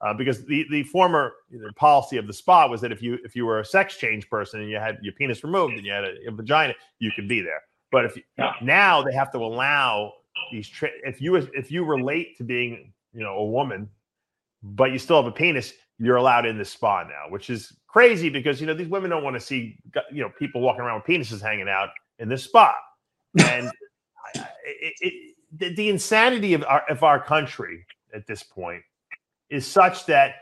uh, 0.00 0.14
because 0.14 0.44
the 0.46 0.64
the 0.70 0.84
former 0.84 1.32
you 1.50 1.60
know, 1.60 1.68
policy 1.76 2.16
of 2.16 2.26
the 2.26 2.32
spa 2.32 2.68
was 2.68 2.80
that 2.80 2.92
if 2.92 3.02
you 3.02 3.18
if 3.24 3.34
you 3.34 3.44
were 3.44 3.58
a 3.58 3.64
sex 3.64 3.96
change 3.96 4.30
person 4.30 4.60
and 4.60 4.70
you 4.70 4.76
had 4.76 4.98
your 5.02 5.14
penis 5.14 5.42
removed 5.42 5.74
and 5.74 5.84
you 5.84 5.92
had 5.92 6.04
a, 6.04 6.14
a 6.28 6.30
vagina, 6.30 6.74
you 7.00 7.10
could 7.16 7.28
be 7.28 7.40
there. 7.40 7.62
But 7.90 8.04
if 8.04 8.18
Yeah. 8.38 8.52
now 8.62 9.02
they 9.02 9.12
have 9.14 9.30
to 9.32 9.38
allow 9.38 10.12
these 10.52 10.70
if 11.04 11.20
you 11.20 11.36
if 11.36 11.70
you 11.70 11.84
relate 11.84 12.36
to 12.38 12.44
being 12.44 12.92
you 13.12 13.22
know 13.22 13.36
a 13.36 13.44
woman, 13.44 13.88
but 14.62 14.92
you 14.92 14.98
still 14.98 15.16
have 15.16 15.26
a 15.26 15.34
penis, 15.34 15.72
you're 15.98 16.16
allowed 16.16 16.46
in 16.46 16.58
the 16.58 16.64
spa 16.64 17.04
now, 17.04 17.30
which 17.30 17.50
is 17.50 17.72
crazy 17.86 18.28
because 18.28 18.60
you 18.60 18.66
know 18.66 18.74
these 18.74 18.88
women 18.88 19.10
don't 19.10 19.24
want 19.24 19.34
to 19.34 19.40
see 19.40 19.78
you 20.12 20.22
know 20.22 20.30
people 20.38 20.60
walking 20.60 20.82
around 20.82 20.96
with 20.96 21.04
penises 21.04 21.40
hanging 21.40 21.68
out 21.68 21.90
in 22.18 22.28
this 22.28 22.44
spa, 22.44 22.74
and 23.46 23.70
it, 24.34 24.94
it, 25.00 25.34
the, 25.56 25.74
the 25.74 25.88
insanity 25.88 26.54
of 26.54 26.64
our 26.64 26.84
of 26.88 27.02
our 27.02 27.22
country 27.22 27.86
at 28.14 28.26
this 28.26 28.42
point 28.42 28.82
is 29.50 29.66
such 29.66 30.06
that 30.06 30.34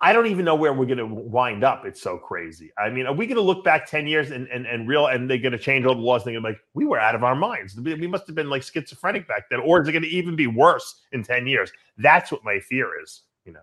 I, 0.00 0.12
don't 0.12 0.26
even 0.26 0.44
know 0.44 0.54
where 0.54 0.72
we're 0.72 0.86
going 0.86 0.98
to 0.98 1.06
wind 1.06 1.64
up. 1.64 1.86
It's 1.86 2.02
so 2.02 2.18
crazy. 2.18 2.70
I 2.76 2.90
mean, 2.90 3.06
are 3.06 3.14
we 3.14 3.26
going 3.26 3.36
to 3.36 3.42
look 3.42 3.64
back 3.64 3.88
ten 3.88 4.06
years 4.06 4.30
and 4.30 4.46
and, 4.48 4.66
and 4.66 4.86
real 4.86 5.06
and 5.06 5.30
they're 5.30 5.38
going 5.38 5.52
to 5.52 5.58
change 5.58 5.86
all 5.86 5.94
the 5.94 6.00
laws? 6.00 6.26
And 6.26 6.34
they're 6.34 6.42
like, 6.42 6.60
we 6.74 6.84
were 6.84 7.00
out 7.00 7.14
of 7.14 7.24
our 7.24 7.34
minds. 7.34 7.78
We, 7.80 8.06
must 8.06 8.26
have 8.26 8.36
been 8.36 8.50
like 8.50 8.62
schizophrenic 8.62 9.26
back 9.26 9.44
then, 9.50 9.60
or 9.60 9.80
is 9.80 9.88
it 9.88 9.92
going 9.92 10.02
to 10.02 10.08
even 10.08 10.36
be 10.36 10.46
worse 10.46 11.00
in 11.12 11.22
ten 11.22 11.46
years? 11.46 11.72
That's 11.96 12.30
what 12.30 12.44
my 12.44 12.60
fear 12.60 13.00
is. 13.02 13.22
You 13.46 13.54
know. 13.54 13.60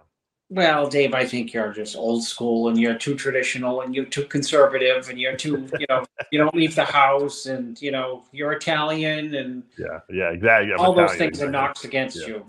Well, 0.52 0.90
Dave, 0.90 1.14
I 1.14 1.26
think 1.26 1.54
you're 1.54 1.72
just 1.72 1.96
old 1.96 2.24
school 2.24 2.70
and 2.70 2.80
you're 2.80 2.98
too 2.98 3.14
traditional 3.14 3.82
and 3.82 3.94
you're 3.94 4.06
too 4.06 4.26
conservative 4.26 5.08
and 5.08 5.20
you're 5.20 5.36
too, 5.36 5.70
you 5.80 5.86
know, 5.90 6.04
you 6.32 6.40
don't 6.40 6.56
leave 6.56 6.74
the 6.74 6.86
house 6.86 7.46
and, 7.46 7.80
you 7.80 7.92
know, 7.92 8.24
you're 8.32 8.54
Italian 8.54 9.36
and 9.36 9.62
Yeah, 9.78 10.00
yeah, 10.10 10.32
exactly. 10.32 10.74
I'm 10.74 10.80
all 10.80 10.94
those 10.94 11.12
Italian, 11.12 11.20
things 11.20 11.42
are 11.44 11.46
exactly. 11.46 11.52
knocks 11.52 11.84
against 11.84 12.22
Yeah. 12.22 12.28
you. 12.28 12.46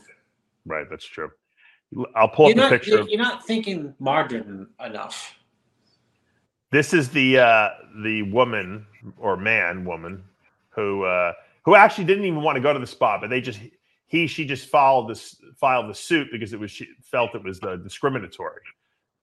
Right, 0.65 0.87
that's 0.89 1.05
true. 1.05 1.31
I'll 2.15 2.29
pull 2.29 2.47
You're 2.49 2.53
up 2.53 2.57
the 2.57 2.61
not, 2.63 2.71
picture. 2.71 3.03
you're, 3.09 3.19
not 3.23 3.47
thinking 3.47 3.95
modern 3.99 4.69
enough. 4.85 5.35
This 6.71 6.95
is 6.95 7.09
the 7.09 7.39
uh, 7.39 7.71
the 8.05 8.23
woman 8.23 8.87
or 9.19 9.37
man 9.37 9.85
woman 9.85 10.23
who 10.69 11.03
uh, 11.05 11.33
who 11.65 11.75
actually 11.75 12.05
didn't 12.05 12.25
even 12.25 12.43
want 12.43 12.57
to 12.57 12.61
go 12.61 12.73
to 12.73 12.79
the 12.79 12.87
spa, 12.87 13.19
but 13.21 13.29
they 13.29 13.41
just 13.41 13.59
he 14.07 14.27
she 14.29 14.45
just 14.47 14.69
filed 14.69 15.09
this 15.11 15.37
filed 15.57 15.91
the 15.91 15.95
suit 15.95 16.29
because 16.31 16.53
it 16.53 16.61
was 16.61 16.71
she 16.71 16.87
felt 17.03 17.35
it 17.35 17.43
was 17.43 17.61
uh, 17.65 17.77
discriminatory, 17.77 18.63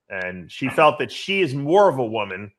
and 0.10 0.52
she 0.52 0.68
felt 0.68 1.00
that 1.00 1.10
she 1.12 1.40
is 1.42 1.54
more 1.54 1.88
of 1.88 2.00
a 2.00 2.06
woman 2.06 2.52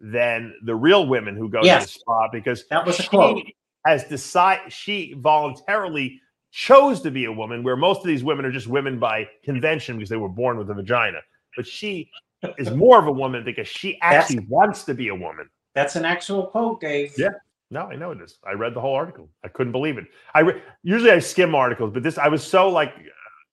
than 0.00 0.54
the 0.64 0.74
real 0.74 1.06
women 1.06 1.36
who 1.36 1.50
go 1.50 1.60
to 1.60 1.68
the 1.68 1.80
spa 1.86 2.28
because 2.32 2.66
That 2.68 2.86
was 2.86 2.98
a 2.98 3.02
she 3.02 3.08
quote. 3.08 3.42
has 3.84 4.04
decided 4.04 4.72
she 4.72 5.12
voluntarily 5.18 6.18
chose 6.50 7.00
to 7.02 7.10
be 7.10 7.26
a 7.26 7.32
woman, 7.32 7.62
where 7.62 7.76
most 7.76 8.00
of 8.00 8.06
these 8.06 8.24
women 8.24 8.44
are 8.44 8.52
just 8.52 8.66
women 8.66 8.98
by 8.98 9.28
convention 9.44 9.96
because 9.96 10.10
they 10.10 10.16
were 10.16 10.28
born 10.28 10.58
with 10.58 10.70
a 10.70 10.74
vagina. 10.74 11.18
But 11.56 11.66
she 11.66 12.10
is 12.58 12.70
more 12.70 12.98
of 12.98 13.06
a 13.06 13.12
woman 13.12 13.44
because 13.44 13.68
she 13.68 13.98
actually 14.00 14.46
wants 14.48 14.84
to 14.84 14.94
be 14.94 15.08
a 15.08 15.14
woman. 15.14 15.48
That's 15.74 15.96
an 15.96 16.04
actual 16.04 16.46
quote, 16.46 16.80
Dave. 16.80 17.14
Yeah. 17.16 17.30
No, 17.70 17.82
I 17.82 17.94
know 17.94 18.10
it 18.10 18.20
is. 18.20 18.38
I 18.44 18.52
read 18.52 18.74
the 18.74 18.80
whole 18.80 18.94
article. 18.94 19.28
I 19.44 19.48
couldn't 19.48 19.72
believe 19.72 19.96
it. 19.96 20.06
I 20.34 20.40
re- 20.40 20.62
usually 20.82 21.12
I 21.12 21.20
skim 21.20 21.54
articles, 21.54 21.92
but 21.92 22.02
this 22.02 22.18
I 22.18 22.26
was 22.26 22.42
so 22.42 22.68
like 22.68 22.94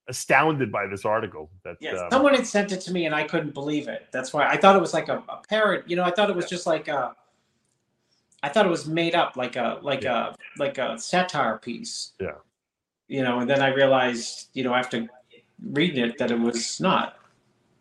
astounded 0.08 0.72
by 0.72 0.88
this 0.88 1.06
article 1.06 1.52
that 1.64 1.78
Yes, 1.80 2.00
um, 2.00 2.08
someone 2.10 2.34
had 2.34 2.48
sent 2.48 2.72
it 2.72 2.82
to 2.82 2.92
me 2.92 3.06
and 3.06 3.14
I 3.14 3.24
couldn't 3.24 3.54
believe 3.54 3.88
it. 3.88 4.08
That's 4.12 4.34
why 4.34 4.48
I 4.48 4.58
thought 4.58 4.76
it 4.76 4.82
was 4.82 4.94
like 4.94 5.10
a, 5.10 5.24
a 5.30 5.42
parrot. 5.48 5.88
You 5.88 5.96
know, 5.96 6.04
I 6.04 6.12
thought 6.12 6.30
it 6.30 6.36
was 6.36 6.50
just 6.50 6.66
like 6.66 6.88
a. 6.88 7.16
I 8.42 8.50
thought 8.50 8.66
it 8.66 8.70
was 8.70 8.88
made 8.88 9.14
up, 9.14 9.36
like 9.36 9.56
a 9.56 9.80
like 9.82 10.06
a 10.06 10.36
like 10.58 10.80
a 10.80 10.98
satire 10.98 11.58
piece. 11.58 12.14
Yeah. 12.20 12.36
You 13.08 13.24
know, 13.24 13.40
and 13.40 13.50
then 13.50 13.62
I 13.62 13.70
realized, 13.74 14.50
you 14.54 14.64
know, 14.64 14.74
after 14.74 15.08
reading 15.72 16.04
it, 16.04 16.18
that 16.18 16.32
it 16.32 16.40
was 16.40 16.80
not. 16.80 17.16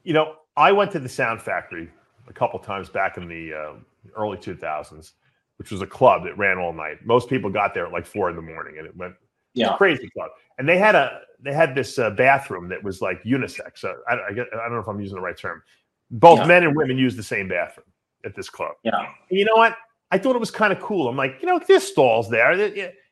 you 0.05 0.13
know, 0.15 0.37
I 0.57 0.73
went 0.73 0.91
to 0.93 0.99
the 0.99 1.09
Sound 1.09 1.43
Factory 1.43 1.91
a 2.29 2.33
couple 2.33 2.59
times 2.61 2.89
back 2.89 3.17
in 3.19 3.29
the 3.29 3.53
uh, 3.53 3.73
early 4.17 4.37
2000s, 4.39 5.13
which 5.59 5.71
was 5.71 5.83
a 5.83 5.87
club 5.87 6.25
that 6.25 6.39
ran 6.39 6.59
all 6.59 6.73
night. 6.73 7.05
Most 7.05 7.29
people 7.29 7.51
got 7.51 7.75
there 7.75 7.87
at 7.87 7.93
like 7.93 8.07
four 8.07 8.31
in 8.31 8.37
the 8.37 8.43
morning, 8.43 8.79
and 8.79 8.87
it 8.87 8.97
went 8.97 9.15
Yeah. 9.55 9.77
crazy 9.77 10.09
club. 10.11 10.31
And 10.59 10.69
they 10.69 10.79
had 10.79 10.95
a 10.95 11.21
they 11.41 11.53
had 11.53 11.75
this 11.75 11.99
uh, 11.99 12.11
bathroom 12.11 12.69
that 12.69 12.83
was 12.83 13.03
like 13.03 13.23
unisex. 13.25 13.79
So 13.79 13.95
I, 14.09 14.15
I, 14.31 14.33
get- 14.33 14.47
I 14.55 14.57
don't 14.57 14.73
know 14.73 14.79
if 14.79 14.89
I'm 14.89 15.01
using 15.01 15.17
the 15.17 15.21
right 15.23 15.37
term. 15.37 15.63
Both 16.11 16.39
Yeah. 16.41 16.47
men 16.47 16.63
and 16.65 16.75
women 16.75 16.97
use 16.97 17.15
the 17.15 17.23
same 17.23 17.47
bathroom 17.49 17.85
at 18.25 18.35
this 18.35 18.49
club. 18.49 18.73
Yeah. 18.85 18.97
And 19.29 19.39
you 19.39 19.45
know 19.45 19.57
what? 19.57 19.77
I 20.11 20.17
thought 20.19 20.35
it 20.35 20.39
was 20.41 20.51
kind 20.51 20.73
of 20.73 20.81
cool. 20.81 21.09
I'm 21.09 21.17
like, 21.17 21.37
you 21.43 21.47
know, 21.47 21.61
there's 21.67 21.83
stalls 21.85 22.31
there. 22.31 22.53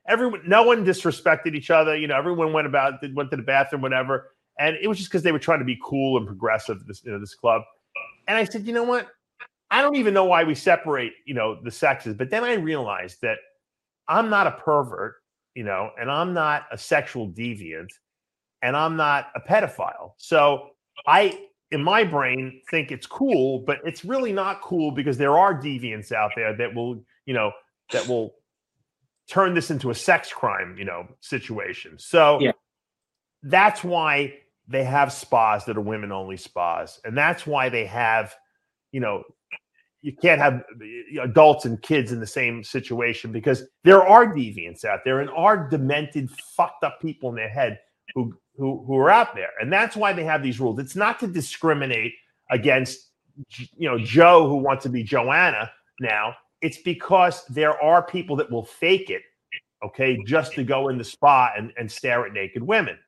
Everyone, 0.07 0.43
no 0.47 0.63
one 0.63 0.85
disrespected 0.85 1.55
each 1.55 1.71
other. 1.71 1.97
You 1.97 2.09
know, 2.09 2.17
everyone 2.17 2.53
went 2.53 2.67
about, 2.67 2.95
went 3.15 3.31
to 3.31 3.37
the 3.37 3.43
bathroom, 3.43 3.83
whatever. 3.83 4.33
And 4.59 4.77
it 4.81 4.87
was 4.87 4.99
just 4.99 5.11
because 5.11 5.23
they 5.23 5.33
were 5.33 5.39
trying 5.39 5.59
to 5.61 5.65
be 5.65 5.79
cool 5.83 6.19
and 6.19 6.27
progressive. 6.27 6.87
This, 6.87 7.03
you 7.05 7.13
know, 7.13 7.19
this 7.19 7.35
club. 7.35 7.63
And 8.29 8.37
I 8.37 8.45
said, 8.45 8.67
you 8.67 8.73
know 8.73 8.85
what? 8.85 9.09
I 9.71 9.83
don't 9.83 9.97
even 9.97 10.15
know 10.15 10.25
why 10.25 10.45
we 10.45 10.55
separate, 10.55 11.15
you 11.27 11.35
know, 11.35 11.59
the 11.63 11.71
sexes. 11.71 12.15
But 12.15 12.31
then 12.31 12.45
I 12.45 12.55
realized 12.55 13.21
that 13.23 13.39
I'm 14.07 14.31
not 14.31 14.47
a 14.47 14.53
pervert, 14.53 15.17
you 15.55 15.65
know, 15.65 15.91
and 15.99 16.11
I'm 16.11 16.33
not 16.33 16.67
a 16.71 16.79
sexual 16.79 17.29
deviant, 17.29 17.91
and 18.63 18.77
I'm 18.77 18.97
not 18.97 19.31
a 19.35 19.41
pedophile. 19.41 20.13
So 20.19 20.71
I, 21.07 21.47
in 21.71 21.83
my 21.83 22.05
brain, 22.05 22.61
think 22.71 22.93
it's 22.93 23.07
cool, 23.07 23.61
but 23.61 23.81
it's 23.85 24.05
really 24.05 24.33
not 24.33 24.61
cool 24.63 24.91
because 24.91 25.19
there 25.19 25.37
are 25.37 25.55
deviants 25.55 26.13
out 26.13 26.33
there 26.37 26.55
that 26.57 26.75
will, 26.75 27.03
you 27.27 27.35
know, 27.35 27.51
that 27.93 28.07
will 28.07 28.35
turn 29.29 29.55
this 29.55 29.71
into 29.71 29.91
a 29.91 29.95
sex 29.95 30.33
crime, 30.33 30.77
you 30.79 30.85
know, 30.85 31.07
situation. 31.21 31.99
So 31.99 32.39
Yeah. 32.41 32.53
that's 33.43 33.83
why 33.85 34.39
they 34.69 34.85
have 34.85 35.13
spas 35.13 35.65
that 35.67 35.77
are 35.77 35.81
women 35.83 36.13
only 36.13 36.37
spas. 36.37 37.01
And 37.05 37.17
that's 37.17 37.47
why 37.47 37.69
they 37.69 37.87
have, 37.87 38.35
you 38.93 39.01
know, 39.01 39.25
you 40.03 40.13
can't 40.15 40.41
have 40.41 40.63
adults 41.23 41.65
and 41.65 41.81
kids 41.81 42.13
in 42.13 42.21
the 42.21 42.27
same 42.27 42.63
situation 42.63 43.33
because 43.33 43.63
there 43.85 44.03
are 44.07 44.27
deviants 44.27 44.85
out 44.85 45.01
there 45.05 45.21
and 45.21 45.31
are 45.31 45.69
demented, 45.69 46.31
fucked 46.31 46.85
up 46.85 47.01
people 47.01 47.31
in 47.31 47.37
their 47.37 47.49
head 47.49 47.81
who 48.15 48.35
who 48.57 48.85
who 48.87 48.97
are 48.99 49.11
out 49.11 49.35
there. 49.35 49.51
And 49.61 49.73
that's 49.73 49.97
why 49.97 50.13
they 50.13 50.25
have 50.25 50.43
these 50.43 50.61
rules. 50.61 50.79
It's 50.79 50.95
not 50.97 51.19
to 51.21 51.27
discriminate 51.27 52.13
against 52.51 53.11
you 53.77 53.89
know 53.89 53.99
Joe 53.99 54.47
who 54.49 54.57
wants 54.57 54.83
to 54.83 54.91
be 54.91 55.03
Joanna 55.03 55.71
now. 56.01 56.35
It's 56.65 56.79
because 56.79 57.45
there 57.51 57.79
are 57.83 58.03
people 58.03 58.37
that 58.37 58.51
will 58.51 58.65
fake 58.65 59.11
it, 59.11 59.21
okay, 59.85 60.19
just 60.27 60.55
to 60.55 60.65
go 60.65 60.89
in 60.89 60.97
the 60.97 61.05
spa 61.05 61.53
and, 61.55 61.75
and 61.77 61.93
stare 61.93 62.25
at 62.25 62.33
naked 62.33 62.63
women. 62.63 62.99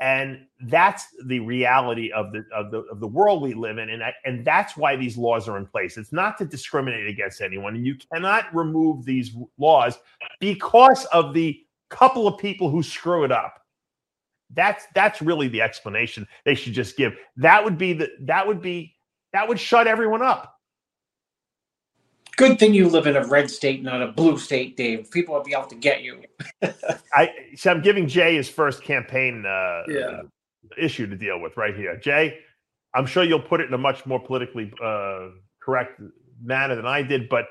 And 0.00 0.46
that's 0.62 1.04
the 1.26 1.40
reality 1.40 2.10
of 2.10 2.32
the 2.32 2.44
of 2.54 2.70
the 2.70 2.78
of 2.90 3.00
the 3.00 3.06
world 3.06 3.42
we 3.42 3.52
live 3.52 3.76
in, 3.76 3.90
and 3.90 4.02
I, 4.02 4.14
and 4.24 4.46
that's 4.46 4.78
why 4.78 4.96
these 4.96 5.18
laws 5.18 5.46
are 5.46 5.58
in 5.58 5.66
place. 5.66 5.98
It's 5.98 6.12
not 6.12 6.38
to 6.38 6.46
discriminate 6.46 7.06
against 7.06 7.42
anyone, 7.42 7.74
and 7.76 7.86
you 7.86 7.96
cannot 8.12 8.54
remove 8.54 9.04
these 9.04 9.36
laws 9.58 9.98
because 10.40 11.04
of 11.06 11.34
the 11.34 11.62
couple 11.90 12.26
of 12.26 12.38
people 12.38 12.70
who 12.70 12.82
screw 12.82 13.24
it 13.24 13.32
up. 13.32 13.60
That's 14.54 14.86
that's 14.94 15.20
really 15.20 15.48
the 15.48 15.60
explanation 15.60 16.26
they 16.46 16.54
should 16.54 16.72
just 16.72 16.96
give. 16.96 17.14
That 17.36 17.62
would 17.62 17.76
be 17.76 17.92
the 17.92 18.10
that 18.22 18.46
would 18.46 18.62
be 18.62 18.96
that 19.34 19.46
would 19.46 19.60
shut 19.60 19.86
everyone 19.86 20.22
up. 20.22 20.55
Good 22.36 22.58
thing 22.58 22.74
you 22.74 22.88
live 22.88 23.06
in 23.06 23.16
a 23.16 23.26
red 23.26 23.50
state, 23.50 23.82
not 23.82 24.02
a 24.02 24.08
blue 24.08 24.36
state, 24.36 24.76
Dave. 24.76 25.10
People 25.10 25.34
would 25.34 25.44
be 25.44 25.54
out 25.54 25.70
to 25.70 25.74
get 25.74 26.02
you. 26.02 26.22
I 27.14 27.30
so 27.56 27.70
I'm 27.70 27.80
giving 27.80 28.06
Jay 28.06 28.36
his 28.36 28.48
first 28.48 28.82
campaign 28.82 29.44
uh, 29.46 29.82
Yeah. 29.88 30.22
issue 30.76 31.06
to 31.06 31.16
deal 31.16 31.40
with 31.40 31.56
right 31.56 31.74
here. 31.74 31.96
Jay, 31.96 32.38
I'm 32.94 33.06
sure 33.06 33.24
you'll 33.24 33.40
put 33.40 33.60
it 33.60 33.68
in 33.68 33.74
a 33.74 33.78
much 33.78 34.04
more 34.04 34.20
politically 34.20 34.70
uh, 34.84 35.28
correct 35.62 36.00
manner 36.42 36.74
than 36.76 36.86
I 36.86 37.02
did, 37.02 37.28
but 37.30 37.46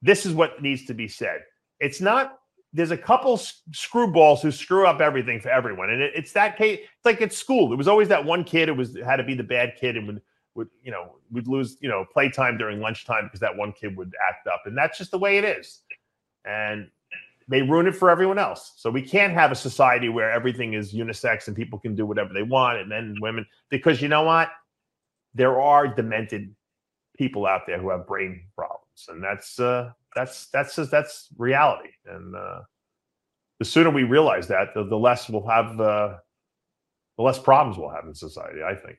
this 0.00 0.24
is 0.24 0.32
what 0.32 0.62
needs 0.62 0.86
to 0.86 0.94
be 0.94 1.08
said. 1.08 1.40
It's 1.78 2.00
not. 2.00 2.38
There's 2.72 2.90
a 2.90 2.96
couple 2.96 3.36
screwballs 3.70 4.40
who 4.40 4.50
screw 4.50 4.86
up 4.86 5.02
everything 5.02 5.40
for 5.40 5.50
everyone, 5.50 5.90
and 5.90 6.00
it, 6.00 6.12
it's 6.14 6.32
that 6.32 6.56
case. 6.56 6.78
It's 6.80 7.04
like 7.04 7.20
at 7.20 7.34
school. 7.34 7.68
There 7.68 7.76
was 7.76 7.86
always 7.88 8.08
that 8.08 8.24
one 8.24 8.44
kid 8.44 8.68
who 8.68 8.74
was 8.74 8.96
had 9.04 9.16
to 9.16 9.24
be 9.24 9.34
the 9.34 9.42
bad 9.42 9.74
kid 9.78 9.98
and 9.98 10.06
would 10.06 10.22
would 10.54 10.68
you 10.82 10.90
know 10.90 11.16
we'd 11.30 11.48
lose 11.48 11.76
you 11.80 11.88
know 11.88 12.04
playtime 12.12 12.58
during 12.58 12.80
lunchtime 12.80 13.24
because 13.24 13.40
that 13.40 13.56
one 13.56 13.72
kid 13.72 13.96
would 13.96 14.12
act 14.28 14.46
up, 14.46 14.62
and 14.66 14.76
that's 14.76 14.98
just 14.98 15.10
the 15.10 15.18
way 15.18 15.38
it 15.38 15.44
is. 15.44 15.82
And 16.44 16.88
they 17.48 17.62
ruin 17.62 17.86
it 17.86 17.96
for 17.96 18.08
everyone 18.08 18.38
else. 18.38 18.72
So 18.76 18.90
we 18.90 19.02
can't 19.02 19.32
have 19.32 19.50
a 19.50 19.54
society 19.54 20.08
where 20.08 20.30
everything 20.30 20.74
is 20.74 20.94
unisex 20.94 21.48
and 21.48 21.56
people 21.56 21.78
can 21.78 21.94
do 21.94 22.06
whatever 22.06 22.32
they 22.32 22.42
want, 22.42 22.78
and 22.78 22.88
men 22.88 23.04
and 23.04 23.18
women, 23.20 23.46
because 23.68 24.00
you 24.00 24.08
know 24.08 24.22
what? 24.22 24.50
There 25.34 25.60
are 25.60 25.88
demented 25.88 26.54
people 27.16 27.46
out 27.46 27.66
there 27.66 27.78
who 27.78 27.90
have 27.90 28.06
brain 28.06 28.42
problems, 28.56 29.06
and 29.08 29.22
that's 29.22 29.58
uh, 29.58 29.90
that's 30.14 30.46
that's 30.46 30.76
just, 30.76 30.90
that's 30.90 31.28
reality. 31.38 31.90
And 32.06 32.36
uh, 32.36 32.60
the 33.58 33.64
sooner 33.64 33.90
we 33.90 34.02
realize 34.02 34.48
that, 34.48 34.74
the, 34.74 34.84
the 34.84 34.96
less 34.96 35.28
we'll 35.28 35.46
have, 35.46 35.80
uh, 35.80 36.16
the 37.16 37.22
less 37.22 37.38
problems 37.38 37.78
we'll 37.78 37.90
have 37.90 38.06
in 38.06 38.14
society. 38.14 38.62
I 38.62 38.74
think. 38.74 38.98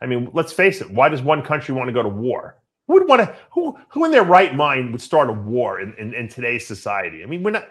I 0.00 0.06
mean, 0.06 0.30
let's 0.32 0.52
face 0.52 0.80
it. 0.80 0.90
Why 0.90 1.08
does 1.08 1.22
one 1.22 1.42
country 1.42 1.74
want 1.74 1.88
to 1.88 1.92
go 1.92 2.02
to 2.02 2.08
war? 2.08 2.56
Who 2.86 2.94
would 2.94 3.08
want 3.08 3.20
to? 3.20 3.36
Who 3.52 3.78
who 3.88 4.04
in 4.04 4.10
their 4.10 4.24
right 4.24 4.54
mind 4.54 4.92
would 4.92 5.00
start 5.00 5.28
a 5.28 5.32
war 5.32 5.80
in, 5.80 5.94
in, 5.94 6.14
in 6.14 6.28
today's 6.28 6.66
society? 6.66 7.22
I 7.22 7.26
mean, 7.26 7.42
we're 7.42 7.52
not. 7.52 7.68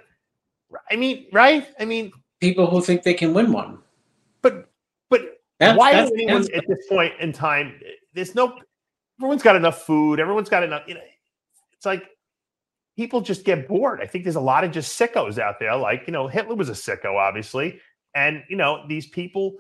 I 0.90 0.96
mean, 0.96 1.26
right? 1.34 1.68
I 1.80 1.86
mean, 1.86 2.12
People 2.40 2.68
who 2.68 2.82
think 2.82 3.04
they 3.04 3.14
can 3.14 3.34
win 3.34 3.52
one. 3.52 3.80
but 4.42 4.70
That's, 5.60 5.78
Why 5.78 5.92
that's, 5.92 6.12
anyone 6.12 6.48
at 6.56 6.64
this 6.68 6.88
point 6.88 7.14
in 7.20 7.34
time? 7.34 7.80
There's 8.14 8.34
no. 8.34 8.58
Everyone's 9.20 9.44
got 9.44 9.58
enough 9.58 9.86
food. 9.86 10.22
Everyone's 10.22 10.48
got 10.48 10.64
enough. 10.64 10.84
You 10.88 10.94
know, 10.94 11.02
it's 11.74 11.86
like 11.86 12.10
people 12.96 13.20
just 13.20 13.44
get 13.44 13.68
bored. 13.68 14.00
I 14.02 14.06
think 14.06 14.24
there's 14.24 14.38
a 14.38 14.42
lot 14.42 14.64
of 14.64 14.72
just 14.72 14.98
sickos 14.98 15.38
out 15.38 15.60
there. 15.60 15.76
Like 15.76 16.04
you 16.08 16.14
know, 16.14 16.28
Hitler 16.30 16.56
was 16.56 16.70
a 16.70 16.74
sicko, 16.74 17.18
obviously, 17.18 17.82
and 18.16 18.42
you 18.50 18.56
know 18.56 18.86
these 18.88 19.08
people 19.08 19.58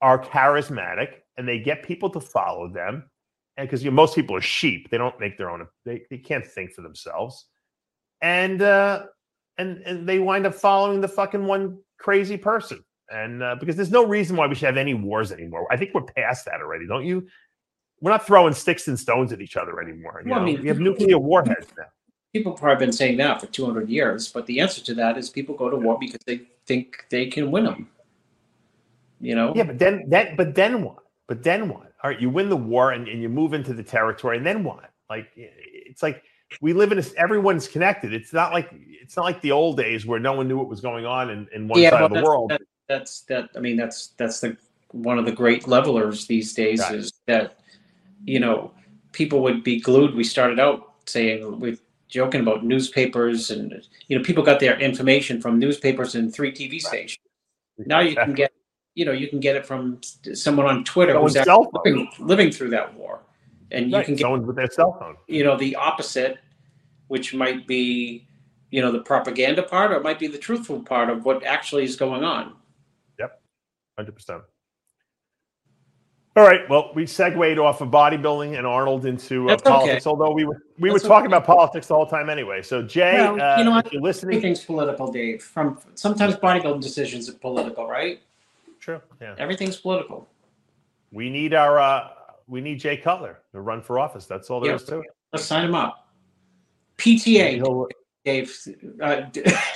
are 0.00 0.18
charismatic 0.18 1.08
and 1.36 1.46
they 1.46 1.58
get 1.58 1.82
people 1.82 2.10
to 2.10 2.20
follow 2.20 2.68
them. 2.68 3.10
And 3.56 3.66
because 3.66 3.82
you 3.82 3.90
know, 3.90 3.94
most 3.94 4.14
people 4.14 4.36
are 4.36 4.42
sheep, 4.42 4.90
they 4.90 4.98
don't 4.98 5.18
make 5.18 5.38
their 5.38 5.50
own. 5.50 5.66
They, 5.84 6.02
they 6.10 6.18
can't 6.18 6.46
think 6.46 6.72
for 6.72 6.82
themselves, 6.82 7.46
and 8.20 8.60
uh, 8.60 9.06
and 9.56 9.78
and 9.78 10.08
they 10.08 10.18
wind 10.18 10.46
up 10.46 10.54
following 10.54 11.00
the 11.00 11.08
fucking 11.08 11.46
one 11.46 11.78
crazy 11.98 12.36
person. 12.36 12.84
And 13.10 13.42
uh, 13.42 13.56
because 13.58 13.76
there's 13.76 13.90
no 13.90 14.04
reason 14.04 14.36
why 14.36 14.46
we 14.46 14.54
should 14.54 14.66
have 14.66 14.76
any 14.76 14.94
wars 14.94 15.32
anymore. 15.32 15.66
I 15.70 15.76
think 15.76 15.94
we're 15.94 16.02
past 16.02 16.44
that 16.46 16.60
already, 16.60 16.86
don't 16.86 17.06
you? 17.06 17.26
We're 18.00 18.10
not 18.10 18.26
throwing 18.26 18.52
sticks 18.52 18.88
and 18.88 18.98
stones 18.98 19.32
at 19.32 19.40
each 19.40 19.56
other 19.56 19.80
anymore. 19.80 20.22
you 20.24 20.30
Well, 20.30 20.40
I 20.40 20.44
mean, 20.44 20.60
we 20.60 20.68
have 20.68 20.80
nuclear 20.80 21.18
warheads 21.18 21.68
now. 21.78 21.84
people 22.32 22.52
have 22.52 22.60
probably 22.60 22.84
been 22.84 22.92
saying 22.92 23.16
that 23.18 23.40
for 23.40 23.46
200 23.46 23.88
years, 23.88 24.28
but 24.28 24.44
the 24.46 24.60
answer 24.60 24.82
to 24.82 24.94
that 24.94 25.16
is 25.16 25.30
people 25.30 25.54
go 25.54 25.70
to 25.70 25.76
war 25.76 25.96
because 25.98 26.20
they 26.26 26.42
think 26.66 27.06
they 27.08 27.26
can 27.26 27.50
win 27.50 27.64
them. 27.64 27.88
You 29.20 29.34
know? 29.34 29.54
Yeah, 29.56 29.62
but 29.62 29.78
then 29.78 30.04
that 30.10 30.36
but 30.36 30.54
then 30.54 30.82
what? 30.82 30.98
But 31.26 31.42
then 31.42 31.68
what? 31.68 31.92
All 32.02 32.10
right, 32.10 32.20
you 32.20 32.30
win 32.30 32.48
the 32.48 32.56
war 32.56 32.92
and, 32.92 33.08
and 33.08 33.20
you 33.20 33.28
move 33.28 33.52
into 33.52 33.74
the 33.74 33.82
territory, 33.82 34.36
and 34.36 34.46
then 34.46 34.62
what? 34.62 34.90
Like 35.10 35.28
it's 35.34 36.02
like 36.02 36.22
we 36.60 36.72
live 36.72 36.92
in 36.92 36.98
a, 36.98 37.04
everyone's 37.16 37.68
connected. 37.68 38.12
It's 38.12 38.32
not 38.32 38.52
like 38.52 38.70
it's 38.72 39.16
not 39.16 39.24
like 39.24 39.40
the 39.40 39.52
old 39.52 39.76
days 39.76 40.06
where 40.06 40.20
no 40.20 40.32
one 40.34 40.48
knew 40.48 40.56
what 40.56 40.68
was 40.68 40.80
going 40.80 41.06
on 41.06 41.30
in, 41.30 41.48
in 41.54 41.68
one 41.68 41.80
side 41.82 41.92
well, 41.92 42.04
of 42.06 42.12
the 42.12 42.22
world. 42.22 42.50
That, 42.50 42.62
that's 42.88 43.22
that. 43.22 43.50
I 43.56 43.60
mean, 43.60 43.76
that's 43.76 44.08
that's 44.16 44.40
the 44.40 44.56
one 44.92 45.18
of 45.18 45.24
the 45.24 45.32
great 45.32 45.66
levelers 45.66 46.26
these 46.26 46.54
days 46.54 46.80
Right. 46.80 46.94
is 46.94 47.12
that 47.26 47.58
you 48.24 48.40
know 48.40 48.72
people 49.12 49.42
would 49.42 49.64
be 49.64 49.80
glued. 49.80 50.14
We 50.14 50.24
started 50.24 50.60
out 50.60 50.92
saying 51.06 51.60
we 51.60 51.78
joking 52.08 52.40
about 52.40 52.64
newspapers 52.64 53.50
and 53.50 53.82
you 54.06 54.16
know 54.16 54.24
people 54.24 54.44
got 54.44 54.60
their 54.60 54.78
information 54.78 55.40
from 55.40 55.58
newspapers 55.58 56.14
and 56.14 56.32
three 56.32 56.52
TV 56.52 56.80
stations. 56.80 57.18
Now 57.78 58.00
you 58.00 58.14
can 58.14 58.32
get 58.32 58.52
you 58.96 59.04
know 59.04 59.12
you 59.12 59.28
can 59.28 59.38
get 59.38 59.54
it 59.54 59.64
from 59.64 60.00
someone 60.34 60.66
on 60.66 60.82
Twitter 60.82 61.12
Someone's 61.12 61.34
who's 61.36 61.46
actually 61.46 61.68
living, 61.84 62.10
living 62.18 62.50
through 62.50 62.70
that 62.70 62.92
war, 62.94 63.20
and 63.70 63.90
you 63.90 63.96
Right, 63.96 64.04
can 64.04 64.16
get 64.16 64.22
someone 64.22 64.44
with 64.44 64.56
their 64.56 64.70
cell 64.70 64.96
phone. 64.98 65.16
you 65.28 65.44
know 65.44 65.56
the 65.56 65.76
opposite 65.76 66.38
which 67.06 67.32
might 67.32 67.66
be 67.68 68.26
you 68.70 68.82
know 68.82 68.90
the 68.90 69.00
propaganda 69.00 69.62
part 69.62 69.92
or 69.92 69.96
it 69.96 70.02
might 70.02 70.18
be 70.18 70.26
the 70.26 70.38
truthful 70.38 70.80
part 70.82 71.08
of 71.10 71.24
what 71.24 71.44
actually 71.44 71.84
is 71.84 71.94
going 71.94 72.24
on 72.24 72.54
Yep, 73.20 73.40
Hundred 73.96 74.12
percent. 74.16 74.42
All 76.36 76.42
right. 76.44 76.68
Well, 76.68 76.90
we 76.94 77.06
segued 77.06 77.58
off 77.58 77.80
of 77.80 77.88
bodybuilding 77.88 78.58
and 78.58 78.66
Arnold 78.66 79.06
into 79.06 79.46
uh, 79.46 79.52
That's 79.52 79.62
okay. 79.62 79.70
politics. 79.70 80.06
Although 80.06 80.32
we 80.32 80.44
were 80.44 80.62
we 80.78 80.90
That's 80.90 81.02
were 81.02 81.08
talking 81.08 81.28
okay. 81.28 81.36
about 81.36 81.46
politics 81.46 81.86
the 81.86 81.94
whole 81.94 82.06
time 82.06 82.28
anyway. 82.28 82.60
So 82.60 82.82
Jay, 82.82 83.14
Well, 83.14 83.40
uh, 83.40 83.56
you 83.58 83.64
know 83.64 83.70
what? 83.70 83.86
if 83.86 83.92
you're 83.94 84.02
listening, 84.02 84.36
everything's 84.36 84.62
political 84.62 85.10
dave 85.10 85.42
from 85.42 85.78
sometimes 85.94 86.34
bodybuilding 86.36 86.82
decisions 86.82 87.28
are 87.30 87.34
political 87.34 87.86
right 87.88 88.20
true. 88.86 89.00
Yeah. 89.20 89.34
everything's 89.38 89.76
political 89.76 90.28
We 91.12 91.28
need 91.28 91.52
our 91.54 91.78
uh, 91.78 92.08
we 92.46 92.60
need 92.60 92.78
Jay 92.78 92.96
Cutler 92.96 93.40
to 93.52 93.60
run 93.60 93.82
for 93.82 93.98
office. 93.98 94.26
That's 94.26 94.48
all 94.50 94.60
there 94.60 94.70
Yeah. 94.70 94.76
is 94.76 94.84
to 94.84 95.00
it. 95.00 95.06
let's 95.32 95.44
sign 95.44 95.64
him 95.64 95.74
up 95.74 96.08
pta 96.98 97.54
He'll- 97.56 97.88
dave 98.24 98.50
uh, 99.02 99.22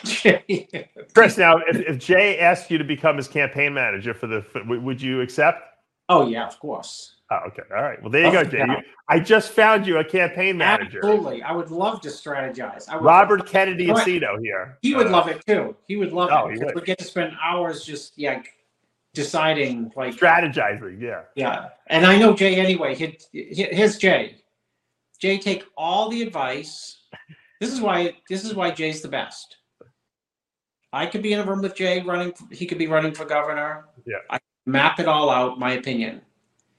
Jay. 0.04 0.68
Chris, 1.14 1.36
now 1.38 1.56
if, 1.68 1.76
if 1.76 1.98
Jay 1.98 2.38
asked 2.38 2.70
you 2.70 2.78
to 2.78 2.84
become 2.84 3.16
his 3.16 3.28
campaign 3.28 3.74
manager 3.74 4.14
for 4.14 4.26
the, 4.28 4.44
would 4.68 4.82
would 4.82 5.02
you 5.02 5.20
accept? 5.20 5.62
oh 6.08 6.26
yeah 6.28 6.46
of 6.46 6.58
course 6.60 7.16
Oh, 7.32 7.46
okay. 7.46 7.62
All 7.72 7.80
right. 7.80 8.02
Well, 8.02 8.10
there 8.10 8.26
you 8.26 8.32
go, 8.32 8.40
Oh, 8.40 8.42
Jay. 8.42 8.58
yeah. 8.58 8.80
I 9.08 9.20
just 9.20 9.52
found 9.52 9.86
you 9.86 9.98
a 9.98 10.04
campaign 10.04 10.56
manager. 10.58 10.98
absolutely 10.98 11.44
i 11.44 11.52
would 11.52 11.70
love 11.70 12.00
to 12.00 12.08
strategize 12.08 12.88
I 12.88 12.96
would, 12.96 13.04
Robert 13.04 13.46
Kennedy 13.46 13.88
Right. 13.88 14.04
Aceto 14.04 14.32
here. 14.42 14.78
he 14.82 14.96
would 14.96 15.06
Uh, 15.06 15.10
love 15.10 15.28
it 15.28 15.38
too 15.46 15.76
he 15.86 15.94
would 15.96 16.12
love 16.12 16.30
Oh, 16.32 16.48
it 16.48 16.54
he 16.58 16.64
would. 16.64 16.74
we 16.74 16.80
get 16.82 16.98
to 16.98 17.04
spend 17.04 17.34
hours 17.40 17.84
just 17.84 18.18
yeah 18.18 18.42
deciding 19.14 19.92
like 19.96 20.14
strategizing. 20.14 21.00
Yeah. 21.00 21.22
Yeah, 21.34 21.68
and 21.88 22.06
I 22.06 22.18
know 22.18 22.34
Jay 22.34 22.56
anyway. 22.56 22.94
He- 22.94 23.18
he- 23.32 23.68
Here's 23.72 23.98
Jay. 23.98 24.36
Jay, 25.18 25.38
take 25.38 25.64
all 25.76 26.08
the 26.08 26.22
advice. 26.22 27.02
This 27.60 27.72
is 27.72 27.80
why. 27.80 28.16
This 28.28 28.44
is 28.44 28.54
why 28.54 28.70
Jay's 28.70 29.02
the 29.02 29.08
best. 29.08 29.56
I 30.92 31.06
could 31.06 31.22
be 31.22 31.32
in 31.32 31.40
a 31.40 31.44
room 31.44 31.60
with 31.62 31.76
Jay 31.76 32.00
running. 32.02 32.32
He 32.50 32.66
could 32.66 32.78
be 32.78 32.86
running 32.86 33.12
for 33.12 33.24
governor. 33.24 33.86
Yeah. 34.06 34.16
I 34.30 34.38
map 34.66 34.98
it 34.98 35.06
all 35.06 35.30
out. 35.30 35.58
My 35.58 35.72
opinion. 35.72 36.22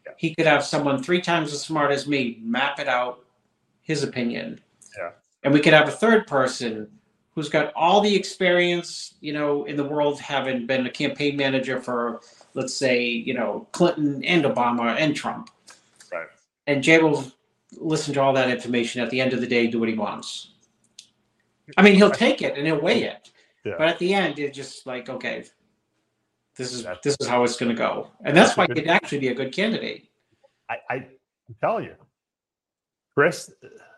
Yeah. 0.06 0.14
He 0.18 0.36
could 0.36 0.48
have 0.48 0.66
someone 0.66 1.02
three 1.02 1.22
times 1.22 1.53
as 1.53 1.62
smart 1.62 1.91
as 1.91 2.08
me 2.08 2.40
map 2.41 2.80
it 2.80 2.88
out. 2.88 3.26
His 3.84 4.03
opinion. 4.03 4.60
Yeah. 4.98 5.12
And 5.44 5.53
we 5.53 5.60
could 5.60 5.74
have 5.74 5.88
a 5.88 5.91
third 5.91 6.28
person 6.28 6.90
who's 7.34 7.49
got 7.49 7.72
all 7.76 8.02
the 8.02 8.14
experience, 8.16 9.16
you 9.22 9.34
know, 9.34 9.64
in 9.66 9.76
the 9.78 9.84
world, 9.84 10.20
having 10.20 10.66
been 10.68 10.86
a 10.86 10.90
campaign 10.91 11.38
manager 11.38 11.80
for, 11.82 12.22
let's 12.53 12.74
say, 12.74 13.03
you 13.08 13.34
know, 13.34 13.68
Clinton 13.72 14.24
and 14.26 14.44
Obama 14.44 14.95
and 14.99 15.16
Trump. 15.16 15.49
Right. 16.12 16.28
And 16.68 16.84
Jay 16.84 16.99
will 16.99 17.24
listen 17.78 18.14
to 18.16 18.22
all 18.22 18.34
that 18.34 18.49
information. 18.49 19.02
At 19.02 19.10
the 19.10 19.22
end 19.22 19.32
of 19.34 19.40
the 19.41 19.48
day, 19.48 19.68
do 19.68 19.80
what 19.80 19.88
he 19.90 19.95
wants. 19.95 20.49
I 21.78 21.82
mean, 21.82 21.95
he'll 21.95 22.12
take 22.12 22.41
it 22.41 22.58
and 22.58 22.68
he'll 22.68 22.82
weigh 22.82 23.03
it, 23.03 23.32
Yeah. 23.64 23.76
but 23.78 23.88
at 23.88 23.98
the 23.99 24.14
end, 24.14 24.38
it's 24.40 24.56
just 24.58 24.86
like, 24.86 25.08
okay, 25.08 25.45
this 26.58 26.74
is 26.74 26.84
That's- 26.84 26.99
this 27.02 27.16
is 27.22 27.28
how 27.28 27.45
it's 27.45 27.56
going 27.56 27.70
to 27.70 27.78
go, 27.78 28.12
and 28.26 28.36
that's 28.36 28.49
That's 28.49 28.58
why 28.58 28.68
good- 28.68 28.80
he'd 28.80 28.90
actually 28.90 29.20
be 29.20 29.30
a 29.30 29.34
good 29.34 29.53
candidate. 29.53 30.10
I, 30.70 30.76
I, 30.90 30.95
I'm 31.64 31.84
you, 31.84 31.95
Chris, 33.15 33.51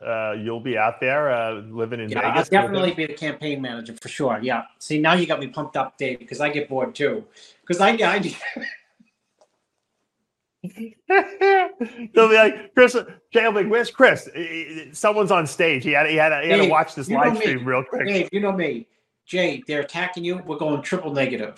uh, 0.06 0.32
you'll 0.34 0.60
be 0.60 0.78
out 0.78 1.00
there 1.00 1.32
uh, 1.32 1.62
living 1.70 2.00
in 2.00 2.10
Yeah, 2.10 2.22
I'll 2.22 2.34
Vegas. 2.34 2.50
definitely 2.50 2.94
be 2.94 3.06
the 3.06 3.14
campaign 3.14 3.62
manager 3.62 3.94
for 4.02 4.10
sure. 4.10 4.40
Yeah. 4.42 4.64
See, 4.80 5.00
now 5.00 5.14
you 5.14 5.28
got 5.28 5.40
me 5.40 5.48
pumped 5.48 5.78
up, 5.78 5.98
Dave, 5.98 6.20
because 6.20 6.42
I 6.42 6.50
get 6.50 6.68
bored 6.68 6.96
too. 6.96 7.24
Because 7.62 7.80
I, 7.80 7.90
I 7.92 8.20
They'll 10.64 12.30
be 12.30 12.36
like, 12.36 12.74
Chris, 12.74 12.98
Jay 13.32 13.44
will 13.44 13.52
be 13.52 13.64
like, 13.64 13.70
where's 13.70 13.92
Chris? 13.92 14.30
Someone's 14.94 15.32
on 15.32 15.46
stage. 15.46 15.84
He 15.84 15.92
had, 15.92 16.08
he 16.10 16.16
had, 16.16 16.44
he 16.44 16.50
had 16.50 16.58
to 16.62 16.70
watch 16.70 16.96
this 16.96 17.10
live 17.10 17.34
me. 17.34 17.42
stream 17.42 17.66
real 17.66 17.84
quick. 17.84 18.08
Dave, 18.08 18.30
you 18.32 18.40
know 18.40 18.52
me, 18.52 18.88
Jay. 19.26 19.62
They're 19.68 19.82
attacking 19.82 20.24
you. 20.24 20.38
We're 20.46 20.58
going 20.58 20.82
triple 20.82 21.12
negative. 21.14 21.56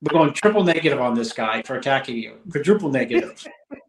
We're 0.00 0.12
going 0.12 0.32
triple 0.32 0.64
negative 0.64 1.00
on 1.00 1.14
this 1.14 1.32
guy 1.32 1.62
for 1.62 1.76
attacking 1.76 2.16
you. 2.16 2.38
Quadruple 2.50 2.90
negative. 2.90 3.44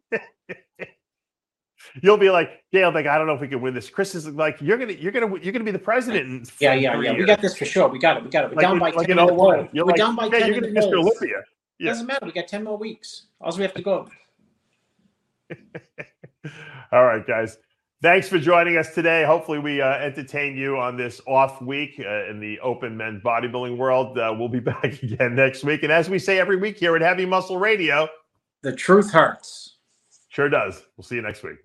You'll 2.02 2.16
be 2.18 2.30
like, 2.30 2.62
be 2.72 2.84
like, 2.84 3.06
I 3.06 3.16
don't 3.18 3.26
know 3.26 3.34
if 3.34 3.40
we 3.40 3.48
can 3.48 3.60
win 3.60 3.74
this. 3.74 3.88
Chris 3.88 4.14
is 4.14 4.26
like, 4.28 4.60
you're 4.60 4.76
gonna, 4.78 4.92
you're 4.92 5.12
gonna, 5.12 5.38
you're 5.40 5.52
gonna 5.52 5.64
be 5.64 5.70
the 5.70 5.78
president. 5.78 6.50
Yeah, 6.60 6.74
yeah, 6.74 7.00
yeah. 7.00 7.12
We 7.12 7.24
got 7.24 7.40
this 7.40 7.56
for 7.56 7.64
sure. 7.64 7.88
We 7.88 7.98
got 7.98 8.16
it. 8.18 8.24
We 8.24 8.30
got 8.30 8.44
it. 8.44 8.50
We're 8.50 8.56
Like 8.56 8.62
down 8.62 8.78
by 8.78 8.90
like 8.90 9.06
ten 9.08 9.18
in 9.18 9.18
in 9.18 9.26
the 9.28 9.34
01. 9.34 9.58
roll. 9.58 9.68
You're 9.72 9.84
We're 9.84 9.90
like, 9.92 9.96
down 9.98 10.16
by 10.16 10.24
yeah, 10.26 10.38
ten 10.40 10.52
you're 10.52 10.60
gonna 10.60 10.72
Mr. 10.72 10.98
Olympia. 10.98 11.42
Yeah. 11.78 11.90
Doesn't 11.90 12.06
matter. 12.06 12.26
We 12.26 12.32
got 12.32 12.48
ten 12.48 12.64
more 12.64 12.76
weeks. 12.76 13.26
All 13.40 13.56
we 13.56 13.62
have 13.62 13.74
to 13.74 13.82
go. 13.82 14.08
All 16.92 17.04
right, 17.04 17.26
guys. 17.26 17.58
Thanks 18.02 18.28
for 18.28 18.38
joining 18.38 18.76
us 18.76 18.94
today. 18.94 19.24
Hopefully, 19.24 19.58
we 19.58 19.80
uh, 19.80 19.94
entertain 19.94 20.56
you 20.56 20.76
on 20.78 20.96
this 20.96 21.20
off 21.26 21.60
week 21.62 21.98
uh, 21.98 22.26
in 22.30 22.38
the 22.40 22.60
open 22.60 22.96
men's 22.96 23.22
bodybuilding 23.22 23.76
world. 23.78 24.18
Uh, 24.18 24.34
we'll 24.38 24.48
be 24.50 24.60
back 24.72 25.02
again 25.02 25.34
next 25.34 25.64
week. 25.64 25.82
And 25.82 25.90
as 25.90 26.08
we 26.10 26.18
say 26.18 26.38
every 26.38 26.56
week 26.56 26.76
here 26.78 26.94
at 26.94 27.02
Heavy 27.02 27.24
Muscle 27.26 27.58
Radio, 27.58 28.06
The 28.62 28.74
truth 28.76 29.10
hurts. 29.12 29.76
sure 30.28 30.48
does. 30.48 30.82
We'll 30.96 31.04
see 31.04 31.16
you 31.16 31.22
next 31.22 31.42
week. 31.42 31.56